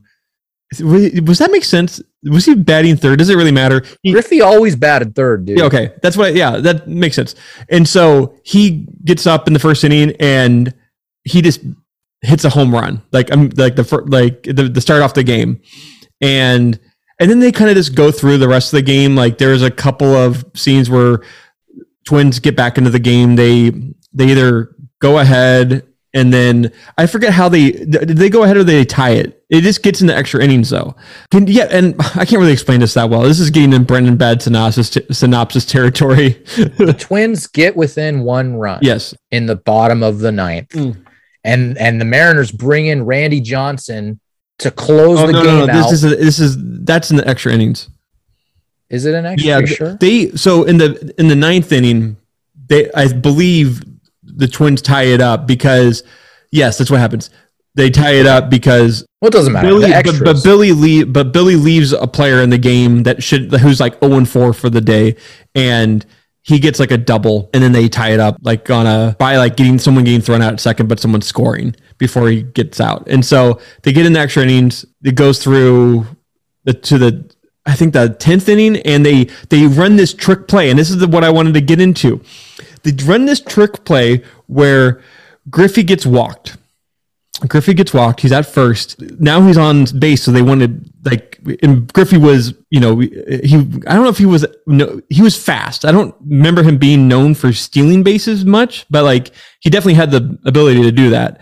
was 0.80 1.38
that 1.38 1.50
make 1.50 1.64
sense? 1.64 2.00
Was 2.24 2.44
he 2.44 2.54
batting 2.54 2.96
third? 2.96 3.18
Does 3.18 3.30
it 3.30 3.36
really 3.36 3.52
matter? 3.52 3.82
He- 4.02 4.12
Griffey 4.12 4.40
always 4.42 4.76
batted 4.76 5.14
third, 5.14 5.46
dude. 5.46 5.58
yeah, 5.58 5.64
okay, 5.64 5.92
that's 6.02 6.16
what. 6.16 6.34
Yeah, 6.34 6.58
that 6.58 6.86
makes 6.88 7.16
sense. 7.16 7.34
And 7.70 7.88
so 7.88 8.34
he 8.44 8.86
gets 9.04 9.26
up 9.26 9.46
in 9.46 9.54
the 9.54 9.58
first 9.60 9.82
inning, 9.84 10.14
and 10.20 10.74
he 11.24 11.40
just 11.42 11.60
hits 12.22 12.44
a 12.44 12.50
home 12.50 12.74
run, 12.74 13.00
like 13.12 13.30
I'm 13.32 13.48
like 13.56 13.76
the 13.76 14.04
like 14.08 14.42
the, 14.42 14.64
the 14.68 14.80
start 14.80 15.02
off 15.02 15.14
the 15.14 15.22
game, 15.24 15.60
and 16.20 16.78
and 17.20 17.30
then 17.30 17.38
they 17.38 17.50
kind 17.52 17.70
of 17.70 17.76
just 17.76 17.94
go 17.94 18.10
through 18.10 18.38
the 18.38 18.48
rest 18.48 18.72
of 18.72 18.76
the 18.78 18.82
game. 18.82 19.16
Like 19.16 19.38
there's 19.38 19.62
a 19.62 19.70
couple 19.70 20.14
of 20.14 20.44
scenes 20.54 20.90
where 20.90 21.20
Twins 22.04 22.40
get 22.40 22.56
back 22.56 22.76
into 22.76 22.90
the 22.90 22.98
game. 22.98 23.36
They 23.36 23.70
they 24.12 24.30
either 24.32 24.74
go 25.00 25.18
ahead 25.18 25.84
and 26.14 26.32
then 26.32 26.72
I 26.96 27.06
forget 27.06 27.32
how 27.32 27.48
they 27.50 27.70
did 27.72 28.08
they 28.16 28.30
go 28.30 28.42
ahead 28.42 28.56
or 28.56 28.64
they 28.64 28.84
tie 28.84 29.10
it. 29.10 29.44
It 29.50 29.60
just 29.60 29.82
gets 29.82 30.00
into 30.00 30.16
extra 30.16 30.42
innings 30.42 30.70
though. 30.70 30.94
Can, 31.30 31.46
yeah, 31.46 31.68
and 31.70 31.94
I 32.14 32.24
can't 32.24 32.40
really 32.40 32.52
explain 32.52 32.80
this 32.80 32.94
that 32.94 33.10
well. 33.10 33.22
This 33.22 33.40
is 33.40 33.50
getting 33.50 33.72
in 33.72 33.84
Brendan 33.84 34.16
bad 34.16 34.40
synopsis 34.42 34.96
synopsis 35.10 35.64
territory. 35.66 36.30
The 36.56 36.94
Twins 36.98 37.46
get 37.46 37.76
within 37.76 38.20
one 38.24 38.56
run. 38.56 38.80
yes. 38.82 39.14
in 39.30 39.46
the 39.46 39.56
bottom 39.56 40.02
of 40.02 40.18
the 40.20 40.32
ninth. 40.32 40.70
Mm. 40.70 41.04
And 41.44 41.78
and 41.78 42.00
the 42.00 42.04
Mariners 42.04 42.50
bring 42.52 42.86
in 42.86 43.04
Randy 43.04 43.40
Johnson 43.40 44.18
to 44.58 44.70
close 44.70 45.20
Oh 45.20 45.26
the 45.26 45.32
no, 45.34 45.42
game 45.44 45.58
no, 45.58 45.66
no. 45.66 45.72
out. 45.72 45.90
This 45.90 45.92
is 45.92 46.04
a, 46.04 46.16
this 46.16 46.38
is 46.40 46.56
that's 46.84 47.10
in 47.10 47.16
the 47.18 47.28
extra 47.28 47.52
innings. 47.52 47.88
is 48.90 49.04
it 49.04 49.14
an 49.14 49.24
extra? 49.26 49.46
Yeah, 49.48 49.64
sure? 49.66 49.94
they 50.00 50.30
so 50.32 50.64
in 50.64 50.78
the 50.78 51.14
in 51.18 51.28
the 51.28 51.36
ninth 51.36 51.70
inning, 51.70 52.16
they 52.66 52.90
I 52.92 53.12
believe 53.12 53.82
the 54.38 54.48
Twins 54.48 54.80
tie 54.80 55.04
it 55.04 55.20
up 55.20 55.46
because 55.46 56.02
yes, 56.50 56.78
that's 56.78 56.90
what 56.90 57.00
happens. 57.00 57.30
They 57.74 57.90
tie 57.90 58.14
it 58.14 58.26
up 58.26 58.50
because 58.50 59.06
Well, 59.20 59.28
it 59.28 59.32
doesn't 59.32 59.52
matter. 59.52 59.68
Billy, 59.68 59.92
but, 59.92 60.24
but 60.24 60.42
Billy 60.42 60.72
leave, 60.72 61.12
but 61.12 61.32
Billy 61.32 61.56
leaves 61.56 61.92
a 61.92 62.06
player 62.06 62.40
in 62.40 62.50
the 62.50 62.58
game 62.58 63.02
that 63.02 63.22
should 63.22 63.52
who's 63.52 63.78
like 63.78 64.00
zero 64.00 64.14
and 64.14 64.28
four 64.28 64.52
for 64.52 64.70
the 64.70 64.80
day, 64.80 65.16
and 65.54 66.04
he 66.42 66.58
gets 66.58 66.80
like 66.80 66.90
a 66.90 66.96
double, 66.98 67.50
and 67.52 67.62
then 67.62 67.72
they 67.72 67.88
tie 67.88 68.10
it 68.10 68.20
up 68.20 68.36
like 68.42 68.70
on 68.70 68.86
a 68.86 69.14
by 69.18 69.36
like 69.36 69.56
getting 69.56 69.78
someone 69.78 70.04
getting 70.04 70.20
thrown 70.20 70.42
out 70.42 70.54
at 70.54 70.60
second, 70.60 70.88
but 70.88 70.98
someone 70.98 71.20
scoring 71.20 71.76
before 71.98 72.28
he 72.28 72.42
gets 72.42 72.80
out, 72.80 73.06
and 73.08 73.24
so 73.24 73.60
they 73.82 73.92
get 73.92 74.06
in 74.06 74.12
the 74.12 74.20
extra 74.20 74.42
innings. 74.42 74.84
It 75.04 75.14
goes 75.14 75.42
through 75.42 76.06
the 76.64 76.74
to 76.74 76.98
the 76.98 77.30
I 77.66 77.74
think 77.74 77.92
the 77.92 78.08
tenth 78.08 78.48
inning, 78.48 78.78
and 78.78 79.04
they 79.04 79.24
they 79.50 79.66
run 79.66 79.96
this 79.96 80.14
trick 80.14 80.48
play, 80.48 80.70
and 80.70 80.78
this 80.78 80.90
is 80.90 80.98
the, 80.98 81.06
what 81.06 81.22
I 81.22 81.30
wanted 81.30 81.54
to 81.54 81.60
get 81.60 81.80
into. 81.80 82.22
They 82.82 82.92
run 83.04 83.26
this 83.26 83.40
trick 83.40 83.84
play 83.84 84.22
where 84.46 85.02
Griffey 85.50 85.82
gets 85.82 86.06
walked. 86.06 86.56
Griffey 87.46 87.72
gets 87.72 87.94
walked. 87.94 88.20
He's 88.20 88.32
at 88.32 88.46
first. 88.46 89.00
Now 89.20 89.40
he's 89.46 89.58
on 89.58 89.84
base, 89.98 90.24
so 90.24 90.32
they 90.32 90.42
wanted 90.42 90.90
like. 91.04 91.38
And 91.62 91.92
Griffey 91.92 92.18
was, 92.18 92.52
you 92.70 92.80
know, 92.80 92.98
he. 92.98 93.54
I 93.86 93.94
don't 93.94 94.02
know 94.02 94.08
if 94.08 94.18
he 94.18 94.26
was. 94.26 94.44
No, 94.66 95.00
he 95.08 95.22
was 95.22 95.40
fast. 95.40 95.84
I 95.84 95.92
don't 95.92 96.14
remember 96.20 96.64
him 96.64 96.78
being 96.78 97.06
known 97.06 97.34
for 97.34 97.52
stealing 97.52 98.02
bases 98.02 98.44
much, 98.44 98.86
but 98.90 99.04
like 99.04 99.30
he 99.60 99.70
definitely 99.70 99.94
had 99.94 100.10
the 100.10 100.36
ability 100.46 100.82
to 100.82 100.90
do 100.90 101.10
that. 101.10 101.40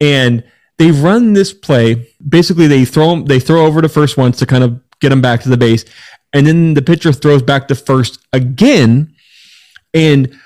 And 0.00 0.44
they 0.78 0.92
run 0.92 1.32
this 1.32 1.52
play. 1.52 2.08
Basically, 2.26 2.68
they 2.68 2.84
throw 2.84 3.12
him. 3.12 3.24
They 3.24 3.40
throw 3.40 3.66
over 3.66 3.82
to 3.82 3.88
first 3.88 4.16
once 4.16 4.38
to 4.38 4.46
kind 4.46 4.62
of 4.62 4.80
get 5.00 5.10
him 5.10 5.20
back 5.20 5.42
to 5.42 5.48
the 5.48 5.56
base, 5.56 5.84
and 6.32 6.46
then 6.46 6.74
the 6.74 6.82
pitcher 6.82 7.12
throws 7.12 7.42
back 7.42 7.66
to 7.66 7.74
first 7.74 8.24
again, 8.32 9.12
and 9.92 10.38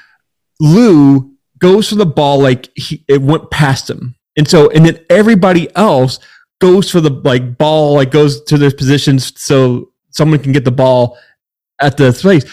Lou 0.61 1.33
goes 1.59 1.89
for 1.89 1.95
the 1.97 2.07
ball 2.07 2.41
like 2.41 2.71
he, 2.77 3.05
it 3.09 3.23
went 3.23 3.51
past 3.51 3.89
him, 3.91 4.15
and 4.37 4.49
so 4.49 4.71
and 4.71 4.85
then 4.87 4.99
everybody 5.11 5.75
else 5.77 6.19
goes 6.61 6.91
for 6.91 7.01
the 7.01 7.11
like 7.11 7.59
ball 7.59 7.95
like 7.95 8.11
goes 8.11 8.43
to 8.45 8.57
their 8.59 8.71
positions 8.71 9.33
so 9.41 9.91
someone 10.11 10.39
can 10.43 10.53
get 10.53 10.65
the 10.65 10.71
ball 10.71 11.19
at 11.81 11.97
the 11.99 12.13
place, 12.13 12.45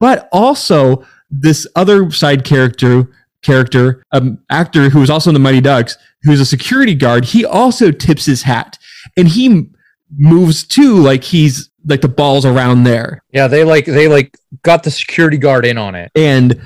but 0.00 0.28
also 0.32 1.04
this 1.30 1.66
other 1.76 2.10
side 2.10 2.44
character 2.44 3.08
character 3.42 4.02
um, 4.12 4.38
actor 4.50 4.88
who 4.88 5.00
was 5.00 5.10
also 5.10 5.30
in 5.30 5.34
the 5.34 5.40
Mighty 5.40 5.60
Ducks, 5.60 5.96
who's 6.22 6.40
a 6.40 6.44
security 6.46 6.94
guard. 6.94 7.24
He 7.24 7.44
also 7.44 7.90
tips 7.90 8.26
his 8.26 8.42
hat, 8.42 8.78
and 9.16 9.28
he 9.28 9.68
moves 10.16 10.64
too, 10.64 10.96
like 10.96 11.24
he's 11.24 11.70
like 11.86 12.00
the 12.00 12.08
ball's 12.08 12.44
around 12.44 12.84
there, 12.84 13.20
Yeah, 13.32 13.48
they 13.48 13.64
like 13.64 13.86
they 13.86 14.06
like 14.08 14.36
got 14.62 14.82
the 14.84 14.90
security 14.90 15.38
guard 15.38 15.64
in 15.66 15.78
on 15.78 15.94
it. 15.96 16.10
and 16.14 16.60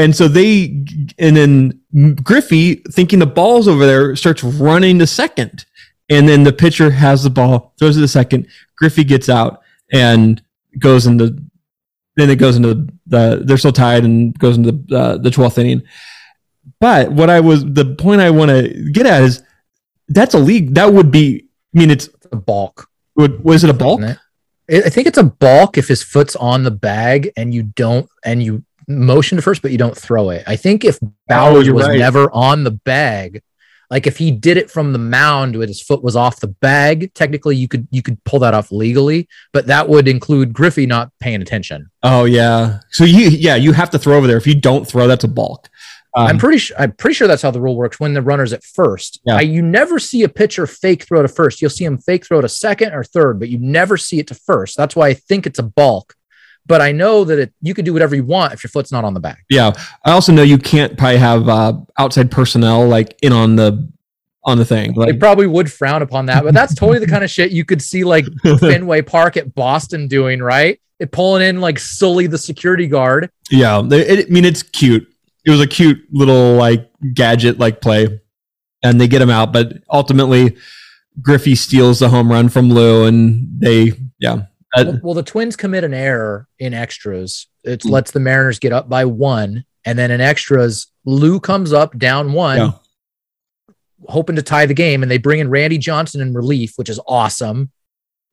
and 0.00 0.16
so 0.16 0.28
they 0.28 0.84
and 1.18 1.36
then 1.36 1.80
Griffey 2.22 2.76
thinking 2.92 3.18
the 3.18 3.26
ball's 3.26 3.68
over 3.68 3.84
there 3.84 4.16
starts 4.16 4.42
running 4.42 4.98
to 4.98 5.06
second, 5.06 5.66
and 6.08 6.26
then 6.26 6.42
the 6.42 6.52
pitcher 6.52 6.90
has 6.90 7.22
the 7.22 7.30
ball, 7.30 7.74
throws 7.78 7.98
it 7.98 8.00
to 8.00 8.08
second. 8.08 8.48
Griffey 8.76 9.04
gets 9.04 9.28
out 9.28 9.60
and 9.92 10.42
goes 10.78 11.06
into 11.06 11.36
then 12.16 12.30
it 12.30 12.36
goes 12.36 12.56
into 12.56 12.86
the 13.06 13.42
they're 13.44 13.58
still 13.58 13.72
tied 13.72 14.04
and 14.04 14.38
goes 14.38 14.56
into 14.56 14.72
the 14.72 14.96
uh, 14.96 15.16
the 15.18 15.30
twelfth 15.30 15.58
inning. 15.58 15.82
But 16.80 17.12
what 17.12 17.28
I 17.28 17.40
was 17.40 17.62
the 17.64 17.94
point 17.94 18.22
I 18.22 18.30
want 18.30 18.50
to 18.50 18.90
get 18.92 19.04
at 19.04 19.22
is 19.22 19.42
that's 20.08 20.34
a 20.34 20.38
league 20.38 20.74
that 20.76 20.92
would 20.92 21.10
be. 21.10 21.46
I 21.74 21.78
mean, 21.78 21.90
it's 21.90 22.08
a 22.32 22.36
balk. 22.36 22.88
Would 23.16 23.44
was 23.44 23.64
it 23.64 23.70
a 23.70 23.74
balk? 23.74 24.00
Isn't 24.00 24.12
it? 24.12 24.18
I 24.82 24.86
I 24.86 24.88
think 24.88 25.06
it's 25.06 25.18
a 25.18 25.24
balk 25.24 25.76
if 25.76 25.88
his 25.88 26.02
foot's 26.02 26.36
on 26.36 26.62
the 26.62 26.70
bag 26.70 27.32
and 27.36 27.52
you 27.52 27.64
don't 27.64 28.08
and 28.24 28.42
you 28.42 28.64
motion 28.90 29.36
to 29.36 29.42
first, 29.42 29.62
but 29.62 29.70
you 29.70 29.78
don't 29.78 29.96
throw 29.96 30.30
it. 30.30 30.44
I 30.46 30.56
think 30.56 30.84
if 30.84 30.98
Bowers 31.28 31.66
you're 31.66 31.74
was 31.74 31.86
right. 31.88 31.98
never 31.98 32.30
on 32.32 32.64
the 32.64 32.70
bag, 32.70 33.42
like 33.90 34.06
if 34.06 34.18
he 34.18 34.30
did 34.30 34.56
it 34.56 34.70
from 34.70 34.92
the 34.92 34.98
mound 34.98 35.56
with 35.56 35.68
his 35.68 35.82
foot 35.82 36.02
was 36.02 36.16
off 36.16 36.40
the 36.40 36.48
bag, 36.48 37.12
technically 37.14 37.56
you 37.56 37.68
could 37.68 37.88
you 37.90 38.02
could 38.02 38.22
pull 38.24 38.38
that 38.40 38.54
off 38.54 38.70
legally, 38.70 39.28
but 39.52 39.66
that 39.66 39.88
would 39.88 40.06
include 40.06 40.52
Griffey 40.52 40.86
not 40.86 41.10
paying 41.18 41.42
attention. 41.42 41.90
Oh 42.02 42.24
yeah. 42.24 42.80
So 42.90 43.04
you 43.04 43.28
yeah 43.28 43.56
you 43.56 43.72
have 43.72 43.90
to 43.90 43.98
throw 43.98 44.16
over 44.16 44.26
there. 44.26 44.36
If 44.36 44.46
you 44.46 44.54
don't 44.54 44.86
throw, 44.86 45.06
that's 45.06 45.24
a 45.24 45.28
balk. 45.28 45.68
Um, 46.14 46.26
I'm 46.26 46.38
pretty 46.38 46.58
sure 46.58 46.76
I'm 46.78 46.92
pretty 46.92 47.14
sure 47.14 47.28
that's 47.28 47.42
how 47.42 47.50
the 47.50 47.60
rule 47.60 47.76
works 47.76 48.00
when 48.00 48.14
the 48.14 48.22
runner's 48.22 48.52
at 48.52 48.64
first. 48.64 49.20
Yeah. 49.24 49.36
I, 49.36 49.40
you 49.42 49.62
never 49.62 49.98
see 49.98 50.22
a 50.22 50.28
pitcher 50.28 50.66
fake 50.66 51.04
throw 51.04 51.22
to 51.22 51.28
first. 51.28 51.60
You'll 51.60 51.70
see 51.70 51.84
him 51.84 51.98
fake 51.98 52.26
throw 52.26 52.40
to 52.40 52.48
second 52.48 52.94
or 52.94 53.04
third, 53.04 53.38
but 53.38 53.48
you 53.48 53.58
never 53.58 53.96
see 53.96 54.18
it 54.18 54.26
to 54.28 54.34
first. 54.34 54.76
That's 54.76 54.96
why 54.96 55.08
I 55.08 55.14
think 55.14 55.46
it's 55.46 55.58
a 55.58 55.64
balk. 55.64 56.14
But 56.70 56.80
I 56.80 56.92
know 56.92 57.24
that 57.24 57.36
it, 57.36 57.52
you 57.60 57.74
can 57.74 57.84
do 57.84 57.92
whatever 57.92 58.14
you 58.14 58.22
want 58.22 58.52
if 58.52 58.62
your 58.62 58.68
foot's 58.68 58.92
not 58.92 59.04
on 59.04 59.12
the 59.12 59.18
back. 59.18 59.44
Yeah. 59.50 59.72
I 60.04 60.12
also 60.12 60.30
know 60.30 60.42
you 60.42 60.56
can't 60.56 60.96
probably 60.96 61.16
have 61.16 61.48
uh, 61.48 61.72
outside 61.98 62.30
personnel 62.30 62.86
like 62.86 63.18
in 63.22 63.32
on 63.32 63.56
the 63.56 63.90
on 64.44 64.56
the 64.56 64.64
thing. 64.64 64.94
They 64.94 65.12
probably 65.14 65.48
would 65.48 65.70
frown 65.70 66.00
upon 66.00 66.26
that, 66.26 66.44
but 66.44 66.54
that's 66.54 66.72
totally 66.76 67.00
the 67.00 67.08
kind 67.08 67.24
of 67.24 67.30
shit 67.36 67.50
you 67.50 67.64
could 67.64 67.82
see 67.82 68.04
like 68.04 68.24
Fenway 68.60 69.02
Park 69.02 69.36
at 69.36 69.52
Boston 69.52 70.06
doing, 70.06 70.40
right? 70.40 70.80
It 71.00 71.10
pulling 71.10 71.42
in 71.42 71.60
like 71.60 71.80
Sully, 71.80 72.28
the 72.28 72.38
security 72.38 72.86
guard. 72.86 73.30
yeah. 73.50 73.82
It, 73.90 74.28
I 74.28 74.30
mean, 74.30 74.44
it's 74.44 74.62
cute. 74.62 75.12
It 75.44 75.50
was 75.50 75.60
a 75.60 75.66
cute 75.66 75.98
little 76.12 76.54
like 76.54 76.88
gadget 77.14 77.58
like 77.58 77.80
play, 77.80 78.20
and 78.84 79.00
they 79.00 79.08
get 79.08 79.20
him 79.20 79.30
out. 79.30 79.52
But 79.52 79.82
ultimately, 79.90 80.56
Griffey 81.20 81.56
steals 81.56 81.98
the 81.98 82.10
home 82.10 82.30
run 82.30 82.48
from 82.48 82.70
Lou, 82.70 83.06
and 83.06 83.60
they 83.60 83.92
yeah. 84.20 84.42
Uh, 84.76 84.92
Well, 85.02 85.14
the 85.14 85.22
Twins 85.22 85.56
commit 85.56 85.84
an 85.84 85.94
error 85.94 86.46
in 86.58 86.74
extras. 86.74 87.46
It 87.64 87.82
Hmm. 87.82 87.90
lets 87.90 88.10
the 88.12 88.20
Mariners 88.20 88.58
get 88.58 88.72
up 88.72 88.88
by 88.88 89.04
one, 89.04 89.64
and 89.84 89.98
then 89.98 90.10
in 90.10 90.20
extras, 90.20 90.86
Lou 91.04 91.40
comes 91.40 91.72
up 91.72 91.98
down 91.98 92.32
one, 92.32 92.56
Yeah. 92.58 92.70
hoping 94.08 94.36
to 94.36 94.42
tie 94.42 94.66
the 94.66 94.74
game, 94.74 95.02
and 95.02 95.10
they 95.10 95.18
bring 95.18 95.40
in 95.40 95.50
Randy 95.50 95.78
Johnson 95.78 96.20
in 96.20 96.32
relief, 96.34 96.72
which 96.76 96.88
is 96.88 97.00
awesome. 97.06 97.70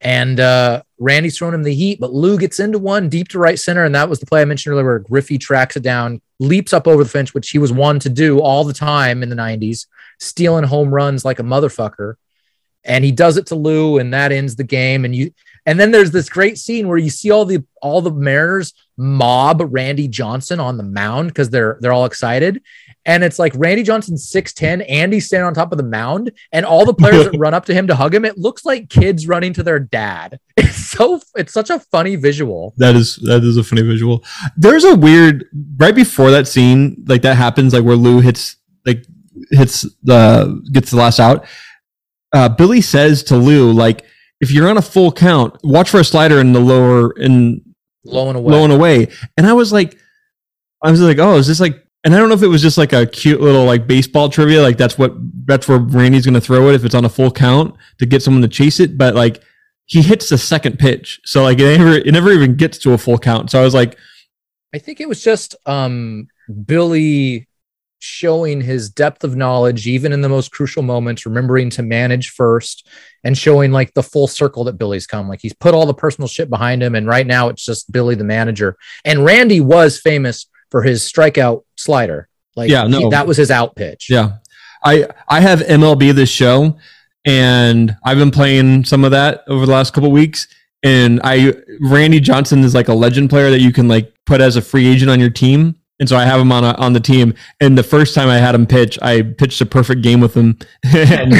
And 0.00 0.38
uh, 0.38 0.82
Randy's 0.98 1.36
throwing 1.36 1.54
him 1.54 1.64
the 1.64 1.74
heat, 1.74 1.98
but 2.00 2.12
Lou 2.12 2.38
gets 2.38 2.60
into 2.60 2.78
one 2.78 3.08
deep 3.08 3.28
to 3.28 3.38
right 3.38 3.58
center, 3.58 3.84
and 3.84 3.94
that 3.94 4.08
was 4.08 4.20
the 4.20 4.26
play 4.26 4.40
I 4.42 4.44
mentioned 4.44 4.72
earlier, 4.72 4.84
where 4.86 4.98
Griffey 5.00 5.38
tracks 5.38 5.76
it 5.76 5.82
down, 5.82 6.20
leaps 6.38 6.72
up 6.72 6.86
over 6.86 7.02
the 7.02 7.10
fence, 7.10 7.34
which 7.34 7.50
he 7.50 7.58
was 7.58 7.72
one 7.72 7.98
to 8.00 8.08
do 8.08 8.38
all 8.40 8.62
the 8.62 8.72
time 8.72 9.22
in 9.24 9.28
the 9.28 9.34
'90s, 9.36 9.86
stealing 10.20 10.64
home 10.64 10.90
runs 10.94 11.24
like 11.24 11.40
a 11.40 11.42
motherfucker. 11.42 12.14
And 12.84 13.04
he 13.04 13.10
does 13.10 13.36
it 13.36 13.46
to 13.46 13.56
Lou, 13.56 13.98
and 13.98 14.14
that 14.14 14.30
ends 14.30 14.54
the 14.54 14.62
game. 14.64 15.04
And 15.04 15.14
you, 15.16 15.32
and 15.68 15.78
then 15.78 15.90
there's 15.90 16.10
this 16.12 16.30
great 16.30 16.56
scene 16.56 16.88
where 16.88 16.96
you 16.96 17.10
see 17.10 17.30
all 17.30 17.44
the 17.44 17.62
all 17.82 18.00
the 18.00 18.10
Mariners 18.10 18.72
mob 18.96 19.60
Randy 19.62 20.08
Johnson 20.08 20.60
on 20.60 20.78
the 20.78 20.82
mound 20.82 21.28
because 21.28 21.50
they're 21.50 21.76
they're 21.82 21.92
all 21.92 22.06
excited. 22.06 22.62
And 23.04 23.22
it's 23.22 23.38
like 23.38 23.52
Randy 23.54 23.82
Johnson's 23.82 24.30
6'10, 24.30 24.84
Andy's 24.90 25.26
standing 25.26 25.46
on 25.46 25.54
top 25.54 25.72
of 25.72 25.78
the 25.78 25.84
mound, 25.84 26.32
and 26.52 26.64
all 26.64 26.86
the 26.86 26.94
players 26.94 27.24
that 27.24 27.38
run 27.38 27.52
up 27.52 27.66
to 27.66 27.74
him 27.74 27.86
to 27.86 27.94
hug 27.94 28.14
him. 28.14 28.24
It 28.24 28.38
looks 28.38 28.64
like 28.64 28.88
kids 28.88 29.28
running 29.28 29.52
to 29.54 29.62
their 29.62 29.78
dad. 29.78 30.40
It's 30.56 30.76
so 30.76 31.20
it's 31.36 31.52
such 31.52 31.68
a 31.68 31.78
funny 31.78 32.16
visual. 32.16 32.74
That 32.78 32.96
is 32.96 33.16
that 33.24 33.44
is 33.44 33.58
a 33.58 33.62
funny 33.62 33.82
visual. 33.82 34.24
There's 34.56 34.84
a 34.84 34.96
weird 34.96 35.44
right 35.76 35.94
before 35.94 36.30
that 36.30 36.48
scene, 36.48 37.04
like 37.06 37.22
that 37.22 37.36
happens, 37.36 37.74
like 37.74 37.84
where 37.84 37.94
Lou 37.94 38.20
hits 38.20 38.56
like 38.86 39.04
hits 39.50 39.82
the 40.02 40.62
gets 40.72 40.90
the 40.90 40.96
last 40.96 41.20
out. 41.20 41.46
Uh, 42.32 42.48
Billy 42.48 42.80
says 42.80 43.22
to 43.24 43.36
Lou, 43.36 43.72
like, 43.72 44.04
if 44.40 44.50
you're 44.50 44.68
on 44.68 44.76
a 44.78 44.82
full 44.82 45.10
count, 45.12 45.56
watch 45.64 45.90
for 45.90 46.00
a 46.00 46.04
slider 46.04 46.40
in 46.40 46.52
the 46.52 46.60
lower 46.60 47.12
in 47.18 47.62
Low 48.04 48.28
and 48.28 48.38
away. 48.38 48.52
low 48.52 48.64
and 48.64 48.72
away. 48.72 49.08
And 49.36 49.46
I 49.46 49.52
was 49.52 49.72
like, 49.72 49.98
I 50.82 50.90
was 50.90 51.00
like, 51.00 51.18
oh, 51.18 51.36
is 51.36 51.46
this 51.46 51.60
like? 51.60 51.84
And 52.04 52.14
I 52.14 52.18
don't 52.18 52.28
know 52.28 52.34
if 52.36 52.42
it 52.44 52.48
was 52.48 52.62
just 52.62 52.78
like 52.78 52.92
a 52.92 53.04
cute 53.06 53.40
little 53.40 53.64
like 53.64 53.86
baseball 53.86 54.28
trivia, 54.30 54.62
like 54.62 54.78
that's 54.78 54.96
what 54.96 55.12
that's 55.46 55.66
where 55.68 55.78
Randy's 55.78 56.24
going 56.24 56.34
to 56.34 56.40
throw 56.40 56.68
it 56.68 56.74
if 56.74 56.84
it's 56.84 56.94
on 56.94 57.04
a 57.04 57.08
full 57.08 57.30
count 57.30 57.74
to 57.98 58.06
get 58.06 58.22
someone 58.22 58.40
to 58.42 58.48
chase 58.48 58.78
it. 58.80 58.96
But 58.96 59.14
like 59.14 59.42
he 59.86 60.00
hits 60.02 60.28
the 60.28 60.38
second 60.38 60.78
pitch, 60.78 61.20
so 61.24 61.42
like 61.42 61.58
it 61.58 61.76
never 61.78 61.94
it 61.94 62.12
never 62.12 62.30
even 62.30 62.54
gets 62.54 62.78
to 62.78 62.92
a 62.92 62.98
full 62.98 63.18
count. 63.18 63.50
So 63.50 63.60
I 63.60 63.64
was 63.64 63.74
like, 63.74 63.98
I 64.72 64.78
think 64.78 65.00
it 65.00 65.08
was 65.08 65.22
just 65.22 65.56
um, 65.66 66.28
Billy 66.66 67.48
showing 67.98 68.60
his 68.60 68.88
depth 68.90 69.24
of 69.24 69.34
knowledge, 69.36 69.88
even 69.88 70.12
in 70.12 70.20
the 70.20 70.28
most 70.28 70.52
crucial 70.52 70.84
moments, 70.84 71.26
remembering 71.26 71.68
to 71.70 71.82
manage 71.82 72.30
first 72.30 72.86
and 73.24 73.36
showing 73.36 73.72
like 73.72 73.92
the 73.94 74.02
full 74.02 74.26
circle 74.28 74.64
that 74.64 74.78
Billy's 74.78 75.06
come. 75.06 75.28
Like 75.28 75.40
he's 75.42 75.52
put 75.54 75.74
all 75.74 75.86
the 75.86 75.94
personal 75.94 76.28
shit 76.28 76.48
behind 76.50 76.82
him. 76.82 76.94
And 76.94 77.06
right 77.06 77.26
now 77.26 77.48
it's 77.48 77.64
just 77.64 77.90
Billy, 77.90 78.14
the 78.14 78.24
manager. 78.24 78.76
And 79.04 79.24
Randy 79.24 79.60
was 79.60 79.98
famous 80.00 80.46
for 80.70 80.82
his 80.82 81.02
strikeout 81.02 81.64
slider. 81.76 82.28
Like 82.56 82.70
Yeah, 82.70 82.84
no. 82.84 82.98
he- 83.00 83.08
that 83.10 83.26
was 83.26 83.36
his 83.36 83.50
out 83.50 83.74
pitch. 83.76 84.08
Yeah. 84.08 84.34
I 84.84 85.08
I 85.28 85.40
have 85.40 85.60
MLB 85.60 86.14
The 86.14 86.26
Show 86.26 86.78
and 87.24 87.96
I've 88.04 88.18
been 88.18 88.30
playing 88.30 88.84
some 88.84 89.04
of 89.04 89.10
that 89.10 89.42
over 89.48 89.66
the 89.66 89.72
last 89.72 89.92
couple 89.92 90.10
weeks 90.12 90.46
and 90.84 91.20
I 91.24 91.54
Randy 91.80 92.20
Johnson 92.20 92.60
is 92.62 92.74
like 92.74 92.88
a 92.88 92.94
legend 92.94 93.30
player 93.30 93.50
that 93.50 93.60
you 93.60 93.72
can 93.72 93.88
like 93.88 94.12
put 94.26 94.40
as 94.40 94.54
a 94.56 94.62
free 94.62 94.86
agent 94.86 95.10
on 95.10 95.18
your 95.18 95.30
team. 95.30 95.74
And 96.00 96.08
so 96.08 96.16
I 96.16 96.24
have 96.24 96.40
him 96.40 96.52
on 96.52 96.62
a, 96.62 96.74
on 96.74 96.92
the 96.92 97.00
team 97.00 97.34
and 97.60 97.76
the 97.76 97.82
first 97.82 98.14
time 98.14 98.28
I 98.28 98.36
had 98.38 98.54
him 98.54 98.66
pitch, 98.66 98.96
I 99.02 99.22
pitched 99.22 99.60
a 99.60 99.66
perfect 99.66 100.02
game 100.02 100.20
with 100.20 100.34
him. 100.34 100.56
and 100.84 101.32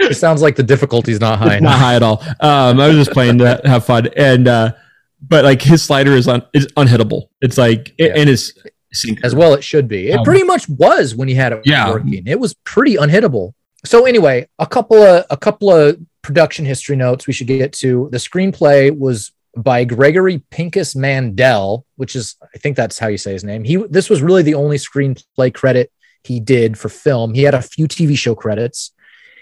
It 0.00 0.16
sounds 0.16 0.42
like 0.42 0.56
the 0.56 0.62
difficulty's 0.62 1.20
not 1.20 1.38
high 1.38 1.58
not 1.60 1.78
high 1.78 1.94
at 1.96 2.02
all. 2.02 2.22
Um, 2.40 2.80
I 2.80 2.88
was 2.88 2.96
just 2.96 3.12
playing 3.12 3.38
to 3.38 3.60
have 3.64 3.84
fun, 3.84 4.08
and 4.16 4.48
uh, 4.48 4.72
but 5.20 5.44
like 5.44 5.62
his 5.62 5.82
slider 5.82 6.12
is 6.12 6.28
un, 6.28 6.42
is 6.52 6.66
unhittable. 6.76 7.28
It's 7.40 7.56
like 7.58 7.94
Yeah. 7.98 8.12
and 8.16 8.28
his 8.28 8.52
as 9.24 9.34
well 9.34 9.54
it 9.54 9.64
should 9.64 9.88
be. 9.88 10.10
It 10.10 10.18
Um, 10.18 10.24
pretty 10.24 10.44
much 10.44 10.68
was 10.68 11.14
when 11.16 11.26
he 11.28 11.34
had 11.34 11.52
it 11.52 11.62
Yeah. 11.64 11.90
working. 11.90 12.26
It 12.26 12.38
was 12.38 12.54
pretty 12.64 12.94
unhittable. 12.96 13.52
So 13.84 14.06
anyway, 14.06 14.48
a 14.58 14.66
couple 14.66 15.02
of 15.02 15.24
a 15.30 15.36
couple 15.36 15.72
of 15.72 15.98
production 16.22 16.64
history 16.64 16.96
notes 16.96 17.26
we 17.26 17.32
should 17.32 17.46
get 17.48 17.72
to. 17.74 18.08
The 18.12 18.18
screenplay 18.18 18.96
was 18.96 19.32
by 19.56 19.84
Gregory 19.84 20.42
Pincus 20.50 20.96
Mandel, 20.96 21.84
which 21.96 22.16
is 22.16 22.36
I 22.54 22.58
think 22.58 22.76
that's 22.76 22.98
how 22.98 23.08
you 23.08 23.18
say 23.18 23.32
his 23.32 23.44
name. 23.44 23.64
He 23.64 23.76
this 23.76 24.08
was 24.10 24.22
really 24.22 24.42
the 24.42 24.54
only 24.54 24.76
screenplay 24.78 25.52
credit 25.52 25.90
he 26.22 26.40
did 26.40 26.78
for 26.78 26.88
film. 26.88 27.34
He 27.34 27.42
had 27.42 27.54
a 27.54 27.62
few 27.62 27.86
TV 27.88 28.16
show 28.16 28.34
credits. 28.34 28.92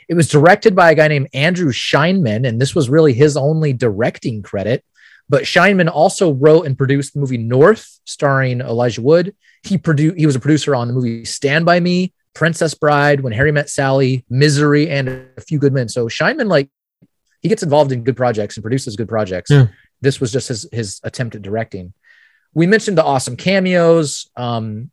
It 0.09 0.15
was 0.15 0.29
directed 0.29 0.75
by 0.75 0.91
a 0.91 0.95
guy 0.95 1.09
named 1.09 1.29
Andrew 1.33 1.73
Scheinman, 1.73 2.47
and 2.47 2.61
this 2.61 2.75
was 2.75 2.89
really 2.89 3.13
his 3.13 3.37
only 3.37 3.73
directing 3.73 4.43
credit. 4.43 4.85
But 5.29 5.45
Scheinman 5.45 5.91
also 5.91 6.33
wrote 6.33 6.67
and 6.67 6.77
produced 6.77 7.15
the 7.15 7.21
movie 7.21 7.39
North, 7.39 8.01
starring 8.05 8.61
Elijah 8.61 9.01
Wood. 9.01 9.35
He 9.63 9.79
produced. 9.79 10.19
He 10.19 10.27
was 10.27 10.37
a 10.37 10.41
producer 10.41 10.75
on 10.75 10.89
the 10.89 10.95
movie 10.95 11.25
Stand 11.25 11.65
by 11.65 11.81
Me, 11.81 12.13
Princess 12.35 12.75
Bride, 12.75 13.21
When 13.21 13.33
Harry 13.33 13.53
Met 13.53 13.71
Sally, 13.71 14.25
Misery, 14.29 14.91
and 14.91 15.09
A 15.09 15.41
Few 15.41 15.59
Good 15.59 15.73
Men. 15.73 15.89
So 15.89 16.09
Scheinman, 16.09 16.49
like, 16.49 16.69
he 17.41 17.49
gets 17.49 17.63
involved 17.63 17.93
in 17.93 18.05
good 18.05 18.17
projects 18.17 18.57
and 18.57 18.63
produces 18.63 18.97
good 18.97 19.09
projects. 19.09 19.51
Yeah. 19.51 19.69
This 20.01 20.21
was 20.21 20.33
just 20.33 20.49
his 20.49 20.69
his 20.73 21.01
attempt 21.05 21.37
at 21.37 21.43
directing. 21.43 21.95
We 22.55 22.67
mentioned 22.67 22.99
the 22.99 23.05
awesome 23.05 23.37
cameos. 23.37 24.29
Um, 24.37 24.91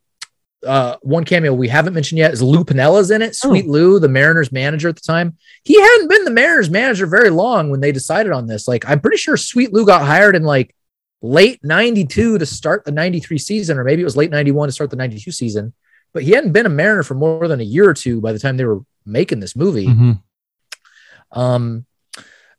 uh, 0.66 0.98
one 1.02 1.24
cameo 1.24 1.54
we 1.54 1.68
haven't 1.68 1.94
mentioned 1.94 2.20
yet 2.20 2.34
is 2.34 2.42
Lou 2.42 2.64
Piniella's 2.64 3.12
in 3.12 3.22
it. 3.22 3.36
Sweet 3.36 3.68
Lou, 3.68 4.00
the 4.00 4.10
Mariners 4.10 4.52
manager 4.52 4.90
at 4.90 4.96
the 4.96 5.02
time. 5.02 5.38
He 5.64 5.80
hadn't 5.80 6.10
been 6.10 6.26
the 6.26 6.32
Mariners 6.32 6.70
manager 6.70 7.06
very 7.08 7.30
long 7.30 7.70
when 7.70 7.80
they 7.80 7.92
decided 7.92 8.32
on 8.32 8.48
this. 8.48 8.68
Like, 8.68 8.88
I'm 8.88 9.00
pretty 9.00 9.18
sure 9.18 9.38
Sweet 9.38 9.74
Lou 9.74 9.86
got 9.86 10.02
hired 10.06 10.36
in 10.36 10.44
like 10.44 10.76
late 11.22 11.60
92 11.64 12.38
to 12.38 12.46
start 12.46 12.86
the 12.86 12.92
93 12.92 13.38
season, 13.38 13.78
or 13.78 13.84
maybe 13.84 14.02
it 14.02 14.06
was 14.06 14.18
late 14.18 14.32
91 14.32 14.68
to 14.68 14.72
start 14.72 14.90
the 14.90 14.96
92 14.96 15.32
season. 15.32 15.74
But 16.14 16.24
he 16.24 16.32
hadn't 16.32 16.54
been 16.54 16.66
a 16.66 16.70
Mariner 16.70 17.04
for 17.04 17.14
more 17.14 17.48
than 17.48 17.60
a 17.60 17.64
year 17.64 17.88
or 17.88 17.94
two 17.94 18.20
by 18.20 18.34
the 18.34 18.40
time 18.40 18.58
they 18.58 18.66
were 18.66 18.82
making 19.06 19.40
this 19.40 19.56
movie. 19.56 19.88
Mhm. 19.88 20.22
Um, 21.32 21.86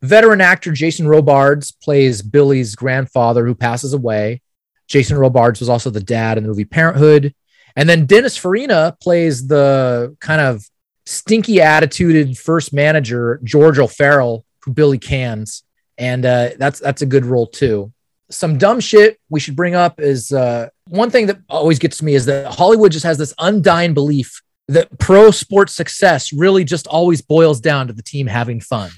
veteran 0.01 0.41
actor 0.41 0.73
Jason 0.73 1.07
Robards 1.07 1.73
plays 1.73 2.23
Billy's 2.23 2.75
grandfather 2.75 3.45
who 3.45 3.55
passes 3.55 3.93
away. 3.93 4.41
Jason 4.89 5.19
Robards 5.19 5.61
was 5.61 5.69
also 5.69 5.91
the 5.91 6.01
dad 6.01 6.39
in 6.39 6.45
the 6.45 6.49
movie 6.49 6.65
Parenthood. 6.65 7.35
And 7.77 7.89
then 7.89 8.07
Dennis 8.07 8.37
Farina 8.37 8.97
plays 9.01 9.47
the 9.47 10.17
kind 10.21 10.41
of 10.41 10.65
stinky 11.07 11.57
attituded 11.57 12.39
first 12.39 12.73
manager, 12.73 13.41
George 13.43 13.79
O'Farrell, 13.79 14.45
who 14.63 14.73
Billy 14.73 14.99
cans. 14.99 15.63
And 15.99 16.25
uh, 16.25 16.51
that's 16.59 16.81
that's 16.81 17.03
a 17.03 17.07
good 17.07 17.27
role 17.27 17.47
too. 17.47 17.93
Some 18.31 18.59
dumb 18.59 18.81
shit 18.81 19.21
we 19.29 19.41
should 19.41 19.57
bring 19.57 19.75
up 19.75 20.01
is 20.01 20.33
uh, 20.33 20.69
one 20.87 21.11
thing 21.11 21.27
that 21.27 21.39
always 21.49 21.79
gets 21.79 21.99
to 21.99 22.05
me 22.05 22.15
is 22.15 22.27
that 22.27 22.55
Hollywood 22.55 22.93
just 22.93 23.05
has 23.05 23.19
this 23.19 23.35
undying 23.39 23.93
belief 23.93 24.41
that 24.69 24.99
pro 24.99 25.33
sports 25.33 25.75
success 25.75 26.33
really 26.33 26.63
just 26.65 26.87
always 26.87 27.21
boils 27.21 27.61
down 27.61 27.89
to 27.89 27.93
the 27.93 28.03
team 28.03 28.29
having 28.29 28.61
fun. 28.61 28.91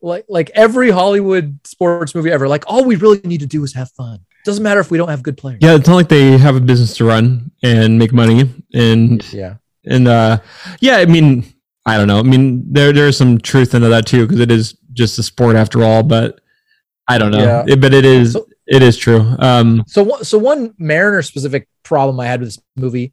Like 0.00 0.26
like 0.28 0.50
every 0.54 0.90
Hollywood 0.90 1.58
sports 1.66 2.14
movie 2.14 2.30
ever, 2.30 2.46
like 2.46 2.64
all 2.66 2.84
we 2.84 2.96
really 2.96 3.20
need 3.24 3.40
to 3.40 3.46
do 3.46 3.64
is 3.64 3.74
have 3.74 3.90
fun. 3.92 4.20
Doesn't 4.48 4.62
matter 4.62 4.80
if 4.80 4.90
we 4.90 4.96
don't 4.96 5.10
have 5.10 5.22
good 5.22 5.36
players. 5.36 5.58
Yeah, 5.60 5.74
it's 5.74 5.86
not 5.86 5.94
like 5.96 6.08
they 6.08 6.38
have 6.38 6.56
a 6.56 6.60
business 6.60 6.96
to 6.96 7.04
run 7.04 7.50
and 7.62 7.98
make 7.98 8.12
money 8.14 8.50
and 8.72 9.22
Yeah. 9.32 9.56
and 9.84 10.08
uh 10.08 10.38
yeah, 10.80 10.96
I 10.96 11.04
mean, 11.06 11.44
I 11.84 11.98
don't 11.98 12.08
know. 12.08 12.18
I 12.18 12.22
mean, 12.22 12.64
there 12.72 12.92
there's 12.94 13.16
some 13.18 13.38
truth 13.38 13.74
into 13.74 13.88
that 13.88 14.06
too 14.06 14.26
because 14.26 14.40
it 14.40 14.50
is 14.50 14.74
just 14.94 15.18
a 15.18 15.22
sport 15.22 15.54
after 15.54 15.84
all, 15.84 16.02
but 16.02 16.40
I 17.06 17.18
don't 17.18 17.30
know. 17.30 17.38
Yeah. 17.44 17.64
It- 17.74 17.80
but 17.80 17.92
it 17.92 18.06
is 18.06 18.36
it 18.66 18.82
is 18.82 18.96
true. 18.96 19.20
Um 19.38 19.84
So 19.86 20.02
one- 20.02 20.24
so 20.24 20.38
one 20.38 20.74
Mariner 20.78 21.20
specific 21.22 21.68
problem 21.82 22.18
I 22.20 22.26
had 22.26 22.40
with 22.40 22.48
this 22.48 22.58
movie 22.76 23.12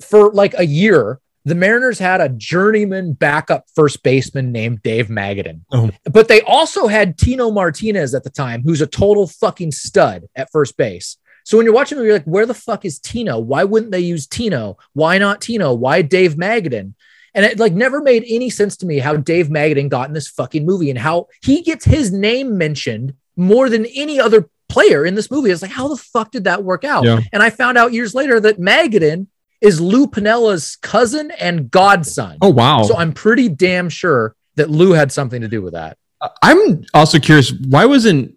for 0.00 0.30
like 0.32 0.54
a 0.58 0.66
year, 0.66 1.20
the 1.46 1.54
Mariners 1.54 2.00
had 2.00 2.20
a 2.20 2.28
journeyman 2.28 3.12
backup 3.12 3.66
first 3.72 4.02
baseman 4.02 4.50
named 4.50 4.82
Dave 4.82 5.06
Magadan. 5.06 5.60
Oh. 5.70 5.90
But 6.04 6.26
they 6.26 6.40
also 6.42 6.88
had 6.88 7.16
Tino 7.16 7.52
Martinez 7.52 8.14
at 8.16 8.24
the 8.24 8.30
time, 8.30 8.62
who's 8.62 8.80
a 8.80 8.86
total 8.86 9.28
fucking 9.28 9.70
stud 9.70 10.24
at 10.34 10.50
first 10.50 10.76
base. 10.76 11.16
So 11.44 11.56
when 11.56 11.64
you're 11.64 11.74
watching, 11.74 11.98
you're 11.98 12.14
like, 12.14 12.24
where 12.24 12.46
the 12.46 12.52
fuck 12.52 12.84
is 12.84 12.98
Tino? 12.98 13.38
Why 13.38 13.62
wouldn't 13.62 13.92
they 13.92 14.00
use 14.00 14.26
Tino? 14.26 14.76
Why 14.94 15.18
not 15.18 15.40
Tino? 15.40 15.72
Why 15.72 16.02
Dave 16.02 16.34
Magadan? 16.34 16.94
And 17.32 17.44
it 17.44 17.60
like 17.60 17.72
never 17.72 18.02
made 18.02 18.24
any 18.26 18.50
sense 18.50 18.76
to 18.78 18.86
me 18.86 18.98
how 18.98 19.14
Dave 19.16 19.46
Magadan 19.46 19.88
got 19.88 20.08
in 20.08 20.14
this 20.14 20.28
fucking 20.28 20.66
movie 20.66 20.90
and 20.90 20.98
how 20.98 21.28
he 21.42 21.62
gets 21.62 21.84
his 21.84 22.10
name 22.10 22.58
mentioned 22.58 23.14
more 23.36 23.68
than 23.68 23.86
any 23.86 24.18
other 24.18 24.50
player 24.68 25.06
in 25.06 25.14
this 25.14 25.30
movie. 25.30 25.52
It's 25.52 25.62
like, 25.62 25.70
how 25.70 25.86
the 25.86 25.96
fuck 25.96 26.32
did 26.32 26.44
that 26.44 26.64
work 26.64 26.82
out? 26.82 27.04
Yeah. 27.04 27.20
And 27.32 27.40
I 27.40 27.50
found 27.50 27.78
out 27.78 27.92
years 27.92 28.16
later 28.16 28.40
that 28.40 28.58
Magadan 28.58 29.28
is 29.60 29.80
Lou 29.80 30.06
Piniella's 30.06 30.76
cousin 30.82 31.30
and 31.32 31.70
godson. 31.70 32.38
Oh, 32.42 32.50
wow. 32.50 32.82
So 32.82 32.96
I'm 32.96 33.12
pretty 33.12 33.48
damn 33.48 33.88
sure 33.88 34.34
that 34.56 34.70
Lou 34.70 34.92
had 34.92 35.10
something 35.12 35.40
to 35.42 35.48
do 35.48 35.62
with 35.62 35.74
that. 35.74 35.96
I'm 36.42 36.84
also 36.94 37.18
curious 37.18 37.52
why 37.68 37.84
wasn't 37.84 38.34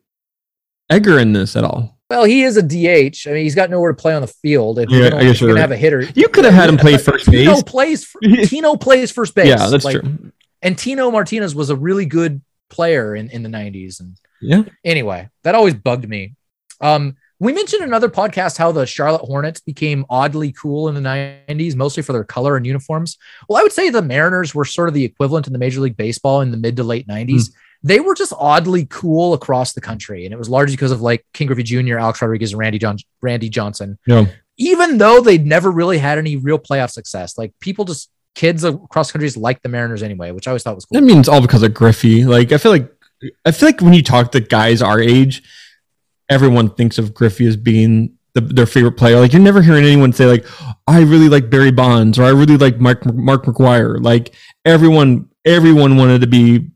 Edgar 0.89 1.19
in 1.19 1.33
this 1.33 1.55
at 1.55 1.63
all? 1.63 1.97
Well, 2.09 2.23
he 2.23 2.41
is 2.43 2.57
a 2.57 2.63
DH. 2.63 3.27
I 3.27 3.33
mean, 3.33 3.43
he's 3.43 3.53
got 3.55 3.69
nowhere 3.69 3.91
to 3.91 3.95
play 4.01 4.13
on 4.15 4.21
the 4.21 4.27
field. 4.27 4.79
If 4.79 4.89
Yeah, 4.89 4.97
you're 5.09 5.15
I 5.15 5.23
guess 5.23 5.39
you're 5.41 5.53
right. 5.53 5.61
have 5.61 5.71
a 5.71 5.77
hitter, 5.77 6.01
You 6.15 6.27
could 6.29 6.43
have 6.45 6.53
had 6.55 6.67
him 6.69 6.77
play 6.77 6.97
first 6.97 7.25
Tino 7.25 7.53
base. 7.55 7.63
plays. 7.63 8.15
Tino 8.49 8.75
plays 8.75 9.11
first 9.11 9.35
base. 9.35 9.47
Yeah, 9.47 9.67
that's 9.69 9.85
Like, 9.85 9.99
true. 10.01 10.31
And 10.61 10.77
Tino 10.77 11.11
Martinez 11.11 11.53
was 11.55 11.69
a 11.69 11.75
really 11.75 12.05
good 12.05 12.41
player 12.69 13.15
in, 13.15 13.29
in 13.29 13.43
the 13.43 13.49
90s. 13.49 13.99
And 13.99 14.17
Yeah. 14.41 14.63
anyway, 14.83 15.29
that 15.43 15.53
always 15.55 15.75
bugged 15.75 16.07
me. 16.09 16.35
Um, 16.81 17.15
we 17.39 17.53
mentioned 17.53 17.81
in 17.81 17.87
another 17.89 18.09
podcast 18.09 18.57
how 18.57 18.71
the 18.71 18.85
Charlotte 18.85 19.21
Hornets 19.21 19.61
became 19.61 20.05
oddly 20.09 20.51
cool 20.51 20.89
in 20.89 20.95
the 20.95 21.01
90s, 21.01 21.75
mostly 21.75 22.03
for 22.03 22.13
their 22.13 22.23
color 22.23 22.57
and 22.57 22.65
uniforms. 22.65 23.17
Well, 23.47 23.59
I 23.59 23.63
would 23.63 23.71
say 23.71 23.89
the 23.89 24.01
Mariners 24.01 24.53
were 24.53 24.65
sort 24.65 24.89
of 24.89 24.93
the 24.93 25.05
equivalent 25.05 25.47
in 25.47 25.53
the 25.53 25.59
Major 25.59 25.79
League 25.79 25.97
Baseball 25.97 26.41
in 26.41 26.51
the 26.51 26.57
mid 26.57 26.75
to 26.75 26.83
late 26.83 27.07
90s. 27.07 27.47
Hmm. 27.47 27.53
They 27.81 28.01
were 28.01 28.13
just 28.13 28.33
oddly 28.37 28.85
cool 28.89 29.33
across 29.33 29.71
the 29.71 29.79
country. 29.79 30.25
And 30.25 30.33
it 30.33 30.37
was 30.37 30.49
largely 30.49 30.75
because 30.75 30.91
of 30.91 31.01
like 31.01 31.25
Ken 31.33 31.47
Griffey 31.47 31.63
Jr., 31.63 31.97
Alex 31.97 32.21
Rodriguez, 32.21 32.51
and 32.51 32.59
Randy, 32.59 32.77
John- 32.77 32.97
Randy 33.21 33.49
Johnson. 33.49 33.97
Yeah. 34.05 34.25
Even 34.57 34.97
though 34.97 35.21
they'd 35.21 35.45
never 35.45 35.71
really 35.71 35.97
had 35.97 36.17
any 36.17 36.35
real 36.35 36.59
playoff 36.59 36.91
success, 36.91 37.37
like 37.37 37.53
people 37.61 37.85
just, 37.85 38.09
kids 38.35 38.63
across 38.63 39.11
countries 39.11 39.35
like 39.35 39.61
the 39.63 39.69
Mariners 39.69 40.03
anyway, 40.03 40.31
which 40.31 40.47
I 40.47 40.51
always 40.51 40.63
thought 40.63 40.75
was 40.75 40.85
cool. 40.85 40.97
I 40.97 41.01
mean, 41.01 41.19
it's 41.19 41.27
all 41.27 41.41
because 41.41 41.63
of 41.63 41.73
Griffey. 41.73 42.23
Like, 42.23 42.51
I 42.51 42.57
feel 42.57 42.71
like, 42.71 42.89
I 43.43 43.51
feel 43.51 43.67
like 43.67 43.81
when 43.81 43.93
you 43.93 44.03
talk 44.03 44.31
to 44.31 44.39
guys 44.39 44.81
our 44.81 44.99
age, 44.99 45.43
everyone 46.29 46.69
thinks 46.69 46.97
of 46.97 47.13
Griffey 47.13 47.47
as 47.47 47.57
being 47.57 48.17
the, 48.33 48.41
their 48.41 48.65
favorite 48.65 48.93
player. 48.93 49.19
Like, 49.19 49.33
you're 49.33 49.41
never 49.41 49.61
hearing 49.61 49.83
anyone 49.83 50.13
say 50.13 50.25
like, 50.25 50.45
"I 50.87 51.01
really 51.01 51.29
like 51.29 51.49
Barry 51.49 51.71
Bonds" 51.71 52.19
or 52.19 52.23
"I 52.23 52.29
really 52.29 52.57
like 52.57 52.79
Mark 52.79 53.05
Mark 53.13 53.45
McGwire." 53.45 54.01
Like, 54.01 54.35
everyone, 54.65 55.29
everyone 55.45 55.97
wanted 55.97 56.21
to 56.21 56.27
be 56.27 56.69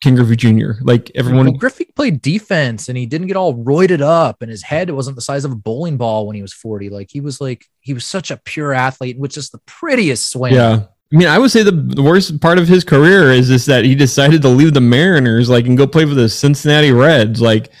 Ken 0.00 0.14
Griffey 0.14 0.36
Jr. 0.36 0.72
Like, 0.80 1.10
everyone. 1.14 1.46
Well, 1.46 1.54
Griffey 1.54 1.86
played 1.96 2.22
defense 2.22 2.88
and 2.88 2.96
he 2.96 3.06
didn't 3.06 3.26
get 3.26 3.36
all 3.36 3.54
roided 3.54 4.00
up 4.00 4.42
and 4.42 4.50
his 4.50 4.62
head 4.62 4.90
wasn't 4.90 5.16
the 5.16 5.22
size 5.22 5.44
of 5.44 5.52
a 5.52 5.56
bowling 5.56 5.96
ball 5.96 6.26
when 6.26 6.36
he 6.36 6.42
was 6.42 6.52
40. 6.52 6.88
Like 6.88 7.08
he 7.10 7.20
was 7.20 7.40
like, 7.40 7.66
he 7.80 7.94
was 7.94 8.04
such 8.04 8.30
a 8.30 8.36
pure 8.36 8.72
athlete 8.72 9.18
with 9.18 9.32
just 9.32 9.50
the 9.50 9.58
prettiest 9.66 10.30
swing. 10.30 10.54
Yeah. 10.54 10.84
I 11.12 11.16
mean, 11.16 11.26
I 11.26 11.38
would 11.38 11.50
say 11.50 11.62
the, 11.62 11.72
the 11.72 12.02
worst 12.02 12.40
part 12.40 12.58
of 12.58 12.68
his 12.68 12.84
career 12.84 13.30
is 13.30 13.48
this 13.48 13.64
that 13.64 13.84
he 13.84 13.94
decided 13.94 14.42
to 14.42 14.48
leave 14.48 14.74
the 14.74 14.80
Mariners, 14.82 15.48
like, 15.48 15.66
and 15.66 15.76
go 15.76 15.86
play 15.86 16.04
for 16.04 16.14
the 16.14 16.28
Cincinnati 16.28 16.92
Reds. 16.92 17.40
Like, 17.40 17.72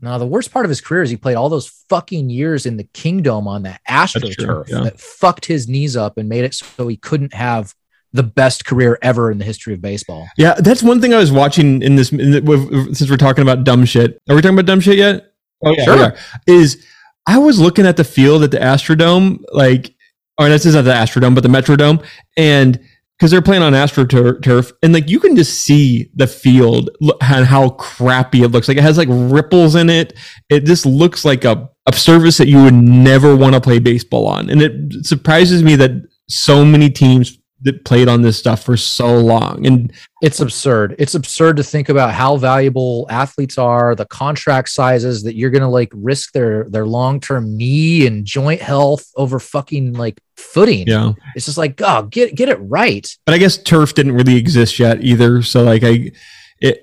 No, 0.00 0.18
the 0.18 0.26
worst 0.26 0.52
part 0.52 0.66
of 0.66 0.68
his 0.68 0.80
career 0.80 1.02
is 1.02 1.10
he 1.10 1.16
played 1.16 1.36
all 1.36 1.48
those 1.48 1.68
fucking 1.88 2.28
years 2.28 2.66
in 2.66 2.76
the 2.76 2.84
Kingdome 2.84 3.48
on 3.48 3.62
that 3.62 3.80
AstroTurf 3.88 4.68
yeah. 4.68 4.80
that 4.80 5.00
fucked 5.00 5.46
his 5.46 5.68
knees 5.68 5.96
up 5.96 6.18
and 6.18 6.28
made 6.28 6.44
it 6.44 6.54
so 6.54 6.86
he 6.86 6.96
couldn't 6.96 7.32
have 7.32 7.74
the 8.12 8.22
best 8.22 8.66
career 8.66 8.98
ever 9.02 9.30
in 9.30 9.38
the 9.38 9.44
history 9.44 9.72
of 9.74 9.80
baseball. 9.80 10.28
Yeah, 10.36 10.54
that's 10.54 10.82
one 10.82 11.00
thing 11.00 11.14
I 11.14 11.18
was 11.18 11.32
watching 11.32 11.82
in 11.82 11.96
this. 11.96 12.12
In 12.12 12.30
the, 12.30 12.88
since 12.92 13.10
we're 13.10 13.16
talking 13.16 13.42
about 13.42 13.64
dumb 13.64 13.84
shit, 13.84 14.20
are 14.28 14.36
we 14.36 14.42
talking 14.42 14.56
about 14.56 14.66
dumb 14.66 14.80
shit 14.80 14.96
yet? 14.96 15.32
Oh 15.64 15.72
yeah. 15.72 15.84
Sure. 15.84 15.96
we. 15.96 16.16
Is 16.46 16.84
I 17.26 17.38
was 17.38 17.58
looking 17.58 17.86
at 17.86 17.96
the 17.96 18.04
field 18.04 18.42
at 18.42 18.50
the 18.50 18.58
Astrodome, 18.58 19.42
like, 19.52 19.94
or 20.38 20.48
this 20.48 20.66
is 20.66 20.74
not 20.74 20.82
the 20.82 20.92
Astrodome, 20.92 21.34
but 21.34 21.42
the 21.42 21.48
Metrodome, 21.48 22.04
and 22.36 22.80
because 23.18 23.30
they're 23.30 23.42
playing 23.42 23.62
on 23.62 23.72
AstroTurf, 23.72 24.72
and 24.82 24.92
like 24.92 25.08
you 25.08 25.18
can 25.20 25.36
just 25.36 25.62
see 25.62 26.10
the 26.14 26.26
field 26.26 26.90
and 27.20 27.46
how 27.46 27.70
crappy 27.70 28.42
it 28.42 28.48
looks. 28.48 28.68
Like 28.68 28.76
it 28.76 28.82
has 28.82 28.98
like 28.98 29.08
ripples 29.10 29.74
in 29.74 29.88
it. 29.88 30.12
It 30.48 30.64
just 30.64 30.86
looks 30.86 31.24
like 31.24 31.44
a 31.44 31.70
a 31.86 31.92
service 31.94 32.36
that 32.38 32.48
you 32.48 32.62
would 32.64 32.74
never 32.74 33.36
want 33.36 33.54
to 33.54 33.60
play 33.60 33.78
baseball 33.78 34.26
on, 34.26 34.50
and 34.50 34.60
it 34.60 35.06
surprises 35.06 35.62
me 35.62 35.76
that 35.76 35.92
so 36.28 36.64
many 36.64 36.90
teams 36.90 37.38
that 37.66 37.84
played 37.84 38.08
on 38.08 38.22
this 38.22 38.38
stuff 38.38 38.64
for 38.64 38.76
so 38.76 39.18
long 39.18 39.66
and 39.66 39.92
It's 40.22 40.40
absurd. 40.40 40.96
It's 40.98 41.14
absurd 41.14 41.58
to 41.58 41.62
think 41.62 41.88
about 41.90 42.14
how 42.14 42.38
valuable 42.38 43.06
athletes 43.10 43.58
are, 43.58 43.94
the 43.94 44.06
contract 44.06 44.70
sizes 44.70 45.22
that 45.24 45.36
you're 45.36 45.50
going 45.50 45.62
to 45.62 45.68
like 45.68 45.90
risk 45.92 46.32
their 46.32 46.64
their 46.70 46.86
long-term 46.86 47.56
knee 47.56 48.06
and 48.06 48.24
joint 48.24 48.62
health 48.62 49.10
over 49.16 49.38
fucking 49.38 49.92
like 49.92 50.18
footing. 50.36 50.86
Yeah. 50.86 51.12
It's 51.34 51.46
just 51.46 51.58
like, 51.58 51.80
oh, 51.84 52.02
get 52.04 52.34
get 52.34 52.48
it 52.48 52.56
right. 52.56 53.06
but 53.26 53.34
I 53.34 53.38
guess 53.38 53.58
turf 53.58 53.94
didn't 53.94 54.12
really 54.12 54.36
exist 54.36 54.78
yet 54.78 55.02
either. 55.04 55.42
So 55.42 55.62
like 55.64 55.82
I, 55.84 56.12
it, 56.60 56.80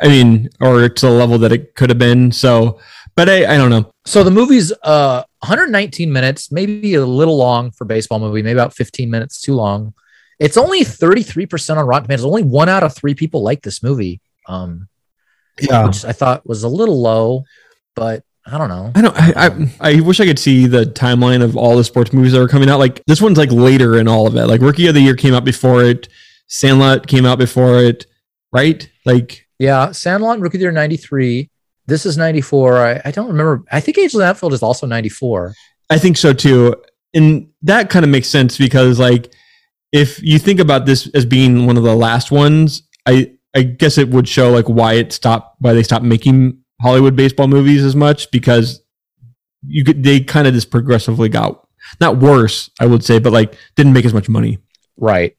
I 0.00 0.06
mean, 0.06 0.48
or 0.60 0.88
to 0.88 1.06
the 1.06 1.12
level 1.12 1.38
that 1.38 1.52
it 1.52 1.74
could 1.74 1.90
have 1.90 1.98
been. 1.98 2.30
So, 2.30 2.78
but 3.16 3.28
I, 3.28 3.54
I 3.54 3.56
don't 3.56 3.70
know. 3.70 3.90
So 4.04 4.22
the 4.22 4.30
movie's 4.30 4.72
uh 4.84 5.24
119 5.40 6.12
minutes, 6.12 6.52
maybe 6.52 6.94
a 6.94 7.04
little 7.04 7.36
long 7.36 7.70
for 7.72 7.84
baseball 7.84 8.18
movie, 8.18 8.42
maybe 8.42 8.58
about 8.58 8.74
15 8.74 9.10
minutes 9.10 9.40
too 9.40 9.54
long. 9.54 9.94
It's 10.38 10.56
only 10.56 10.80
33% 10.80 11.76
on 11.76 11.86
Rotten 11.86 12.04
Tomatoes. 12.04 12.24
Only 12.24 12.42
one 12.42 12.68
out 12.68 12.82
of 12.82 12.94
three 12.94 13.14
people 13.14 13.42
like 13.42 13.62
this 13.62 13.82
movie. 13.82 14.20
Um, 14.46 14.88
Yeah. 15.60 15.86
which 15.86 16.04
I 16.04 16.12
thought 16.12 16.46
was 16.46 16.62
a 16.62 16.68
little 16.68 17.00
low, 17.00 17.44
but 17.94 18.22
I 18.46 18.58
don't 18.58 18.68
know. 18.68 18.92
I 18.94 19.00
don't. 19.02 19.16
I, 19.16 19.46
I 19.46 19.96
I 19.96 20.00
wish 20.00 20.20
I 20.20 20.24
could 20.26 20.38
see 20.38 20.66
the 20.66 20.84
timeline 20.84 21.42
of 21.42 21.56
all 21.56 21.76
the 21.76 21.82
sports 21.82 22.12
movies 22.12 22.30
that 22.32 22.40
are 22.40 22.46
coming 22.46 22.68
out. 22.70 22.78
Like 22.78 23.02
this 23.06 23.20
one's 23.20 23.38
like 23.38 23.50
later 23.50 23.98
in 23.98 24.06
all 24.06 24.26
of 24.28 24.36
it. 24.36 24.46
Like 24.46 24.60
Rookie 24.60 24.86
of 24.86 24.94
the 24.94 25.00
Year 25.00 25.16
came 25.16 25.34
out 25.34 25.44
before 25.44 25.82
it. 25.82 26.08
Sandlot 26.46 27.06
came 27.08 27.26
out 27.26 27.38
before 27.38 27.78
it. 27.82 28.06
Right? 28.52 28.88
Like 29.04 29.48
Yeah, 29.58 29.90
Sandlot 29.90 30.34
and 30.34 30.42
Rookie 30.44 30.58
of 30.58 30.60
the 30.60 30.64
Year 30.66 30.72
93. 30.72 31.50
This 31.86 32.06
is 32.06 32.16
94. 32.16 32.78
I, 32.86 33.00
I 33.04 33.10
don't 33.10 33.26
remember. 33.28 33.64
I 33.72 33.80
think 33.80 33.98
Angel 33.98 34.22
Outfield 34.22 34.52
is 34.52 34.62
also 34.62 34.86
94. 34.86 35.54
I 35.90 35.98
think 35.98 36.16
so 36.16 36.32
too. 36.32 36.74
And 37.14 37.48
that 37.62 37.90
kind 37.90 38.04
of 38.04 38.10
makes 38.10 38.28
sense 38.28 38.56
because 38.58 38.98
like 39.00 39.32
if 39.92 40.22
you 40.22 40.38
think 40.38 40.60
about 40.60 40.86
this 40.86 41.08
as 41.14 41.24
being 41.24 41.66
one 41.66 41.76
of 41.76 41.82
the 41.82 41.94
last 41.94 42.30
ones, 42.30 42.82
I 43.06 43.32
I 43.54 43.62
guess 43.62 43.98
it 43.98 44.08
would 44.10 44.28
show 44.28 44.50
like 44.50 44.68
why 44.68 44.94
it 44.94 45.12
stopped 45.12 45.56
why 45.60 45.72
they 45.72 45.82
stopped 45.82 46.04
making 46.04 46.58
Hollywood 46.80 47.16
baseball 47.16 47.48
movies 47.48 47.84
as 47.84 47.96
much 47.96 48.30
because 48.30 48.82
you 49.66 49.84
could 49.84 50.02
they 50.02 50.20
kind 50.20 50.46
of 50.46 50.54
just 50.54 50.70
progressively 50.70 51.28
got 51.28 51.66
not 52.00 52.18
worse, 52.18 52.70
I 52.80 52.86
would 52.86 53.04
say, 53.04 53.18
but 53.18 53.32
like 53.32 53.56
didn't 53.76 53.92
make 53.92 54.04
as 54.04 54.14
much 54.14 54.28
money. 54.28 54.58
Right. 54.96 55.36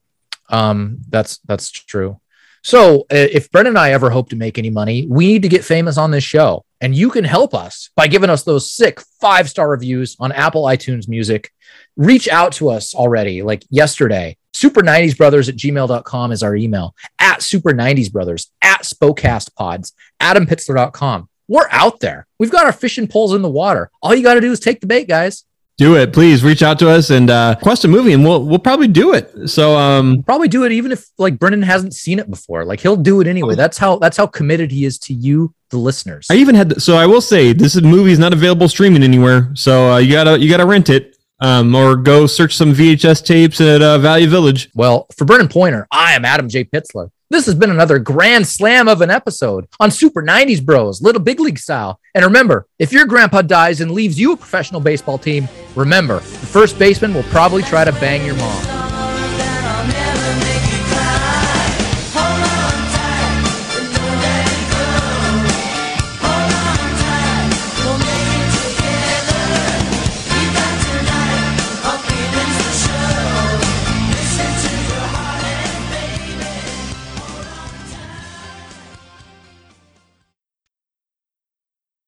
Um, 0.50 1.00
that's 1.10 1.40
that's 1.40 1.70
true. 1.70 2.20
So, 2.64 3.06
if 3.10 3.50
Brendan 3.52 3.74
and 3.74 3.80
I 3.80 3.92
ever 3.92 4.10
hope 4.10 4.30
to 4.30 4.36
make 4.36 4.58
any 4.58 4.70
money, 4.70 5.08
we 5.10 5.28
need 5.28 5.42
to 5.44 5.48
get 5.48 5.64
famous 5.64 5.98
on 5.98 6.12
this 6.12 6.24
show. 6.24 6.66
And 6.82 6.94
you 6.94 7.10
can 7.10 7.24
help 7.24 7.54
us 7.54 7.90
by 7.96 8.08
giving 8.08 8.30
us 8.30 8.44
those 8.44 8.72
sick 8.72 9.00
five 9.22 9.50
star 9.50 9.70
reviews 9.70 10.18
on 10.20 10.32
Apple 10.32 10.64
iTunes 10.64 11.08
Music. 11.08 11.52
Reach 11.98 12.28
out 12.30 12.52
to 12.54 12.70
us 12.70 12.94
already, 12.94 13.42
like 13.42 13.66
yesterday. 13.72 14.38
Super 14.54 14.82
90s 14.82 15.18
Brothers 15.18 15.50
at 15.50 15.56
gmail.com 15.56 16.32
is 16.32 16.44
our 16.44 16.56
email. 16.56 16.96
At 17.18 17.42
Super 17.42 17.72
90s 17.72 18.12
Brothers, 18.12 18.52
at 18.62 18.84
Spocast 18.84 19.56
Pods, 19.56 19.94
AdamPitzler.com. 20.22 21.28
We're 21.48 21.68
out 21.72 22.00
there. 22.00 22.28
We've 22.38 22.52
got 22.52 22.66
our 22.68 22.72
fishing 22.72 23.08
poles 23.08 23.34
in 23.34 23.42
the 23.42 23.50
water. 23.50 23.90
All 24.04 24.14
you 24.14 24.22
got 24.22 24.36
to 24.36 24.42
do 24.42 24.52
is 24.52 24.60
take 24.60 24.80
the 24.80 24.86
bait, 24.86 25.08
guys. 25.08 25.44
Do 25.78 25.96
it, 25.96 26.14
please. 26.14 26.44
Reach 26.44 26.62
out 26.62 26.78
to 26.80 26.90
us 26.90 27.10
and 27.10 27.32
uh, 27.32 27.56
request 27.58 27.86
a 27.86 27.88
movie, 27.88 28.14
and 28.14 28.24
we'll 28.24 28.44
we'll 28.44 28.58
probably 28.58 28.88
do 28.88 29.14
it. 29.14 29.48
So, 29.48 29.78
um, 29.78 30.24
Probably 30.24 30.48
do 30.48 30.66
it 30.66 30.72
even 30.72 30.92
if 30.92 31.06
like 31.20 31.38
Brendan 31.38 31.62
hasn't 31.62 31.94
seen 31.94 32.18
it 32.18 32.30
before. 32.30 32.66
Like 32.66 32.80
he'll 32.80 32.96
do 32.96 33.22
it 33.22 33.28
anyway. 33.28 33.54
That's 33.54 33.78
how 33.78 33.98
that's 33.98 34.18
how 34.18 34.26
committed 34.26 34.72
he 34.72 34.86
is 34.86 34.98
to 35.00 35.14
you, 35.14 35.54
the 35.70 35.78
listeners. 35.78 36.28
I 36.32 36.36
even 36.36 36.56
had. 36.56 36.82
So 36.82 36.96
I 36.96 37.06
will 37.06 37.22
say, 37.22 37.54
this 37.54 37.76
is, 37.76 37.84
movie 37.84 38.12
is 38.12 38.18
not 38.18 38.34
available 38.34 38.68
streaming 38.68 39.04
anywhere. 39.04 39.52
So 39.54 39.94
uh, 39.94 39.98
you 39.98 40.12
gotta 40.12 40.40
you 40.40 40.50
gotta 40.50 40.66
rent 40.66 40.90
it, 40.90 41.17
um, 41.40 41.74
or 41.76 41.96
go 41.96 42.26
search 42.28 42.56
some 42.56 42.74
VHS 42.74 43.26
tapes 43.26 43.62
at 43.62 43.82
uh, 43.82 43.98
Value 43.98 44.28
Village. 44.28 44.70
Well, 44.74 45.08
for 45.16 45.26
Brennan 45.26 45.48
Pointer, 45.50 45.88
I 45.92 46.14
am 46.14 46.26
Adam 46.26 46.50
J. 46.50 46.64
Pitzler. 46.64 47.10
This 47.30 47.46
has 47.46 47.56
been 47.56 47.72
another 47.72 48.00
grand 48.00 48.48
slam 48.48 48.88
of 48.88 49.02
an 49.02 49.10
episode 49.10 49.68
on 49.82 49.92
Super 49.92 50.24
90s 50.24 50.64
Bros, 50.64 51.02
Little 51.02 51.22
Big 51.22 51.42
League 51.42 51.60
style. 51.60 52.00
And 52.16 52.24
remember, 52.24 52.68
if 52.80 52.94
your 52.94 53.06
grandpa 53.06 53.42
dies 53.42 53.82
and 53.82 53.92
leaves 53.92 54.18
you 54.18 54.32
a 54.32 54.38
professional 54.38 54.80
baseball 54.80 55.18
team, 55.18 55.50
remember, 55.76 56.20
the 56.20 56.48
first 56.48 56.80
baseman 56.80 57.14
will 57.14 57.24
probably 57.24 57.64
try 57.64 57.84
to 57.84 57.92
bang 57.94 58.26
your 58.26 58.36
mom. 58.36 58.77